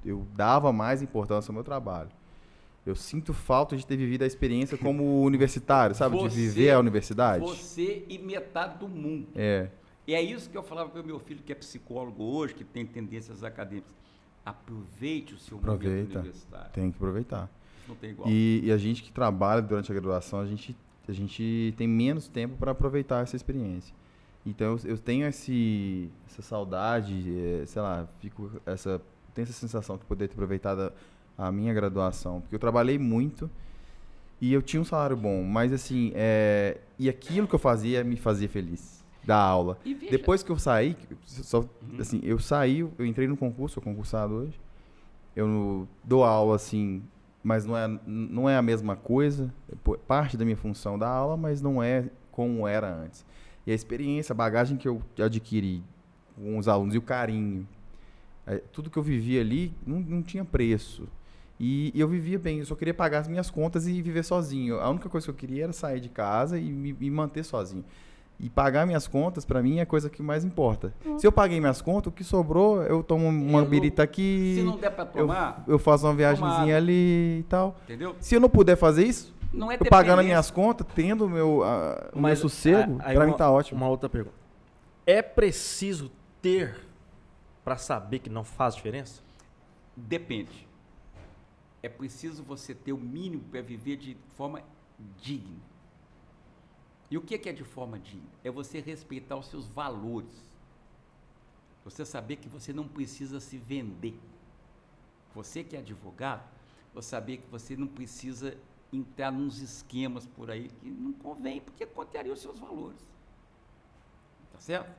eu 0.05 0.27
dava 0.35 0.71
mais 0.71 1.01
importância 1.01 1.51
ao 1.51 1.53
meu 1.55 1.63
trabalho. 1.63 2.09
Eu 2.85 2.95
sinto 2.95 3.33
falta 3.33 3.77
de 3.77 3.85
ter 3.85 3.95
vivido 3.95 4.23
a 4.23 4.27
experiência 4.27 4.77
como 4.77 5.21
universitário, 5.23 5.95
sabe? 5.95 6.15
Você- 6.17 6.29
de 6.29 6.35
viver 6.35 6.71
a 6.71 6.79
universidade. 6.79 7.43
Você 7.43 8.05
e 8.09 8.17
metade 8.17 8.77
do 8.77 8.87
mundo. 8.87 9.27
É, 9.35 9.69
E 10.05 10.13
é 10.13 10.21
isso 10.21 10.49
que 10.49 10.57
eu 10.57 10.63
falava 10.63 10.89
para 10.89 11.01
o 11.01 11.05
meu 11.05 11.19
filho, 11.19 11.41
que 11.43 11.51
é 11.51 11.55
psicólogo 11.55 12.23
hoje, 12.23 12.53
que 12.53 12.63
tem 12.63 12.85
tendências 12.85 13.43
acadêmicas. 13.43 13.93
Aproveite 14.45 15.33
o 15.33 15.39
seu 15.39 15.57
momento 15.57 15.75
Aproveita. 15.75 16.19
universitário. 16.19 16.71
tem 16.73 16.91
que 16.91 16.97
aproveitar. 16.97 17.49
Isso 17.79 17.89
não 17.89 17.95
tem 17.95 18.09
igual. 18.11 18.29
E, 18.29 18.61
e 18.63 18.71
a 18.71 18.77
gente 18.77 19.01
que 19.01 19.11
trabalha 19.11 19.61
durante 19.61 19.91
a 19.91 19.95
graduação, 19.95 20.39
a 20.39 20.45
gente, 20.45 20.75
a 21.07 21.13
gente 21.13 21.73
tem 21.77 21.87
menos 21.87 22.27
tempo 22.27 22.57
para 22.57 22.71
aproveitar 22.71 23.23
essa 23.23 23.35
experiência. 23.35 23.95
Então 24.45 24.77
eu, 24.83 24.91
eu 24.91 24.97
tenho 24.97 25.25
esse, 25.25 26.09
essa 26.27 26.41
saudade, 26.41 27.23
eh, 27.29 27.65
sei 27.65 27.81
lá, 27.81 28.05
fico 28.19 28.51
essa, 28.65 29.01
tenho 29.33 29.43
essa 29.43 29.53
sensação 29.53 29.97
de 29.97 30.03
poder 30.03 30.27
ter 30.27 30.33
aproveitado 30.33 30.91
a, 31.37 31.47
a 31.47 31.51
minha 31.51 31.73
graduação, 31.73 32.41
porque 32.41 32.53
eu 32.53 32.59
trabalhei 32.59 32.99
muito 32.99 33.49
e 34.41 34.51
eu 34.51 34.61
tinha 34.61 34.81
um 34.81 34.85
salário 34.85 35.15
bom, 35.15 35.41
mas 35.43 35.71
assim, 35.71 36.11
é, 36.13 36.81
e 36.99 37.07
aquilo 37.07 37.47
que 37.47 37.55
eu 37.55 37.59
fazia 37.59 38.03
me 38.03 38.17
fazia 38.17 38.49
feliz, 38.49 38.92
da 39.23 39.37
aula. 39.37 39.77
Veja, 39.83 40.11
Depois 40.11 40.43
que 40.43 40.51
eu 40.51 40.57
saí, 40.57 40.97
só, 41.25 41.59
Uhum. 41.59 41.67
assim, 41.99 42.19
eu 42.23 42.39
saí, 42.39 42.79
eu 42.79 43.05
entrei 43.05 43.27
no 43.27 43.37
concurso, 43.37 43.75
sou 43.75 43.83
concursado 43.83 44.33
hoje. 44.33 44.59
Eu 45.35 45.87
dou 46.03 46.23
aula 46.23 46.55
assim, 46.55 47.01
mas 47.43 47.65
não 47.65 47.75
é, 47.77 47.99
não 48.05 48.49
é 48.49 48.55
a 48.57 48.61
mesma 48.61 48.95
coisa. 48.95 49.53
É 49.71 49.75
parte 50.07 50.37
da 50.37 50.45
minha 50.45 50.57
função 50.57 50.97
da 50.99 51.07
aula, 51.07 51.35
mas 51.37 51.61
não 51.61 51.81
é 51.81 52.09
como 52.31 52.67
era 52.67 52.93
antes. 52.93 53.25
E 53.65 53.71
a 53.71 53.75
experiência, 53.75 54.33
a 54.33 54.35
bagagem 54.35 54.77
que 54.77 54.87
eu 54.87 55.01
adquiri 55.23 55.81
com 56.35 56.57
os 56.57 56.67
alunos 56.67 56.93
e 56.95 56.97
o 56.97 57.01
carinho, 57.01 57.67
é, 58.45 58.57
tudo 58.57 58.89
que 58.89 58.97
eu 58.97 59.03
vivia 59.03 59.39
ali 59.41 59.73
não, 59.87 59.99
não 59.99 60.21
tinha 60.21 60.43
preço. 60.43 61.07
E, 61.59 61.91
e 61.95 61.99
eu 61.99 62.07
vivia 62.07 62.37
bem, 62.37 62.59
eu 62.59 62.65
só 62.65 62.75
queria 62.75 62.93
pagar 62.93 63.19
as 63.19 63.27
minhas 63.27 63.49
contas 63.49 63.87
e 63.87 64.01
viver 64.01 64.23
sozinho. 64.23 64.79
A 64.79 64.89
única 64.89 65.07
coisa 65.07 65.25
que 65.25 65.31
eu 65.31 65.35
queria 65.35 65.63
era 65.63 65.73
sair 65.73 65.99
de 65.99 66.09
casa 66.09 66.59
e 66.59 66.69
me, 66.71 66.91
me 66.93 67.09
manter 67.09 67.43
sozinho. 67.43 67.85
E 68.43 68.49
pagar 68.49 68.85
minhas 68.85 69.07
contas, 69.07 69.45
pra 69.45 69.63
mim, 69.63 69.79
é 69.79 69.83
a 69.83 69.85
coisa 69.85 70.09
que 70.09 70.21
mais 70.21 70.43
importa. 70.43 70.93
Se 71.17 71.25
eu 71.25 71.31
paguei 71.31 71.61
minhas 71.61 71.81
contas, 71.81 72.11
o 72.11 72.13
que 72.13 72.25
sobrou, 72.25 72.83
eu 72.83 73.01
tomo 73.01 73.25
uma 73.29 73.59
Eu- 73.59 73.65
birita 73.65 74.03
aqui, 74.03 74.55
se 74.57 74.63
não 74.63 74.75
der 74.77 74.89
para 74.89 75.05
eu, 75.15 75.25
tomar, 75.27 75.63
eu 75.65 75.79
faço 75.79 76.05
uma 76.05 76.13
viagemzinha 76.13 76.75
ali 76.75 77.39
e 77.39 77.45
tal. 77.47 77.77
entendeu? 77.85 78.13
Se 78.19 78.35
eu 78.35 78.41
não 78.41 78.49
puder 78.49 78.75
fazer 78.75 79.05
isso, 79.07 79.33
Não 79.53 79.71
é 79.71 79.75
eu 79.75 79.85
pagando 79.89 80.21
minhas 80.23 80.51
contas, 80.51 80.85
tendo 80.93 81.25
o 81.25 81.29
meu, 81.29 81.63
a- 81.63 82.09
o 82.11 82.15
meu 82.15 82.21
Mas, 82.23 82.39
sossego, 82.39 82.97
a- 82.99 83.07
aí 83.07 83.15
pra 83.15 83.25
mim 83.25 83.31
tá 83.31 83.49
ótimo. 83.49 83.79
Uma 83.79 83.87
outra 83.87 84.09
pergunta. 84.09 84.35
É 85.07 85.21
preciso 85.21 86.11
ter 86.41 86.75
pra 87.63 87.77
saber 87.77 88.19
que 88.19 88.29
não 88.29 88.43
faz 88.43 88.75
diferença? 88.75 89.21
Depende. 89.95 90.67
É 91.81 91.87
preciso 91.87 92.43
você 92.43 92.73
ter 92.75 92.91
o 92.91 92.97
mínimo 92.97 93.43
para 93.49 93.61
viver 93.61 93.95
de 93.95 94.17
forma 94.35 94.59
digna. 95.21 95.55
E 97.13 97.17
o 97.19 97.21
que 97.21 97.35
é 97.35 97.37
que 97.37 97.47
é 97.47 97.53
de 97.53 97.63
forma 97.63 97.99
digna? 97.99 98.27
É 98.43 98.49
você 98.49 98.79
respeitar 98.79 99.35
os 99.35 99.45
seus 99.45 99.67
valores. 99.67 100.33
Você 101.85 102.03
saber 102.03 102.37
que 102.37 102.49
você 102.49 102.73
não 102.73 102.87
precisa 102.87 103.39
se 103.39 103.55
vender. 103.55 104.19
Você 105.35 105.63
que 105.63 105.75
é 105.75 105.79
advogado, 105.79 106.43
você 106.91 107.09
saber 107.09 107.37
que 107.37 107.47
você 107.51 107.77
não 107.77 107.85
precisa 107.85 108.57
entrar 108.91 109.31
nos 109.31 109.59
esquemas 109.59 110.25
por 110.25 110.49
aí 110.49 110.69
que 110.69 110.89
não 110.89 111.13
convém, 111.13 111.61
porque 111.61 111.85
contraria 111.85 112.33
os 112.33 112.41
seus 112.41 112.57
valores. 112.57 113.07
Tá 114.51 114.59
certo? 114.59 114.91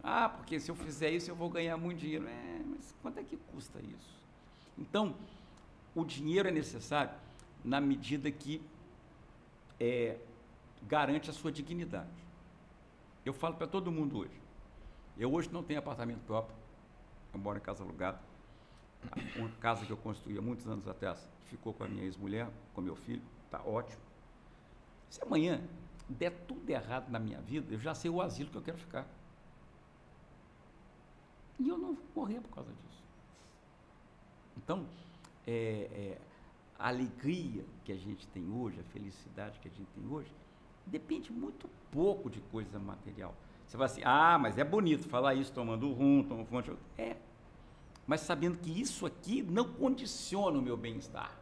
Ah, 0.00 0.28
porque 0.28 0.60
se 0.60 0.70
eu 0.70 0.76
fizer 0.76 1.10
isso 1.10 1.28
eu 1.28 1.34
vou 1.34 1.50
ganhar 1.50 1.76
muito 1.76 1.98
dinheiro. 1.98 2.28
É, 2.28 2.62
mas 2.64 2.94
quanto 3.02 3.18
é 3.18 3.24
que 3.24 3.36
custa 3.36 3.80
isso? 3.80 4.16
Então, 4.78 5.16
o 5.92 6.04
dinheiro 6.04 6.48
é 6.48 6.52
necessário 6.52 7.12
na 7.64 7.80
medida 7.80 8.30
que 8.30 8.62
é, 9.80 10.20
garante 10.88 11.30
a 11.30 11.32
sua 11.32 11.52
dignidade. 11.52 12.10
Eu 13.24 13.32
falo 13.32 13.54
para 13.54 13.66
todo 13.66 13.90
mundo 13.90 14.18
hoje. 14.18 14.40
Eu 15.16 15.32
hoje 15.32 15.50
não 15.52 15.62
tenho 15.62 15.78
apartamento 15.78 16.20
próprio, 16.24 16.56
eu 17.32 17.38
moro 17.38 17.58
em 17.58 17.62
casa 17.62 17.82
alugada. 17.82 18.20
Uma 19.36 19.48
casa 19.60 19.84
que 19.84 19.92
eu 19.92 19.96
construí 19.96 20.38
há 20.38 20.42
muitos 20.42 20.66
anos 20.66 20.86
atrás 20.86 21.28
ficou 21.52 21.72
com 21.74 21.84
a 21.84 21.88
minha 21.88 22.04
ex-mulher, 22.04 22.48
com 22.72 22.80
meu 22.80 22.96
filho, 22.96 23.22
está 23.44 23.60
ótimo. 23.62 24.00
Se 25.10 25.22
amanhã 25.22 25.60
der 26.08 26.30
tudo 26.46 26.68
errado 26.68 27.10
na 27.10 27.18
minha 27.18 27.40
vida, 27.40 27.74
eu 27.74 27.78
já 27.78 27.94
sei 27.94 28.10
o 28.10 28.22
asilo 28.22 28.50
que 28.50 28.56
eu 28.56 28.62
quero 28.62 28.78
ficar. 28.78 29.06
E 31.58 31.68
eu 31.68 31.76
não 31.76 31.94
vou 31.94 32.04
morrer 32.14 32.40
por 32.40 32.54
causa 32.54 32.70
disso. 32.72 33.02
Então, 34.56 34.86
é, 35.46 35.88
é, 35.92 36.20
a 36.78 36.88
alegria 36.88 37.64
que 37.84 37.92
a 37.92 37.96
gente 37.96 38.26
tem 38.28 38.50
hoje, 38.50 38.80
a 38.80 38.84
felicidade 38.84 39.58
que 39.60 39.68
a 39.68 39.70
gente 39.70 39.88
tem 39.94 40.06
hoje, 40.10 40.32
depende 40.86 41.32
muito 41.32 41.68
pouco 41.90 42.28
de 42.30 42.40
coisa 42.40 42.78
material. 42.78 43.34
Você 43.66 43.76
vai 43.76 43.86
assim, 43.86 44.02
ah, 44.04 44.38
mas 44.38 44.58
é 44.58 44.64
bonito 44.64 45.08
falar 45.08 45.34
isso 45.34 45.52
tomando 45.52 45.92
rum, 45.92 46.22
tomando 46.22 46.46
fonte. 46.46 46.72
É, 46.98 47.16
mas 48.06 48.20
sabendo 48.20 48.58
que 48.58 48.70
isso 48.70 49.06
aqui 49.06 49.42
não 49.42 49.72
condiciona 49.72 50.58
o 50.58 50.62
meu 50.62 50.76
bem-estar. 50.76 51.38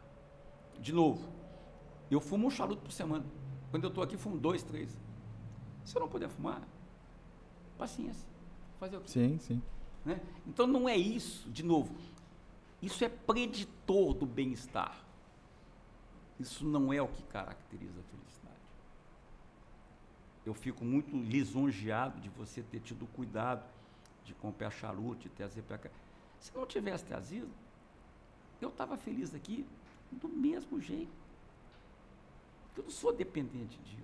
De 0.79 0.93
novo, 0.93 1.29
Eu 2.11 2.19
fumo 2.19 2.47
um 2.47 2.49
charuto 2.49 2.81
por 2.81 2.91
semana. 2.91 3.25
Quando 3.71 3.85
eu 3.85 3.87
estou 3.87 4.03
aqui, 4.03 4.17
fumo 4.17 4.37
dois, 4.37 4.61
três. 4.61 4.99
Se 5.85 5.95
eu 5.95 6.01
não 6.01 6.09
puder 6.09 6.27
fumar, 6.27 6.61
paciência. 7.77 8.27
Fazer 8.77 8.97
o 8.97 8.99
quê? 9.01 9.07
Sim, 9.07 9.39
sim. 9.39 9.61
Né? 10.03 10.19
Então 10.45 10.67
não 10.67 10.89
é 10.89 10.97
isso, 10.97 11.49
de 11.49 11.63
novo, 11.63 11.95
isso 12.81 13.05
é 13.05 13.09
preditor 13.09 14.13
do 14.13 14.25
bem-estar. 14.25 14.99
Isso 16.39 16.65
não 16.65 16.91
é 16.91 17.01
o 17.01 17.07
que 17.07 17.23
caracteriza 17.23 17.99
a 17.99 18.03
felicidade. 18.03 18.40
Eu 20.45 20.53
fico 20.53 20.83
muito 20.83 21.15
lisonjeado 21.15 22.19
de 22.19 22.29
você 22.29 22.61
ter 22.63 22.79
tido 22.79 23.05
cuidado 23.07 23.63
de 24.23 24.33
comprar 24.33 24.71
charuto, 24.71 25.21
de 25.21 25.29
trazer 25.29 25.61
para 25.63 25.77
cá. 25.77 25.89
Se 26.39 26.53
não 26.55 26.65
tivesse 26.65 27.05
trazido, 27.05 27.49
eu 28.59 28.69
estava 28.69 28.97
feliz 28.97 29.33
aqui 29.33 29.65
do 30.11 30.27
mesmo 30.27 30.79
jeito. 30.79 31.11
Eu 32.75 32.83
não 32.83 32.91
sou 32.91 33.13
dependente 33.13 33.77
disso. 33.79 34.01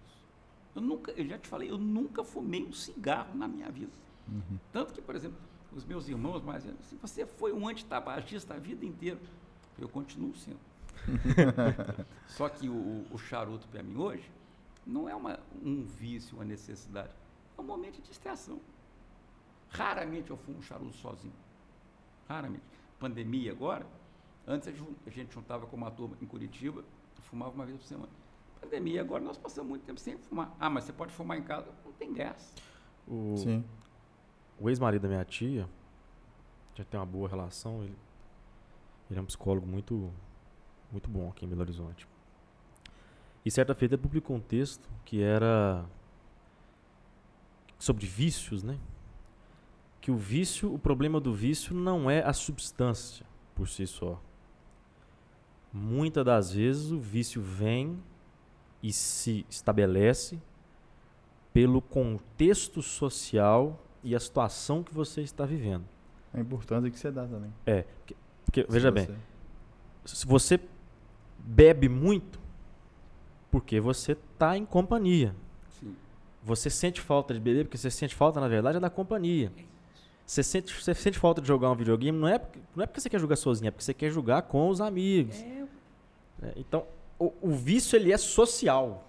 Eu 0.76 0.82
nunca, 0.82 1.12
eu 1.12 1.26
já 1.26 1.38
te 1.38 1.48
falei, 1.48 1.72
eu 1.72 1.78
nunca 1.78 2.24
fumei 2.24 2.64
um 2.64 2.74
cigarro 2.74 3.36
na 3.36 3.48
minha 3.48 3.70
vida. 3.72 3.92
Uhum. 4.28 4.60
Tanto 4.72 4.94
que, 4.94 5.02
por 5.02 5.16
exemplo, 5.16 5.38
os 5.74 5.84
meus 5.86 6.08
irmãos 6.08 6.44
mais 6.44 6.64
velhos, 6.64 6.80
assim, 6.82 6.98
você 6.98 7.26
foi 7.26 7.52
um 7.54 7.68
antitabagista 7.68 8.54
a 8.54 8.60
vida 8.60 8.86
inteira. 8.86 9.20
Eu 9.80 9.90
continuo 9.90 10.36
sendo. 10.36 10.60
Só 12.28 12.50
que 12.50 12.68
o, 12.68 13.06
o 13.12 13.18
charuto 13.18 13.68
para 13.68 13.82
mim 13.82 13.96
hoje 13.96 14.30
não 14.88 15.08
é 15.10 15.16
uma, 15.16 15.40
um 15.64 15.84
vício, 15.84 16.36
uma 16.38 16.46
necessidade. 16.46 17.12
É 17.58 17.62
um 17.62 17.64
momento 17.66 17.96
de 17.96 18.04
distração. 18.04 18.60
Raramente 19.70 20.32
eu 20.32 20.38
fumo 20.38 20.60
um 20.60 20.62
charuto 20.62 20.96
sozinho. 20.96 21.34
Raramente. 22.28 22.64
Pandemia 23.00 23.52
agora, 23.52 23.86
antes 24.48 24.68
a 24.68 24.72
gente- 25.12 25.34
juntava 25.34 25.66
com 25.68 25.76
uma 25.76 25.92
turma 25.92 26.18
em 26.22 26.26
Curitiba, 26.26 26.84
fumava 27.24 27.52
uma 27.54 27.66
vez 27.66 27.78
por 27.78 27.86
semana. 27.86 28.12
Pandemia 28.62 29.02
agora 29.02 29.24
nós 29.24 29.38
passamos 29.38 29.70
muito 29.70 29.84
tempo 29.84 30.00
sem 30.00 30.18
fumar. 30.18 30.56
Ah, 30.60 30.70
mas 30.70 30.86
você 30.86 30.94
pode 30.94 31.12
fumar 31.14 31.38
em 31.38 31.44
casa? 31.44 31.68
Não 31.86 31.92
tem 31.92 32.14
graça. 32.14 32.54
O, 33.08 33.36
Sim. 33.38 33.64
o 34.60 34.70
ex-marido 34.70 35.02
da 35.02 35.08
minha 35.10 35.26
tia, 35.26 35.70
já 36.76 36.84
tem 36.86 37.00
uma 37.00 37.06
boa 37.06 37.28
relação, 37.28 37.84
ele, 37.84 37.96
ele 39.10 39.20
é 39.20 39.22
um 39.22 39.26
psicólogo 39.26 39.68
muito, 39.68 40.12
muito 40.92 41.10
bom 41.10 41.30
aqui 41.30 41.46
em 41.46 41.50
Belo 41.50 41.62
Horizonte. 41.62 42.08
E 43.48 43.52
certa 43.52 43.74
feita 43.74 43.96
ele 43.96 44.02
publicou 44.02 44.36
um 44.36 44.42
texto 44.42 44.90
que 45.06 45.22
era 45.24 45.86
sobre 47.80 48.06
vícios, 48.06 48.62
né? 48.62 48.78
Que 50.02 50.12
o 50.12 50.18
vício, 50.18 50.74
o 50.74 50.78
problema 50.78 51.18
do 51.18 51.34
vício 51.34 51.74
não 51.74 52.12
é 52.12 52.22
a 52.22 52.34
substância 52.34 53.26
por 53.56 53.70
si 53.70 53.88
só. 53.88 54.22
Muitas 55.72 56.26
das 56.26 56.52
vezes 56.52 56.92
o 56.92 57.00
vício 57.00 57.42
vem 57.42 57.98
e 58.84 58.92
se 58.92 59.46
estabelece 59.50 60.38
pelo 61.54 61.82
contexto 61.82 62.82
social 62.82 63.82
e 64.04 64.14
a 64.14 64.20
situação 64.20 64.84
que 64.84 64.94
você 64.94 65.22
está 65.22 65.46
vivendo. 65.46 65.86
A 66.34 66.42
importância 66.42 66.92
que 66.92 67.00
você 67.00 67.10
dá 67.12 67.26
também. 67.26 67.54
É, 67.66 67.84
porque, 67.84 68.16
porque, 68.44 68.66
veja 68.68 68.90
Se 68.90 68.94
bem, 68.94 69.06
você- 70.04 70.16
se 70.18 70.26
você 70.28 70.60
bebe 71.40 71.88
muito, 71.88 72.46
porque 73.58 73.80
você 73.80 74.12
está 74.12 74.56
em 74.56 74.64
companhia. 74.66 75.36
Sim. 75.80 75.96
Você 76.44 76.70
sente 76.70 77.02
falta 77.02 77.34
de 77.34 77.40
beber, 77.40 77.66
porque 77.66 77.78
você 77.78 77.90
sente 77.90 78.14
falta, 78.14 78.40
na 78.40 78.48
verdade, 78.48 78.78
é 78.78 78.80
da 78.80 78.90
companhia. 78.90 79.52
Você 80.26 80.44
sente, 80.44 80.72
você 80.74 80.94
sente 80.94 81.18
falta 81.18 81.42
de 81.42 81.48
jogar 81.48 81.72
um 81.72 81.76
videogame, 81.76 82.16
não 82.18 82.28
é, 82.28 82.38
porque- 82.38 82.60
não 82.76 82.84
é 82.84 82.86
porque 82.86 83.02
você 83.02 83.10
quer 83.10 83.20
jogar 83.20 83.36
sozinho, 83.36 83.70
é 83.70 83.72
porque 83.72 83.84
você 83.84 83.94
quer 83.96 84.12
jogar 84.12 84.44
com 84.44 84.70
os 84.70 84.80
amigos. 84.80 85.42
É, 85.42 85.58
É, 86.44 86.54
então, 86.56 86.86
o, 87.18 87.34
o 87.42 87.50
vício, 87.50 87.96
ele 87.96 88.14
é 88.14 88.18
social. 88.18 89.04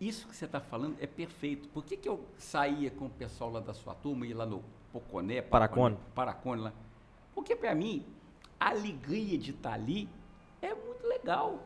Isso 0.00 0.28
que 0.28 0.36
você 0.36 0.44
está 0.44 0.60
falando 0.60 0.94
é 1.00 1.06
perfeito. 1.06 1.68
Por 1.70 1.84
que, 1.84 1.96
que 1.96 2.08
eu 2.08 2.20
saía 2.38 2.92
com 2.92 3.06
o 3.06 3.10
pessoal 3.10 3.50
lá 3.50 3.58
da 3.58 3.74
sua 3.74 3.92
turma, 3.92 4.24
ia 4.24 4.36
lá 4.36 4.46
no 4.46 4.62
Poconé, 4.92 5.42
Paracone. 5.42 5.96
Paracone 6.14 6.60
lá? 6.62 6.72
Porque 7.34 7.56
para 7.56 7.74
mim, 7.74 8.04
a 8.60 8.68
alegria 8.68 9.36
de 9.36 9.50
estar 9.50 9.72
ali 9.72 10.08
é 10.62 10.72
muito 10.72 11.04
legal. 11.08 11.58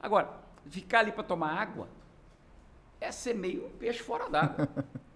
Agora, 0.00 0.28
ficar 0.70 1.00
ali 1.00 1.12
para 1.12 1.22
tomar 1.24 1.52
água 1.52 1.88
é 3.00 3.12
ser 3.12 3.34
meio 3.34 3.66
um 3.66 3.70
peixe 3.70 4.02
fora 4.02 4.28
d'água. 4.28 4.68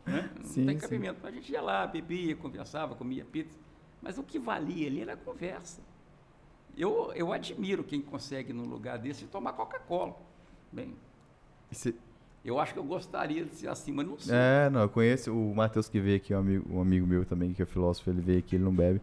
né? 0.07 0.31
Não 0.39 0.45
Sim, 0.45 0.67
tem 0.67 0.75
sim. 0.77 0.81
cabimento. 0.81 1.27
A 1.27 1.31
gente 1.31 1.51
ia 1.53 1.61
lá, 1.63 1.87
bebia, 1.87 2.37
conversava, 2.37 2.95
comia 2.95 3.25
pizza. 3.25 3.59
Mas 4.03 4.19
o 4.19 4.23
que 4.23 4.39
valia 4.39 4.87
ali 4.87 5.01
era 5.03 5.15
a 5.15 5.17
conversa. 5.17 5.81
Eu, 6.77 7.13
eu 7.15 7.33
admiro 7.33 7.83
quem 7.85 8.01
consegue, 8.01 8.53
num 8.53 8.65
lugar 8.65 8.99
desse, 8.99 9.25
tomar 9.27 9.53
Coca-Cola. 9.53 10.17
Bem, 10.73 10.95
E 11.71 11.75
você- 11.75 11.95
eu 12.45 12.59
acho 12.59 12.73
que 12.73 12.79
eu 12.79 12.85
gostaria 12.85 13.45
de 13.45 13.55
ser 13.55 13.69
assim, 13.69 13.93
mas 13.93 14.07
não 14.07 14.19
sei. 14.19 14.35
É, 14.35 14.71
não, 14.71 14.81
eu 14.83 14.89
conheço 14.89 15.33
o 15.35 15.55
Matheus 15.55 15.89
que 15.89 16.01
veio 16.01 16.17
aqui, 16.17 16.35
um 16.35 16.39
amigo, 16.39 16.75
um 16.77 16.81
amigo 16.81 17.07
meu 17.07 17.25
também, 17.27 17.53
que 17.53 17.63
é 17.63 17.67
filósofo, 17.67 18.09
ele 18.09 18.21
veio 18.21 18.39
aqui, 18.39 18.57
ele 18.57 18.65
não 18.65 18.73
bebe. 18.75 19.01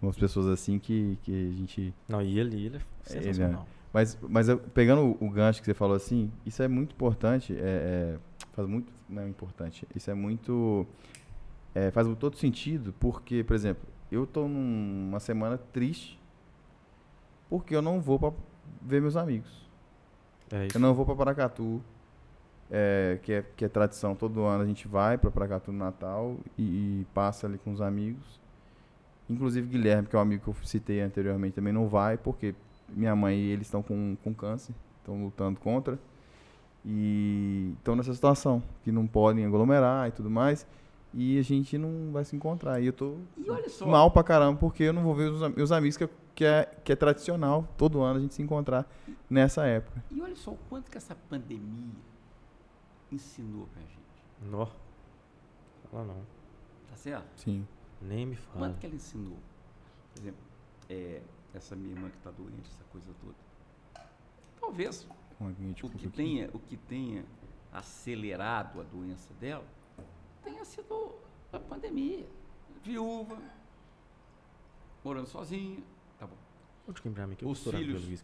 Umas 0.00 0.16
pessoas 0.16 0.46
assim 0.46 0.78
que, 0.78 1.18
que 1.24 1.32
a 1.32 1.52
gente. 1.52 1.92
Não, 2.08 2.22
e 2.22 2.38
ele, 2.38 2.64
ele 2.64 2.76
é 2.76 2.80
Ele, 3.10 3.22
sensacional. 3.24 3.66
Mas, 3.92 4.18
mas 4.28 4.48
eu- 4.48 4.58
pegando 4.58 5.16
o, 5.20 5.26
o 5.26 5.30
gancho 5.30 5.60
que 5.60 5.66
você 5.66 5.74
falou 5.74 5.96
assim, 5.96 6.30
isso 6.44 6.62
é 6.62 6.68
muito 6.68 6.92
importante. 6.92 7.54
É, 7.54 8.16
é, 8.16 8.18
faz 8.52 8.68
muito. 8.68 8.92
Não 9.08 9.22
é 9.22 9.28
importante. 9.28 9.86
Isso 9.94 10.10
é 10.10 10.14
muito. 10.14 10.86
é, 11.74 11.90
faz 11.90 12.06
todo 12.18 12.36
sentido, 12.36 12.94
porque, 13.00 13.42
por 13.44 13.54
exemplo, 13.54 13.86
eu 14.10 14.26
tô 14.26 14.48
numa 14.48 15.20
semana 15.20 15.58
triste 15.58 16.18
porque 17.48 17.74
eu 17.74 17.82
não 17.82 18.00
vou 18.00 18.18
para 18.18 18.32
ver 18.82 19.00
meus 19.00 19.16
amigos. 19.16 19.66
É. 20.50 20.68
Eu 20.74 20.80
não 20.80 20.94
vou 20.94 21.04
para 21.04 21.14
Paracatu, 21.14 21.82
é, 22.70 23.18
que, 23.22 23.32
é, 23.32 23.42
que 23.56 23.64
é 23.64 23.68
tradição. 23.68 24.14
Todo 24.14 24.44
ano 24.44 24.62
a 24.62 24.66
gente 24.66 24.86
vai 24.86 25.16
para 25.18 25.30
Paracatu 25.30 25.72
no 25.72 25.78
Natal 25.78 26.36
e, 26.56 27.00
e 27.02 27.06
passa 27.14 27.46
ali 27.46 27.58
com 27.58 27.72
os 27.72 27.80
amigos. 27.80 28.40
Inclusive 29.28 29.66
Guilherme, 29.66 30.08
que 30.08 30.16
é 30.16 30.18
um 30.18 30.22
amigo 30.22 30.42
que 30.44 30.48
eu 30.50 30.56
citei 30.66 31.00
anteriormente, 31.00 31.54
também 31.54 31.72
não 31.72 31.86
vai, 31.86 32.16
porque 32.16 32.54
minha 32.88 33.14
mãe 33.16 33.36
e 33.36 33.50
eles 33.50 33.66
estão 33.66 33.82
com, 33.82 34.16
com 34.22 34.34
câncer, 34.34 34.74
estão 34.98 35.22
lutando 35.24 35.58
contra. 35.60 35.98
E 36.84 37.74
estão 37.78 37.94
nessa 37.96 38.14
situação, 38.14 38.62
que 38.82 38.90
não 38.92 39.06
podem 39.06 39.44
aglomerar 39.44 40.08
e 40.08 40.12
tudo 40.12 40.30
mais. 40.30 40.66
E 41.12 41.38
a 41.38 41.42
gente 41.42 41.76
não 41.76 42.12
vai 42.12 42.24
se 42.24 42.36
encontrar. 42.36 42.80
E 42.80 42.86
eu 42.86 42.92
tô 42.92 43.16
E 43.36 43.48
olha 43.50 43.68
só, 43.68 43.86
mal 43.86 44.10
pra 44.10 44.22
caramba, 44.22 44.58
porque 44.58 44.84
eu 44.84 44.92
não 44.92 45.02
vou 45.02 45.14
ver 45.14 45.30
os 45.30 45.54
meus 45.54 45.72
amigos, 45.72 45.96
que, 45.96 46.04
é- 46.04 46.10
que, 46.34 46.44
é, 46.44 46.64
que 46.84 46.92
é 46.92 46.96
tradicional 46.96 47.66
todo 47.76 48.00
ano 48.02 48.18
a 48.18 48.22
gente 48.22 48.34
se 48.34 48.42
encontrar 48.42 48.86
nessa 49.28 49.66
época. 49.66 50.02
e 50.10 50.20
olha 50.22 50.36
só 50.36 50.52
o 50.52 50.58
quanto 50.68 50.90
que 50.90 50.96
essa 50.96 51.14
pandemia 51.28 51.92
ensinou 53.10 53.66
pra 53.72 53.82
gente. 53.82 54.50
Nó. 54.50 54.66
Fala 55.90 56.04
não. 56.04 56.20
Tá 56.88 56.96
certo? 56.96 57.26
Sim. 57.36 57.66
Nem 58.00 58.26
me 58.26 58.36
fala. 58.36 58.58
Quanto 58.66 58.78
que 58.78 58.86
ela 58.86 58.94
ensinou? 58.94 59.36
Por 60.14 60.20
exemplo, 60.22 60.40
é, 60.88 61.20
essa 61.54 61.74
minha 61.74 61.94
irmã 61.94 62.10
que 62.10 62.16
está 62.16 62.30
doente, 62.30 62.68
essa 62.70 62.84
coisa 62.84 63.06
toda. 63.20 63.34
Talvez 64.60 65.06
o 65.86 65.90
que 65.90 65.98
coco 65.98 66.08
aqui. 66.08 66.16
tenha, 66.16 66.50
o 66.52 66.58
que 66.58 66.76
tenha 66.76 67.24
acelerado 67.72 68.80
a 68.80 68.84
doença 68.84 69.32
dela 69.34 69.64
tenha 70.42 70.64
sido 70.64 71.14
a 71.52 71.58
pandemia. 71.58 72.26
Viúva, 72.82 73.38
morando 75.04 75.26
sozinha, 75.26 75.82
tá 76.18 76.26
bom. 76.26 76.36
Onde 76.88 77.02
que 77.02 77.08
mim? 77.26 77.34
Que 77.34 77.44
Os 77.44 77.62
filhos. 77.62 78.22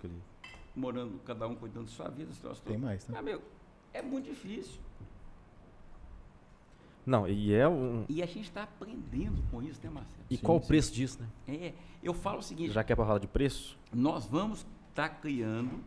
Morando, 0.74 1.20
cada 1.24 1.46
um 1.46 1.55
cuidando 1.55 1.86
de 1.86 1.92
sua 1.92 2.09
vida, 2.09 2.32
Tem 2.64 2.78
mais, 2.78 3.05
tá? 3.05 3.12
Meu 3.12 3.20
amigo, 3.20 3.42
é 3.92 4.02
muito 4.02 4.28
difícil. 4.28 4.80
Não, 7.06 7.28
e 7.28 7.52
é 7.52 7.68
um... 7.68 8.05
E 8.09 8.22
a 8.22 8.26
gente 8.26 8.44
está 8.48 8.62
aprendendo 8.62 9.43
com 9.51 9.62
isso, 9.62 9.78
né, 9.85 9.90
Marcelo? 9.90 10.24
E 10.31 10.36
Sim, 10.36 10.43
qual 10.43 10.56
o 10.59 10.60
sim. 10.60 10.66
preço 10.68 10.93
disso, 10.93 11.20
né? 11.20 11.28
É, 11.47 11.74
eu 12.02 12.14
falo 12.14 12.39
o 12.39 12.43
seguinte, 12.43 12.72
Já 12.72 12.82
que 12.82 12.93
é 12.93 12.97
pra 12.97 13.05
falar 13.05 13.18
de 13.18 13.26
preço, 13.26 13.76
nós 13.93 14.24
vamos 14.26 14.66
estar 14.89 15.09
criando 15.20 15.82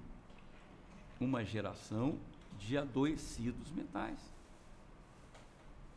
uma 1.19 1.44
geração 1.44 2.18
de 2.60 2.77
adoecidos 2.77 3.72
mentais. 3.72 4.19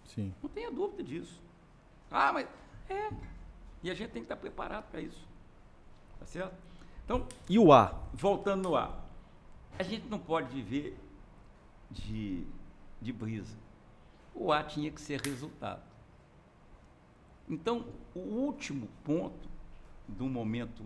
Sim. 0.06 0.32
Não 0.42 0.48
tenha 0.48 0.70
dúvida 0.70 1.02
disso. 1.02 1.40
Ah, 2.10 2.32
mas 2.32 2.48
é. 2.88 3.10
E 3.82 3.90
a 3.90 3.94
gente 3.94 4.10
tem 4.10 4.22
que 4.22 4.26
estar 4.26 4.36
preparado 4.36 4.90
para 4.90 5.01
isso. 5.01 5.26
Tá 6.18 6.26
certo? 6.26 6.55
Então, 7.05 7.26
E 7.48 7.59
o 7.59 7.72
A? 7.72 7.94
voltando 8.12 8.62
no 8.68 8.74
ar. 8.76 9.05
A 9.78 9.82
gente 9.82 10.06
não 10.09 10.18
pode 10.18 10.48
viver 10.52 10.98
de, 11.90 12.44
de 13.01 13.12
brisa. 13.12 13.56
O 14.35 14.52
A 14.52 14.62
tinha 14.62 14.90
que 14.90 15.01
ser 15.01 15.20
resultado. 15.20 15.82
Então, 17.48 17.86
o 18.15 18.20
último 18.20 18.89
ponto 19.05 19.48
do 20.07 20.27
momento 20.27 20.85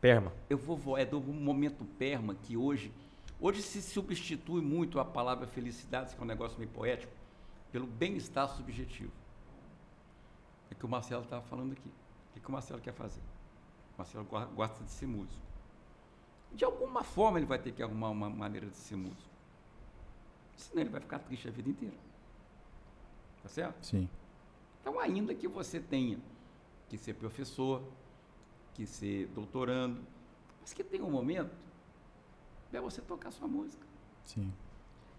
Perma. 0.00 0.32
eu 0.48 0.58
vou 0.58 0.76
vo- 0.76 0.96
é 0.96 1.04
do 1.04 1.20
momento 1.20 1.84
perma 1.98 2.34
que 2.34 2.56
hoje 2.56 2.92
hoje 3.40 3.62
se 3.62 3.82
substitui 3.82 4.60
muito 4.62 4.98
a 5.00 5.04
palavra 5.04 5.46
felicidade, 5.46 6.14
que 6.14 6.20
é 6.20 6.24
um 6.24 6.26
negócio 6.26 6.58
meio 6.58 6.70
poético, 6.70 7.12
pelo 7.72 7.86
bem-estar 7.86 8.48
subjetivo. 8.48 9.12
É 10.70 10.74
que 10.74 10.84
o 10.84 10.88
Marcelo 10.88 11.22
estava 11.22 11.42
falando 11.42 11.72
aqui. 11.72 11.88
O 12.34 12.40
que, 12.40 12.48
o 12.48 12.52
Marcelo 12.52 12.80
quer 12.80 12.92
fazer? 12.92 13.20
O 13.94 13.98
Marcelo 13.98 14.24
go- 14.24 14.46
gosta 14.54 14.84
de 14.84 14.90
ser 14.90 15.06
músico. 15.06 15.42
De 16.52 16.64
alguma 16.64 17.02
forma 17.02 17.38
ele 17.38 17.46
vai 17.46 17.58
ter 17.58 17.72
que 17.72 17.82
arrumar 17.82 18.10
uma 18.10 18.28
maneira 18.30 18.66
de 18.68 18.76
ser 18.76 18.96
músico. 18.96 19.35
Senão 20.56 20.82
ele 20.82 20.90
vai 20.90 21.00
ficar 21.00 21.18
triste 21.18 21.48
a 21.48 21.50
vida 21.50 21.68
inteira. 21.68 21.96
Tá 23.42 23.48
certo? 23.48 23.84
Sim. 23.84 24.08
Então, 24.80 24.98
ainda 24.98 25.34
que 25.34 25.46
você 25.46 25.78
tenha 25.80 26.18
que 26.88 26.96
ser 26.96 27.14
professor, 27.14 27.82
que 28.74 28.86
ser 28.86 29.26
doutorando, 29.28 30.00
mas 30.60 30.72
que 30.72 30.82
tenha 30.82 31.04
um 31.04 31.10
momento 31.10 31.54
para 32.70 32.80
você 32.80 33.00
tocar 33.00 33.30
sua 33.30 33.48
música. 33.48 33.86
Sim. 34.24 34.52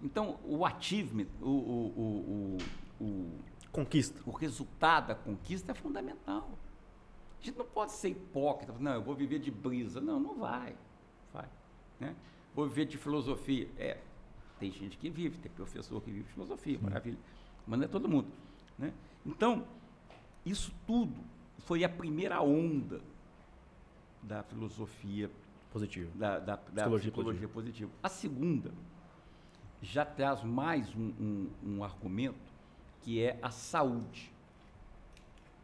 Então, 0.02 0.40
o 0.44 0.66
achievement, 0.66 1.28
o, 1.42 1.50
o, 1.50 2.58
o, 3.00 3.04
o, 3.04 3.40
Conquista. 3.72 4.22
o 4.26 4.32
resultado 4.32 5.08
da 5.08 5.16
conquista 5.16 5.72
é 5.72 5.76
fundamental. 5.76 6.50
A 7.40 7.46
gente 7.46 7.58
não 7.58 7.66
pode 7.66 7.92
ser 7.92 8.10
hipócrita, 8.10 8.74
não, 8.80 8.94
eu 8.94 9.02
vou 9.02 9.16
viver 9.16 9.40
de 9.40 9.52
brisa. 9.52 10.02
Não, 10.02 10.20
não 10.20 10.36
vai. 10.36 10.76
vai 11.34 11.48
né? 12.00 12.16
Vou 12.56 12.68
viver 12.68 12.86
de 12.86 12.98
filosofia. 12.98 13.70
É, 13.78 13.98
tem 14.60 14.72
gente 14.72 14.98
que 14.98 15.10
vive, 15.10 15.38
tem 15.38 15.52
professor 15.52 16.02
que 16.02 16.10
vive 16.12 16.24
de 16.24 16.30
filosofia, 16.34 16.80
maravilha. 16.82 17.18
Mas 17.66 17.80
não 17.80 17.86
é 17.86 17.88
todo 17.88 18.08
mundo. 18.08 18.28
Né? 18.78 18.94
Então, 19.26 19.66
isso 20.46 20.74
tudo 20.86 21.16
foi 21.60 21.84
a 21.84 21.90
primeira 21.90 22.42
onda 22.42 23.02
da 24.24 24.44
filosofia, 24.44 25.30
Positivo. 25.72 26.10
da, 26.18 26.40
da, 26.40 26.56
da 26.56 26.60
Psicologia 26.84 27.12
psicologia, 27.12 27.48
positiva. 27.48 27.92
A 28.02 28.10
segunda 28.10 28.72
já 29.82 30.04
traz 30.06 30.44
mais 30.44 30.94
um, 30.96 31.12
um, 31.20 31.50
um 31.64 31.84
argumento 31.84 32.38
que 33.02 33.22
é 33.22 33.38
a 33.42 33.52
saúde. 33.52 34.32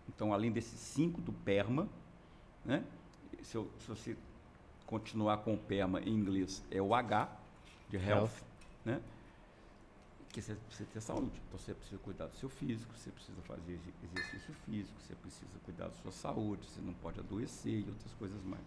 Então, 0.07 0.33
além 0.33 0.51
desses 0.51 0.79
cinco 0.79 1.21
do 1.21 1.31
PERMA, 1.33 1.87
né? 2.65 2.83
se, 3.41 3.55
eu- 3.55 3.69
se 3.79 3.87
você 3.87 4.17
continuar 4.85 5.37
com 5.37 5.53
o 5.53 5.57
PERMA 5.57 6.01
em 6.01 6.09
inglês, 6.13 6.63
é 6.69 6.81
o 6.81 6.93
H, 6.93 7.29
de 7.89 7.97
health, 7.97 8.07
Health. 8.27 8.43
Né? 8.85 9.01
que 10.33 10.41
você 10.41 10.55
precisa 10.55 10.89
ter 10.91 10.99
saúde. 10.99 11.39
Então, 11.47 11.59
você 11.59 11.75
precisa 11.75 12.01
cuidar 12.01 12.25
do 12.25 12.35
seu 12.35 12.49
físico, 12.49 12.91
você 12.97 13.11
precisa 13.11 13.39
fazer 13.43 13.73
exer- 13.73 13.93
exercício 14.03 14.53
físico, 14.65 14.99
você 14.99 15.13
precisa 15.15 15.59
cuidar 15.63 15.87
da 15.89 15.93
sua 15.93 16.11
saúde, 16.11 16.65
você 16.65 16.81
não 16.81 16.93
pode 16.95 17.19
adoecer 17.19 17.85
e 17.85 17.89
outras 17.89 18.11
coisas 18.15 18.43
mais. 18.43 18.65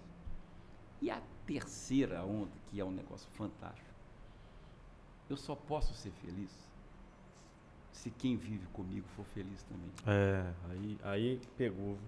E 1.02 1.10
a 1.10 1.20
terceira 1.44 2.24
onda, 2.24 2.52
que 2.70 2.80
é 2.80 2.84
um 2.84 2.92
negócio 2.92 3.28
fantástico, 3.32 3.90
eu 5.28 5.36
só 5.36 5.56
posso 5.56 5.92
ser 5.94 6.12
feliz 6.12 6.50
se 7.92 8.10
quem 8.12 8.36
vive 8.36 8.66
comigo 8.68 9.08
for 9.16 9.24
feliz 9.24 9.60
também. 9.64 9.90
É, 10.06 10.54
aí, 10.70 10.98
aí 11.02 11.40
pegou. 11.56 11.98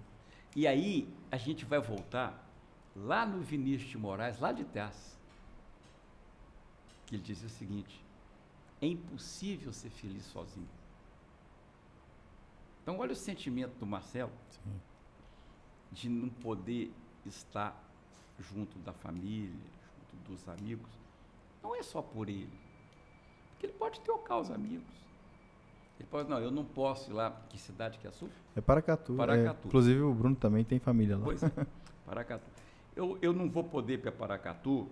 E 0.54 0.68
aí 0.68 1.12
a 1.32 1.36
gente 1.36 1.64
vai 1.64 1.80
voltar 1.80 2.48
lá 2.94 3.26
no 3.26 3.40
Vinícius 3.42 3.90
de 3.90 3.98
Moraes, 3.98 4.38
lá 4.38 4.52
de 4.52 4.64
trás, 4.64 5.17
que 7.08 7.16
ele 7.16 7.22
dizia 7.22 7.46
o 7.46 7.50
seguinte: 7.50 8.04
é 8.80 8.86
impossível 8.86 9.72
ser 9.72 9.90
feliz 9.90 10.24
sozinho. 10.26 10.68
Então 12.82 12.98
olha 12.98 13.12
o 13.12 13.16
sentimento 13.16 13.76
do 13.78 13.86
Marcelo 13.86 14.30
Sim. 14.50 14.80
de 15.90 16.08
não 16.08 16.28
poder 16.28 16.92
estar 17.26 17.76
junto 18.38 18.78
da 18.78 18.92
família, 18.92 19.50
junto 20.10 20.30
dos 20.30 20.48
amigos. 20.48 20.90
Não 21.62 21.74
é 21.74 21.82
só 21.82 22.00
por 22.00 22.28
ele. 22.28 22.58
Porque 23.50 23.66
ele 23.66 23.72
pode 23.72 24.00
trocar 24.00 24.38
os 24.38 24.50
amigos. 24.50 24.86
Ele 25.98 26.08
pode, 26.08 26.30
não, 26.30 26.38
eu 26.38 26.50
não 26.50 26.64
posso 26.64 27.10
ir 27.10 27.14
lá. 27.14 27.30
Que 27.48 27.58
cidade 27.58 27.98
que 27.98 28.06
é 28.06 28.10
a 28.10 28.12
sua? 28.12 28.28
É 28.54 28.60
Paracatu. 28.60 29.14
Paracatu. 29.14 29.64
é. 29.64 29.68
inclusive 29.68 30.00
o 30.00 30.14
Bruno 30.14 30.36
também 30.36 30.64
tem 30.64 30.78
família 30.78 31.16
lá. 31.16 31.24
Pois 31.24 31.42
é, 31.42 31.50
Paracatu. 32.06 32.44
Eu, 32.94 33.18
eu 33.20 33.32
não 33.32 33.50
vou 33.50 33.64
poder 33.64 33.94
ir 33.94 33.98
para 33.98 34.12
Paracatu, 34.12 34.88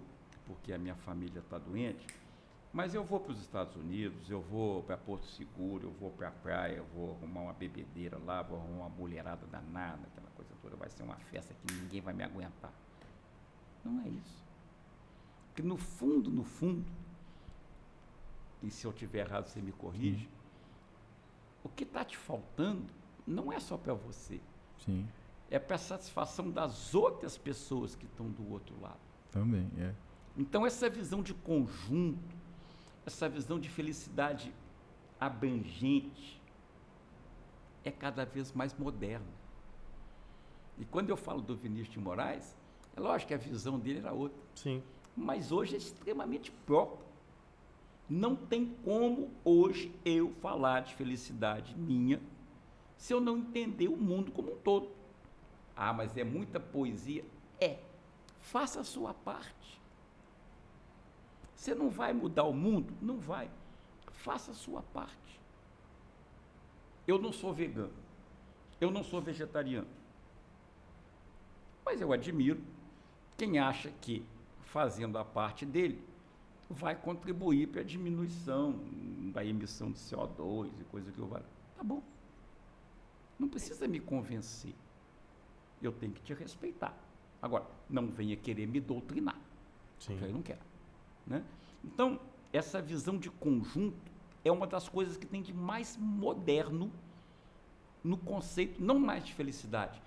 porque 0.47 0.73
a 0.73 0.79
minha 0.79 0.95
família 0.95 1.41
está 1.41 1.59
doente, 1.59 2.07
mas 2.73 2.95
eu 2.95 3.03
vou 3.03 3.21
para 3.21 3.33
os 3.33 3.41
Estados 3.41 3.75
Unidos, 3.77 4.29
eu 4.31 4.41
vou 4.43 4.83
para 4.83 4.97
Porto 4.97 5.27
Seguro, 5.27 5.89
eu 5.89 5.93
vou 5.93 6.11
para 6.11 6.29
a 6.29 6.31
praia, 6.31 6.77
eu 6.77 6.87
vou 6.95 7.13
arrumar 7.17 7.41
uma 7.43 7.53
bebedeira 7.53 8.19
lá, 8.19 8.43
vou 8.43 8.59
arrumar 8.59 8.87
uma 8.87 8.89
mulherada 8.91 9.47
danada, 9.47 10.07
aquela 10.07 10.29
coisa 10.37 10.53
toda. 10.61 10.77
Vai 10.77 10.91
ser 10.91 11.03
uma 11.03 11.17
festa 11.17 11.55
que 11.55 11.73
ninguém 11.73 12.01
vai 12.01 12.13
me 12.13 12.23
aguentar. 12.23 12.73
Não 13.85 14.01
é 14.03 14.09
isso. 14.09 14.45
Porque 15.49 15.63
no 15.63 15.77
fundo, 15.77 16.31
no 16.31 16.45
fundo, 16.45 16.85
e 18.63 18.71
se 18.71 18.85
eu 18.85 18.93
tiver 18.93 19.21
errado 19.21 19.47
você 19.47 19.61
me 19.63 19.73
corrige, 19.73 20.29
o 21.65 21.69
que 21.69 21.85
está 21.85 22.05
te 22.05 22.17
faltando 22.17 22.85
não 23.27 23.53
é 23.53 23.59
só 23.59 23.77
para 23.77 23.95
você 23.95 24.41
Sim, 24.85 25.09
é 25.51 25.59
para 25.59 25.79
satisfação 25.79 26.51
das 26.51 26.95
outras 26.95 27.39
pessoas 27.39 27.95
que 27.95 28.05
estão 28.05 28.29
do 28.31 28.53
outro 28.53 28.79
lado. 28.81 29.01
também, 29.31 29.71
é. 29.79 29.95
Então, 30.37 30.67
essa 30.67 30.89
visão 30.89 31.23
de 31.23 31.33
conjunto, 31.33 32.37
essa 33.07 33.29
visão 33.29 33.59
de 33.59 33.69
felicidade 33.69 34.53
abrangente, 35.19 36.41
é 37.85 37.91
cada 37.91 38.25
vez 38.25 38.53
mais 38.53 38.75
moderna. 38.75 39.27
E 40.79 40.85
quando 40.85 41.09
eu 41.11 41.17
falo 41.17 41.41
do 41.41 41.57
Vinícius 41.57 41.89
de 41.95 41.99
Moraes, 41.99 42.57
é 42.95 43.01
lógico 43.01 43.29
que 43.29 43.35
a 43.35 43.39
visão 43.39 43.79
dele 43.79 44.01
era 44.01 44.13
outra, 44.13 44.39
Sim. 44.55 44.83
mas 45.17 45.53
hoje 45.53 45.75
é 45.75 45.79
extremamente 45.79 46.51
própria. 46.51 47.07
Não 48.09 48.37
tem 48.37 48.67
como 48.85 49.31
hoje 49.45 49.93
eu 50.05 50.31
falar 50.41 50.81
de 50.81 50.95
felicidade 50.95 51.75
minha 51.77 52.21
se 52.97 53.13
eu 53.13 53.21
não 53.21 53.39
entender 53.39 53.89
o 53.89 53.97
mundo 53.97 54.33
como 54.33 54.53
um 54.53 54.57
todo. 54.57 54.91
Ah, 55.75 55.93
mas 55.93 56.17
é 56.17 56.25
muita 56.25 56.59
poesia? 56.59 57.25
É. 57.61 57.79
Faça 58.39 58.81
a 58.81 58.85
sua 58.85 59.13
parte. 59.13 59.81
Você 61.57 61.75
não 61.75 61.89
vai 61.89 62.13
mudar 62.13 62.45
o 62.45 62.53
mundo? 62.53 62.95
Não 63.01 63.19
vai. 63.19 63.51
Faça 64.13 64.51
a 64.51 64.55
sua 64.55 64.83
parte. 64.83 65.41
Eu 67.09 67.19
não 67.19 67.33
sou 67.33 67.53
vegano. 67.53 67.95
Eu 68.81 68.91
não 68.91 69.03
sou 69.03 69.21
vegetariano. 69.21 69.89
Mas 71.85 72.01
eu 72.01 72.13
admiro 72.13 72.61
quem 73.39 73.59
acha 73.59 73.91
que, 74.01 74.25
fazendo 74.65 75.17
a 75.17 75.25
parte 75.25 75.65
dele, 75.65 76.03
vai 76.69 76.95
contribuir 76.95 77.69
para 77.69 77.81
a 77.81 77.85
diminuição 77.85 78.79
da 79.33 79.45
emissão 79.45 79.91
de 79.91 79.99
CO2 79.99 80.71
e 80.81 80.85
coisa 80.85 81.11
que 81.11 81.19
eu 81.19 81.27
vou. 81.27 81.41
Tá 81.77 81.83
bom. 81.83 82.03
Não 83.39 83.49
precisa 83.49 83.89
me 83.89 84.01
convencer. 84.01 84.75
Eu 85.81 85.93
tenho 85.93 86.13
que 86.13 86.23
te 86.23 86.35
respeitar. 86.35 86.95
Agora, 87.41 87.67
não 87.89 88.09
venha 88.09 88.37
querer 88.37 88.67
me 88.67 88.81
doutrinar. 88.81 89.41
Sim. 89.99 90.19
eu 90.21 90.33
não 90.33 90.43
quero. 90.43 90.76
Né? 91.27 91.45
Então, 91.85 92.21
essa 92.53 92.81
visão 92.81 93.19
de 93.19 93.31
conjunto 93.31 94.13
é 94.45 94.53
uma 94.53 94.67
das 94.67 94.89
coisas 94.89 95.17
que 95.17 95.27
tem 95.27 95.43
de 95.43 95.53
mais 95.53 95.97
moderno 95.97 96.91
no 98.03 98.17
conceito, 98.17 98.83
não 98.83 98.99
mais 98.99 99.25
de 99.25 99.35
felicidade, 99.35 100.01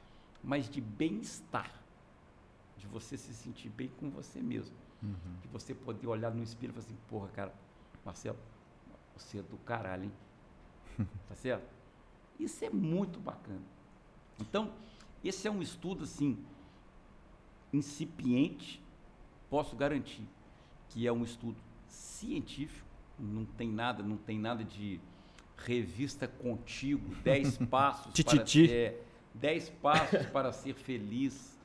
mas 0.44 0.70
de 0.70 0.80
bem-estar. 0.80 1.72
De 2.78 2.88
você 2.88 3.18
se 3.18 3.34
sentir 3.34 3.70
bem 3.70 3.90
com 4.00 4.10
você 4.10 4.42
mesmo. 4.42 4.76
De 5.42 5.48
você 5.50 5.76
poder 5.76 6.08
olhar 6.08 6.34
no 6.34 6.42
espelho 6.42 6.72
e 6.72 6.74
falar 6.74 6.86
assim, 6.86 6.98
porra, 7.10 7.28
cara, 7.30 7.54
Marcelo, 8.06 8.38
você 9.18 9.40
é 9.40 9.42
do 9.42 9.58
caralho, 9.58 10.06
hein? 10.06 10.12
tá 11.28 11.36
certo? 11.36 11.70
Isso 12.40 12.64
é 12.64 12.70
muito 12.70 13.20
bacana. 13.20 13.62
Então, 14.40 14.72
esse 15.24 15.46
é 15.46 15.52
um 15.52 15.62
estudo, 15.62 16.06
assim, 16.06 16.42
incipiente, 17.74 18.82
posso 19.50 19.76
garantir 19.76 20.26
que 20.90 21.08
é 21.08 21.12
um 21.12 21.24
estudo 21.24 21.58
científico, 21.88 22.88
não 23.18 23.46
tem 23.46 23.70
nada, 23.70 24.04
não 24.04 24.18
tem 24.18 24.38
nada 24.40 24.64
de 24.64 25.00
revista 25.58 26.28
contigo, 26.28 27.16
10 27.24 27.58
passos 27.70 28.24
para 28.24 28.46
ser, 28.46 29.06
10 29.34 29.70
passos 29.70 30.26
para 30.32 30.52
ser 30.52 30.74
feliz. 30.74 31.58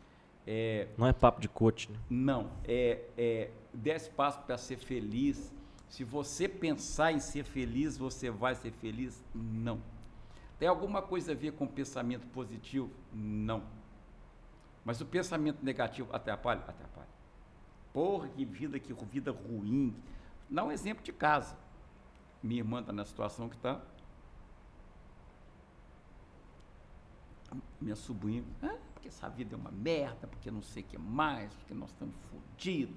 É, 0.46 0.88
Não 0.98 1.06
é 1.06 1.12
papo 1.12 1.40
de 1.40 1.48
coach, 1.48 1.90
né? 1.90 1.98
não, 2.10 2.50
é, 2.64 3.00
é 3.16 3.50
10 3.72 4.08
passos 4.08 4.44
para 4.44 4.58
ser 4.58 4.76
feliz. 4.76 5.52
Se 5.88 6.04
você 6.04 6.48
pensar 6.48 7.12
em 7.12 7.20
ser 7.20 7.44
feliz, 7.44 7.96
você 7.96 8.30
vai 8.30 8.54
ser 8.54 8.70
feliz? 8.72 9.24
Não. 9.34 9.80
Tem 10.58 10.68
alguma 10.68 11.00
coisa 11.00 11.32
a 11.32 11.34
ver 11.34 11.52
com 11.52 11.66
pensamento 11.66 12.26
positivo? 12.26 12.90
Não. 13.12 13.62
Mas 14.84 15.00
o 15.00 15.06
pensamento 15.06 15.64
negativo 15.64 16.14
atrapalha? 16.14 16.60
Atrapalha. 16.66 17.08
Porra, 17.94 18.28
que 18.28 18.44
vida, 18.44 18.80
que 18.80 18.92
vida 18.92 19.30
ruim. 19.30 19.94
Dá 20.50 20.64
um 20.64 20.72
exemplo 20.72 21.04
de 21.04 21.12
casa. 21.12 21.56
Minha 22.42 22.60
irmã 22.60 22.80
está 22.80 22.92
na 22.92 23.04
situação 23.04 23.48
que 23.48 23.54
está. 23.54 23.80
Minha 27.80 27.94
sobrinha, 27.94 28.42
ah, 28.60 28.76
porque 28.92 29.06
essa 29.06 29.28
vida 29.28 29.54
é 29.54 29.56
uma 29.56 29.70
merda, 29.70 30.26
porque 30.26 30.50
não 30.50 30.60
sei 30.60 30.82
o 30.82 30.86
que 30.86 30.98
mais, 30.98 31.54
porque 31.54 31.72
nós 31.72 31.90
estamos 31.90 32.16
fodidos. 32.32 32.96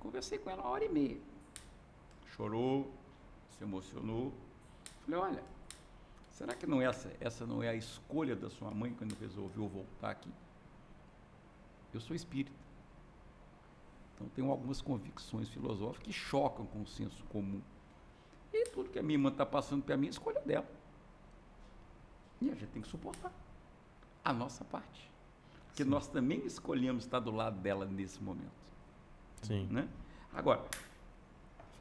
Conversei 0.00 0.36
com 0.38 0.50
ela 0.50 0.62
uma 0.62 0.70
hora 0.70 0.84
e 0.84 0.88
meia. 0.88 1.20
Chorou, 2.26 2.92
se 3.56 3.62
emocionou. 3.62 4.34
Falei, 5.04 5.20
olha, 5.20 5.44
será 6.28 6.56
que 6.56 6.66
não 6.66 6.82
é 6.82 6.86
essa, 6.86 7.16
essa 7.20 7.46
não 7.46 7.62
é 7.62 7.68
a 7.68 7.74
escolha 7.74 8.34
da 8.34 8.50
sua 8.50 8.72
mãe 8.72 8.92
quando 8.94 9.14
resolveu 9.20 9.68
voltar 9.68 10.10
aqui? 10.10 10.32
Eu 11.94 12.00
sou 12.00 12.16
espírita. 12.16 12.69
Então, 14.20 14.28
tenho 14.34 14.50
algumas 14.50 14.82
convicções 14.82 15.48
filosóficas 15.48 16.06
que 16.06 16.12
chocam 16.12 16.66
com 16.66 16.82
o 16.82 16.86
senso 16.86 17.24
comum. 17.24 17.62
E 18.52 18.68
tudo 18.68 18.90
que 18.90 18.98
a 18.98 19.02
minha 19.02 19.14
irmã 19.14 19.30
está 19.30 19.46
passando 19.46 19.82
para 19.82 19.96
mim 19.96 20.08
é 20.08 20.10
escolha 20.10 20.40
dela. 20.42 20.68
E 22.38 22.50
a 22.50 22.54
gente 22.54 22.68
tem 22.68 22.82
que 22.82 22.88
suportar 22.88 23.32
a 24.22 24.32
nossa 24.32 24.62
parte. 24.62 25.10
Porque 25.68 25.84
nós 25.84 26.06
também 26.06 26.44
escolhemos 26.44 27.04
estar 27.04 27.20
do 27.20 27.30
lado 27.30 27.58
dela 27.60 27.86
nesse 27.86 28.22
momento. 28.22 28.52
Sim. 29.42 29.66
Né? 29.70 29.88
Agora, 30.34 30.66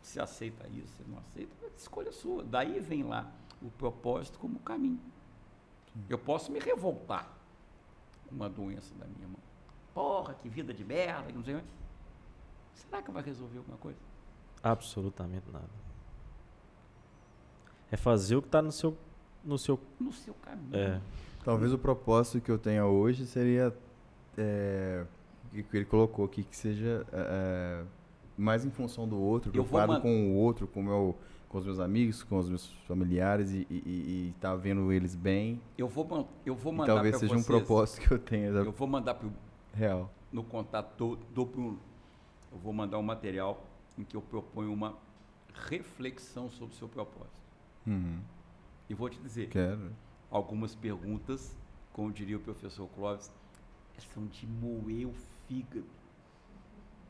se 0.01 0.21
aceita 0.21 0.65
isso, 0.69 0.95
se 0.95 1.03
não 1.09 1.17
aceita, 1.17 1.53
é 1.65 1.69
escolha 1.75 2.11
sua. 2.13 2.41
Daí 2.41 2.79
vem 2.79 3.03
lá 3.03 3.29
o 3.61 3.69
propósito 3.71 4.39
como 4.39 4.59
caminho. 4.59 5.01
Eu 6.07 6.17
posso 6.17 6.53
me 6.53 6.59
revoltar 6.59 7.27
com 8.27 8.35
uma 8.35 8.47
doença 8.47 8.95
da 8.95 9.05
minha 9.07 9.27
mão. 9.27 9.41
Porra, 9.93 10.35
que 10.35 10.47
vida 10.47 10.73
de 10.73 10.85
merda, 10.85 11.27
que 11.27 11.33
não 11.33 11.43
sei 11.43 11.55
o 11.55 11.59
quê. 11.59 11.78
Será 12.73 13.01
que 13.01 13.11
vai 13.11 13.23
resolver 13.23 13.57
alguma 13.57 13.77
coisa? 13.77 13.99
Absolutamente 14.63 15.45
nada. 15.51 15.69
É 17.91 17.97
fazer 17.97 18.35
o 18.35 18.41
que 18.41 18.47
está 18.47 18.61
no 18.61 18.71
seu, 18.71 18.95
no 19.43 19.57
seu. 19.57 19.79
No 19.99 20.11
seu 20.11 20.33
caminho. 20.35 20.75
É. 20.75 21.01
Talvez 21.43 21.73
o 21.73 21.77
propósito 21.77 22.41
que 22.41 22.51
eu 22.51 22.59
tenha 22.59 22.85
hoje 22.85 23.25
seria 23.25 23.75
é, 24.37 25.05
que 25.51 25.77
ele 25.77 25.85
colocou 25.85 26.25
aqui 26.25 26.43
que 26.43 26.55
seja 26.55 27.05
é, 27.11 27.83
mais 28.37 28.65
em 28.65 28.69
função 28.69 29.07
do 29.07 29.19
outro, 29.19 29.51
preocupado 29.51 30.01
com 30.01 30.31
o 30.31 30.35
outro, 30.35 30.67
com, 30.67 30.81
o 30.81 30.83
meu, 30.83 31.15
com 31.47 31.57
os 31.57 31.65
meus 31.65 31.79
amigos, 31.79 32.23
com 32.23 32.37
os 32.37 32.49
meus 32.49 32.67
familiares 32.87 33.51
e, 33.51 33.65
e, 33.69 33.75
e, 33.85 34.29
e 34.29 34.35
tá 34.39 34.55
vendo 34.55 34.91
eles 34.91 35.15
bem. 35.15 35.59
Eu 35.77 35.87
vou, 35.87 36.27
eu 36.45 36.55
vou 36.55 36.73
E 36.73 36.75
mandar 36.75 36.93
talvez 36.93 37.17
pra 37.17 37.19
seja 37.19 37.35
um 37.35 37.43
propósito 37.43 38.01
que 38.01 38.13
eu 38.13 38.19
tenha 38.19 38.49
Eu 38.49 38.71
vou 38.71 38.87
mandar 38.87 39.15
pro, 39.15 39.31
real. 39.73 40.11
no 40.31 40.43
contato 40.43 40.95
do, 40.97 41.15
do 41.33 41.45
Bruno. 41.45 41.79
Eu 42.51 42.57
vou 42.57 42.73
mandar 42.73 42.97
um 42.97 43.03
material 43.03 43.65
em 43.97 44.03
que 44.03 44.15
eu 44.15 44.21
proponho 44.21 44.71
uma 44.73 44.95
reflexão 45.53 46.49
sobre 46.49 46.73
o 46.73 46.77
seu 46.77 46.87
propósito. 46.87 47.39
Uhum. 47.85 48.19
E 48.89 48.93
vou 48.93 49.09
te 49.09 49.19
dizer, 49.19 49.49
Quero. 49.49 49.91
algumas 50.31 50.75
perguntas, 50.75 51.55
como 51.93 52.11
diria 52.11 52.37
o 52.37 52.39
professor 52.39 52.87
Clóvis, 52.89 53.31
são 54.13 54.25
de 54.27 54.47
moer 54.47 55.07
o 55.07 55.13
fígado. 55.47 55.85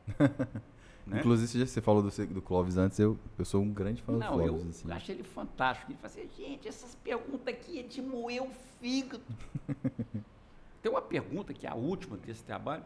né? 1.06 1.20
Inclusive, 1.20 1.66
você 1.66 1.80
falou 1.80 2.02
do, 2.02 2.26
do 2.26 2.42
Clóvis 2.42 2.76
antes, 2.76 2.98
eu, 2.98 3.18
eu 3.38 3.44
sou 3.44 3.62
um 3.62 3.72
grande 3.72 4.02
fã 4.02 4.12
do 4.12 4.18
Não, 4.18 4.40
eu 4.40 4.54
Clóvis. 4.54 4.80
assim. 4.80 4.92
acho 4.92 5.12
ele 5.12 5.22
fantástico. 5.22 5.92
Ele 5.92 5.98
fala 5.98 6.12
assim, 6.12 6.28
gente, 6.36 6.68
essas 6.68 6.94
perguntas 6.96 7.54
aqui 7.54 7.78
é 7.78 7.82
de 7.82 8.02
moer 8.02 8.42
o 8.42 8.50
fígado. 8.80 9.22
Tem 10.82 10.90
uma 10.90 11.02
pergunta 11.02 11.52
que 11.52 11.66
é 11.66 11.70
a 11.70 11.74
última 11.74 12.16
desse 12.16 12.42
trabalho, 12.42 12.84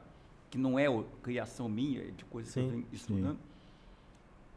que 0.55 0.59
não 0.59 0.79
é 0.79 0.87
criação 1.21 1.69
minha, 1.69 2.01
é 2.01 2.13
de 2.13 2.25
coisas 2.27 2.55
que 2.55 2.61
eu 2.61 2.65
Sim, 2.67 2.71
venho 2.71 2.87
estudando. 2.93 3.41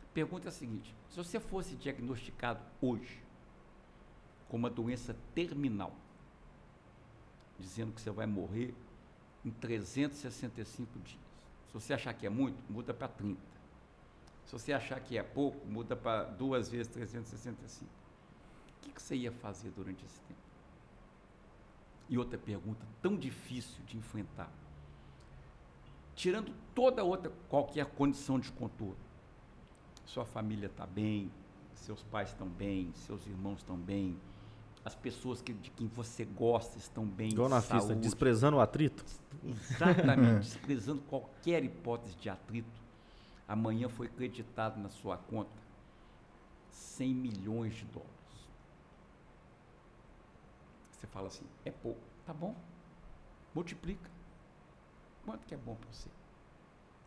A 0.04 0.14
pergunta 0.14 0.48
é 0.48 0.50
a 0.50 0.52
seguinte: 0.52 0.94
se 1.10 1.18
você 1.18 1.40
fosse 1.40 1.76
diagnosticado 1.76 2.64
hoje 2.80 3.20
com 4.48 4.58
uma 4.58 4.70
doença 4.70 5.16
terminal, 5.34 5.92
dizendo 7.58 7.94
que 7.94 8.00
você 8.00 8.12
vai 8.12 8.28
morrer 8.28 8.76
em 9.44 9.50
365 9.50 11.00
dias. 11.00 11.20
Se 11.66 11.74
você 11.74 11.96
achar 11.96 12.14
que 12.14 12.28
é 12.28 12.30
muito, 12.30 12.62
muda 12.72 12.94
para 12.94 13.08
30. 13.08 13.42
Se 14.46 14.52
você 14.52 14.74
achar 14.74 15.00
que 15.00 15.18
é 15.18 15.24
pouco, 15.24 15.66
muda 15.66 15.96
para 15.96 16.26
duas 16.26 16.70
vezes 16.70 16.90
365. 16.90 17.90
O 17.90 18.82
que, 18.82 18.92
que 18.92 19.02
você 19.02 19.16
ia 19.16 19.32
fazer 19.32 19.72
durante 19.72 20.06
esse 20.06 20.20
tempo? 20.22 20.40
E 22.08 22.20
outra 22.20 22.38
pergunta 22.38 22.86
tão 23.02 23.18
difícil 23.18 23.84
de 23.88 23.98
enfrentar. 23.98 24.52
Tirando 26.18 26.52
toda 26.74 27.04
outra, 27.04 27.32
qualquer 27.48 27.86
condição 27.86 28.40
de 28.40 28.52
contorno. 28.52 28.98
Sua 30.04 30.26
família 30.26 30.66
está 30.66 30.84
bem, 30.84 31.32
seus 31.76 32.02
pais 32.02 32.30
estão 32.30 32.48
bem, 32.48 32.92
seus 32.96 33.28
irmãos 33.28 33.60
estão 33.60 33.78
bem, 33.78 34.20
as 34.84 34.96
pessoas 34.96 35.44
que, 35.44 35.54
de 35.54 35.70
quem 35.70 35.86
você 35.88 36.26
gosta 36.26 36.80
estão 36.80 37.06
bem. 37.06 37.30
Igual 37.30 37.48
na 37.48 37.62
saúde. 37.62 37.86
fista, 37.86 38.02
desprezando 38.02 38.58
o 38.58 38.60
atrito. 38.60 39.06
Exatamente, 39.44 40.40
desprezando 40.50 41.02
qualquer 41.04 41.64
hipótese 41.64 42.16
de 42.16 42.30
atrito. 42.30 42.82
Amanhã 43.48 43.88
foi 43.88 44.08
creditado 44.08 44.80
na 44.80 44.90
sua 44.90 45.18
conta 45.18 45.56
100 46.72 47.14
milhões 47.14 47.76
de 47.76 47.86
dólares. 47.86 48.12
Você 50.90 51.06
fala 51.06 51.28
assim, 51.28 51.46
é 51.64 51.70
pouco. 51.70 52.02
Tá 52.26 52.34
bom. 52.34 52.56
Multiplica. 53.54 54.17
Quanto 55.28 55.46
que 55.46 55.54
é 55.54 55.58
bom 55.58 55.76
para 55.76 55.92
você? 55.92 56.08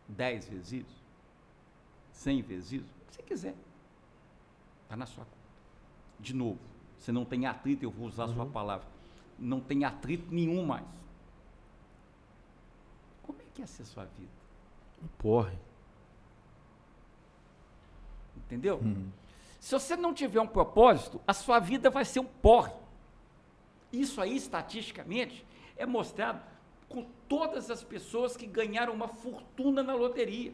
10 0.07 0.45
vezes 0.47 0.71
isso? 0.85 1.03
100 2.11 2.41
vezes 2.43 2.71
isso? 2.73 2.85
O 3.01 3.05
que 3.07 3.13
você 3.15 3.23
quiser. 3.23 3.55
Está 4.83 4.95
na 4.95 5.07
sua 5.07 5.25
conta. 5.25 5.37
De 6.19 6.31
novo, 6.35 6.59
você 6.99 7.11
não 7.11 7.25
tem 7.25 7.47
atrito, 7.47 7.83
eu 7.83 7.89
vou 7.89 8.07
usar 8.07 8.25
a 8.25 8.27
sua 8.27 8.43
Uhum. 8.43 8.51
palavra. 8.51 8.85
Não 9.39 9.59
tem 9.59 9.85
atrito 9.85 10.31
nenhum 10.31 10.63
mais. 10.63 10.85
Como 13.23 13.41
é 13.41 13.45
que 13.55 13.61
ia 13.61 13.65
ser 13.65 13.81
a 13.81 13.85
sua 13.85 14.05
vida? 14.05 14.29
Porra. 15.17 15.55
Entendeu? 18.37 18.77
Uhum. 18.77 19.09
Se 19.59 19.71
você 19.73 19.95
não 19.95 20.13
tiver 20.13 20.39
um 20.41 20.47
propósito, 20.47 21.19
a 21.25 21.33
sua 21.33 21.57
vida 21.57 21.89
vai 21.89 22.05
ser 22.05 22.19
um 22.19 22.25
porre. 22.25 22.73
Isso 23.91 24.21
aí, 24.21 24.35
estatisticamente, 24.35 25.43
é 25.75 25.87
mostrado 25.87 26.39
com 26.91 27.05
todas 27.27 27.69
as 27.71 27.83
pessoas 27.83 28.35
que 28.35 28.45
ganharam 28.45 28.93
uma 28.93 29.07
fortuna 29.07 29.81
na 29.81 29.93
loteria. 29.95 30.53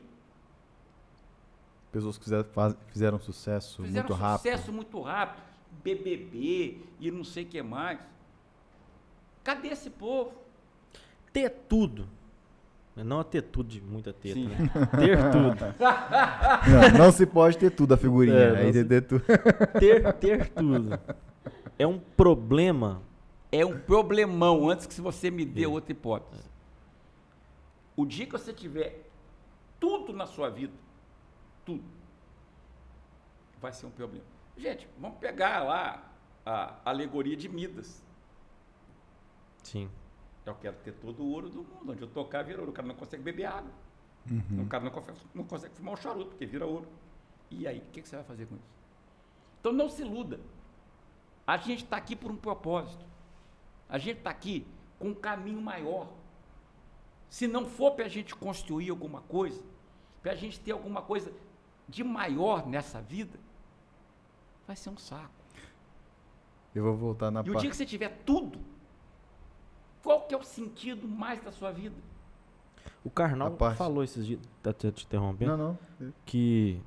Pessoas 1.92 2.18
que 2.18 2.24
fizeram, 2.26 2.46
fizeram 2.88 3.20
sucesso 3.20 3.82
Fizeram 3.84 4.08
muito 4.08 4.14
rápido. 4.22 4.38
sucesso 4.52 4.72
muito 4.74 5.02
rápido. 5.02 5.44
BBB 5.84 6.80
e 7.00 7.12
não 7.12 7.24
sei 7.24 7.44
o 7.44 7.48
que 7.48 7.62
mais. 7.62 8.00
Cadê 9.44 9.70
esse 9.70 9.90
povo? 9.90 10.34
Ter 11.32 11.50
tudo. 11.50 12.08
Não 12.96 13.22
é 13.22 13.24
ter 13.24 13.44
tudo 13.44 13.70
de 13.70 13.80
muita 13.80 14.12
teta, 14.12 14.34
Sim. 14.36 14.48
né? 14.48 14.58
Ter 14.98 15.18
tudo. 15.32 15.76
Não, 16.98 17.06
não 17.06 17.12
se 17.12 17.28
pode 17.28 17.56
ter 17.58 17.70
tudo 17.70 17.94
a 17.94 17.98
figurinha. 17.98 18.36
É, 18.36 18.64
não 18.66 18.74
se- 18.74 18.84
ter 18.86 19.02
tudo. 19.02 19.24
Ter, 19.80 20.14
ter 20.14 20.50
tudo. 20.50 21.00
É 21.78 21.86
um 21.86 22.00
problema. 22.00 23.02
É 23.52 23.66
um 23.66 23.80
problemão 23.80 24.70
antes 24.70 24.86
que 24.86 25.00
você 25.00 25.32
me 25.32 25.46
dê 25.46 25.66
outra 25.66 25.92
hipótese. 25.92 26.50
O 27.96 28.06
dia 28.06 28.26
que 28.26 28.32
você 28.32 28.54
tiver 28.54 29.10
tudo 29.80 30.14
na 30.14 30.26
sua 30.26 30.50
vida, 30.50 30.74
tudo, 31.66 31.84
vai 33.62 33.72
ser 33.72 33.86
um 33.86 33.92
problema. 33.92 34.26
Gente, 34.58 34.88
vamos 35.00 35.18
pegar 35.20 35.64
lá 35.64 36.12
a 36.46 36.80
alegoria 36.86 37.36
de 37.36 37.48
Midas. 37.48 38.04
Sim. 39.64 39.90
Eu 40.46 40.56
quero 40.56 40.78
ter 40.78 40.94
todo 40.94 41.24
o 41.24 41.32
ouro 41.32 41.50
do 41.50 41.64
mundo. 41.64 41.92
Onde 41.92 42.02
eu 42.02 42.08
tocar, 42.08 42.44
vira 42.44 42.60
ouro. 42.60 42.72
O 42.72 42.74
cara 42.74 42.88
não 42.88 42.96
consegue 42.96 43.22
beber 43.22 43.46
água. 43.46 43.72
Uhum. 44.30 44.64
O 44.64 44.68
cara 44.68 44.84
não 44.84 44.92
consegue, 44.92 45.20
não 45.34 45.44
consegue 45.44 45.76
fumar 45.76 45.94
um 45.94 45.98
charuto, 45.98 46.30
porque 46.30 46.46
vira 46.46 46.66
ouro. 46.66 46.88
E 47.50 47.68
aí, 47.68 47.80
o 47.80 47.92
que, 47.92 48.02
que 48.02 48.08
você 48.08 48.16
vai 48.16 48.26
fazer 48.26 48.46
com 48.46 48.56
isso? 48.56 48.70
Então 49.60 49.72
não 49.72 49.90
se 49.90 50.02
iluda. 50.02 50.40
A 51.46 51.58
gente 51.58 51.84
está 51.84 51.98
aqui 51.98 52.16
por 52.16 52.32
um 52.32 52.36
propósito. 52.36 53.06
A 53.90 53.98
gente 53.98 54.18
está 54.18 54.30
aqui 54.30 54.66
com 55.00 55.10
um 55.10 55.14
caminho 55.14 55.62
maior. 55.62 56.08
Se 57.30 57.48
não 57.48 57.66
for 57.66 57.92
para 57.92 58.06
a 58.06 58.10
gente 58.10 58.36
construir 58.36 58.90
alguma 58.90 59.22
coisa, 59.22 59.62
para 60.22 60.32
a 60.32 60.36
gente 60.36 60.60
ter 60.60 60.72
alguma 60.72 61.02
coisa 61.02 61.32
de 61.88 62.04
maior 62.04 62.68
nessa 62.68 63.02
vida, 63.02 63.40
vai 64.66 64.76
ser 64.76 64.90
um 64.90 64.98
saco. 64.98 65.32
Eu 66.76 66.84
vou 66.84 66.96
voltar 66.96 67.32
na 67.32 67.40
E 67.42 67.50
o 67.50 67.54
parte. 67.54 67.62
dia 67.62 67.70
que 67.70 67.76
você 67.78 67.86
tiver 67.86 68.10
tudo, 68.26 68.60
qual 70.04 70.22
que 70.28 70.34
é 70.36 70.38
o 70.38 70.44
sentido 70.44 71.08
mais 71.08 71.42
da 71.44 71.52
sua 71.52 71.72
vida? 71.72 71.96
O 73.04 73.10
Karnal 73.10 73.48
A 73.50 73.52
parte- 73.52 73.78
falou 73.78 74.04
esses 74.04 74.26
dias, 74.26 74.40
tá 74.62 74.72
te 74.74 74.92
te 74.92 75.06
interrompendo, 75.06 75.58
Não, 75.58 75.78
não. 76.00 76.14
que 76.26 76.82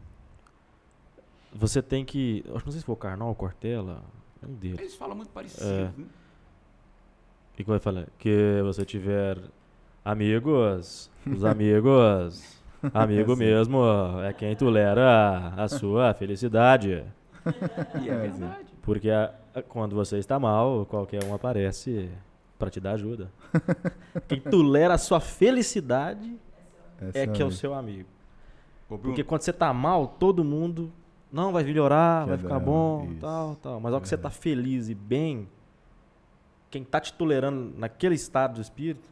você 1.52 1.82
tem 1.82 2.04
que. 2.04 2.42
eu 2.46 2.54
Não 2.54 2.60
sei 2.72 2.80
se 2.80 2.84
foi 2.84 2.92
o 2.94 2.96
Karnal 2.98 3.28
ou 3.28 3.32
o 3.32 3.36
Cortella, 3.36 4.02
é 4.42 4.46
um 4.46 4.54
deles. 4.54 4.78
Eles 4.80 4.94
falam 4.94 5.16
muito 5.16 5.30
parecido. 5.30 5.64
É. 5.66 5.84
né? 5.96 6.06
O 7.60 7.62
que, 7.62 7.64
que 7.64 7.70
vai 7.70 7.78
falar? 7.78 8.06
Que 8.18 8.60
você 8.64 8.86
tiver 8.86 9.36
amigos, 10.02 11.10
os 11.26 11.44
amigos, 11.44 12.58
amigo 12.94 13.32
Sim. 13.36 13.38
mesmo 13.38 13.82
é 14.24 14.32
quem 14.32 14.56
tolera 14.56 15.52
a 15.56 15.68
sua 15.68 16.14
felicidade. 16.14 17.04
E 18.02 18.08
é 18.08 18.16
verdade. 18.16 18.64
Porque 18.82 19.10
a- 19.10 19.32
a- 19.54 19.60
quando 19.62 19.94
você 19.94 20.16
está 20.18 20.38
mal, 20.38 20.86
qualquer 20.86 21.22
um 21.24 21.34
aparece 21.34 22.08
para 22.58 22.70
te 22.70 22.80
dar 22.80 22.92
ajuda. 22.92 23.30
Quem 24.28 24.38
tolera 24.40 24.94
a 24.94 24.98
sua 24.98 25.20
felicidade 25.20 26.38
Essa 27.00 27.18
é 27.18 27.26
que 27.26 27.40
é 27.42 27.44
o 27.44 27.50
seu 27.50 27.72
amigo. 27.74 28.08
Ô, 28.88 28.98
Porque 28.98 29.24
quando 29.24 29.40
você 29.42 29.52
tá 29.52 29.72
mal, 29.72 30.06
todo 30.18 30.44
mundo 30.44 30.90
não 31.32 31.50
vai 31.52 31.64
melhorar, 31.64 32.26
vai 32.26 32.36
Quer 32.36 32.42
ficar 32.42 32.58
bom, 32.58 33.06
isso. 33.10 33.20
tal, 33.20 33.56
tal. 33.56 33.80
Mas 33.80 33.92
ao 33.94 34.00
que 34.02 34.08
você 34.08 34.14
É. 34.16 34.18
tá 34.18 34.28
feliz 34.30 34.88
e 34.90 34.94
bem, 34.94 35.48
quem 36.70 36.84
tá 36.84 37.00
te 37.00 37.12
tolerando 37.12 37.76
naquele 37.78 38.14
estado 38.14 38.54
do 38.54 38.60
espírito 38.60 39.08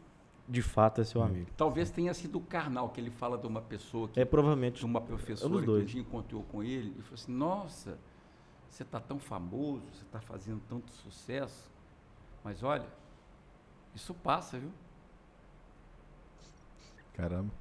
de 0.47 0.61
fato 0.61 1.01
é 1.01 1.03
seu 1.03 1.21
amigo. 1.21 1.47
Talvez 1.55 1.91
tenha 1.91 2.13
sido 2.13 2.39
o 2.39 2.41
carnal 2.41 2.89
que 2.89 2.99
ele 2.99 3.11
fala 3.11 3.37
de 3.37 3.45
uma 3.45 3.61
pessoa 3.61 4.07
que 4.07 4.19
É 4.19 4.25
provavelmente 4.25 4.79
de 4.79 4.85
uma 4.85 4.99
É 4.99 5.03
um 5.03 5.05
professora 5.05 5.49
dos 5.51 5.61
que 5.61 5.69
um 5.69 5.73
dois. 5.73 5.89
dia 5.89 6.01
encontrou 6.01 6.43
com 6.43 6.63
ele 6.63 6.95
e 6.97 7.01
falou 7.03 7.13
assim, 7.15 7.31
nossa, 7.31 7.97
você 8.69 8.83
está 8.83 8.99
tão 8.99 9.19
famoso, 9.19 9.83
você 9.93 10.03
está 10.03 10.19
fazendo 10.19 10.61
tanto 10.67 10.91
sucesso, 10.91 11.69
mas 12.43 12.63
olha, 12.63 12.87
isso 13.93 14.13
passa, 14.13 14.57
viu? 14.57 14.71
Caramba. 17.13 17.51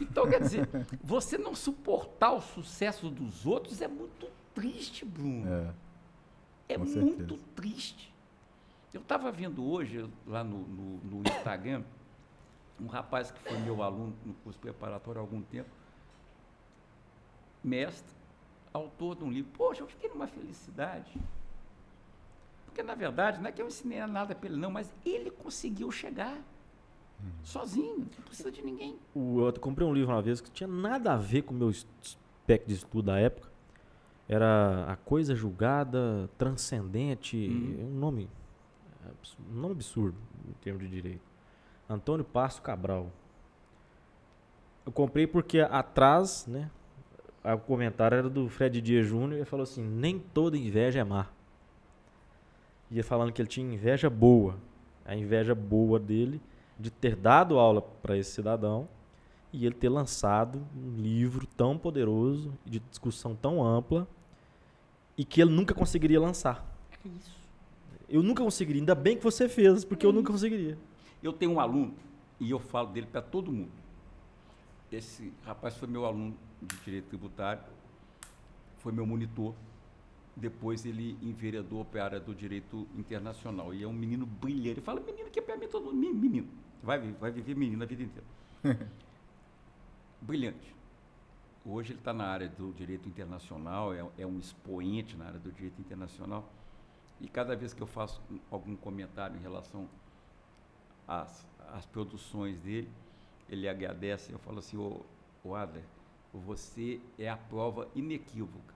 Então, 0.00 0.26
quer 0.28 0.40
dizer, 0.40 0.68
você 1.02 1.36
não 1.38 1.54
suportar 1.54 2.32
o 2.32 2.40
sucesso 2.40 3.10
dos 3.10 3.44
outros 3.46 3.80
é 3.80 3.88
muito 3.88 4.28
triste, 4.54 5.04
Bruno. 5.04 5.46
É. 5.48 5.74
É 6.70 6.78
muito 6.78 6.92
certeza. 6.92 7.40
triste. 7.54 8.14
Eu 8.92 9.00
estava 9.00 9.30
vendo 9.30 9.64
hoje, 9.64 10.08
lá 10.26 10.42
no, 10.42 10.58
no- 10.60 11.00
no 11.04 11.28
Instagram, 11.28 11.82
um 12.80 12.86
rapaz 12.86 13.30
que 13.30 13.38
foi 13.40 13.58
meu 13.58 13.82
aluno 13.82 14.14
no 14.24 14.32
curso 14.34 14.58
preparatório 14.58 15.20
há 15.20 15.22
algum 15.22 15.42
tempo, 15.42 15.68
mestre, 17.62 18.14
autor 18.72 19.16
de 19.16 19.24
um 19.24 19.30
livro. 19.30 19.50
Poxa, 19.56 19.82
eu 19.82 19.86
fiquei 19.86 20.08
numa 20.08 20.26
felicidade. 20.26 21.12
Porque, 22.64 22.82
na 22.82 22.94
verdade, 22.94 23.40
não 23.40 23.48
é 23.48 23.52
que 23.52 23.60
eu 23.60 23.66
ensinei 23.66 24.04
nada 24.06 24.34
para 24.34 24.48
ele, 24.48 24.58
não, 24.58 24.70
mas 24.70 24.92
ele 25.04 25.30
conseguiu 25.30 25.90
chegar. 25.90 26.36
Sozinho, 27.42 27.98
não 27.98 28.24
precisa 28.24 28.50
de 28.50 28.62
ninguém. 28.62 28.96
O- 29.12 29.40
eu 29.40 29.52
comprei 29.60 29.86
um 29.86 29.92
livro 29.92 30.12
uma 30.12 30.22
vez 30.22 30.40
que 30.40 30.50
tinha 30.50 30.68
nada 30.68 31.14
a 31.14 31.16
ver 31.16 31.42
com 31.42 31.52
o 31.52 31.56
meu 31.56 31.68
aspecto 31.68 32.68
de 32.68 32.74
estudo 32.74 33.06
da 33.06 33.18
época. 33.18 33.48
Era 34.28 34.84
A 34.92 34.96
Coisa 34.96 35.34
Julgada 35.34 36.30
Transcendente. 36.38 37.46
É 37.80 37.82
Um 37.84 37.94
nome. 37.98 38.28
Um 39.50 39.60
nome 39.60 39.72
absurdo 39.72 40.16
em 40.48 40.52
termos 40.62 40.82
de 40.82 40.88
direito. 40.88 41.22
Antônio 41.88 42.24
Passo 42.24 42.60
Cabral. 42.62 43.10
Eu 44.84 44.92
comprei 44.92 45.26
porque 45.26 45.60
atrás, 45.60 46.46
né? 46.46 46.70
O 47.44 47.58
comentário 47.58 48.16
era 48.16 48.28
do 48.28 48.48
Fred 48.48 48.80
Dias 48.80 49.06
Júnior 49.06 49.32
e 49.32 49.36
ele 49.36 49.44
falou 49.44 49.62
assim: 49.62 49.82
nem 49.82 50.18
toda 50.18 50.56
inveja 50.56 51.00
é 51.00 51.04
má. 51.04 51.26
Ia 52.90 53.04
falando 53.04 53.32
que 53.32 53.40
ele 53.40 53.48
tinha 53.48 53.74
inveja 53.74 54.10
boa. 54.10 54.56
A 55.04 55.14
inveja 55.14 55.54
boa 55.54 55.98
dele 55.98 56.40
de 56.78 56.90
ter 56.90 57.16
dado 57.16 57.58
aula 57.58 57.82
para 57.82 58.16
esse 58.16 58.30
cidadão 58.32 58.88
e 59.52 59.64
ele 59.64 59.74
ter 59.74 59.88
lançado 59.88 60.64
um 60.76 61.00
livro 61.00 61.46
tão 61.46 61.78
poderoso 61.78 62.52
de 62.64 62.78
discussão 62.80 63.34
tão 63.34 63.64
ampla 63.64 64.06
e 65.16 65.24
que 65.24 65.40
ele 65.40 65.50
nunca 65.50 65.74
conseguiria 65.74 66.20
lançar. 66.20 66.64
É 67.04 67.08
isso. 67.08 67.37
Eu 68.08 68.22
nunca 68.22 68.42
conseguiria, 68.42 68.80
ainda 68.80 68.94
bem 68.94 69.16
que 69.16 69.22
você 69.22 69.48
fez, 69.48 69.84
porque 69.84 70.06
eu 70.06 70.12
nunca 70.12 70.32
conseguiria. 70.32 70.78
Eu 71.22 71.32
tenho 71.32 71.52
um 71.52 71.60
aluno 71.60 71.94
e 72.40 72.50
eu 72.50 72.58
falo 72.58 72.88
dele 72.88 73.06
para 73.06 73.20
todo 73.20 73.52
mundo. 73.52 73.72
Esse 74.90 75.32
rapaz 75.44 75.76
foi 75.76 75.86
meu 75.86 76.06
aluno 76.06 76.34
de 76.62 76.76
direito 76.76 77.08
tributário, 77.08 77.62
foi 78.78 78.92
meu 78.92 79.06
monitor. 79.06 79.54
Depois 80.34 80.86
ele 80.86 81.18
enveredou 81.20 81.84
para 81.84 82.00
a 82.00 82.04
área 82.04 82.20
do 82.20 82.34
direito 82.34 82.86
internacional. 82.96 83.74
E 83.74 83.82
é 83.82 83.86
um 83.86 83.92
menino 83.92 84.24
brilhante. 84.24 84.68
Ele 84.68 84.80
fala, 84.80 85.00
menino 85.00 85.28
que 85.30 85.40
é 85.40 85.42
para 85.42 85.56
mim 85.56 85.66
todo 85.66 85.92
mundo. 85.92 85.96
Menino. 85.96 86.48
Vai, 86.82 87.00
vai 87.12 87.30
viver 87.30 87.56
menino 87.56 87.82
a 87.82 87.86
vida 87.86 88.04
inteira. 88.04 88.26
brilhante. 90.20 90.74
Hoje 91.64 91.92
ele 91.92 91.98
está 91.98 92.12
na 92.12 92.24
área 92.24 92.48
do 92.48 92.72
direito 92.72 93.08
internacional, 93.08 93.92
é, 93.92 94.04
é 94.16 94.26
um 94.26 94.38
expoente 94.38 95.16
na 95.16 95.26
área 95.26 95.38
do 95.38 95.52
direito 95.52 95.80
internacional. 95.80 96.48
E 97.20 97.28
cada 97.28 97.56
vez 97.56 97.72
que 97.74 97.82
eu 97.82 97.86
faço 97.86 98.22
um- 98.30 98.38
algum 98.50 98.76
comentário 98.76 99.36
em 99.36 99.40
relação 99.40 99.88
às, 101.06 101.46
às 101.72 101.84
produções 101.86 102.58
dele, 102.60 102.90
ele 103.48 103.68
agradece. 103.68 104.32
Eu 104.32 104.38
falo 104.38 104.58
assim: 104.60 104.76
Ô, 104.76 105.00
ô 105.42 105.54
Adler, 105.54 105.84
você 106.32 107.00
é 107.18 107.28
a 107.28 107.36
prova 107.36 107.88
inequívoca 107.94 108.74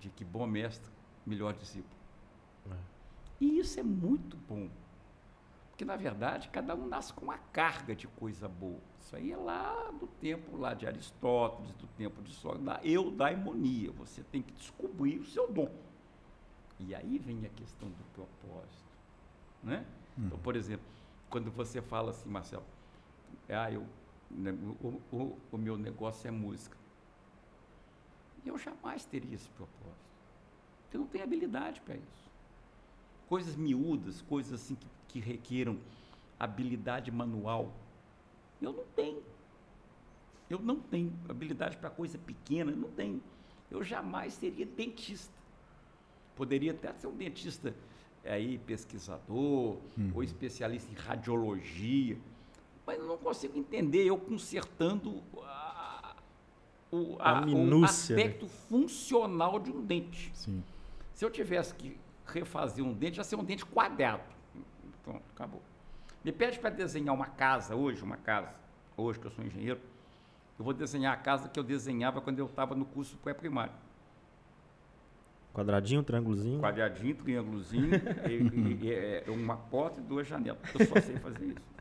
de 0.00 0.08
que 0.10 0.24
bom 0.24 0.46
mestre, 0.46 0.90
melhor 1.26 1.52
discípulo. 1.54 1.94
E 3.40 3.58
isso 3.58 3.78
é 3.78 3.82
muito 3.82 4.36
bom. 4.36 4.68
Porque, 5.70 5.84
na 5.84 5.96
verdade, 5.96 6.48
cada 6.48 6.74
um 6.74 6.86
nasce 6.86 7.12
com 7.12 7.26
uma 7.26 7.36
carga 7.52 7.94
de 7.94 8.06
coisa 8.06 8.48
boa. 8.48 8.80
Isso 8.98 9.14
aí 9.14 9.30
é 9.30 9.36
lá 9.36 9.90
do 9.90 10.06
tempo 10.06 10.56
lá 10.56 10.72
de 10.72 10.86
Aristóteles, 10.86 11.70
do 11.74 11.86
tempo 11.88 12.22
de 12.22 12.32
Sócrates, 12.32 12.64
da 12.64 12.80
eudaimonia. 12.82 13.92
Você 13.92 14.22
tem 14.22 14.40
que 14.40 14.52
descobrir 14.54 15.18
o 15.18 15.24
seu 15.26 15.52
dom. 15.52 15.70
E 16.78 16.94
aí 16.94 17.18
vem 17.18 17.44
a 17.46 17.48
questão 17.50 17.88
do 17.88 18.04
propósito. 18.12 18.84
Né? 19.62 19.84
Então, 20.18 20.38
por 20.38 20.56
exemplo, 20.56 20.86
quando 21.30 21.50
você 21.50 21.80
fala 21.82 22.10
assim, 22.10 22.28
Marcelo, 22.28 22.64
ah, 23.48 23.70
eu, 23.70 23.86
né, 24.30 24.52
o, 24.82 25.00
o- 25.16 25.38
o 25.52 25.58
meu 25.58 25.76
negócio 25.76 26.26
é 26.28 26.30
música. 26.30 26.76
Eu 28.44 28.56
jamais 28.58 29.04
teria 29.04 29.34
esse 29.34 29.48
propósito. 29.50 30.06
Eu 30.92 31.00
não 31.00 31.06
tenho 31.06 31.24
habilidade 31.24 31.80
para 31.80 31.96
isso. 31.96 32.30
Coisas 33.28 33.56
miúdas, 33.56 34.22
coisas 34.22 34.52
assim 34.62 34.74
que, 34.76 34.86
que 35.08 35.18
requeram 35.20 35.78
habilidade 36.38 37.10
manual, 37.10 37.72
eu 38.60 38.72
não 38.72 38.84
tenho. 38.94 39.22
Eu 40.48 40.60
não 40.60 40.80
tenho 40.80 41.12
habilidade 41.28 41.76
para 41.76 41.90
coisa 41.90 42.18
pequena, 42.18 42.70
não 42.70 42.90
tenho. 42.90 43.20
Eu 43.70 43.82
jamais 43.82 44.34
seria 44.34 44.64
dentista. 44.64 45.35
Poderia 46.36 46.70
até 46.72 46.92
ser 46.92 47.06
um 47.06 47.16
dentista 47.16 47.74
aí, 48.24 48.58
pesquisador, 48.58 49.78
ou 50.14 50.22
especialista 50.22 50.90
em 50.92 50.94
radiologia, 50.94 52.18
mas 52.86 52.98
eu 52.98 53.06
não 53.06 53.18
consigo 53.18 53.58
entender 53.58 54.04
eu 54.04 54.16
consertando 54.16 55.22
a, 55.42 56.14
o, 56.92 57.16
A 57.18 57.40
o 57.40 57.46
minúcia, 57.46 58.14
né? 58.14 58.22
aspecto 58.22 58.46
funcional 58.46 59.58
de 59.58 59.70
um 59.72 59.84
dente. 59.84 60.30
Sim. 60.34 60.62
Se 61.12 61.24
eu 61.24 61.30
tivesse 61.30 61.74
que 61.74 61.98
refazer 62.26 62.84
um 62.84 62.92
dente, 62.92 63.18
ia 63.18 63.24
ser 63.24 63.36
um 63.36 63.44
dente 63.44 63.64
quadrado. 63.64 64.22
Pronto, 65.02 65.22
acabou. 65.34 65.62
Me 66.22 66.32
pede 66.32 66.58
para 66.58 66.70
desenhar 66.70 67.14
uma 67.14 67.26
casa 67.26 67.74
hoje, 67.74 68.02
uma 68.02 68.16
casa, 68.16 68.52
hoje 68.96 69.18
que 69.18 69.26
eu 69.26 69.30
sou 69.30 69.44
engenheiro, 69.44 69.80
eu 70.58 70.64
vou 70.64 70.74
desenhar 70.74 71.12
a 71.12 71.16
casa 71.16 71.48
que 71.48 71.58
eu 71.58 71.64
desenhava 71.64 72.20
quando 72.20 72.38
eu 72.38 72.46
estava 72.46 72.74
no 72.74 72.84
curso 72.84 73.16
pré-primário. 73.18 73.72
Quadradinho, 75.56 76.02
triângulozinho. 76.02 76.60
Quadradinho, 76.60 77.14
triângulozinho, 77.14 77.88
e, 78.28 78.32
e- 78.32 78.84
e- 78.88 78.92
é 78.92 79.24
uma 79.28 79.56
porta 79.56 79.98
e 80.00 80.02
duas 80.02 80.26
janelas. 80.26 80.60
Eu 80.78 80.84
só 80.86 81.00
sei 81.00 81.16
fazer 81.16 81.46
isso. 81.46 81.56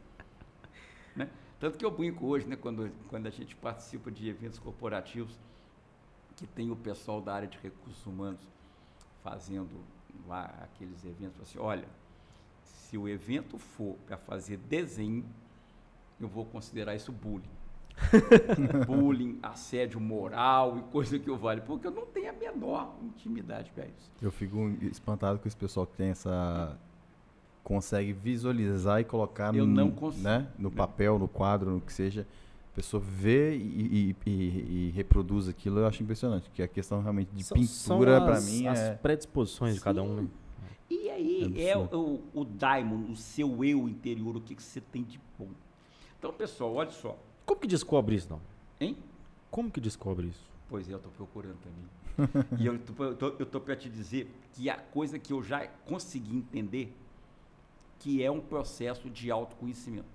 Né? 1.16 1.30
Tanto 1.62 1.78
que 1.78 1.86
eu 1.86 1.92
brinco 1.92 2.26
hoje, 2.26 2.46
né, 2.46 2.58
quando, 2.58 2.92
quando 3.08 3.26
a 3.28 3.30
gente 3.30 3.56
participa 3.56 4.12
de 4.12 4.28
eventos 4.28 4.60
corporativos, 4.60 5.40
que 6.36 6.46
tem 6.46 6.70
o 6.72 6.76
pessoal 6.76 7.22
da 7.22 7.34
área 7.34 7.48
de 7.48 7.58
recursos 7.58 8.06
humanos 8.06 8.42
fazendo 9.24 9.70
lá 10.28 10.54
aqueles 10.62 11.06
eventos, 11.06 11.40
assim, 11.42 11.58
olha, 11.58 11.88
se 12.66 12.98
o 12.98 13.08
evento 13.08 13.58
for 13.58 13.96
para 14.06 14.18
fazer 14.18 14.58
desenho, 14.58 15.26
eu 16.20 16.28
vou 16.28 16.44
considerar 16.46 16.96
isso 16.96 17.14
bullying. 17.14 17.48
bullying, 18.86 19.40
assédio 19.42 20.00
moral 20.00 20.78
e 20.78 20.82
coisa 20.92 21.18
que 21.18 21.30
eu 21.30 21.38
vale, 21.38 21.62
porque 21.62 21.88
eu 21.88 21.92
não 21.92 22.06
tenho 22.06 22.30
a 22.30 22.34
menor 22.34 22.96
intimidade 23.04 23.72
para 23.72 23.86
isso. 23.86 24.12
Eu 24.22 24.32
fico 24.32 24.58
espantado 24.82 25.40
com 25.40 25.48
esse 25.48 25.58
pessoal 25.58 25.86
que 25.88 25.96
tem 25.96 26.10
essa. 26.10 26.78
consegue 27.64 28.14
visualizar 28.14 29.00
e 29.02 29.04
colocar 29.04 29.56
Eu 29.56 29.66
no, 29.66 29.74
não 29.74 29.92
consigo. 29.92 30.24
né, 30.24 30.48
no 30.58 30.70
Não. 30.70 30.72
papel, 30.76 31.18
no 31.18 31.28
quadro, 31.28 31.72
no 31.72 31.82
que 31.82 31.92
seja. 31.94 32.28
A 32.72 32.76
pessoa 32.76 33.02
vê 33.02 33.56
e, 33.56 34.16
e- 34.26 34.30
e- 34.30 34.88
e 34.88 34.92
reproduz 34.94 35.48
aquilo, 35.48 35.80
eu 35.80 35.88
acho 35.88 36.04
impressionante. 36.04 36.50
Que 36.54 36.62
a 36.62 36.68
questão 36.68 37.02
realmente 37.02 37.30
de 37.34 37.44
São- 37.44 37.58
pintura, 37.58 38.20
para 38.20 38.42
mim, 38.42 38.68
as 38.68 38.78
é. 38.80 38.94
predisposições 38.96 39.76
de 39.76 39.82
cada 39.82 40.04
um. 40.04 40.24
né? 40.24 40.28
E 40.90 41.10
aí 41.10 41.54
É 41.58 41.70
é, 41.70 41.78
o, 41.78 42.22
o 42.34 42.44
daimon, 42.44 43.10
o 43.12 43.16
seu 43.16 43.64
eu 43.64 43.88
interior, 43.88 44.36
o 44.36 44.42
que, 44.42 44.54
que 44.54 44.62
você 44.62 44.82
tem 44.82 45.04
de 45.04 45.20
bom. 45.40 45.48
Então, 46.20 46.34
pessoal, 46.34 46.74
olha 46.76 46.92
só, 46.92 47.18
Como 47.46 47.60
que 47.60 47.68
descobre 47.68 48.16
isso, 48.16 48.30
não? 48.30 48.42
hein? 48.80 48.98
Como 49.52 49.72
que 49.72 49.80
descobre 49.80 50.28
isso? 50.28 50.44
Pois 50.68 50.90
é, 50.90 50.94
eu 50.94 50.98
estou 50.98 51.12
procurando 51.12 51.58
também. 51.60 52.60
e 52.60 52.66
eu 52.66 53.46
tô 53.46 53.60
para 53.60 53.76
te 53.76 53.90
dizer 53.90 54.30
que 54.54 54.70
a 54.70 54.78
coisa 54.78 55.20
que 55.20 55.32
eu 55.32 55.44
já 55.44 55.68
consegui 55.86 56.36
entender, 56.36 56.94
que 58.00 58.24
é 58.24 58.32
um 58.32 58.42
processo 58.42 59.10
de 59.10 59.30
autoconhecimento. 59.30 60.08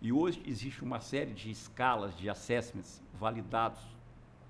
E 0.00 0.12
hoje 0.12 0.42
existe 0.46 0.84
uma 0.84 1.00
série 1.00 1.32
de 1.32 1.50
escalas 1.50 2.16
de 2.16 2.28
assessments 2.28 3.00
validados 3.18 3.80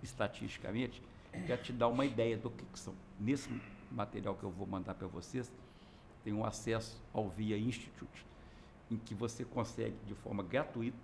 estatisticamente 0.02 1.02
para 1.46 1.56
te 1.56 1.72
dar 1.72 1.88
uma 1.88 2.04
ideia 2.04 2.36
do 2.36 2.50
que, 2.50 2.64
que 2.64 2.78
são. 2.78 2.94
Nesse 3.20 3.48
material 3.90 4.34
que 4.34 4.42
eu 4.42 4.50
vou 4.50 4.66
mandar 4.66 4.94
para 4.94 5.06
vocês, 5.06 5.50
tem 6.24 6.32
um 6.32 6.44
acesso 6.44 7.00
ao 7.12 7.28
VIA 7.28 7.56
Institute, 7.58 8.26
em 8.90 8.96
que 8.96 9.14
você 9.14 9.44
consegue, 9.44 9.94
de 10.06 10.14
forma 10.14 10.42
gratuita, 10.42 10.96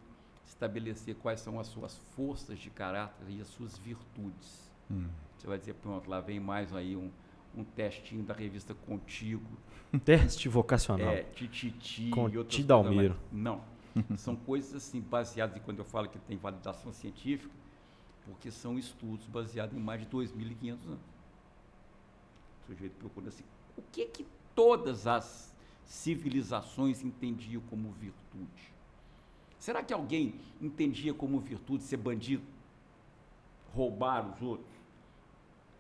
estabelecer 0.53 1.17
quais 1.17 1.41
são 1.41 1.59
as 1.59 1.67
suas 1.67 1.97
forças 2.15 2.59
de 2.59 2.71
caráter 2.71 3.29
e 3.29 3.41
as 3.41 3.49
suas 3.49 3.77
virtudes. 3.79 4.71
Hum. 4.91 5.09
Você 5.37 5.47
vai 5.47 5.59
dizer, 5.59 5.75
pronto, 5.75 6.09
lá 6.09 6.21
vem 6.21 6.39
mais 6.39 6.75
aí 6.75 6.95
um, 6.95 7.11
um 7.57 7.65
testinho 7.65 8.23
da 8.23 8.35
revista 8.35 8.75
Contigo, 8.75 9.45
Teste 10.05 10.49
vocacional. 10.49 11.11
é, 11.11 11.23
Tititi 11.25 12.09
Com 12.11 12.29
e 12.29 12.39
outras 12.39 12.57
Tidalmiro. 12.57 13.17
Não. 13.31 13.63
São 14.17 14.35
coisas 14.35 14.75
assim 14.75 15.01
baseadas 15.01 15.57
em 15.57 15.61
quando 15.61 15.81
eu 15.81 15.85
falo 15.85 16.09
que 16.09 16.19
tem 16.21 16.37
validação 16.37 16.93
científica, 16.93 17.53
porque 18.25 18.51
são 18.51 18.79
estudos 18.79 19.27
baseados 19.27 19.77
em 19.77 19.81
mais 19.81 20.01
de 20.01 20.07
2.500 20.07 20.71
anos. 20.71 21.01
O 22.63 22.67
sujeito 22.67 22.95
procura 22.95 23.29
assim, 23.29 23.45
o 23.77 23.83
que 23.83 24.07
que 24.07 24.27
todas 24.55 25.07
as 25.07 25.55
civilizações 25.85 27.03
entendiam 27.03 27.61
como 27.69 27.91
virtude? 27.93 28.73
Será 29.63 29.81
que 29.81 29.95
alguém 29.95 30.35
entendia 30.61 31.15
como 31.15 31.39
virtude 31.39 31.85
ser 31.85 31.97
bandido? 31.97 32.43
Roubar 33.73 34.29
os 34.29 34.43
outros? 34.43 34.67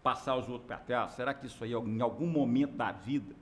Passar 0.04 0.36
os 0.36 0.48
outros 0.48 0.68
para 0.68 0.76
trás? 0.76 1.14
Será 1.14 1.34
que 1.34 1.48
isso 1.48 1.64
aí, 1.64 1.72
em 1.72 2.00
algum 2.00 2.28
momento 2.28 2.76
da 2.76 2.92
vida, 2.92 3.34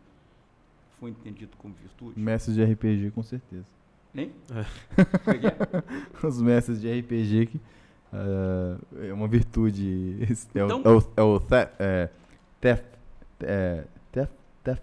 foi 0.99 1.11
entendido 1.11 1.55
como 1.59 1.75
virtude? 1.75 2.19
Mestres 2.19 2.57
de 2.57 2.65
RPG, 2.65 3.11
com 3.11 3.23
certeza. 3.23 3.67
Hein? 4.15 4.33
É 5.27 5.35
que 5.35 5.47
é? 5.47 5.57
Os 6.27 6.41
mestres 6.41 6.81
de 6.81 6.91
RPG 6.91 7.47
que 7.47 7.61
ah, 8.11 8.79
é 9.03 9.13
uma 9.13 9.29
virtude. 9.29 10.21
É 10.55 10.65
o, 10.65 10.67
Então- 10.67 10.83
é 10.87 10.89
o, 10.89 11.03
é 11.19 11.23
o 11.23 11.39
theft, 11.39 11.75
é, 11.79 12.09
theft, 12.63 12.87
é, 13.41 13.85
theft, 14.11 14.33
theft, 14.65 14.83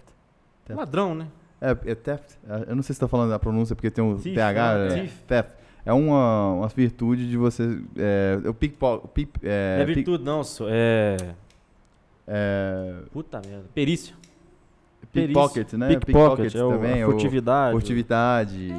theft. 0.65 0.77
Ladrão, 0.77 1.15
né? 1.15 1.27
É, 1.59 1.71
é 1.91 1.95
theft. 1.95 2.35
Ah, 2.47 2.63
Eu 2.67 2.75
não 2.75 2.83
sei 2.83 2.93
se 2.93 2.97
está 2.97 3.07
falando 3.07 3.33
a 3.33 3.39
pronúncia 3.39 3.75
porque 3.75 3.89
tem 3.89 4.03
um 4.03 4.17
Thief, 4.17 4.35
TH. 4.35 4.73
é, 4.73 4.87
Thief. 5.01 5.21
theft. 5.27 5.51
É 5.85 5.93
uma, 5.93 6.53
uma 6.53 6.67
virtude 6.67 7.29
de 7.29 7.37
você. 7.37 7.81
É, 7.95 8.37
o 8.47 8.53
pickpocket. 8.53 9.09
pick- 9.13 9.39
É, 9.43 9.79
é, 9.81 9.85
pick- 9.85 9.95
virtude, 9.95 10.23
não, 10.23 10.43
só 10.43 10.65
é. 10.69 11.17
é, 12.27 12.93
Puta 13.11 13.41
merda. 13.45 13.65
Perícia. 13.73 14.15
pickpocket, 15.11 15.73
né? 15.73 15.87
Pickpocket, 15.97 16.55
é 16.55 16.63
o, 16.63 16.69
também. 16.71 17.01
a 17.01 17.07
o 17.07 17.11
furtividade. 17.11 17.71
Furtividade. 17.71 18.69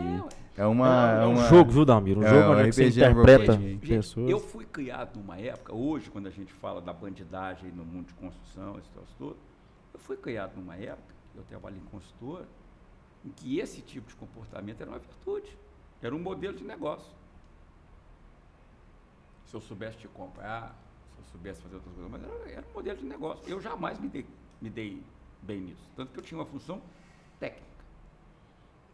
É 0.56 0.66
uma. 0.66 1.12
É, 1.20 1.22
É, 1.22 1.26
um 1.26 1.32
uma, 1.32 1.44
jogo, 1.48 1.70
viu, 1.70 1.84
Dalmiro? 1.84 2.20
Um 2.20 2.24
é, 2.24 2.28
jogo 2.28 2.52
onde 2.60 2.72
você 2.72 2.84
RPG, 2.88 3.02
é 3.02 3.10
interpreta. 3.10 3.52
Gente, 3.54 3.88
pessoas. 3.88 4.30
eu 4.30 4.40
fui 4.40 4.64
criado 4.66 5.16
numa 5.18 5.38
época, 5.38 5.74
hoje, 5.74 6.10
quando 6.10 6.26
a 6.26 6.30
gente 6.30 6.52
fala 6.54 6.80
da 6.80 6.92
bandidagem 6.92 7.70
no 7.74 7.84
mundo 7.84 8.06
de 8.08 8.14
construção, 8.14 8.76
esse 8.78 8.88
troço 8.90 9.14
todo, 9.18 9.36
eu 9.94 10.00
fui 10.00 10.16
criado 10.16 10.56
numa 10.56 10.74
época, 10.76 11.14
eu 11.36 11.42
trabalho 11.48 11.76
em 11.76 11.88
consultor, 11.90 12.42
em 13.24 13.30
que 13.30 13.58
esse 13.58 13.80
tipo 13.82 14.08
de 14.08 14.14
comportamento 14.16 14.80
era 14.80 14.90
uma 14.90 14.98
virtude, 14.98 15.56
era 16.02 16.14
um 16.14 16.18
modelo 16.18 16.56
de 16.56 16.64
negócio. 16.64 17.12
Se 19.46 19.54
eu 19.54 19.60
soubesse 19.60 19.98
te 19.98 20.08
comprar, 20.08 20.76
se 21.14 21.20
eu 21.20 21.24
soubesse 21.32 21.62
fazer 21.62 21.76
outras 21.76 21.94
coisas, 21.94 22.10
mas 22.12 22.22
era, 22.22 22.50
era 22.58 22.66
um 22.68 22.72
modelo 22.74 22.98
de 22.98 23.06
negócio. 23.06 23.48
Eu 23.48 23.60
jamais 23.60 23.98
me 23.98 24.08
dei, 24.08 24.26
me 24.60 24.68
dei 24.70 25.02
bem 25.42 25.60
nisso. 25.60 25.88
Tanto 25.96 26.12
que 26.12 26.18
eu 26.18 26.22
tinha 26.22 26.38
uma 26.38 26.46
função 26.46 26.82
técnica. 27.40 27.66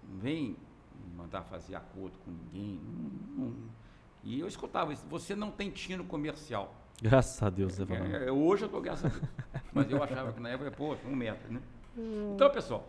Não 0.08 0.18
vem 0.18 0.56
me 1.04 1.16
mandar 1.16 1.42
fazer 1.42 1.74
acordo 1.74 2.16
com 2.24 2.30
ninguém. 2.30 2.80
não- 3.36 3.46
não- 3.46 3.56
e 4.22 4.40
eu 4.40 4.46
escutava 4.48 4.92
isso. 4.92 5.04
Você 5.08 5.34
não 5.34 5.50
tem 5.50 5.70
tino 5.70 6.04
comercial. 6.04 6.74
Graças 7.02 7.42
a 7.42 7.50
Deus. 7.50 7.78
É, 7.80 8.28
é, 8.28 8.32
hoje 8.32 8.62
eu 8.62 8.66
estou 8.66 8.80
graças 8.80 9.04
a 9.04 9.08
Deus. 9.08 9.28
Mas 9.72 9.90
eu 9.90 10.02
achava 10.02 10.32
que 10.32 10.40
na 10.40 10.50
época, 10.50 10.70
pô, 10.70 10.94
um 11.04 11.14
metro, 11.16 11.52
né? 11.52 11.60
Então, 12.34 12.48
pessoal, 12.50 12.88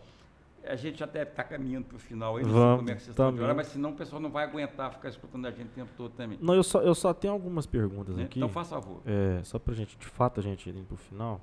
a 0.68 0.76
gente 0.76 1.00
já 1.00 1.06
deve 1.06 1.32
estar 1.32 1.44
caminhando 1.44 1.86
para 1.86 1.96
o 1.96 2.00
final 2.00 2.38
aí, 2.38 2.44
não 2.44 2.52
sei 2.52 2.60
Vamos, 2.60 2.78
como 2.78 2.90
é 2.90 2.96
que 2.96 3.02
vocês 3.02 3.10
estão 3.10 3.34
de 3.34 3.42
hora, 3.42 3.54
mas 3.54 3.68
senão 3.68 3.92
o 3.92 3.96
pessoal 3.96 4.22
não 4.22 4.30
vai 4.30 4.44
aguentar 4.46 4.92
ficar 4.94 5.10
escutando 5.10 5.46
a 5.46 5.52
gente 5.52 5.68
o 5.68 5.74
tempo 5.74 5.92
todo 5.96 6.12
também. 6.14 6.38
Não, 6.42 6.54
eu 6.54 6.64
só, 6.64 6.82
eu 6.82 6.96
só 6.96 7.14
tenho 7.14 7.34
algumas 7.34 7.66
perguntas 7.66 8.16
né? 8.16 8.24
aqui. 8.24 8.40
Então, 8.40 8.50
faça 8.50 8.76
favor. 8.76 9.02
É, 9.06 9.44
só 9.44 9.60
pra 9.60 9.74
gente, 9.74 9.98
de 9.98 10.06
fato, 10.06 10.40
a 10.40 10.44
gente 10.44 10.70
ir 10.70 10.84
pro 10.84 10.98
final. 10.98 11.42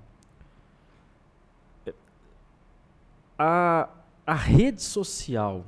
É, 1.87 1.95
A, 3.39 3.89
a 4.27 4.35
rede 4.35 4.83
social, 4.83 5.65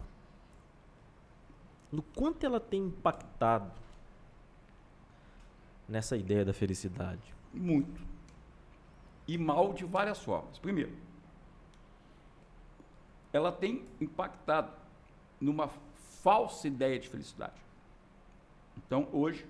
no 1.91 2.03
quanto 2.03 2.45
ela 2.45 2.61
tem 2.61 2.83
impactado 2.83 3.71
nessa 5.89 6.17
ideia 6.17 6.45
da 6.45 6.53
felicidade? 6.53 7.35
Muito. 7.53 8.03
E 9.27 9.39
mal 9.39 9.73
de 9.73 9.85
várias 9.85 10.19
formas. 10.19 10.59
Primeiro, 10.59 10.93
ela 13.35 13.51
tem 13.51 13.85
impactado 14.01 14.73
numa 15.41 15.69
falsa 16.23 16.69
ideia 16.69 16.99
de 17.01 17.09
felicidade. 17.09 17.61
Então, 18.79 19.09
hoje, 19.13 19.45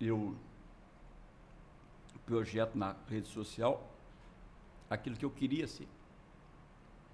eu 0.00 0.36
projeto 2.24 2.76
na 2.76 2.94
rede 3.08 3.26
social 3.26 3.90
aquilo 4.88 5.16
que 5.16 5.24
eu 5.24 5.30
queria 5.30 5.66
ser. 5.66 5.88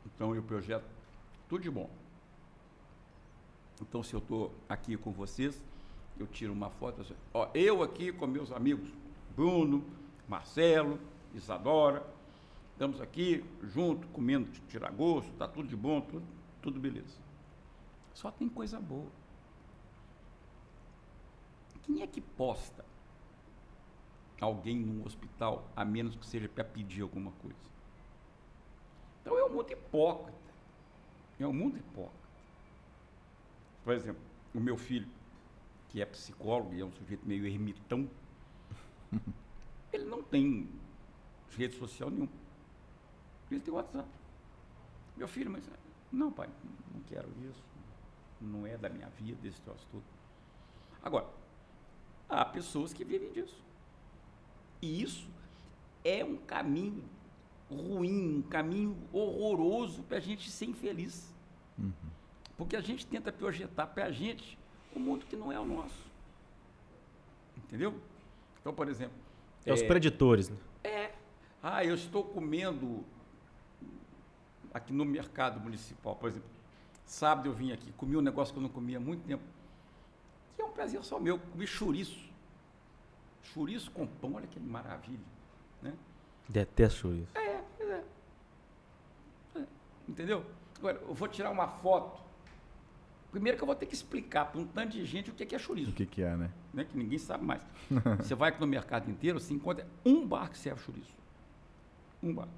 Então, 0.04 0.34
eu 0.34 0.42
projeto 0.42 0.84
tudo 1.48 1.62
de 1.62 1.70
bom. 1.70 1.88
Então, 3.80 4.02
se 4.02 4.12
eu 4.12 4.18
estou 4.18 4.54
aqui 4.68 4.94
com 4.98 5.10
vocês, 5.10 5.58
eu 6.20 6.26
tiro 6.26 6.52
uma 6.52 6.68
foto, 6.68 7.00
assim, 7.00 7.14
ó, 7.32 7.48
eu 7.54 7.82
aqui 7.82 8.12
com 8.12 8.26
meus 8.26 8.52
amigos 8.52 8.90
Bruno, 9.34 9.82
Marcelo, 10.28 11.00
Isadora, 11.34 12.04
estamos 12.78 13.00
aqui 13.00 13.44
junto, 13.64 14.06
comendo 14.08 14.48
tiragosto, 14.68 15.32
tá 15.32 15.48
tudo 15.48 15.66
de 15.66 15.74
bom, 15.74 16.00
tudo, 16.00 16.24
tudo 16.62 16.78
beleza. 16.78 17.18
Só 18.14 18.30
tem 18.30 18.48
coisa 18.48 18.78
boa. 18.78 19.10
Quem 21.82 22.02
é 22.02 22.06
que 22.06 22.20
posta 22.20 22.84
alguém 24.40 24.78
num 24.78 25.04
hospital, 25.04 25.68
a 25.74 25.84
menos 25.84 26.14
que 26.14 26.24
seja 26.24 26.48
para 26.48 26.62
pedir 26.62 27.02
alguma 27.02 27.32
coisa? 27.32 27.58
Então 29.22 29.36
é 29.36 29.44
um 29.44 29.50
mundo 29.50 29.72
hipócrita. 29.72 30.38
É 31.40 31.46
um 31.48 31.52
mundo 31.52 31.78
hipócrita. 31.78 32.28
Por 33.82 33.92
exemplo, 33.92 34.22
o 34.54 34.60
meu 34.60 34.76
filho, 34.76 35.08
que 35.88 36.00
é 36.00 36.06
psicólogo 36.06 36.72
e 36.74 36.80
é 36.80 36.84
um 36.84 36.92
sujeito 36.92 37.26
meio 37.26 37.44
ermitão, 37.44 38.08
ele 39.92 40.04
não 40.04 40.22
tem 40.22 40.68
rede 41.56 41.76
social 41.76 42.08
nenhuma. 42.08 42.47
Ele 43.50 43.60
tem 43.60 43.72
WhatsApp. 43.72 44.08
Meu 45.16 45.28
filho, 45.28 45.50
mas 45.50 45.68
não, 46.12 46.30
pai, 46.30 46.48
não 46.94 47.00
quero 47.02 47.28
isso. 47.48 47.62
Não 48.40 48.66
é 48.66 48.76
da 48.76 48.88
minha 48.88 49.08
vida, 49.08 49.46
esse 49.46 49.60
troço 49.60 49.86
todo. 49.90 50.04
Agora, 51.02 51.26
há 52.28 52.44
pessoas 52.44 52.92
que 52.92 53.04
vivem 53.04 53.32
disso. 53.32 53.62
E 54.80 55.02
isso 55.02 55.28
é 56.04 56.24
um 56.24 56.36
caminho 56.36 57.04
ruim, 57.70 58.38
um 58.38 58.42
caminho 58.42 58.96
horroroso 59.12 60.02
para 60.04 60.18
a 60.18 60.20
gente 60.20 60.50
ser 60.50 60.66
infeliz. 60.66 61.34
Porque 62.56 62.76
a 62.76 62.80
gente 62.80 63.06
tenta 63.06 63.32
projetar 63.32 63.86
para 63.86 64.06
a 64.06 64.10
gente 64.10 64.58
um 64.94 65.00
mundo 65.00 65.26
que 65.26 65.36
não 65.36 65.52
é 65.52 65.58
o 65.58 65.64
nosso. 65.64 66.06
Entendeu? 67.56 68.00
Então, 68.60 68.72
por 68.72 68.88
exemplo. 68.88 69.16
É, 69.66 69.72
os 69.72 69.82
é, 69.82 69.86
preditores, 69.86 70.48
né? 70.48 70.56
é. 70.84 71.12
Ah, 71.62 71.84
eu 71.84 71.94
estou 71.94 72.24
comendo 72.24 73.04
aqui 74.78 74.92
no 74.92 75.04
mercado 75.04 75.60
municipal, 75.60 76.16
por 76.16 76.30
exemplo. 76.30 76.48
Sábado 77.04 77.48
eu 77.48 77.52
vim 77.52 77.72
aqui, 77.72 77.92
comi 77.92 78.16
um 78.16 78.20
negócio 78.20 78.52
que 78.52 78.58
eu 78.58 78.62
não 78.62 78.68
comia 78.68 78.98
há 78.98 79.00
muito 79.00 79.24
tempo. 79.26 79.42
Que 80.56 80.62
é 80.62 80.64
um 80.64 80.70
prazer 80.72 81.02
só 81.04 81.18
meu, 81.18 81.38
comi 81.38 81.66
chouriço. 81.66 82.28
Chouriço 83.42 83.90
com 83.90 84.06
pão, 84.06 84.34
olha 84.34 84.46
que 84.46 84.60
maravilha. 84.60 85.18
Né? 85.82 85.94
Detesto 86.48 87.14
isso. 87.14 87.36
É, 87.36 87.62
pois 87.76 87.88
é. 87.88 88.04
É, 89.56 89.66
Entendeu? 90.08 90.44
Agora, 90.78 90.98
eu 90.98 91.14
vou 91.14 91.28
tirar 91.28 91.50
uma 91.50 91.68
foto. 91.68 92.20
Primeiro 93.30 93.58
que 93.58 93.62
eu 93.62 93.66
vou 93.66 93.76
ter 93.76 93.86
que 93.86 93.94
explicar 93.94 94.46
para 94.46 94.60
um 94.60 94.66
tanto 94.66 94.92
de 94.92 95.04
gente 95.04 95.30
o 95.30 95.34
que 95.34 95.42
é 95.42 95.46
que 95.46 95.54
é 95.54 95.58
chouriço 95.58 95.90
O 95.90 95.94
que, 95.94 96.06
que 96.06 96.22
é, 96.22 96.34
né? 96.34 96.50
né, 96.72 96.84
que 96.84 96.96
ninguém 96.96 97.18
sabe 97.18 97.44
mais. 97.44 97.62
você 98.18 98.34
vai 98.34 98.50
aqui 98.50 98.60
no 98.60 98.66
mercado 98.66 99.10
inteiro, 99.10 99.38
você 99.38 99.52
encontra 99.52 99.86
um 100.04 100.26
bar 100.26 100.50
que 100.50 100.56
serve 100.58 100.80
chouriço. 100.82 101.14
Um 102.22 102.34
bar. 102.34 102.48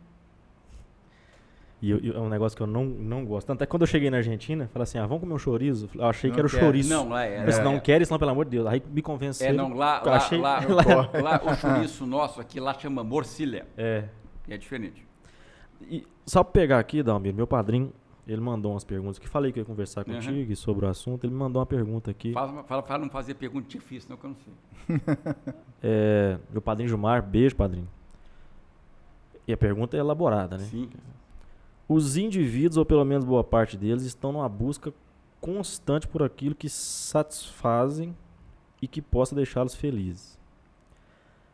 E 1.83 1.91
eu- 1.91 1.99
eu- 2.01 2.15
é 2.17 2.21
um 2.21 2.29
negócio 2.29 2.55
que 2.57 2.63
eu 2.63 2.67
não, 2.67 2.85
não 2.85 3.25
gosto. 3.25 3.47
Tanto 3.47 3.63
é 3.63 3.67
que 3.67 3.71
quando 3.71 3.83
eu 3.83 3.87
cheguei 3.87 4.11
na 4.11 4.19
Argentina, 4.19 4.69
falei 4.73 4.83
assim, 4.83 4.99
ah, 4.99 5.07
vamos 5.07 5.21
comer 5.23 5.33
um 5.33 5.39
chouriço? 5.39 5.89
Eu 5.95 6.05
achei 6.05 6.29
Não 6.29 6.35
que 6.35 6.41
era 6.41 6.47
o 6.47 6.51
quer. 6.51 6.61
chouriço. 6.61 6.91
Não, 6.91 7.09
lá 7.09 7.25
é. 7.25 7.45
Mas 7.45 7.59
é, 7.59 7.65
não 7.65 7.77
é. 7.77 7.81
querem, 7.81 8.05
senão, 8.05 8.19
pelo 8.19 8.31
amor 8.31 8.45
de 8.45 8.51
Deus. 8.51 8.67
Aí 8.67 8.83
me 8.93 9.01
É, 9.01 9.03
convenceram. 9.03 9.57
não, 9.57 9.73
lá, 9.75 10.03
Eu 10.05 10.11
lá, 10.11 10.17
achei- 10.17 10.39
lá, 10.39 10.61
lá- 10.69 11.21
lá 11.23 11.41
o 11.43 11.55
chouriço 11.57 12.05
nosso 12.07 12.39
aqui, 12.41 12.61
lá 12.61 12.75
chama 12.75 13.03
morcilha. 13.03 13.67
É. 13.79 14.05
É 14.49 14.59
diferente. 14.59 15.07
E 15.83 16.07
só 16.27 16.43
pra 16.45 16.53
pegar 16.53 16.79
aqui, 16.79 17.03
Dalmir, 17.03 17.33
meu 17.35 17.47
padrinho, 17.47 17.91
ele 18.29 18.41
mandou 18.43 18.73
umas 18.73 18.85
perguntas 18.85 19.19
que 19.19 19.27
falei 19.27 19.51
que 19.51 19.59
eu 19.59 19.63
ia 19.63 19.67
conversar 19.67 20.07
Uhum. 20.07 20.15
contigo 20.17 20.53
e 20.53 20.57
sobre 20.57 20.85
o 20.85 20.89
assunto. 20.89 21.25
Ele 21.25 21.33
me 21.33 21.39
mandou 21.39 21.61
uma 21.61 21.67
pergunta 21.67 22.11
aqui. 22.11 22.33
Fala, 22.33 22.63
fala, 22.65 22.83
fala 22.83 23.03
não 23.05 23.11
fazer 23.11 23.35
pergunta 23.35 23.67
difícil, 23.67 24.11
não, 24.11 24.17
que 24.19 24.25
eu 24.27 24.31
não 24.31 24.37
sei. 24.37 24.55
É, 25.83 26.37
meu 26.53 26.61
padrinho 26.61 26.91
Gilmar, 26.91 27.23
beijo, 27.23 27.57
padrinho. 27.57 27.89
E 29.49 29.53
a 29.53 29.57
pergunta 29.57 29.97
é 29.97 30.01
elaborada, 30.01 30.59
né? 30.59 30.65
Sim. 30.65 30.91
Os 31.93 32.17
indivíduos, 32.17 32.77
ou 32.77 32.87
pelo 32.87 33.05
menos 33.05 33.25
boa 33.25 33.43
parte 33.43 33.77
deles, 33.77 34.05
estão 34.05 34.31
numa 34.31 34.49
busca 34.49 34.95
constante 35.41 36.07
por 36.07 36.23
aquilo 36.23 36.55
que 36.55 36.69
satisfazem 36.69 38.17
e 38.81 38.87
que 38.87 39.03
possa 39.03 39.35
deixá-los 39.35 39.75
felizes. 39.75 40.39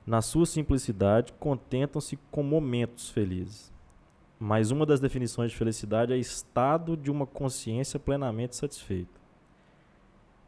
Na 0.07 0.21
sua 0.21 0.45
simplicidade, 0.45 1.33
contentam-se 1.41 2.19
com 2.31 2.43
momentos 2.43 3.09
felizes. 3.09 3.73
mas 4.39 4.71
uma 4.71 4.85
das 4.85 5.01
definições 5.01 5.51
de 5.51 5.57
felicidade 5.57 6.13
é 6.13 6.19
estado 6.19 6.97
de 6.97 7.11
uma 7.11 7.27
consciência 7.27 7.99
plenamente 7.99 8.55
satisfeita. 8.55 9.19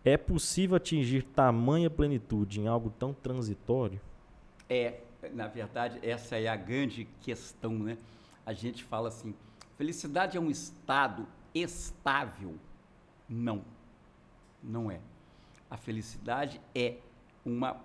É 0.05 0.17
possível 0.17 0.77
atingir 0.77 1.23
tamanha 1.23 1.91
plenitude 1.91 2.61
em 2.61 2.67
algo 2.69 2.91
tão 2.91 3.13
transitório? 3.13 4.01
É, 4.69 5.01
na 5.33 5.47
verdade, 5.49 5.99
essa 6.03 6.37
é 6.37 6.47
a 6.47 6.57
grande 6.57 7.09
questão, 7.23 7.73
né? 7.73 7.99
A 8.45 8.53
gente 8.53 8.85
fala 8.85 9.09
assim, 9.09 9.35
felicidade 9.79 10.37
é 10.37 10.41
um 10.41 10.51
estado 10.51 11.27
estável. 11.55 12.59
Não, 13.29 13.65
não 14.63 14.91
é. 14.91 15.01
A 15.71 15.77
felicidade 15.77 16.61
é 16.75 16.99
uma 17.45 17.81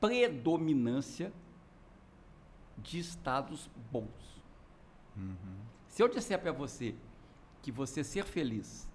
predominância 0.00 1.30
de 2.78 2.98
estados 2.98 3.68
bons. 3.92 4.42
Uhum. 5.14 5.34
Se 5.86 6.02
eu 6.02 6.08
disser 6.08 6.40
para 6.40 6.50
você 6.50 6.94
que 7.62 7.70
você 7.70 8.02
ser 8.02 8.24
feliz 8.24 8.88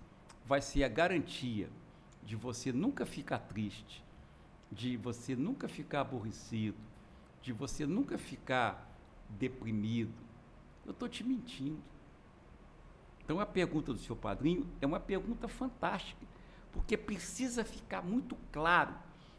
vai 0.45 0.61
ser 0.61 0.83
a 0.83 0.89
garantia 0.89 1.69
de 2.23 2.35
você 2.35 2.73
nunca 2.73 3.05
ficar 3.05 3.39
triste, 3.39 4.03
de 4.71 4.97
você 4.97 5.35
nunca 5.35 5.67
ficar 5.67 6.01
aborrecido, 6.01 6.77
de 7.41 7.53
você 7.53 7.85
nunca 7.85 8.17
ficar 8.17 8.91
deprimido, 9.29 10.13
eu 10.85 10.91
estou 10.91 11.07
te 11.07 11.23
mentindo. 11.23 11.79
Então 13.29 13.39
a 13.39 13.45
pergunta 13.45 13.93
do 13.93 13.99
seu 13.99 14.15
padrinho 14.15 14.67
é 14.81 14.87
uma 14.87 14.99
pergunta 14.99 15.47
fantástica, 15.47 16.25
porque 16.71 16.97
precisa 16.97 17.63
ficar 17.63 18.01
muito 18.01 18.35
claro 18.51 18.95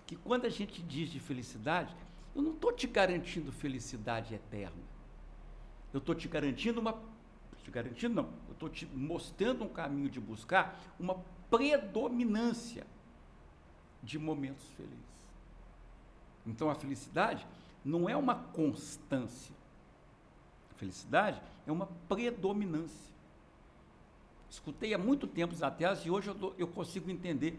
que 0.07 0.15
quando 0.15 0.45
a 0.45 0.49
gente 0.49 0.81
diz 0.81 1.11
de 1.11 1.19
felicidade, 1.19 1.93
eu 2.33 2.41
não 2.41 2.53
estou 2.53 2.73
te 2.73 2.87
garantindo 2.87 3.51
felicidade 3.51 4.33
eterna. 4.33 4.81
Eu 5.93 5.99
estou 5.99 6.15
te 6.15 6.29
garantindo 6.29 6.81
uma. 6.81 7.03
Te 7.65 7.71
garantindo, 7.73 8.15
não. 8.15 8.29
Eu 8.47 8.53
estou 8.53 8.69
te 8.69 8.87
mostrando 8.87 9.65
um 9.65 9.69
caminho 9.69 10.09
de 10.09 10.21
buscar 10.21 10.81
uma 10.97 11.17
predominância 11.51 12.87
de 14.05 14.21
momentos 14.21 14.69
felizes. 14.77 15.01
Então 16.47 16.71
a 16.71 16.77
felicidade 16.77 17.45
não 17.85 18.09
é 18.09 18.17
uma 18.17 18.37
constância. 18.37 19.57
A 20.71 20.75
felicidade 20.75 21.43
é 21.67 21.73
uma 21.73 21.87
predominância. 22.09 23.10
Escutei 24.51 24.93
há 24.93 24.99
muito 24.99 25.29
tempo 25.29 25.55
atrás 25.65 26.05
e 26.05 26.11
hoje 26.11 26.29
eu, 26.29 26.55
eu 26.59 26.67
consigo 26.67 27.09
entender 27.09 27.59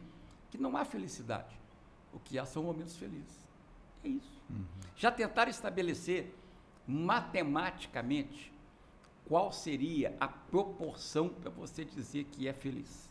que 0.49 0.57
não 0.57 0.76
há 0.76 0.84
felicidade. 0.84 1.55
O 2.13 2.19
que 2.19 2.38
há 2.38 2.45
são 2.45 2.63
momentos 2.63 2.97
felizes. 2.97 3.47
É 4.03 4.09
isso. 4.09 4.41
Uhum. 4.49 4.65
Já 4.97 5.09
tentaram 5.09 5.49
estabelecer 5.49 6.35
matematicamente 6.85 8.51
qual 9.26 9.51
seria 9.53 10.13
a 10.19 10.27
proporção 10.27 11.30
para 11.30 11.49
você 11.49 11.85
dizer 11.85 12.26
que 12.26 12.47
é 12.47 12.53
feliz. 12.53 13.09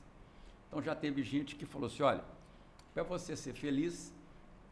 Então 0.68 0.82
já 0.82 0.94
teve 0.94 1.22
gente 1.22 1.56
que 1.56 1.64
falou 1.64 1.86
assim: 1.86 2.02
olha, 2.02 2.22
para 2.92 3.02
você 3.02 3.34
ser 3.34 3.54
feliz, 3.54 4.12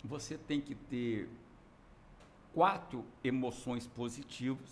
você 0.04 0.36
tem 0.36 0.60
que 0.60 0.74
ter 0.74 1.30
quatro 2.52 3.04
emoções 3.24 3.86
positivas 3.86 4.68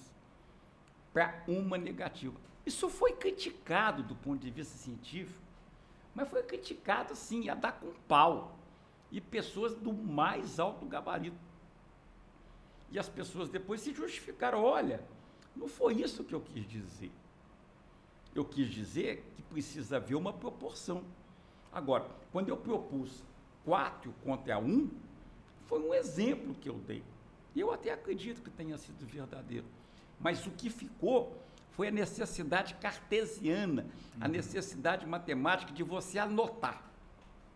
para 1.14 1.42
uma 1.48 1.78
negativa. 1.78 2.38
Isso 2.66 2.90
foi 2.90 3.12
criticado 3.12 4.02
do 4.02 4.16
ponto 4.16 4.40
de 4.40 4.51
vista 4.51 4.76
científico, 4.76 5.40
mas 6.12 6.28
foi 6.28 6.43
criticado 6.43 7.14
sim, 7.14 7.48
a 7.48 7.55
dar 7.55 7.72
com 7.72 7.93
pau. 8.09 8.59
E 9.12 9.20
pessoas 9.20 9.72
do 9.76 9.93
mais 9.93 10.59
alto 10.59 10.84
gabarito. 10.84 11.38
E 12.90 12.98
as 12.98 13.09
pessoas 13.09 13.48
depois 13.48 13.80
se 13.80 13.94
justificaram: 13.94 14.64
olha, 14.64 15.01
não 15.55 15.68
foi 15.68 15.94
isso 16.02 16.24
que 16.24 16.34
eu 16.34 16.40
quis 16.40 16.66
dizer. 16.66 17.12
Eu 18.34 18.44
quis 18.44 18.68
dizer 18.68 19.24
que 19.36 19.43
precisa 19.43 19.97
haver 19.97 20.16
uma 20.16 20.32
proporção. 20.32 21.05
Agora, 21.72 22.10
quando 22.32 22.48
eu 22.48 22.56
propus 22.56 23.22
4 23.64 24.12
contra 24.24 24.59
1, 24.59 24.90
foi 25.66 25.80
um 25.80 25.94
exemplo 25.94 26.55
que 26.55 26.68
eu 26.68 26.74
dei. 26.74 27.02
Eu 27.55 27.72
até 27.72 27.93
acredito 27.93 28.43
que 28.43 28.51
tenha 28.51 28.76
sido 28.76 29.06
verdadeiro. 29.06 29.66
Mas 30.18 30.47
o 30.47 30.51
que 30.51 30.68
ficou 30.68 31.45
foi 31.77 31.89
a 31.89 31.90
necessidade 31.90 32.74
cartesiana, 32.77 33.82
uhum. 33.82 34.20
a 34.23 34.28
necessidade 34.28 35.07
matemática 35.07 35.73
de 35.74 35.82
você 35.82 36.19
anotar. 36.19 36.90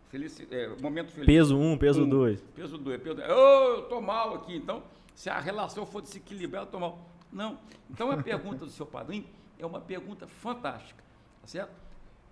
Felici 0.09 0.47
é, 0.51 0.67
momento 0.79 1.11
feliz. 1.11 1.25
Peso 1.25 1.57
1, 1.57 1.71
um, 1.71 1.77
peso 1.77 2.05
2. 2.05 2.39
Um, 2.39 2.45
peso 2.53 2.77
2. 2.77 3.01
Peso 3.01 3.17
Oh, 3.19 3.77
eu 3.77 3.83
estou 3.83 3.99
mal 3.99 4.35
aqui. 4.35 4.55
Então, 4.55 4.83
se 5.15 5.27
a 5.27 5.39
relação 5.39 5.87
for 5.87 6.03
desequilibrada, 6.03 6.65
eu 6.65 6.67
estou 6.67 6.79
mal. 6.79 7.09
Não. 7.31 7.57
Então, 7.89 8.11
a 8.11 8.21
pergunta 8.21 8.63
do 8.63 8.69
seu 8.69 8.85
padrinho 8.85 9.25
é 9.57 9.65
uma 9.65 9.81
pergunta 9.81 10.27
fantástica. 10.27 11.03
Tá 11.41 11.47
certo? 11.47 11.71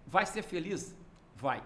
Vai 0.06 0.28
ser 0.28 0.44
feliz? 0.44 0.96
Vai. 1.36 1.64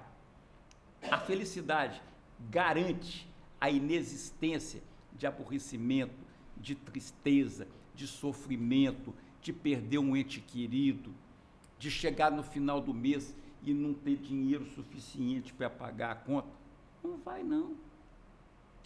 A 1.12 1.18
felicidade 1.18 2.02
garante 2.50 3.28
a 3.60 3.70
inexistência 3.70 4.82
de 5.12 5.28
aborrecimento, 5.28 6.16
de 6.56 6.76
tristeza, 6.76 7.68
de 7.94 8.08
sofrimento, 8.08 9.14
de 9.44 9.52
perder 9.52 10.00
um 10.00 10.16
ente 10.16 10.40
querido, 10.40 11.14
de 11.78 11.92
chegar 11.92 12.32
no 12.32 12.42
final 12.42 12.80
do 12.80 12.94
mês 12.94 13.36
e 13.62 13.74
não 13.74 13.94
ter 13.94 14.16
dinheiro 14.16 14.66
suficiente 14.72 15.54
para 15.54 15.70
pagar 15.70 16.12
a 16.12 16.16
conta. 16.16 16.48
Não 17.04 17.18
vai 17.18 17.44
não. 17.44 17.76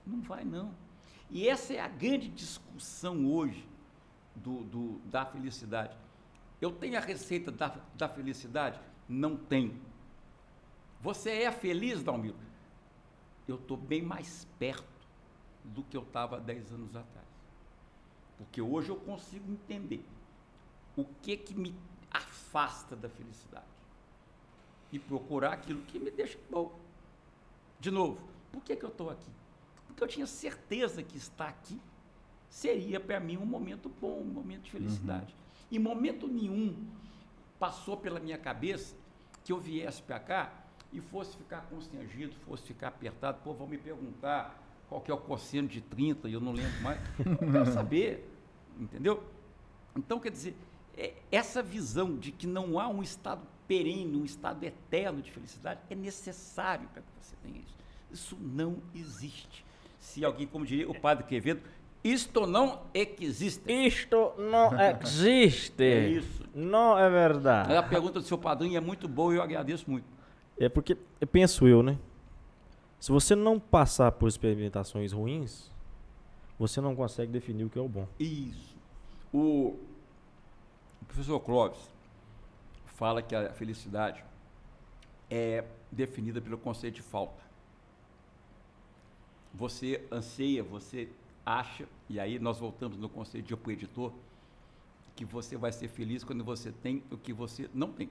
Não 0.05 0.19
vai 0.21 0.43
não. 0.43 0.73
E 1.29 1.47
essa 1.47 1.73
é 1.73 1.79
a 1.79 1.87
grande 1.87 2.27
discussão 2.29 3.31
hoje 3.31 3.67
do, 4.35 4.63
do 4.63 4.99
da 5.05 5.25
felicidade. 5.25 5.95
Eu 6.59 6.71
tenho 6.71 6.97
a 6.97 7.01
receita 7.01 7.51
da, 7.51 7.79
da 7.95 8.09
felicidade? 8.09 8.79
Não 9.07 9.37
tenho. 9.37 9.79
Você 11.01 11.29
é 11.29 11.51
feliz, 11.51 12.01
Dalmiro? 12.01 12.37
Eu 13.47 13.55
estou 13.55 13.77
bem 13.77 14.01
mais 14.01 14.47
perto 14.57 15.05
do 15.63 15.83
que 15.83 15.95
eu 15.95 16.01
estava 16.01 16.39
10 16.39 16.71
anos 16.71 16.95
atrás. 16.95 17.27
Porque 18.37 18.59
hoje 18.61 18.89
eu 18.89 18.95
consigo 18.95 19.51
entender 19.51 20.03
o 20.97 21.05
que 21.21 21.37
que 21.37 21.53
me 21.53 21.73
afasta 22.11 22.95
da 22.95 23.07
felicidade 23.07 23.65
e 24.91 24.97
procurar 24.97 25.53
aquilo 25.53 25.81
que 25.83 25.99
me 25.99 26.09
deixa 26.09 26.39
bom. 26.49 26.77
De 27.79 27.91
novo, 27.91 28.19
por 28.51 28.63
que, 28.63 28.75
que 28.75 28.83
eu 28.83 28.89
estou 28.89 29.09
aqui? 29.09 29.29
Porque 29.85 30.03
eu 30.03 30.07
tinha 30.07 30.25
certeza 30.25 31.03
que 31.03 31.17
estar 31.17 31.47
aqui 31.47 31.79
seria 32.49 32.99
para 32.99 33.19
mim 33.19 33.37
um 33.37 33.45
momento 33.45 33.89
bom, 34.01 34.19
um 34.19 34.25
momento 34.33 34.63
de 34.63 34.71
felicidade. 34.71 35.33
Uhum. 35.33 35.77
Em 35.77 35.79
momento 35.79 36.27
nenhum 36.27 36.87
passou 37.59 37.97
pela 37.97 38.19
minha 38.19 38.37
cabeça 38.37 38.95
que 39.43 39.51
eu 39.51 39.59
viesse 39.59 40.01
para 40.01 40.19
cá 40.19 40.53
e 40.91 41.01
fosse 41.01 41.35
ficar 41.37 41.61
constrangido, 41.69 42.33
fosse 42.45 42.63
ficar 42.63 42.87
apertado, 42.87 43.41
pô, 43.43 43.53
vão 43.53 43.67
me 43.67 43.77
perguntar 43.77 44.63
qual 44.87 45.01
que 45.01 45.11
é 45.11 45.13
o 45.13 45.17
cosseno 45.17 45.67
de 45.67 45.81
30, 45.81 46.29
e 46.29 46.33
eu 46.33 46.39
não 46.39 46.53
lembro 46.53 46.81
mais. 46.81 46.99
Eu 47.19 47.51
quero 47.51 47.71
saber, 47.73 48.29
entendeu? 48.79 49.21
Então, 49.95 50.19
quer 50.19 50.31
dizer, 50.31 50.55
essa 51.31 51.61
visão 51.61 52.15
de 52.15 52.31
que 52.31 52.47
não 52.47 52.79
há 52.79 52.87
um 52.87 53.03
estado 53.03 53.41
perene, 53.67 54.17
um 54.17 54.25
estado 54.25 54.63
eterno 54.63 55.21
de 55.21 55.31
felicidade, 55.31 55.79
é 55.89 55.95
necessário 55.95 56.87
para 56.89 57.01
que 57.01 57.07
você 57.19 57.35
tenha 57.43 57.59
isso. 57.59 57.75
Isso 58.11 58.37
não 58.39 58.77
existe. 58.95 59.65
Se 59.99 60.23
alguém, 60.23 60.47
como 60.47 60.65
diria 60.65 60.89
o 60.89 60.99
padre 60.99 61.25
Quevedo, 61.25 61.61
isto 62.03 62.47
não 62.47 62.81
existe. 62.93 63.61
Isto 63.71 64.33
não 64.37 64.71
existe. 64.79 65.83
É 65.83 66.09
isso. 66.09 66.45
Não 66.55 66.97
é 66.97 67.09
verdade. 67.09 67.75
A 67.75 67.83
pergunta 67.83 68.19
do 68.19 68.25
seu 68.25 68.37
padrinho 68.37 68.77
é 68.77 68.79
muito 68.79 69.07
boa 69.07 69.33
e 69.33 69.37
eu 69.37 69.43
agradeço 69.43 69.89
muito. 69.89 70.05
É 70.57 70.69
porque, 70.69 70.97
eu 71.19 71.27
penso 71.27 71.67
eu, 71.67 71.83
né? 71.83 71.99
Se 72.99 73.11
você 73.11 73.35
não 73.35 73.59
passar 73.59 74.11
por 74.13 74.27
experimentações 74.27 75.11
ruins, 75.11 75.69
você 76.57 76.81
não 76.81 76.95
consegue 76.95 77.31
definir 77.31 77.65
o 77.65 77.69
que 77.69 77.77
é 77.77 77.81
o 77.81 77.87
bom. 77.87 78.07
Isso. 78.19 78.75
O, 79.31 79.77
o 81.07 81.13
professor 81.13 81.39
Clóvis 81.39 81.89
fala 82.85 83.21
que 83.21 83.33
a 83.33 83.53
felicidade 83.53 84.23
é 85.29 85.63
definida 85.91 86.41
pelo 86.41 86.57
conceito 86.57 86.95
de 86.95 87.01
falta. 87.01 87.41
Você 89.53 90.05
anseia, 90.11 90.61
você 90.61 91.09
acha, 91.45 91.87
e 92.09 92.19
aí 92.19 92.37
nós 92.37 92.59
voltamos 92.59 92.97
no 92.97 93.07
conceito 93.07 93.45
de 93.45 93.71
editor, 93.71 94.11
que 95.15 95.23
você 95.23 95.55
vai 95.55 95.71
ser 95.71 95.87
feliz 95.87 96.23
quando 96.23 96.43
você 96.43 96.71
tem 96.71 97.01
o 97.09 97.17
que 97.17 97.31
você 97.31 97.69
não 97.73 97.91
tem. 97.91 98.09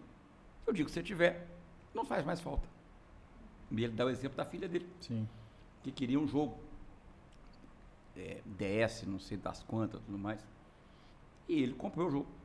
Eu 0.67 0.73
digo, 0.73 0.89
se 0.89 1.03
tiver, 1.03 1.47
não 1.95 2.05
faz 2.05 2.25
mais 2.25 2.41
falta. 2.41 2.67
E 3.71 3.85
ele 3.85 3.93
dá 3.93 4.07
o 4.07 4.11
exemplo 4.11 4.37
da 4.37 4.45
filha 4.45 4.69
dele. 4.69 4.89
Sim. 5.01 5.29
Que 5.83 5.93
queria 5.93 6.19
um 6.19 6.27
jogo. 6.27 6.59
É, 8.17 8.41
DS, 8.47 9.03
não 9.07 9.19
sei 9.19 9.37
das 9.37 9.63
quantas, 9.63 10.01
tudo 10.01 10.19
mais. 10.19 10.45
E 11.47 11.63
ele 11.63 11.75
comprou 11.75 12.09
o 12.09 12.11
jogo. 12.11 12.36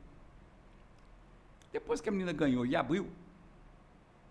Depois 1.72 2.00
que 2.00 2.08
a 2.08 2.12
menina 2.12 2.32
ganhou 2.32 2.66
e 2.66 2.76
abriu, 2.76 3.10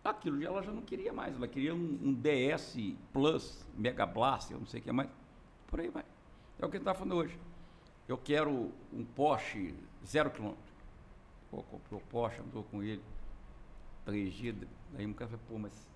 aquilo 0.03 0.43
ela 0.43 0.61
já 0.61 0.71
não 0.71 0.81
queria 0.83 1.11
mais. 1.11 1.35
Ela 1.35 1.47
queria 1.47 1.73
um, 1.73 1.99
um 2.01 2.13
DS 2.13 2.77
Plus, 3.11 3.65
Mega 3.75 4.05
Blast, 4.05 4.51
eu 4.51 4.59
não 4.59 4.67
sei 4.67 4.79
o 4.79 4.83
que 4.83 4.91
mais. 4.91 5.09
Por 5.67 5.79
aí 5.79 5.89
vai. 5.89 6.05
É 6.59 6.65
o 6.65 6.69
que 6.69 6.77
ele 6.77 6.81
está 6.83 6.93
falando 6.93 7.15
hoje. 7.15 7.37
Eu 8.07 8.17
quero 8.17 8.71
um 8.93 9.03
Porsche 9.03 9.73
zero 10.05 10.29
quilômetro. 10.29 10.73
pô, 11.49 11.63
comprou 11.63 11.99
o 11.99 12.03
Porsche, 12.03 12.41
andou 12.41 12.63
com 12.65 12.83
ele 12.83 13.01
três 14.05 14.33
dias. 14.33 14.55
Daí 14.91 15.05
um 15.05 15.13
cara 15.13 15.31
falou, 15.31 15.45
pô, 15.47 15.57
mas 15.57 15.87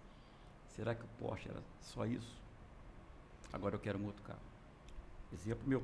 será 0.67 0.95
que 0.95 1.03
o 1.03 1.07
Porsche 1.19 1.49
era 1.49 1.61
só 1.79 2.05
isso? 2.05 2.41
Agora 3.53 3.75
eu 3.75 3.79
quero 3.79 3.99
um 3.99 4.05
outro 4.05 4.23
carro. 4.23 4.39
Exemplo 5.31 5.67
meu. 5.67 5.83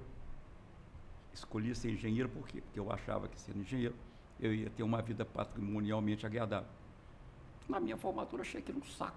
Escolhi 1.34 1.74
ser 1.76 1.92
engenheiro 1.92 2.30
por 2.30 2.48
quê? 2.48 2.62
Porque 2.62 2.80
eu 2.80 2.92
achava 2.92 3.28
que 3.28 3.40
sendo 3.40 3.60
engenheiro 3.60 3.96
eu 4.42 4.54
ia 4.54 4.70
ter 4.70 4.84
uma 4.84 5.02
vida 5.02 5.24
patrimonialmente 5.26 6.26
agradável. 6.26 6.68
Na 7.70 7.80
minha 7.80 7.96
formatura 7.98 8.42
achei 8.42 8.60
aquilo 8.60 8.80
um 8.80 8.84
saco. 8.84 9.16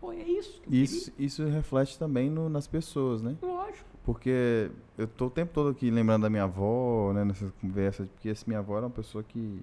Pô, 0.00 0.12
é 0.12 0.16
isso 0.22 0.60
que 0.62 0.68
eu 0.68 0.74
Isso, 0.82 1.12
isso 1.18 1.44
reflete 1.46 1.98
também 1.98 2.28
no- 2.30 2.48
nas 2.48 2.66
pessoas, 2.66 3.22
né? 3.22 3.36
Lógico. 3.42 3.84
Porque 4.04 4.70
eu 4.96 5.06
tô 5.08 5.26
o 5.26 5.30
tempo 5.30 5.52
todo 5.52 5.70
aqui 5.70 5.90
lembrando 5.90 6.22
da 6.22 6.30
minha 6.30 6.44
avó, 6.44 7.12
né, 7.12 7.24
nessas 7.24 7.50
conversas, 7.52 8.08
porque 8.08 8.28
essa 8.28 8.44
minha 8.46 8.58
avó 8.60 8.76
era 8.76 8.86
uma 8.86 8.92
pessoa 8.92 9.22
que 9.24 9.60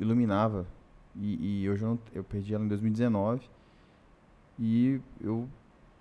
iluminava. 0.00 0.66
E, 1.14 1.62
e 1.62 1.70
hoje 1.70 1.82
eu, 1.84 1.88
não- 1.90 1.98
eu 2.12 2.24
perdi 2.24 2.54
ela 2.54 2.64
em 2.64 2.68
2019. 2.68 3.48
E 4.58 5.00
eu 5.20 5.48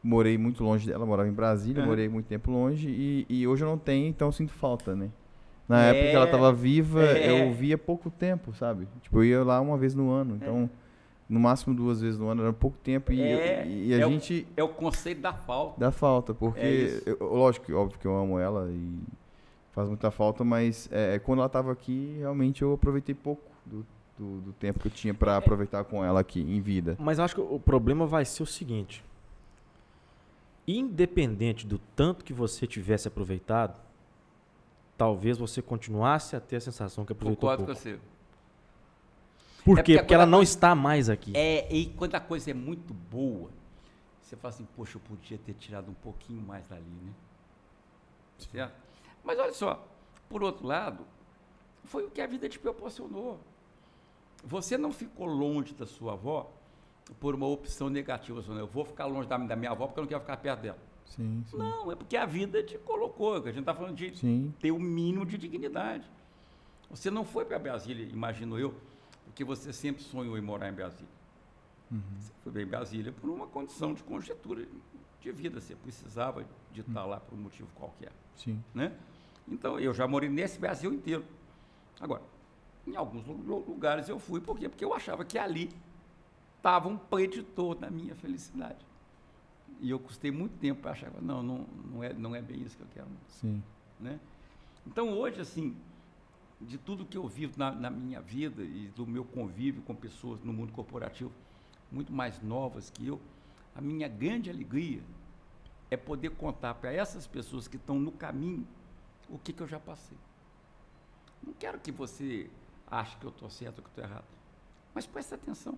morei 0.02 0.38
muito 0.38 0.64
longe 0.64 0.88
dela, 0.88 1.06
morava 1.06 1.28
em 1.30 1.34
Brasília, 1.34 1.82
Aham. 1.82 1.90
morei 1.90 2.08
muito 2.10 2.28
tempo 2.28 2.52
longe. 2.52 2.90
E, 2.90 3.26
e 3.30 3.48
hoje 3.48 3.64
eu 3.64 3.68
não 3.70 3.78
tenho, 3.78 4.08
então 4.08 4.28
eu 4.28 4.32
sinto 4.32 4.54
falta, 4.54 4.96
né? 4.96 5.10
Na 5.68 5.84
É, 5.84 5.90
época 5.90 6.10
que 6.12 6.16
ela 6.16 6.28
tava 6.28 6.54
viva, 6.54 7.02
é. 7.04 7.48
eu 7.48 7.52
via 7.54 7.78
pouco 7.78 8.10
tempo, 8.12 8.54
sabe? 8.54 8.88
Tipo, 9.02 9.18
eu 9.20 9.24
ia 9.26 9.44
lá 9.44 9.60
uma 9.60 9.78
vez 9.78 9.96
no 9.96 10.12
ano. 10.12 10.36
Então, 10.36 10.70
no 11.28 11.40
máximo 11.40 11.74
duas 11.74 12.02
vezes 12.02 12.20
no 12.20 12.28
ano, 12.28 12.44
era 12.44 12.54
pouco 12.54 12.78
tempo. 12.84 13.12
E, 13.12 13.20
eu- 13.20 13.40
É, 13.40 13.68
e 13.68 13.94
a 13.94 14.00
é 14.00 14.06
o- 14.06 14.10
gente. 14.12 14.48
É 14.56 14.64
o 14.64 14.70
conceito 14.70 15.22
da 15.22 15.34
falta. 15.34 15.80
Dá 15.80 15.92
falta, 15.92 16.34
porque, 16.36 17.02
É 17.06 17.10
eu- 17.10 17.18
lógico, 17.34 17.74
óbvio 17.74 17.98
que 18.00 18.06
eu 18.06 18.16
amo 18.16 18.38
ela 18.38 18.70
e 18.72 19.00
faz 19.72 19.90
muita 19.90 20.12
falta, 20.12 20.44
mas 20.44 20.88
é, 20.92 21.18
quando 21.18 21.40
ela 21.40 21.50
tava 21.50 21.72
aqui, 21.72 22.16
realmente 22.20 22.62
eu 22.62 22.74
aproveitei 22.74 23.16
pouco 23.16 23.42
do, 23.66 23.84
do, 24.20 24.42
do 24.42 24.54
tempo 24.54 24.80
que 24.80 24.88
eu 24.88 24.92
tinha 24.92 25.12
É. 25.12 25.16
pra 25.16 25.36
aproveitar 25.38 25.84
com 25.84 26.06
ela 26.06 26.20
aqui, 26.20 26.42
em 26.42 26.62
vida. 26.62 26.96
Mas 27.00 27.18
eu 27.18 27.26
acho 27.26 27.34
que 27.34 27.42
o 27.42 27.60
problema 27.60 28.06
vai 28.06 28.24
ser 28.24 28.44
o 28.44 28.46
seguinte: 28.46 29.04
independente 30.68 31.66
do 31.68 31.80
tanto 31.96 32.24
que 32.24 32.34
você 32.34 32.66
tivesse 32.68 33.08
aproveitado, 33.08 33.80
talvez 34.98 35.38
você 35.38 35.62
continuasse 35.62 36.36
a 36.36 36.40
ter 36.40 36.58
a 36.58 36.62
sensação 36.62 37.06
que 37.06 37.12
aproveitou 37.14 37.50
Concordo 37.50 37.64
com 37.64 37.74
pouco. 37.74 37.80
você. 37.82 38.00
Por 39.64 39.80
É 39.80 39.84
quê? 39.84 39.94
porque 39.94 39.98
Porque 40.04 40.14
ela 40.14 40.26
não 40.26 40.40
coisa- 40.40 40.52
está 40.52 40.76
mais 40.76 41.10
aqui. 41.10 41.32
É, 41.36 41.68
e 41.74 41.88
quando 41.88 42.16
a 42.16 42.20
coisa 42.20 42.52
é 42.52 42.54
muito 42.54 42.94
boa, 42.94 43.50
você 44.22 44.36
fala 44.36 44.54
assim, 44.54 44.68
poxa, 44.76 44.98
eu 44.98 45.02
podia 45.02 45.38
ter 45.38 45.54
tirado 45.54 45.90
um 45.90 45.94
pouquinho 45.96 46.42
mais 46.42 46.68
dali, 46.68 46.84
né? 47.04 47.12
Certo? 48.38 48.74
Mas 49.24 49.40
olha 49.40 49.54
só, 49.54 49.84
por 50.30 50.44
outro 50.44 50.68
lado, 50.68 51.06
foi 51.86 52.06
o 52.06 52.12
que 52.12 52.22
a 52.22 52.28
vida 52.28 52.48
te 52.48 52.60
proporcionou. 52.60 53.40
Você 54.44 54.78
não 54.78 54.92
ficou 54.92 55.26
longe 55.26 55.74
da 55.74 55.86
sua 55.88 56.14
avó 56.14 56.52
por 57.20 57.34
uma 57.34 57.48
opção 57.48 57.90
negativa. 57.90 58.44
Eu 58.54 58.68
vou 58.68 58.86
ficar 58.86 59.06
longe 59.08 59.28
da 59.28 59.38
minha 59.38 59.72
avó 59.72 59.88
porque 59.88 60.00
eu 60.00 60.04
não 60.04 60.08
quero 60.10 60.22
ficar 60.22 60.38
perto 60.38 60.62
dela. 60.62 60.78
Sim, 61.06 61.44
sim. 61.50 61.58
Não, 61.58 61.92
é 61.92 61.96
porque 61.96 62.18
a 62.18 62.26
vida 62.26 62.62
te 62.64 62.78
colocou, 62.80 63.42
que 63.42 63.50
a 63.50 63.52
gente 63.52 63.62
está 63.62 63.74
falando 63.74 63.96
de 63.96 64.16
Sim, 64.18 64.54
ter 64.60 64.72
o 64.72 64.80
mínimo 64.80 65.26
de 65.26 65.38
dignidade. 65.38 66.10
Você 66.90 67.10
não 67.10 67.24
foi 67.26 67.46
para 67.46 67.58
Brasília, 67.60 68.06
imagino 68.12 68.58
eu, 68.60 68.74
porque 69.26 69.44
você 69.44 69.72
sempre 69.72 70.04
sonhou 70.04 70.38
em 70.38 70.42
morar 70.42 70.70
em 70.70 70.74
Brasília. 70.74 71.14
Você 72.20 72.32
foi 72.44 72.52
para 72.52 72.66
Brasília 72.66 73.12
por 73.12 73.30
uma 73.30 73.48
condição 73.48 73.94
de 73.94 74.04
conjectura 74.04 74.68
de 75.22 75.32
vida. 75.32 75.62
Você 75.62 75.76
precisava 75.76 76.46
de 76.72 76.82
estar 76.82 77.06
lá 77.06 77.20
por 77.20 77.36
um 77.38 77.42
motivo 77.42 77.70
qualquer. 77.76 78.12
sim. 78.36 78.62
Né? 78.74 78.92
Então, 79.48 79.80
eu 79.80 79.94
já 79.94 80.08
morei 80.08 80.28
nesse 80.28 80.60
Brasil 80.60 80.92
inteiro. 80.92 81.24
Agora, 82.00 82.24
em 82.86 82.96
alguns 82.96 83.26
lu- 83.26 83.38
lu- 83.46 83.64
lugares 83.68 84.10
eu 84.10 84.18
fui, 84.20 84.42
por 84.42 84.58
quê? 84.58 84.68
Porque 84.68 84.84
eu 84.84 84.94
achava 84.94 85.24
que 85.24 85.38
ali 85.38 85.70
estava 86.58 86.90
um 86.90 86.98
preditor 86.98 87.76
da 87.76 87.90
minha 87.92 88.16
felicidade. 88.16 88.84
E 89.82 89.90
eu 89.90 90.00
custei 90.00 90.32
muito 90.32 90.58
tempo 90.58 90.82
para 90.82 90.92
achar, 90.92 91.12
não, 91.22 91.44
não, 91.44 91.68
não, 91.92 92.04
é, 92.04 92.14
não 92.14 92.36
é 92.36 92.42
bem 92.42 92.62
isso 92.62 92.78
que 92.78 92.84
eu 92.84 92.88
quero. 92.94 93.08
Sim. 93.28 93.62
né? 94.00 94.20
Então 94.88 95.10
hoje, 95.10 95.42
assim, 95.42 95.76
de 96.62 96.78
tudo 96.78 97.06
que 97.06 97.18
eu 97.18 97.28
vivo 97.28 97.54
na, 97.58 97.72
na 97.72 97.90
minha 97.90 98.22
vida 98.22 98.64
e 98.64 98.88
do 98.96 99.06
meu 99.06 99.26
convívio 99.26 99.82
com 99.82 99.94
pessoas 99.96 100.42
no 100.44 100.54
mundo 100.54 100.72
corporativo 100.72 101.32
muito 101.92 102.12
mais 102.12 102.42
novas 102.42 102.90
que 102.90 103.08
eu, 103.08 103.20
a 103.74 103.82
minha 103.82 104.08
grande 104.08 104.50
alegria 104.50 105.02
é 105.90 105.98
poder 105.98 106.32
contar 106.32 106.74
para 106.76 106.92
essas 106.92 107.28
pessoas 107.28 107.68
que 107.68 107.78
estão 107.78 108.00
no 108.00 108.12
caminho 108.12 108.68
o 109.30 109.38
que, 109.38 109.54
que 109.54 109.62
eu 109.62 109.68
já 109.68 109.80
passei. 109.80 110.18
Não 111.44 111.54
quero 111.54 111.80
que 111.80 111.92
você 111.92 112.50
ache 112.88 113.18
que 113.18 113.26
eu 113.26 113.30
estou 113.30 113.50
certo 113.50 113.80
ou 113.80 113.84
que 113.84 113.90
estou 113.90 114.04
errado, 114.04 114.26
mas 114.94 115.06
preste 115.06 115.34
atenção, 115.34 115.78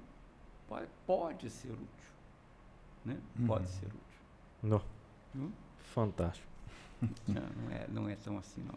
pode, 0.67 0.87
pode 1.05 1.49
ser 1.49 1.71
útil, 1.71 2.13
né? 3.07 3.17
Pode 3.45 3.67
ser 3.69 3.85
útil. 3.85 3.99
Não. 4.61 4.81
Hum? 5.35 5.51
Fantástico. 5.77 6.47
Não, 7.27 7.43
não 7.43 7.71
é, 7.71 7.87
não 7.87 8.09
é 8.09 8.15
tão 8.15 8.39
assim 8.39 8.59
não. 8.63 8.73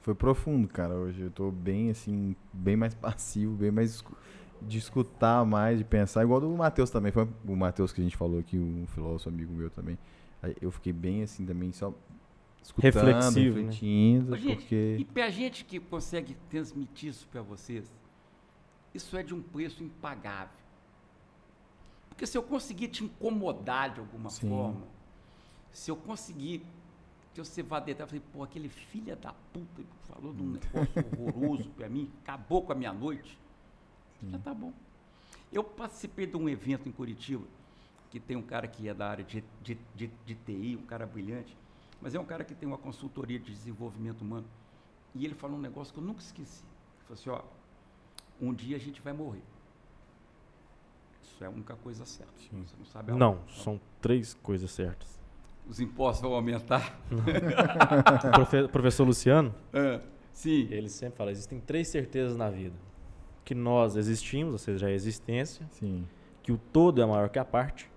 Foi 0.00 0.12
profundo, 0.12 0.66
cara, 0.66 0.92
hoje. 0.94 1.22
Eu 1.22 1.30
tô 1.30 1.52
bem, 1.52 1.88
assim, 1.88 2.34
bem 2.52 2.74
mais 2.74 2.94
passivo, 2.96 3.54
bem 3.54 3.70
mais 3.70 4.02
de 4.60 4.78
escutar 4.78 5.44
mais, 5.44 5.78
de 5.78 5.84
pensar. 5.84 6.24
Igual 6.24 6.40
do 6.40 6.48
Matheus 6.50 6.90
também. 6.90 7.12
Foi 7.12 7.28
o 7.46 7.56
Matheus 7.56 7.92
que 7.92 8.00
a 8.00 8.04
gente 8.04 8.16
falou 8.16 8.40
aqui, 8.40 8.58
um 8.58 8.86
filósofo 8.88 9.28
amigo 9.28 9.52
meu 9.52 9.70
também. 9.70 9.96
Eu 10.60 10.72
fiquei 10.72 10.92
bem, 10.92 11.22
assim, 11.22 11.46
também, 11.46 11.70
só 11.70 11.94
escutando, 12.62 12.92
Reflexivo, 12.92 13.56
né? 13.56 13.62
refletindo, 13.62 14.32
Ô, 14.32 14.36
gente, 14.36 14.56
porque... 14.56 14.96
E 14.98 15.04
pra 15.04 15.30
gente 15.30 15.64
que 15.64 15.78
consegue 15.78 16.36
transmitir 16.48 17.10
isso 17.10 17.28
para 17.28 17.42
vocês, 17.42 17.90
isso 18.94 19.16
é 19.16 19.22
de 19.22 19.34
um 19.34 19.42
preço 19.42 19.82
impagável. 19.82 20.59
Porque 22.20 22.26
se 22.26 22.36
eu 22.36 22.42
conseguir 22.42 22.88
te 22.88 23.02
incomodar 23.02 23.94
de 23.94 24.00
alguma 24.00 24.28
Sim. 24.28 24.50
forma, 24.50 24.86
se 25.72 25.90
eu 25.90 25.96
conseguir 25.96 26.66
que 27.32 27.42
você 27.42 27.62
vá 27.62 27.80
deitar 27.80 28.04
e 28.04 28.08
falei, 28.08 28.22
pô, 28.30 28.42
aquele 28.42 28.68
filho 28.68 29.16
da 29.16 29.32
puta 29.32 29.82
que 29.82 30.06
falou 30.06 30.34
de 30.34 30.42
um 30.42 30.50
negócio 30.50 30.92
horroroso 31.18 31.70
para 31.70 31.88
mim, 31.88 32.12
acabou 32.22 32.60
com 32.60 32.72
a 32.72 32.74
minha 32.74 32.92
noite, 32.92 33.38
já 34.28 34.38
tá 34.38 34.52
bom. 34.52 34.70
Eu 35.50 35.64
participei 35.64 36.26
de 36.26 36.36
um 36.36 36.46
evento 36.46 36.86
em 36.86 36.92
Curitiba, 36.92 37.46
que 38.10 38.20
tem 38.20 38.36
um 38.36 38.42
cara 38.42 38.68
que 38.68 38.86
é 38.86 38.92
da 38.92 39.08
área 39.08 39.24
de, 39.24 39.42
de, 39.62 39.78
de, 39.94 40.10
de 40.26 40.34
TI, 40.34 40.76
um 40.76 40.84
cara 40.84 41.06
brilhante, 41.06 41.56
mas 42.02 42.14
é 42.14 42.20
um 42.20 42.26
cara 42.26 42.44
que 42.44 42.54
tem 42.54 42.68
uma 42.68 42.76
consultoria 42.76 43.38
de 43.38 43.50
desenvolvimento 43.50 44.20
humano. 44.20 44.46
E 45.14 45.24
ele 45.24 45.34
falou 45.34 45.56
um 45.56 45.62
negócio 45.62 45.94
que 45.94 45.98
eu 45.98 46.04
nunca 46.04 46.20
esqueci. 46.20 46.64
Ele 46.98 47.16
falou 47.16 47.18
assim, 47.18 47.30
ó, 47.30 48.44
um 48.46 48.52
dia 48.52 48.76
a 48.76 48.78
gente 48.78 49.00
vai 49.00 49.14
morrer. 49.14 49.42
Isso 51.22 51.42
é 51.44 51.46
a 51.46 51.50
única 51.50 51.74
coisa 51.76 52.04
certa. 52.04 52.32
Sim. 52.38 52.64
Você 52.66 52.74
não 52.78 52.84
sabe 52.86 53.12
a 53.12 53.14
Não, 53.14 53.30
hora. 53.32 53.40
são 53.48 53.80
três 54.00 54.34
coisas 54.34 54.70
certas. 54.70 55.18
Os 55.68 55.78
impostos 55.80 56.22
vão 56.22 56.34
aumentar? 56.34 56.98
O 57.10 58.30
profe- 58.32 58.68
professor 58.68 59.04
Luciano, 59.04 59.54
Ah, 59.72 60.00
sim. 60.32 60.66
ele 60.70 60.88
sempre 60.88 61.16
fala, 61.18 61.30
existem 61.30 61.60
três 61.60 61.88
certezas 61.88 62.36
na 62.36 62.50
vida. 62.50 62.74
Que 63.44 63.54
nós 63.54 63.96
existimos, 63.96 64.52
ou 64.52 64.58
seja, 64.58 64.86
a 64.86 64.90
existência, 64.92 65.66
Sim. 65.70 66.06
que 66.42 66.52
o 66.52 66.58
todo 66.58 67.00
é 67.02 67.06
maior 67.06 67.28
que 67.28 67.38
a 67.38 67.44
parte 67.44 67.90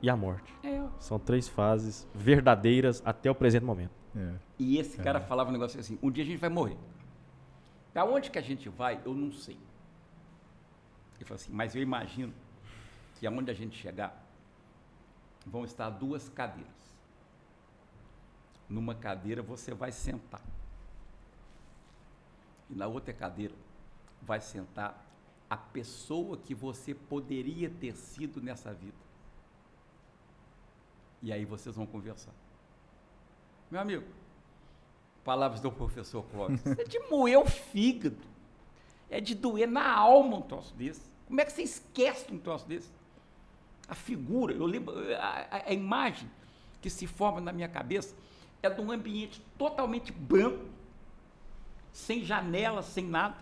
e 0.00 0.08
a 0.10 0.16
morte. 0.16 0.52
É, 0.62 0.82
São 0.98 1.18
três 1.18 1.48
fases 1.48 2.06
verdadeiras 2.14 3.02
até 3.04 3.30
o 3.30 3.34
presente 3.34 3.64
momento. 3.64 3.92
É. 4.16 4.32
E 4.58 4.78
esse 4.78 4.96
cara 4.98 5.20
falava 5.20 5.48
um 5.50 5.52
negócio 5.52 5.78
assim: 5.80 5.98
um 6.02 6.10
dia 6.10 6.24
a 6.24 6.26
gente 6.26 6.38
vai 6.38 6.50
morrer. 6.50 6.76
Para 7.92 8.04
onde 8.04 8.30
que 8.30 8.38
a 8.38 8.42
gente 8.42 8.68
vai, 8.68 9.00
eu 9.04 9.14
não 9.14 9.30
sei. 9.32 9.58
Ele 11.22 11.28
falou 11.28 11.40
assim: 11.40 11.52
mas 11.52 11.74
eu 11.74 11.80
imagino 11.80 12.34
que 13.14 13.26
aonde 13.26 13.50
a 13.50 13.54
gente 13.54 13.78
chegar, 13.78 14.20
vão 15.46 15.64
estar 15.64 15.88
duas 15.88 16.28
cadeiras. 16.28 16.70
Numa 18.68 18.94
cadeira 18.94 19.40
você 19.40 19.72
vai 19.72 19.92
sentar. 19.92 20.42
E 22.68 22.74
na 22.74 22.88
outra 22.88 23.12
cadeira 23.14 23.54
vai 24.20 24.40
sentar 24.40 25.06
a 25.48 25.56
pessoa 25.56 26.36
que 26.36 26.54
você 26.54 26.94
poderia 26.94 27.70
ter 27.70 27.94
sido 27.94 28.40
nessa 28.40 28.72
vida. 28.72 28.96
E 31.22 31.32
aí 31.32 31.44
vocês 31.44 31.76
vão 31.76 31.86
conversar. 31.86 32.32
Meu 33.70 33.80
amigo, 33.80 34.06
palavras 35.22 35.60
do 35.60 35.70
professor 35.70 36.24
Clóvis, 36.24 36.66
é 36.66 36.82
de 36.82 36.98
moer 37.08 37.38
o 37.38 37.46
fígado. 37.46 38.32
É 39.08 39.20
de 39.20 39.34
doer 39.34 39.68
na 39.68 39.94
alma 39.94 40.38
um 40.38 40.42
troço 40.42 40.74
desse. 40.74 41.11
Como 41.32 41.40
é 41.40 41.46
que 41.46 41.52
você 41.52 41.62
esquece 41.62 42.30
um 42.30 42.38
troço 42.38 42.66
desse? 42.66 42.90
A 43.88 43.94
figura, 43.94 44.52
eu 44.52 44.66
lembro, 44.66 44.94
a, 45.16 45.62
a- 45.66 45.72
imagem 45.72 46.30
que 46.82 46.90
se 46.90 47.06
forma 47.06 47.40
na 47.40 47.50
minha 47.54 47.70
cabeça 47.70 48.14
é 48.62 48.68
de 48.68 48.78
um 48.82 48.92
ambiente 48.92 49.40
totalmente 49.56 50.12
branco, 50.12 50.66
sem 51.90 52.22
janela, 52.22 52.82
sem 52.82 53.06
nada, 53.06 53.38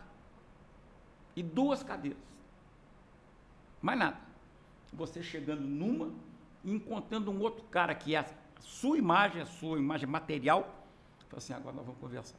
e 1.35 1.43
duas 1.43 1.83
cadeiras. 1.83 2.23
Mais 3.83 3.99
nada. 3.99 4.21
Você 4.93 5.21
chegando 5.21 5.62
numa 5.62 6.15
e 6.62 6.71
encontrando 6.73 7.33
um 7.33 7.41
outro 7.41 7.65
cara 7.65 7.93
que 7.93 8.15
é 8.15 8.21
a 8.21 8.27
sua 8.61 8.99
imagem, 8.99 9.43
a 9.43 9.47
sua 9.47 9.77
imagem 9.81 10.09
material, 10.09 10.62
fala 11.29 11.39
assim, 11.39 11.55
agora 11.55 11.75
nós 11.75 11.85
vamos 11.85 12.01
conversar. 12.01 12.39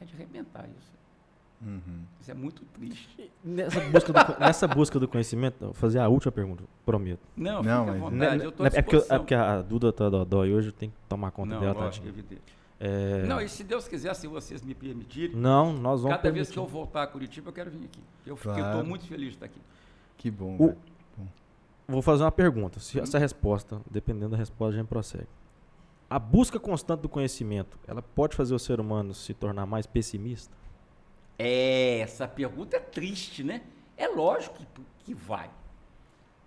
É 0.00 0.04
de 0.04 0.14
arrebentar 0.14 0.68
isso. 0.78 0.99
Uhum. 1.60 2.04
Isso 2.20 2.30
é 2.30 2.34
muito 2.34 2.64
triste. 2.66 3.30
Nessa 3.44 3.80
busca, 3.80 4.12
do, 4.12 4.18
nessa 4.40 4.68
busca 4.68 4.98
do 5.00 5.06
conhecimento, 5.08 5.56
vou 5.60 5.74
fazer 5.74 5.98
a 5.98 6.08
última 6.08 6.32
pergunta, 6.32 6.64
prometo. 6.86 7.20
Não, 7.36 7.62
Não, 7.62 7.84
fica 7.86 7.96
à 7.96 8.00
vontade, 8.00 8.16
Né, 8.38 8.44
eu 8.44 8.48
estou 8.48 8.64
à 8.64 8.68
é, 8.68 8.82
porque, 8.82 8.96
eu- 8.96 9.06
é 9.10 9.18
porque 9.18 9.34
a 9.34 9.60
Duda 9.62 9.92
tá 9.92 10.08
dói 10.08 10.52
hoje, 10.54 10.68
eu 10.68 10.72
tenho 10.72 10.90
que 10.92 10.98
tomar 11.08 11.30
conta 11.30 11.54
Não, 11.54 11.60
dela, 11.60 11.84
lógico, 11.84 12.08
evidente. 12.08 12.40
É, 12.82 13.24
Não, 13.26 13.38
e 13.42 13.48
se 13.48 13.62
Deus 13.62 13.86
quiser, 13.86 14.14
se 14.14 14.26
vocês 14.26 14.62
me 14.62 14.74
permitirem, 14.74 15.36
não, 15.36 15.70
nós 15.72 16.00
vamos 16.00 16.16
cada 16.16 16.30
vez 16.32 16.48
que 16.48 16.54
permitir. 16.54 16.58
eu 16.58 16.66
voltar 16.66 17.02
a 17.02 17.06
Curitiba, 17.06 17.50
eu 17.50 17.52
quero 17.52 17.70
vir 17.70 17.84
aqui. 17.84 18.00
Eu 18.24 18.36
Claro. 18.38 18.58
estou 18.58 18.84
muito 18.84 19.04
feliz 19.06 19.28
de 19.28 19.34
estar 19.34 19.46
aqui. 19.46 19.60
Que 20.16 20.30
bom. 20.30 20.56
O-. 20.58 20.74
Vou 21.86 22.00
fazer 22.00 22.22
uma 22.24 22.32
pergunta. 22.32 22.80
Se 22.80 22.98
Hum. 22.98 23.02
essa 23.02 23.18
resposta, 23.18 23.80
dependendo 23.90 24.30
da 24.30 24.36
resposta, 24.38 24.74
a 24.76 24.78
gente 24.78 24.88
prossegue. 24.88 25.26
A 26.08 26.18
busca 26.18 26.58
constante 26.58 27.00
do 27.00 27.08
conhecimento, 27.08 27.78
ela 27.86 28.00
pode 28.00 28.34
fazer 28.34 28.54
o 28.54 28.58
ser 28.58 28.80
humano 28.80 29.12
se 29.12 29.34
tornar 29.34 29.66
mais 29.66 29.86
pessimista? 29.86 30.56
É, 31.42 32.00
essa 32.00 32.28
pergunta 32.28 32.76
é 32.76 32.80
triste, 32.80 33.42
né? 33.42 33.62
É 33.96 34.06
lógico 34.06 34.58
que, 34.58 34.66
que 34.98 35.14
vai. 35.14 35.50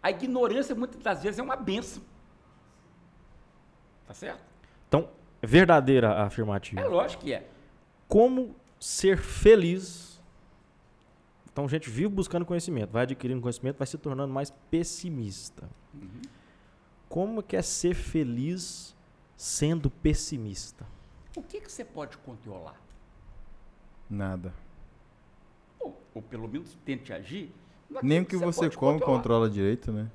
A 0.04 0.12
ignorância, 0.12 0.76
muitas 0.76 1.02
das 1.02 1.24
vezes, 1.24 1.40
é 1.40 1.42
uma 1.42 1.56
benção. 1.56 2.04
Tá 4.06 4.14
certo? 4.14 4.44
Então, 4.88 5.10
é 5.42 5.48
verdadeira 5.48 6.12
a 6.12 6.26
afirmativa. 6.26 6.80
É 6.80 6.86
lógico 6.86 7.24
que 7.24 7.34
é. 7.34 7.50
Como 8.08 8.56
ser 8.80 9.18
feliz? 9.18 10.22
Então, 11.52 11.66
a 11.66 11.68
gente 11.68 11.90
vive 11.90 12.10
buscando 12.10 12.46
conhecimento, 12.46 12.92
vai 12.92 13.02
adquirindo 13.02 13.42
conhecimento, 13.42 13.78
vai 13.78 13.88
se 13.88 13.98
tornando 13.98 14.32
mais 14.32 14.52
pessimista. 14.70 15.68
Uhum. 15.92 16.22
Como 17.10 17.42
que 17.42 17.56
é 17.56 17.64
ser 17.64 17.96
feliz 17.96 18.96
sendo 19.36 19.90
pessimista? 19.90 20.86
O 21.36 21.42
que, 21.42 21.62
que 21.62 21.72
você 21.72 21.84
pode 21.84 22.16
controlar? 22.20 22.80
Nada. 24.08 24.54
Ou, 26.14 26.22
pelo 26.22 26.48
menos 26.48 26.78
tente 26.86 27.12
agir. 27.14 27.54
Nem 28.02 28.22
o 28.22 28.26
que 28.26 28.36
você 28.38 28.62
pode 28.62 28.78
come 28.78 28.94
controlar. 29.00 29.18
controla 29.18 29.50
direito, 29.50 29.92
né? 29.92 30.10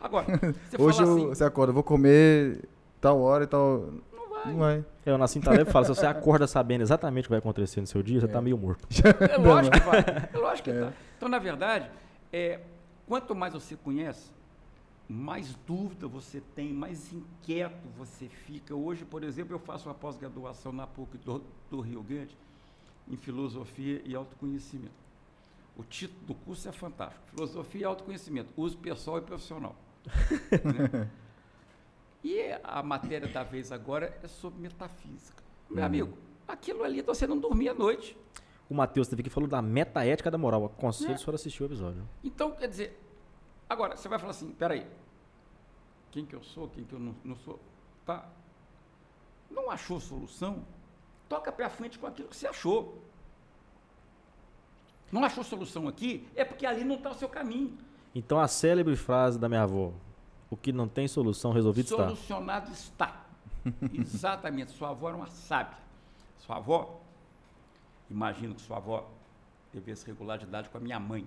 Agora, 0.00 0.26
você 0.70 0.80
Hoje 0.80 0.98
fala 0.98 1.08
eu- 1.10 1.16
assim, 1.16 1.26
você 1.28 1.44
acorda, 1.44 1.70
eu 1.70 1.74
vou 1.74 1.82
comer 1.82 2.62
tal 3.00 3.20
hora 3.20 3.44
e 3.44 3.46
tal. 3.46 3.90
não 4.12 4.28
vai. 4.28 4.46
Não 4.52 4.58
vai. 4.58 4.84
Eu 5.04 5.16
nasci 5.16 5.38
em 5.38 5.42
Taleb 5.42 5.70
fala, 5.70 5.84
se 5.86 5.94
você 5.94 6.04
acorda 6.06 6.46
sabendo 6.46 6.82
exatamente 6.82 7.24
o 7.24 7.28
que 7.28 7.30
vai 7.30 7.38
acontecer 7.38 7.80
no 7.80 7.86
seu 7.86 8.02
dia, 8.02 8.20
você 8.20 8.26
está 8.26 8.40
meio 8.42 8.58
morto. 8.58 8.86
É 9.30 9.36
lógico 9.38 9.78
que 9.78 9.84
vai. 9.86 9.98
É 10.32 10.36
lógico 10.38 10.70
que 10.70 10.78
tá. 10.80 10.92
Então, 11.16 11.28
na 11.28 11.38
verdade, 11.38 11.90
é, 12.32 12.60
quanto 13.06 13.34
mais 13.34 13.54
você 13.54 13.76
conhece, 13.76 14.30
mais 15.08 15.54
dúvida 15.66 16.08
você 16.08 16.42
tem, 16.54 16.72
mais 16.72 17.12
inquieto 17.12 17.86
você 17.96 18.26
fica. 18.26 18.74
Hoje, 18.74 19.04
por 19.04 19.22
exemplo, 19.22 19.54
eu 19.54 19.60
faço 19.60 19.88
uma 19.88 19.94
pós-graduação 19.94 20.72
na 20.72 20.86
PUC 20.86 21.16
do, 21.18 21.42
do 21.70 21.80
Rio 21.80 22.02
Grande 22.02 22.36
em 23.08 23.16
Filosofia 23.16 24.02
e 24.04 24.14
Autoconhecimento. 24.16 25.05
O 25.76 25.84
título 25.84 26.24
do 26.26 26.34
curso 26.34 26.68
é 26.68 26.72
fantástico. 26.72 27.22
Filosofia 27.34 27.82
e 27.82 27.84
Autoconhecimento, 27.84 28.50
uso 28.56 28.78
pessoal 28.78 29.18
e 29.18 29.20
profissional. 29.20 29.76
né? 30.64 31.10
E 32.24 32.40
a 32.64 32.82
matéria 32.82 33.28
da 33.28 33.42
vez 33.42 33.70
agora 33.70 34.18
é 34.22 34.26
sobre 34.28 34.60
metafísica. 34.60 35.42
Meu 35.68 35.80
Uhum. 35.80 35.84
amigo, 35.86 36.18
aquilo 36.48 36.82
ali 36.82 37.02
você 37.02 37.26
não 37.26 37.38
dormia 37.38 37.72
à 37.72 37.74
noite. 37.74 38.16
O 38.68 38.74
Matheus 38.74 39.06
teve 39.06 39.22
que 39.22 39.30
falou 39.30 39.48
da 39.48 39.60
metaética 39.62 40.30
da 40.30 40.38
moral. 40.38 40.64
Aconselho 40.64 41.12
É. 41.12 41.16
se 41.18 41.24
for 41.24 41.34
assistir 41.34 41.62
o 41.62 41.66
episódio. 41.66 42.08
Então, 42.24 42.50
quer 42.52 42.68
dizer, 42.68 43.00
agora 43.68 43.96
você 43.96 44.08
vai 44.08 44.18
falar 44.18 44.30
assim, 44.30 44.50
peraí, 44.52 44.86
quem 46.10 46.24
que 46.24 46.34
eu 46.34 46.42
sou, 46.42 46.68
quem 46.68 46.84
que 46.84 46.92
eu 46.94 46.98
não, 46.98 47.14
não 47.22 47.36
sou, 47.36 47.60
tá? 48.04 48.28
Não 49.50 49.70
achou 49.70 50.00
solução? 50.00 50.64
Toca 51.28 51.52
pra 51.52 51.68
frente 51.68 51.98
com 51.98 52.06
aquilo 52.06 52.28
que 52.28 52.36
você 52.36 52.46
achou. 52.48 53.00
Não 55.10 55.24
achou 55.24 55.44
solução 55.44 55.88
aqui? 55.88 56.26
É 56.34 56.44
porque 56.44 56.66
ali 56.66 56.84
não 56.84 56.96
está 56.96 57.10
o 57.10 57.14
seu 57.14 57.28
caminho. 57.28 57.76
Então 58.14 58.38
a 58.40 58.48
célebre 58.48 58.96
frase 58.96 59.38
da 59.38 59.48
minha 59.48 59.62
avó, 59.62 59.92
o 60.50 60.56
que 60.56 60.72
não 60.72 60.88
tem 60.88 61.06
solução 61.06 61.52
resolvido 61.52 61.84
está. 61.84 62.04
Solucionado 62.04 62.72
está. 62.72 63.26
Exatamente. 63.92 64.72
Sua 64.72 64.90
avó 64.90 65.08
era 65.08 65.16
uma 65.16 65.26
sábia. 65.26 65.78
Sua 66.38 66.56
avó, 66.56 67.00
imagino 68.10 68.54
que 68.54 68.62
sua 68.62 68.78
avó 68.78 69.08
devesse 69.72 70.06
regular 70.06 70.38
de 70.38 70.44
idade 70.44 70.68
com 70.68 70.78
a 70.78 70.80
minha 70.80 70.98
mãe. 70.98 71.26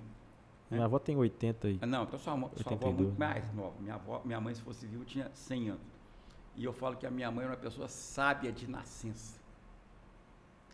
Minha 0.70 0.86
avó 0.86 1.00
tem 1.00 1.18
80 1.18 1.70
e 1.70 1.80
Não, 1.86 2.04
então 2.04 2.20
sua, 2.20 2.34
sua 2.34 2.34
avó 2.34 2.46
é 2.46 2.90
82. 2.90 2.96
muito 2.96 3.20
mais 3.20 3.54
nova. 3.54 3.74
Minha, 3.80 3.96
avó, 3.96 4.22
minha 4.24 4.40
mãe, 4.40 4.54
se 4.54 4.62
fosse 4.62 4.86
viva, 4.86 5.04
tinha 5.04 5.30
100 5.34 5.70
anos. 5.70 5.82
E 6.56 6.64
eu 6.64 6.74
falo 6.74 6.96
que 6.96 7.08
a 7.08 7.12
minha 7.12 7.32
mãe 7.32 7.46
era 7.46 7.54
uma 7.54 7.60
pessoa 7.60 7.88
sábia 7.88 8.52
de 8.52 8.70
nascença. 8.70 9.40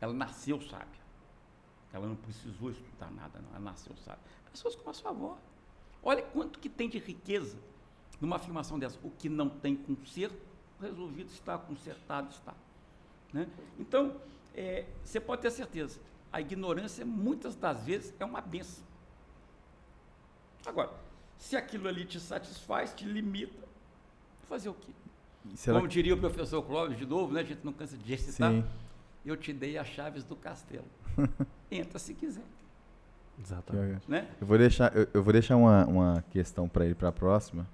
Ela 0.02 0.14
nasceu 0.14 0.60
sábia. 0.62 1.05
Ela 1.96 2.08
não 2.08 2.16
precisou 2.16 2.72
estudar 2.72 3.10
nada, 3.12 3.40
não. 3.40 3.50
Ela 3.52 3.60
nasceu 3.60 3.96
sábia. 3.98 4.22
Pessoas 4.52 4.76
como 4.76 4.90
a 4.90 4.94
sua 4.94 5.12
avó. 5.12 5.38
Olha 6.04 6.22
quanto 6.22 6.60
que 6.60 6.70
tem 6.70 6.90
de 6.90 7.00
riqueza 7.00 7.58
numa 8.20 8.36
afirmação 8.36 8.78
dessa. 8.78 9.00
O 9.04 9.10
que 9.12 9.30
não 9.30 9.50
tem 9.50 9.76
conserto, 9.76 10.38
resolvido 10.80 11.30
está, 11.32 11.58
consertado 11.58 12.30
está. 12.32 12.54
Né? 13.34 13.48
Então, 13.80 14.16
é, 14.54 14.86
você 15.04 15.20
pode 15.20 15.42
ter 15.42 15.52
certeza, 15.52 16.00
a 16.32 16.42
ignorância, 16.42 17.06
muitas 17.06 17.56
das 17.56 17.84
vezes, 17.84 18.14
é 18.20 18.26
uma 18.26 18.42
benção. 18.42 18.84
Agora, 20.66 20.92
se 21.38 21.56
aquilo 21.56 21.88
ali 21.88 22.06
te 22.06 22.20
satisfaz, 22.20 22.94
te 22.94 23.06
limita, 23.06 23.68
fazer 24.50 24.70
o 24.70 24.74
quê? 24.74 24.92
Como 25.66 25.88
diria 25.88 26.14
o 26.14 26.18
professor 26.18 26.62
Clóvis 26.64 26.98
de 26.98 27.06
novo, 27.06 27.34
né? 27.34 27.42
A 27.42 27.44
gente 27.44 27.64
não 27.64 27.72
cansa 27.72 27.96
de 27.98 28.10
recitar. 28.10 28.52
Sim. 28.52 28.66
Eu 29.26 29.38
te 29.38 29.54
dei 29.54 29.78
as 29.78 29.88
chaves 29.88 30.24
do 30.24 30.36
castelo. 30.36 30.86
Entra 31.72 32.00
se 32.00 32.14
quiser, 32.14 32.44
Exatamente. 33.44 34.10
né? 34.10 34.28
Eu 34.40 34.48
vou 34.48 34.58
deixar, 34.58 34.96
eu, 34.96 35.08
eu 35.14 35.24
vou 35.24 35.34
deixar 35.34 35.56
uma, 35.58 35.86
uma 35.86 36.24
questão 36.32 36.68
para 36.68 36.86
ele 36.86 36.96
para 36.96 37.10
a 37.10 37.12
próxima. 37.12 37.68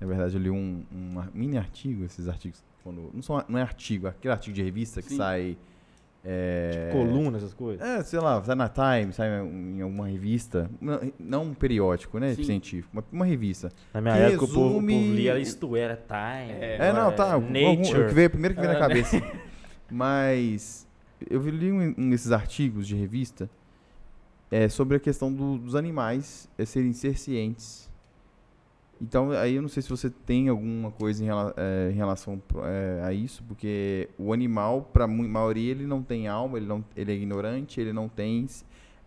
Na 0.00 0.06
verdade, 0.06 0.36
eu 0.36 0.40
li 0.42 0.50
um, 0.50 0.84
um 0.92 1.22
mini 1.32 1.56
artigo, 1.58 2.04
esses 2.04 2.28
artigos. 2.28 2.62
Quando, 2.82 3.10
não, 3.14 3.22
são, 3.22 3.42
não 3.48 3.58
é 3.58 3.62
artigo, 3.62 4.06
aquele 4.06 4.32
artigo 4.32 4.54
de 4.54 4.62
revista 4.62 5.00
que 5.02 5.08
Sim. 5.10 5.16
sai. 5.16 5.56
É, 6.26 6.88
Coluna, 6.90 7.36
essas 7.36 7.52
coisas. 7.52 7.86
É, 7.86 8.02
sei 8.02 8.18
lá, 8.18 8.42
sai 8.42 8.54
na 8.54 8.66
Time, 8.68 9.12
sai 9.12 9.28
em 9.42 9.82
alguma 9.82 10.06
revista. 10.08 10.70
Não, 10.80 10.98
não 11.18 11.42
um 11.44 11.54
periódico, 11.54 12.18
né? 12.18 12.34
Sim. 12.34 12.44
científico, 12.44 12.88
uma, 12.94 13.04
uma 13.12 13.24
revista. 13.26 13.70
Na 13.92 14.00
minha 14.00 14.14
que 14.14 14.20
época, 14.22 14.44
o 14.44 14.48
povo, 14.48 14.60
o 14.60 14.62
povo 14.80 14.86
resume- 14.86 15.12
lia 15.14 15.38
isto 15.38 15.76
era 15.76 15.96
Time. 15.96 16.52
É, 16.52 16.76
É, 16.80 16.92
não, 16.94 17.12
tá. 17.12 17.34
algum- 17.34 17.46
algum- 17.66 17.78
Nature. 17.82 18.02
o 18.04 18.08
que 18.08 18.14
veio, 18.14 18.30
primeiro 18.30 18.54
que 18.54 18.60
veio 18.60 18.72
na 18.72 18.78
É, 18.78 18.80
cabeça. 18.80 19.22
Mas 19.90 20.86
eu 21.30 21.40
li 21.50 21.72
um, 21.72 21.94
um 21.98 22.10
desses 22.10 22.32
artigos 22.32 22.86
de 22.86 22.94
revista 22.94 23.48
é, 24.50 24.68
sobre 24.68 24.96
a 24.96 25.00
questão 25.00 25.32
do- 25.32 25.58
dos 25.58 25.74
animais 25.74 26.48
é, 26.58 26.64
serem 26.64 26.92
ser 26.92 27.18
cientes. 27.18 27.90
Então, 29.00 29.32
aí 29.32 29.56
eu 29.56 29.62
não 29.62 29.68
sei 29.68 29.82
se 29.82 29.90
você 29.90 30.08
tem 30.08 30.48
alguma 30.48 30.90
coisa 30.92 31.22
em, 31.22 31.26
rela- 31.26 31.52
é, 31.56 31.90
em 31.90 31.94
relação 31.94 32.40
é, 32.64 33.02
a 33.04 33.12
isso, 33.12 33.42
porque 33.48 34.08
o 34.16 34.32
animal, 34.32 34.88
para 34.92 35.04
a 35.04 35.08
maioria, 35.08 35.72
ele 35.72 35.86
não 35.86 36.02
tem 36.02 36.28
alma, 36.28 36.56
ele, 36.58 36.66
não, 36.66 36.84
ele 36.96 37.12
é 37.12 37.14
ignorante, 37.14 37.80
ele 37.80 37.92
não 37.92 38.08
tem. 38.08 38.46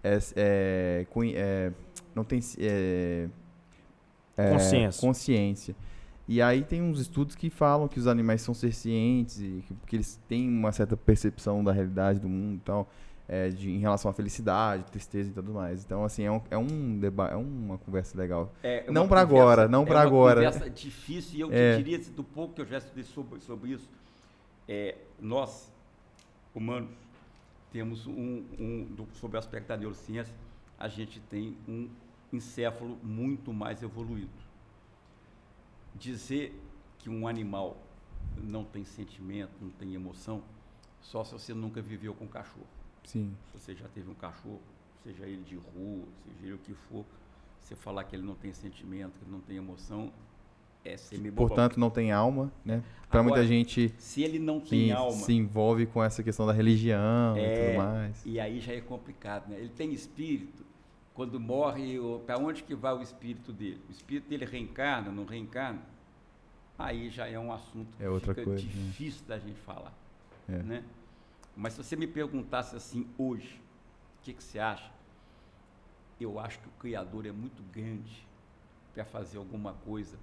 é, 0.03 0.19
é, 0.35 1.05
não 2.13 2.23
tem. 2.25 2.39
Consciência. 4.51 5.01
consciência. 5.01 5.75
E 6.27 6.41
aí 6.41 6.61
tem 6.63 6.81
uns 6.81 6.99
estudos 6.99 7.35
que 7.35 7.49
falam 7.49 7.87
que 7.87 7.97
os 7.99 8.05
animais 8.07 8.41
são 8.41 8.53
ser 8.53 8.73
cientes 8.73 9.39
e 9.39 9.63
que, 9.65 9.73
que 9.87 9.95
eles 9.95 10.19
têm 10.27 10.49
uma 10.49 10.71
certa 10.73 10.97
percepção 10.97 11.63
da 11.63 11.71
realidade 11.71 12.19
do 12.19 12.27
mundo 12.27 12.55
e 12.57 12.61
tal, 12.65 12.89
é, 13.29 13.47
de, 13.49 13.69
em 13.71 13.77
relação 13.79 14.11
à 14.11 14.13
felicidade, 14.13 14.83
tristeza 14.91 15.29
e 15.29 15.33
tudo 15.33 15.53
mais. 15.53 15.85
Então, 15.85 16.03
assim, 16.03 16.23
é 16.23 16.31
um, 16.31 16.41
é 16.51 16.57
um 16.57 16.99
deba 16.99 17.29
é 17.29 17.35
uma 17.35 17.77
conversa 17.77 18.17
legal. 18.17 18.53
É 18.61 18.83
uma 18.87 18.93
Não 18.93 19.03
conversa- 19.07 19.21
agora, 19.23 19.67
não 19.69 19.83
é 19.83 19.85
pra 19.85 19.95
uma 19.99 20.03
agora. 20.07 20.35
conversa 20.51 20.69
difícil 20.69 21.37
e 21.37 21.41
eu 21.41 21.49
É. 21.53 21.77
diria, 21.77 21.97
do 21.99 22.23
pouco 22.25 22.53
que 22.55 22.61
eu 22.61 22.65
já 22.65 22.77
estudei 22.79 23.03
sobre, 23.05 23.39
sobre 23.39 23.71
isso, 23.71 23.89
é, 24.67 24.95
nós, 25.21 25.71
humanos, 26.53 26.89
temos 27.71 28.05
um, 28.05 28.43
um 28.59 28.85
do, 28.95 29.07
sobre 29.13 29.37
o 29.37 29.39
aspecto 29.39 29.67
da 29.67 29.77
neurociência, 29.77 30.33
a 30.77 30.89
gente 30.89 31.21
tem 31.21 31.55
um 31.67 31.87
encéfalo 32.33 32.97
muito 33.01 33.53
mais 33.53 33.81
evoluído. 33.81 34.46
Dizer 35.99 36.59
que 36.99 37.09
um 37.09 37.27
animal 37.27 37.77
não 38.43 38.63
tem 38.63 38.83
sentimento, 38.85 39.51
não 39.61 39.69
tem 39.69 39.93
emoção, 39.93 40.43
só 41.01 41.23
se 41.23 41.33
você 41.33 41.53
nunca 41.53 41.81
viveu 41.81 42.13
com 42.13 42.25
um 42.25 42.27
cachorro. 42.27 42.67
Sim. 43.03 43.33
Se 43.51 43.59
você 43.59 43.75
já 43.75 43.87
teve 43.87 44.09
um 44.09 44.13
cachorro, 44.13 44.61
seja 45.03 45.25
ele 45.25 45.43
de 45.43 45.55
rua, 45.55 46.03
seja 46.25 46.45
ele 46.45 46.53
o 46.53 46.57
que 46.59 46.73
for, 46.73 47.05
você 47.61 47.75
falar 47.75 48.03
que 48.03 48.15
ele 48.15 48.23
não 48.23 48.35
tem 48.35 48.53
sentimento, 48.53 49.17
que 49.17 49.23
ele 49.25 49.31
não 49.31 49.41
tem 49.41 49.57
emoção, 49.57 50.11
é 50.85 50.95
ser 50.97 51.17
meio 51.17 51.33
bobão. 51.33 51.47
Portanto, 51.47 51.79
não 51.79 51.89
tem 51.89 52.11
alma, 52.11 52.51
né? 52.63 52.83
Pra 53.09 53.19
Agora, 53.21 53.35
muita 53.35 53.47
gente 53.47 53.93
se 53.97 54.21
ele 54.23 54.39
não 54.39 54.59
tem 54.59 54.91
alma, 54.91 55.11
se 55.17 55.33
envolve 55.33 55.85
com 55.85 56.03
essa 56.03 56.21
questão 56.21 56.45
da 56.45 56.53
religião 56.53 57.35
e 57.37 57.39
É. 57.41 57.65
tudo 57.67 57.77
mais. 57.77 58.25
e 58.25 58.39
aí 58.39 58.59
já 58.59 58.73
é 58.73 58.81
complicado, 58.81 59.49
né? 59.49 59.57
Ele 59.59 59.69
tem 59.69 59.91
espírito, 59.93 60.65
quando 61.17 61.39
morre, 61.39 61.97
para 62.27 62.37
onde 62.37 62.61
que 62.61 62.75
vai 62.75 62.93
o 62.93 63.01
espírito 63.01 63.51
dele? 63.51 63.81
O 63.89 63.91
espírito 63.91 64.29
dele 64.29 64.45
reencarna, 64.45 65.11
não 65.11 65.25
reencarna? 65.25 65.81
Aí 66.77 67.09
já 67.09 67.27
é 67.27 67.39
um 67.39 67.51
assunto 67.51 67.97
que 67.97 68.03
É 68.03 68.07
outra 68.07 68.35
fica 68.35 68.45
coisa, 68.45 68.63
né? 68.63 68.69
difícil 68.71 69.25
da 69.25 69.39
gente 69.39 69.59
falar, 69.61 69.91
É. 70.47 70.61
né? 70.61 70.83
Mas 71.55 71.73
se 71.73 71.83
você 71.83 71.95
me 71.95 72.05
perguntasse 72.05 72.75
assim 72.75 73.07
hoje, 73.17 73.59
que, 74.21 74.31
que 74.33 74.43
você 74.43 74.59
acha? 74.59 74.91
Eu 76.19 76.37
acho 76.37 76.59
que 76.59 76.67
o 76.67 76.71
Criador 76.79 77.25
é 77.25 77.31
muito 77.31 77.63
grande 77.71 78.27
para 78.93 79.03
fazer 79.05 79.37
alguma 79.39 79.73
coisa 79.73 80.19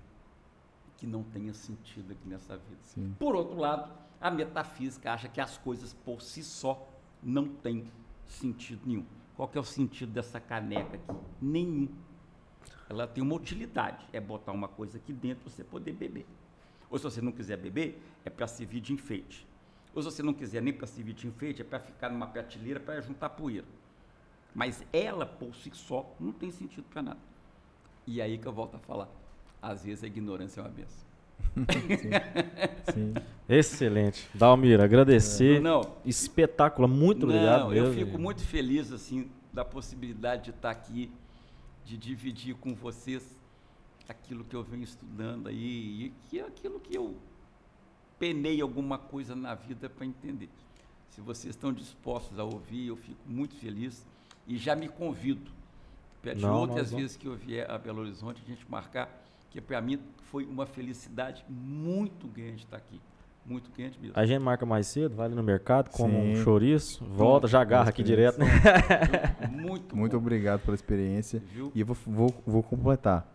que 0.97 1.07
não 1.09 1.25
tenha 1.25 1.53
sentido 1.55 2.13
aqui 2.13 2.29
nessa 2.29 2.57
vida. 2.57 2.79
Sim. 2.83 3.17
Por 3.19 3.35
outro 3.35 3.57
lado, 3.57 3.91
a 4.21 4.31
metafísica 4.31 5.13
acha 5.13 5.29
que 5.29 5.41
as 5.41 5.59
coisas 5.59 5.93
por 5.93 6.21
si 6.23 6.45
só 6.45 6.87
não 7.23 7.49
têm 7.49 7.91
sentido 8.27 8.83
nenhum. 8.87 9.07
Qual 9.37 9.49
que 9.49 9.59
é 9.59 9.61
o 9.61 9.65
sentido 9.65 10.13
dessa 10.13 10.41
caneca 10.41 10.97
aqui? 10.97 11.21
Nenhum. 11.41 11.89
Ela 12.89 13.07
tem 13.07 13.23
uma 13.23 13.35
utilidade, 13.35 14.07
é 14.13 14.21
botar 14.21 14.53
uma 14.53 14.69
coisa 14.69 14.99
aqui 14.99 15.13
dentro 15.13 15.51
você 15.51 15.65
poder 15.65 15.93
beber. 15.93 16.27
Ou 16.91 16.99
se 16.99 17.05
você 17.05 17.21
não 17.21 17.33
quiser 17.33 17.57
beber, 17.57 18.01
é 18.25 18.31
para 18.31 18.47
servir 18.47 18.81
de 18.81 18.93
enfeite. 18.93 19.47
Ou 19.95 20.03
se 20.03 20.11
você 20.11 20.23
não 20.23 20.35
quiser 20.35 20.63
nem 20.63 20.73
para 20.73 20.87
servir 20.87 21.15
de 21.15 21.27
enfeite, 21.27 21.63
é 21.63 21.65
para 21.65 21.81
ficar 21.81 22.11
numa 22.11 22.27
prateleira 22.27 22.79
para 22.79 23.01
juntar 23.01 23.31
poeira. 23.31 23.67
Mas 24.55 24.85
ela, 24.93 25.27
por 25.27 25.55
si 25.55 25.71
só, 25.73 26.15
não 26.21 26.33
tem 26.33 26.51
sentido 26.51 26.85
para 26.85 27.03
nada. 27.03 27.21
E 28.07 28.21
aí 28.21 28.39
que 28.39 28.47
eu 28.47 28.53
volto 28.53 28.77
a 28.77 28.79
falar. 28.79 29.09
Às 29.61 29.85
vezes 29.85 30.05
a 30.05 30.07
ignorância 30.07 30.61
é 30.61 30.63
uma 30.63 30.71
benção. 30.71 31.04
Sim. 32.93 33.15
Excelente. 33.49 34.29
Dalmir, 34.35 34.81
agradecer. 34.81 35.61
Não, 35.61 35.95
Espetacular, 36.05 36.89
muito 36.89 37.25
obrigado. 37.25 37.65
Não, 37.65 37.75
eu 37.75 37.93
fico 37.93 38.19
muito 38.19 38.43
feliz 38.43 38.93
assim 38.93 39.31
da 39.53 39.65
possibilidade 39.65 40.45
de 40.45 40.51
estar 40.51 40.71
aqui, 40.71 41.11
de 41.85 41.97
dividir 41.97 42.55
com 42.57 42.75
vocês 42.75 43.39
aquilo 44.09 44.45
que 44.45 44.57
eu 44.57 44.63
venho 44.63 44.83
estudando 44.83 45.49
aí 45.49 46.07
e 46.07 46.13
que 46.29 46.41
é 46.41 46.47
aquilo 46.47 46.81
que 46.81 46.97
eu 46.97 47.17
penei 48.19 48.61
alguma 48.61 48.99
coisa 48.99 49.35
na 49.35 49.55
vida 49.55 49.89
para 49.89 50.05
entender. 50.05 50.49
Se 51.09 51.21
vocês 51.21 51.55
estão 51.55 51.73
dispostos 51.73 52.39
a 52.39 52.45
ouvir, 52.45 52.89
eu 52.89 52.97
fico 52.97 53.21
muito 53.27 53.55
feliz 53.55 54.05
e 54.47 54.57
já 54.57 54.75
me 54.75 54.89
convido 54.89 55.53
de 56.23 56.35
Não, 56.43 56.61
outras 56.61 56.91
vamos. 56.91 57.03
vezes 57.03 57.17
que 57.17 57.29
eu 57.29 57.37
vier 57.37 57.71
a 57.71 57.77
Belo 57.79 58.01
Horizonte 58.01 58.43
a 58.45 58.49
gente 58.49 58.69
marcar, 58.69 59.24
que 59.55 59.61
para 59.61 59.81
mim 59.81 60.01
foi 60.33 60.45
uma 60.45 60.67
felicidade 60.67 61.45
muito 61.49 62.27
grande 62.27 62.65
estar 62.65 62.77
aqui, 62.77 63.01
muito 63.47 63.71
grande 63.71 63.97
mesmo. 64.01 64.13
A 64.19 64.27
gente 64.27 64.41
marca 64.43 64.67
mais 64.67 64.89
cedo, 64.89 65.15
vai 65.15 65.27
ali 65.27 65.37
no 65.37 65.45
mercado, 65.45 65.91
come 65.91 66.13
um 66.13 66.35
Sim. 66.35 66.43
chouriço, 66.43 67.05
volta, 67.05 67.47
já 67.47 67.61
agarra 67.61 67.91
aqui 67.91 68.03
direto, 68.03 68.41
né? 68.41 68.47
Muito, 69.49 69.97
Muito 69.97 70.11
bom, 70.11 70.19
obrigado 70.19 70.63
pela 70.63 70.75
experiência. 70.75 71.41
viu? 71.53 71.71
E 71.73 71.79
eu 71.79 71.87
vou, 71.87 71.97
vou, 72.05 72.35
vou 72.45 72.63
completar. 72.65 73.33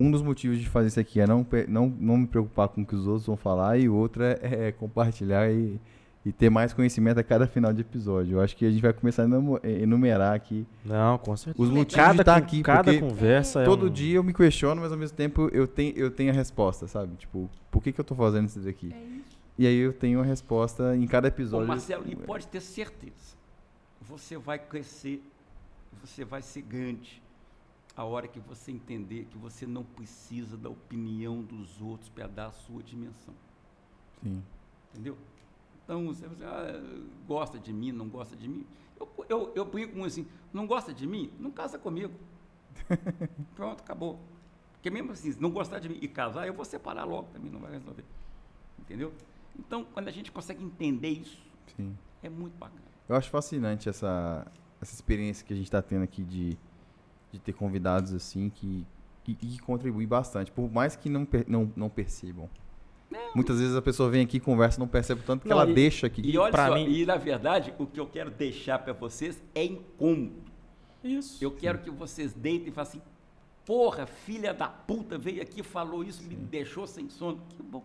Um 0.00 0.10
dos 0.10 0.22
motivos 0.22 0.58
de 0.58 0.68
fazer 0.68 0.88
isso 0.88 0.98
aqui 0.98 1.20
é 1.20 1.26
não, 1.28 1.46
não, 1.68 1.86
não 1.88 2.16
me 2.16 2.26
preocupar 2.26 2.66
com 2.66 2.82
o 2.82 2.86
que 2.86 2.96
os 2.96 3.06
outros 3.06 3.24
vão 3.26 3.36
falar, 3.36 3.78
e 3.78 3.88
o 3.88 3.94
outro 3.94 4.24
é, 4.24 4.40
é 4.42 4.72
compartilhar 4.72 5.48
e, 5.52 5.80
e 6.24 6.30
ter 6.32 6.48
mais 6.50 6.72
conhecimento 6.72 7.18
a 7.18 7.22
cada 7.24 7.46
final 7.48 7.72
de 7.72 7.80
episódio. 7.80 8.36
Eu 8.36 8.40
acho 8.40 8.56
que 8.56 8.64
a 8.64 8.70
gente 8.70 8.80
vai 8.80 8.92
começar 8.92 9.22
a 9.22 9.24
enumo- 9.26 9.58
enumerar 9.64 10.34
aqui 10.34 10.64
Não, 10.84 11.18
com 11.18 11.36
certeza. 11.36 11.62
os 11.62 11.68
motivos 11.68 11.94
Cada, 11.96 12.14
de 12.14 12.20
estar 12.20 12.40
con- 12.40 12.46
aqui, 12.46 12.62
cada 12.62 12.84
porque 12.84 13.00
conversa 13.00 13.62
é 13.62 13.64
todo 13.64 13.86
um- 13.86 13.90
dia 13.90 14.16
eu 14.16 14.22
me 14.22 14.32
questiono, 14.32 14.80
mas 14.80 14.92
ao 14.92 14.98
mesmo 14.98 15.16
tempo 15.16 15.48
eu 15.52 15.66
tenho, 15.66 15.96
eu 15.96 16.10
tenho 16.10 16.30
a 16.30 16.34
resposta, 16.34 16.86
sabe? 16.86 17.16
Tipo, 17.16 17.50
por 17.70 17.82
que, 17.82 17.90
que 17.92 18.00
eu 18.00 18.04
tô 18.04 18.14
fazendo 18.14 18.46
isso 18.46 18.60
daqui? 18.60 18.92
É 18.94 19.04
isso. 19.04 19.38
E 19.58 19.66
aí 19.66 19.76
eu 19.76 19.92
tenho 19.92 20.20
a 20.20 20.24
resposta 20.24 20.96
em 20.96 21.06
cada 21.06 21.26
Ô, 21.26 21.28
episódio. 21.28 21.66
Marcelo, 21.68 22.04
e 22.08 22.14
pode 22.14 22.46
ter 22.46 22.60
certeza, 22.60 23.36
você 24.00 24.36
vai 24.38 24.58
crescer, 24.60 25.22
você 26.02 26.24
vai 26.24 26.40
ser 26.40 26.62
grande 26.62 27.20
a 27.96 28.04
hora 28.04 28.26
que 28.28 28.38
você 28.40 28.70
entender 28.72 29.26
que 29.30 29.36
você 29.36 29.66
não 29.66 29.82
precisa 29.82 30.56
da 30.56 30.70
opinião 30.70 31.42
dos 31.42 31.80
outros 31.82 32.08
para 32.08 32.26
dar 32.28 32.46
a 32.46 32.50
sua 32.52 32.82
dimensão, 32.82 33.34
Sim. 34.22 34.40
entendeu? 34.94 35.18
Então, 35.84 36.06
você, 36.06 36.26
você 36.26 36.44
ah, 36.44 36.80
gosta 37.26 37.58
de 37.58 37.72
mim, 37.72 37.92
não 37.92 38.08
gosta 38.08 38.36
de 38.36 38.48
mim? 38.48 38.66
Eu, 38.98 39.08
eu, 39.28 39.52
eu 39.54 39.64
brinco 39.64 39.94
com 39.94 40.04
assim, 40.04 40.26
não 40.52 40.66
gosta 40.66 40.92
de 40.92 41.06
mim? 41.06 41.32
Não 41.38 41.50
casa 41.50 41.78
comigo. 41.78 42.14
Pronto, 43.54 43.80
acabou. 43.80 44.18
Porque 44.72 44.90
mesmo 44.90 45.12
assim, 45.12 45.32
se 45.32 45.40
não 45.40 45.50
gostar 45.50 45.78
de 45.78 45.88
mim 45.88 45.98
e 46.00 46.08
casar, 46.08 46.46
eu 46.46 46.54
vou 46.54 46.64
separar 46.64 47.04
logo 47.04 47.28
também, 47.32 47.50
não 47.50 47.60
vai 47.60 47.72
resolver. 47.72 48.04
Entendeu? 48.78 49.12
Então, 49.58 49.84
quando 49.84 50.08
a 50.08 50.10
gente 50.10 50.32
consegue 50.32 50.62
entender 50.64 51.08
isso, 51.08 51.40
Sim. 51.76 51.96
é 52.22 52.28
muito 52.28 52.56
bacana. 52.58 52.82
Eu 53.08 53.16
acho 53.16 53.30
fascinante 53.30 53.88
essa, 53.88 54.46
essa 54.80 54.94
experiência 54.94 55.46
que 55.46 55.52
a 55.52 55.56
gente 55.56 55.66
está 55.66 55.82
tendo 55.82 56.02
aqui 56.02 56.22
de, 56.22 56.56
de 57.30 57.38
ter 57.38 57.52
convidados 57.52 58.12
assim 58.12 58.50
que, 58.50 58.86
que, 59.22 59.34
que 59.34 59.58
contribuem 59.60 60.06
bastante, 60.06 60.50
por 60.50 60.70
mais 60.70 60.96
que 60.96 61.08
não, 61.08 61.24
per- 61.24 61.44
não, 61.48 61.70
não 61.76 61.88
percebam. 61.88 62.48
Muitas 63.34 63.58
vezes 63.60 63.74
a 63.76 63.82
pessoa 63.82 64.08
vem 64.10 64.22
aqui, 64.22 64.38
conversa, 64.40 64.78
não 64.78 64.88
percebe 64.88 65.22
tanto 65.24 65.42
que 65.42 65.48
Não, 65.48 65.60
ela 65.60 65.70
e- 65.70 65.74
deixa 65.74 66.06
aqui. 66.06 66.22
E 66.24 66.36
olha 66.38 66.50
pra 66.52 66.68
só, 66.68 66.74
mim- 66.74 66.88
e 66.90 67.04
na 67.06 67.16
verdade, 67.16 67.72
o 67.78 67.86
que 67.86 67.98
eu 68.00 68.06
quero 68.06 68.30
deixar 68.30 68.78
para 68.78 68.92
vocês 68.92 69.42
é 69.54 69.64
incômodo. 69.64 70.34
Isso. 71.02 71.42
Eu 71.42 71.50
quero 71.50 71.78
que 71.78 71.90
vocês 71.90 72.32
deitem 72.32 72.68
e 72.68 72.70
falem 72.70 72.88
assim: 72.90 73.02
porra, 73.64 74.06
filha 74.06 74.52
da 74.54 74.68
puta, 74.68 75.18
veio 75.18 75.42
aqui, 75.42 75.62
falou 75.62 76.04
isso, 76.04 76.22
me 76.22 76.34
deixou 76.36 76.86
sem 76.86 77.08
sono. 77.10 77.40
Que 77.48 77.62
bom. 77.62 77.84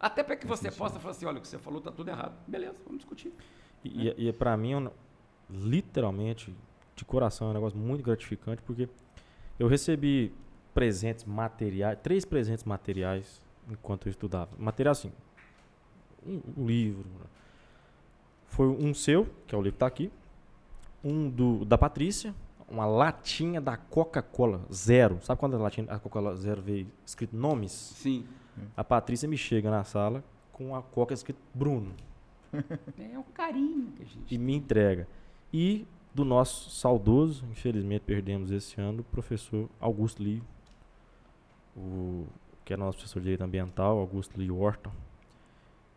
Até 0.00 0.22
para 0.22 0.36
que 0.36 0.46
você 0.46 0.70
possa 0.70 0.98
falar 0.98 1.12
assim: 1.12 1.26
olha, 1.26 1.38
o 1.38 1.40
que 1.40 1.48
você 1.48 1.58
falou 1.58 1.78
está 1.78 1.90
tudo 1.90 2.08
errado. 2.08 2.34
Beleza, 2.46 2.74
vamos 2.84 2.98
discutir. 2.98 3.32
E, 3.84 4.08
e, 4.16 4.28
e 4.28 4.32
para 4.32 4.56
mim, 4.56 4.74
é 4.74 4.90
literalmente, 5.50 6.54
de 6.94 7.04
coração, 7.04 7.48
é 7.48 7.50
um 7.50 7.54
negócio 7.54 7.78
muito 7.78 8.02
gratificante, 8.02 8.62
porque 8.62 8.88
eu 9.58 9.68
recebi 9.68 10.32
presentes 10.74 11.24
materiais, 11.24 11.98
três 12.02 12.24
presentes 12.24 12.64
materiais 12.64 13.40
enquanto 13.70 14.06
eu 14.06 14.10
estudava. 14.10 14.50
Material 14.58 14.92
assim, 14.92 15.12
um, 16.26 16.40
um 16.56 16.66
livro. 16.66 17.04
né? 17.08 17.26
Foi 18.48 18.66
um 18.68 18.94
seu, 18.94 19.28
que 19.46 19.54
é 19.54 19.58
o 19.58 19.60
livro 19.60 19.74
que 19.74 19.80
tá 19.80 19.86
aqui, 19.86 20.10
um 21.02 21.28
do, 21.28 21.64
da 21.64 21.76
Patrícia, 21.76 22.34
uma 22.68 22.86
latinha 22.86 23.60
da 23.60 23.76
Coca-Cola 23.76 24.60
zero. 24.72 25.18
Sabe 25.22 25.38
quando 25.38 25.54
a 25.56 25.58
latinha 25.58 25.86
da 25.86 25.98
Coca-Cola 25.98 26.34
zero 26.36 26.62
veio 26.62 26.86
escrito 27.04 27.36
nomes? 27.36 27.72
Sim. 27.72 28.24
A 28.76 28.82
Patrícia 28.82 29.28
me 29.28 29.36
chega 29.36 29.70
na 29.70 29.84
sala 29.84 30.24
com 30.52 30.74
a 30.74 30.82
Coca 30.82 31.12
escrito 31.12 31.38
Bruno 31.54 31.94
É 32.98 33.18
o 33.18 33.24
carinho 33.24 33.92
que 33.92 34.02
a 34.02 34.06
gente. 34.06 34.34
e 34.34 34.38
me 34.38 34.54
entrega. 34.54 35.06
E 35.52 35.86
do 36.14 36.24
nosso 36.24 36.70
saudoso, 36.70 37.44
infelizmente 37.50 38.02
perdemos 38.02 38.50
esse 38.50 38.80
ano, 38.80 39.00
o 39.00 39.04
professor 39.04 39.68
Augusto 39.78 40.22
Lee, 40.22 40.42
o, 41.76 42.26
que 42.66 42.74
é 42.74 42.76
nosso 42.76 42.98
professor 42.98 43.20
de 43.20 43.24
Direito 43.26 43.44
Ambiental, 43.44 43.96
Augusto 43.96 44.36
Lee 44.36 44.50
Orton, 44.50 44.90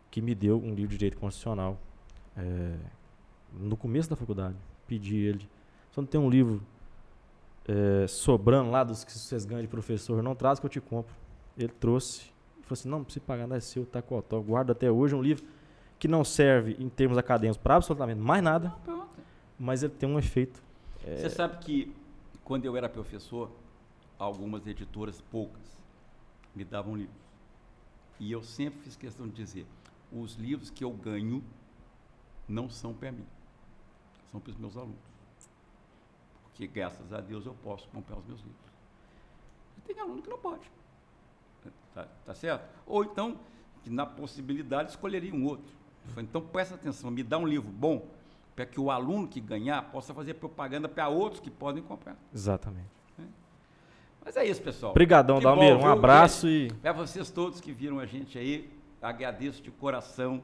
que 0.08 0.22
me 0.22 0.36
deu 0.36 0.56
um 0.56 0.72
livro 0.72 0.92
de 0.92 0.98
Direito 0.98 1.18
Constitucional. 1.18 1.76
é, 2.36 2.76
no 3.52 3.76
começo 3.76 4.08
da 4.08 4.14
faculdade, 4.14 4.54
pedi 4.86 5.16
ele. 5.16 5.48
Só 5.90 6.00
não 6.00 6.06
tem 6.06 6.20
um 6.20 6.30
livro 6.30 6.62
é, 7.66 8.06
sobrando 8.06 8.70
lá 8.70 8.84
dos 8.84 9.02
que 9.02 9.10
vocês 9.10 9.44
ganham 9.44 9.62
de 9.62 9.66
professor, 9.66 10.22
não 10.22 10.36
traz 10.36 10.60
que 10.60 10.66
eu 10.66 10.70
te 10.70 10.80
compro. 10.80 11.12
Ele 11.58 11.72
trouxe. 11.72 12.30
Falou 12.62 12.72
assim, 12.74 12.88
não, 12.88 12.98
não 12.98 13.04
precisa 13.04 13.24
pagar, 13.26 13.48
não 13.48 13.56
é 13.56 13.60
seu, 13.60 13.84
tá 13.84 14.00
com 14.00 14.14
autor. 14.14 14.40
Guardo 14.40 14.70
até 14.70 14.88
hoje 14.88 15.12
um 15.12 15.20
livro 15.20 15.44
que 15.98 16.06
não 16.06 16.22
serve 16.22 16.76
em 16.78 16.88
termos 16.88 17.18
acadêmicos 17.18 17.60
para 17.60 17.74
absolutamente 17.74 18.20
mais 18.20 18.44
nada, 18.44 18.72
mas 19.58 19.82
ele 19.82 19.92
tem 19.92 20.08
um 20.08 20.20
efeito. 20.20 20.62
é, 21.04 21.16
Você 21.16 21.30
sabe 21.30 21.58
que 21.58 21.92
quando 22.44 22.64
eu 22.64 22.76
era 22.76 22.88
professor, 22.88 23.50
algumas 24.16 24.64
editoras, 24.68 25.20
poucas, 25.20 25.79
me 26.54 26.64
davam 26.64 26.96
livros. 26.96 27.16
E 28.18 28.30
eu 28.30 28.42
sempre 28.42 28.80
fiz 28.80 28.96
questão 28.96 29.26
de 29.26 29.34
dizer: 29.34 29.66
os 30.12 30.34
livros 30.34 30.70
que 30.70 30.84
eu 30.84 30.92
ganho 30.92 31.42
não 32.48 32.68
são 32.68 32.92
para 32.92 33.12
mim, 33.12 33.26
são 34.30 34.40
para 34.40 34.50
os 34.50 34.56
meus 34.56 34.76
alunos. 34.76 34.98
Porque 36.44 36.66
graças 36.66 37.12
a 37.12 37.20
Deus 37.20 37.46
eu 37.46 37.54
posso 37.54 37.88
comprar 37.88 38.18
os 38.18 38.26
meus 38.26 38.40
livros. 38.40 38.70
E 39.78 39.80
tem 39.80 39.98
aluno 39.98 40.20
que 40.20 40.28
não 40.28 40.38
pode. 40.38 40.70
Tá, 41.94 42.06
tá 42.24 42.34
certo? 42.34 42.68
Ou 42.86 43.04
então, 43.04 43.38
que 43.82 43.90
na 43.90 44.06
possibilidade 44.06 44.90
escolheria 44.90 45.34
um 45.34 45.44
outro. 45.46 45.72
Falei, 46.08 46.24
Então 46.24 46.40
presta 46.40 46.74
atenção, 46.74 47.10
me 47.10 47.22
dá 47.22 47.38
um 47.38 47.46
livro 47.46 47.70
bom 47.70 48.06
para 48.54 48.66
que 48.66 48.78
o 48.78 48.90
aluno 48.90 49.26
que 49.26 49.40
ganhar 49.40 49.90
possa 49.90 50.12
fazer 50.12 50.34
propaganda 50.34 50.88
para 50.88 51.08
outros 51.08 51.40
que 51.40 51.50
podem 51.50 51.82
comprar. 51.82 52.16
Exatamente. 52.32 52.99
Mas 54.24 54.36
é 54.36 54.44
isso, 54.46 54.62
pessoal. 54.62 54.92
Obrigadão, 54.92 55.40
Dalmir. 55.40 55.76
Um 55.76 55.86
abraço 55.86 56.48
e. 56.48 56.70
Para 56.82 56.92
vocês 56.92 57.30
todos 57.30 57.60
que 57.60 57.72
viram 57.72 57.98
a 57.98 58.06
gente 58.06 58.38
aí, 58.38 58.70
agradeço 59.00 59.62
de 59.62 59.70
coração. 59.70 60.42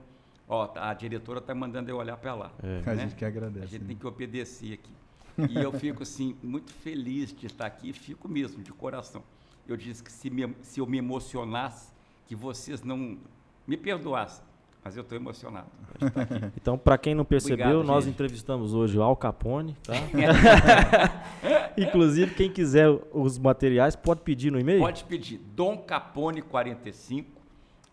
Ó, 0.48 0.66
tá- 0.66 0.88
a 0.88 0.94
diretora 0.94 1.40
está 1.40 1.54
mandando 1.54 1.90
eu 1.90 1.96
olhar 1.96 2.16
para 2.16 2.34
lá. 2.34 2.52
É. 2.62 2.82
A 2.90 2.94
né? 2.94 3.02
gente 3.02 3.14
que 3.16 3.24
agradece. 3.24 3.64
A 3.64 3.68
gente 3.68 3.82
né? 3.82 3.88
tem 3.88 3.96
que 3.96 4.06
obedecer 4.06 4.74
aqui. 4.74 5.50
E 5.52 5.58
eu 5.60 5.70
fico, 5.72 6.02
assim, 6.02 6.36
muito 6.42 6.72
feliz 6.72 7.34
de 7.34 7.46
estar 7.46 7.66
aqui, 7.66 7.92
fico 7.92 8.28
mesmo, 8.28 8.62
de 8.62 8.72
coração. 8.72 9.22
Eu 9.68 9.76
disse 9.76 10.02
que 10.02 10.10
se, 10.10 10.30
me- 10.30 10.56
se 10.62 10.80
eu 10.80 10.86
me 10.86 10.96
emocionasse, 10.98 11.92
que 12.26 12.34
vocês 12.34 12.82
não 12.82 13.18
me 13.66 13.76
perdoassem, 13.76 14.42
mas 14.86 14.96
eu 14.96 15.02
estou 15.02 15.16
emocionado. 15.16 15.66
Então, 16.56 16.78
para 16.78 16.96
quem 16.96 17.14
não 17.14 17.24
percebeu, 17.24 17.66
Obrigado, 17.66 17.86
nós 17.86 18.04
gente. 18.04 18.14
entrevistamos 18.14 18.72
hoje 18.72 18.96
o 18.98 19.02
Al 19.02 19.16
Capone, 19.16 19.76
tá? 19.82 19.94
Inclusive, 21.76 22.34
quem 22.34 22.50
quiser 22.50 22.88
os 23.12 23.38
materiais, 23.38 23.96
pode 23.96 24.20
pedir 24.20 24.52
no 24.52 24.60
e-mail? 24.60 24.80
Pode 24.80 25.02
pedir 25.04 25.40
domcapone45 25.56 27.24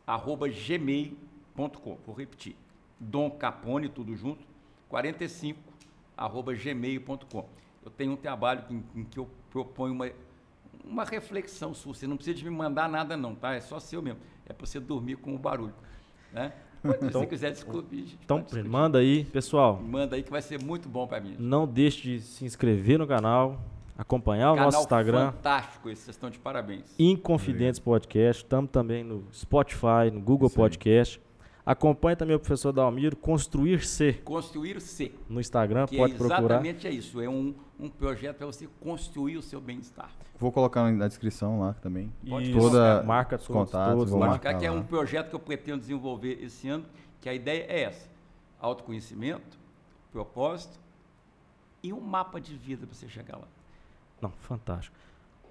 arroba 0.06 0.48
gmail.com. 0.48 1.98
Vou 2.06 2.16
repetir. 2.16 2.56
Domcapone, 3.00 3.90
tudo 3.90 4.16
junto, 4.16 4.46
45 4.90 5.60
arroba 6.16 6.54
gmail.com. 6.54 7.50
Eu 7.84 7.90
tenho 7.90 8.12
um 8.12 8.18
trabalho 8.18 8.66
em, 8.70 8.84
em 8.96 9.04
que 9.04 9.18
eu 9.18 9.28
proponho 9.50 9.94
uma, 9.94 10.12
uma 10.84 11.06
reflexão 11.06 11.74
sua. 11.74 11.96
Você 11.96 12.06
não 12.06 12.18
precisa 12.18 12.38
de 12.38 12.44
me 12.44 12.52
mandar 12.52 12.88
nada, 12.88 13.18
não, 13.18 13.34
tá? 13.34 13.56
É 13.56 13.62
só 13.62 13.80
seu 13.80 14.02
mesmo. 14.02 14.20
É 14.46 14.54
para 14.54 14.66
você 14.66 14.80
dormir 14.80 15.16
com 15.16 15.34
o 15.34 15.40
barulho. 15.40 15.74
Né? 16.32 16.52
Se 16.84 17.06
Então- 17.06 17.22
você 17.22 17.28
quiser 17.28 17.56
gente 17.56 18.18
Então, 18.26 18.46
manda 18.66 19.00
aí, 19.00 19.24
pessoal. 19.26 19.82
Manda 19.82 20.16
aí 20.18 20.24
que 20.24 20.30
vai 20.32 20.42
ser 20.42 20.62
muito 20.62 20.90
bom 20.90 21.08
para 21.08 21.22
mim. 21.22 21.36
Não 21.40 21.66
deixe 21.66 22.02
de 22.02 22.20
se 22.20 22.44
inscrever 22.44 23.00
no 23.00 23.08
canal, 23.08 23.58
acompanhar 23.98 24.52
o 24.52 24.56
Canal 24.56 24.70
nosso 24.72 24.84
Instagram, 24.84 25.32
fantástico 25.32 25.90
esse, 25.90 26.02
vocês 26.02 26.16
estão 26.16 26.30
de 26.30 26.40
parabéns. 26.40 26.94
Inconfidentes 27.00 27.80
Podcast. 27.80 28.44
Estamos 28.44 28.70
também 28.70 29.04
no 29.04 29.24
Spotify, 29.34 30.12
no 30.12 30.20
Google 30.20 30.48
Isso 30.48 30.60
aí. 30.60 30.64
Podcast. 30.64 31.22
Acompanhe 31.66 32.18
também 32.18 32.36
o 32.36 32.40
professor 32.40 32.74
Dalmiro, 32.74 33.16
Construir-se 33.16 34.14
Construir 34.26 34.76
o 34.76 34.82
C, 34.82 35.14
no 35.30 35.40
Instagram, 35.40 35.86
que 35.86 35.96
pode 35.96 36.14
é 36.14 36.18
procurar. 36.18 36.40
exatamente 36.44 36.86
é 36.86 36.92
isso. 36.92 37.22
É 37.22 37.30
um, 37.30 37.56
um 37.80 37.90
projeto 37.90 38.38
para 38.38 38.46
você 38.48 38.68
construir 38.80 39.38
o 39.38 39.42
seu 39.42 39.60
bem-estar. 39.60 40.10
Vou 40.40 40.52
colocar 40.52 40.90
na 40.92 41.08
descrição 41.08 41.60
lá 41.60 41.74
também. 41.74 42.12
Pode 42.28 42.50
Isso, 42.50 42.60
Toda- 42.60 43.04
marca 43.04 43.36
os 43.36 43.48
contatos, 43.48 43.94
todos 43.96 44.10
vou 44.12 44.20
lá. 44.20 44.28
Pode 44.28 44.38
marcar 44.44 44.60
que 44.60 44.66
é 44.66 44.70
lá. 44.72 44.78
um 44.78 44.84
projeto 44.84 45.30
que 45.30 45.36
eu 45.36 45.40
pretendo 45.40 45.80
desenvolver 45.80 46.40
esse 46.44 46.68
ano, 46.70 46.86
que 47.22 47.28
a 47.30 47.34
ideia 47.34 47.66
é 47.68 47.82
essa: 47.84 48.10
autoconhecimento, 48.60 49.58
propósito 50.12 50.80
e 51.82 51.92
um 51.92 52.00
mapa 52.00 52.40
de 52.40 52.56
vida 52.56 52.86
para 52.88 52.96
você 52.96 53.08
chegar 53.10 53.38
lá. 53.38 53.48
Não, 54.22 54.32
fantástico. 54.40 54.96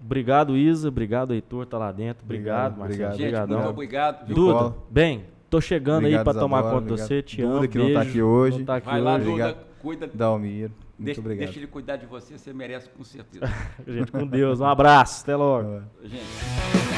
Obrigado, 0.03 0.57
Isa. 0.57 0.89
Obrigado, 0.89 1.33
Heitor, 1.35 1.67
tá 1.67 1.79
lá 1.79 1.93
dentro. 1.93 2.25
Obrigado, 2.25 2.81
Obrigado, 2.81 3.09
Marcelo. 3.09 3.15
obrigado. 3.15 3.49
Muito 3.51 3.69
obrigado. 3.69 4.27
viu? 4.27 4.35
Duda, 4.35 4.75
bem, 4.91 5.27
tô 5.51 5.61
chegando 5.61 6.07
aí 6.07 6.15
Obrigado, 6.15 6.25
pra 6.25 6.35
tomar 6.35 6.59
Isadora, 6.61 6.75
conta 6.81 6.87
de 6.87 6.93
obrigado. 6.93 7.09
você. 7.09 7.23
Te 7.23 7.43
Duda, 7.43 7.55
amo. 7.59 7.69
que 7.69 7.79
não 7.79 7.85
tá 7.85 7.93
beijo. 8.01 8.11
aqui 8.11 8.23
hoje. 8.23 8.59
Não 8.59 8.65
tá 8.65 8.77
aqui 8.77 8.87
Vai 8.87 9.01
lá, 9.01 9.15
hoje. 9.17 9.29
Obrigado. 9.29 9.55
Duda, 9.55 9.67
cuida. 9.81 10.07
Dalmir, 10.13 10.71
muito 11.03 11.07
Deixa, 11.07 11.21
obrigado. 11.21 11.45
deixa 11.47 11.59
ele 11.59 11.67
cuidar 11.67 11.97
de 11.97 12.07
você, 12.07 12.39
você 12.39 12.53
merece 12.53 12.89
com 12.89 13.03
certeza. 13.05 13.45
Gente, 13.87 14.13
com 14.13 14.27
Deus. 14.27 14.61
Um 14.61 14.67
abraço. 14.67 15.23
Até 15.23 15.37
logo. 15.37 15.83
Gente. 16.03 16.92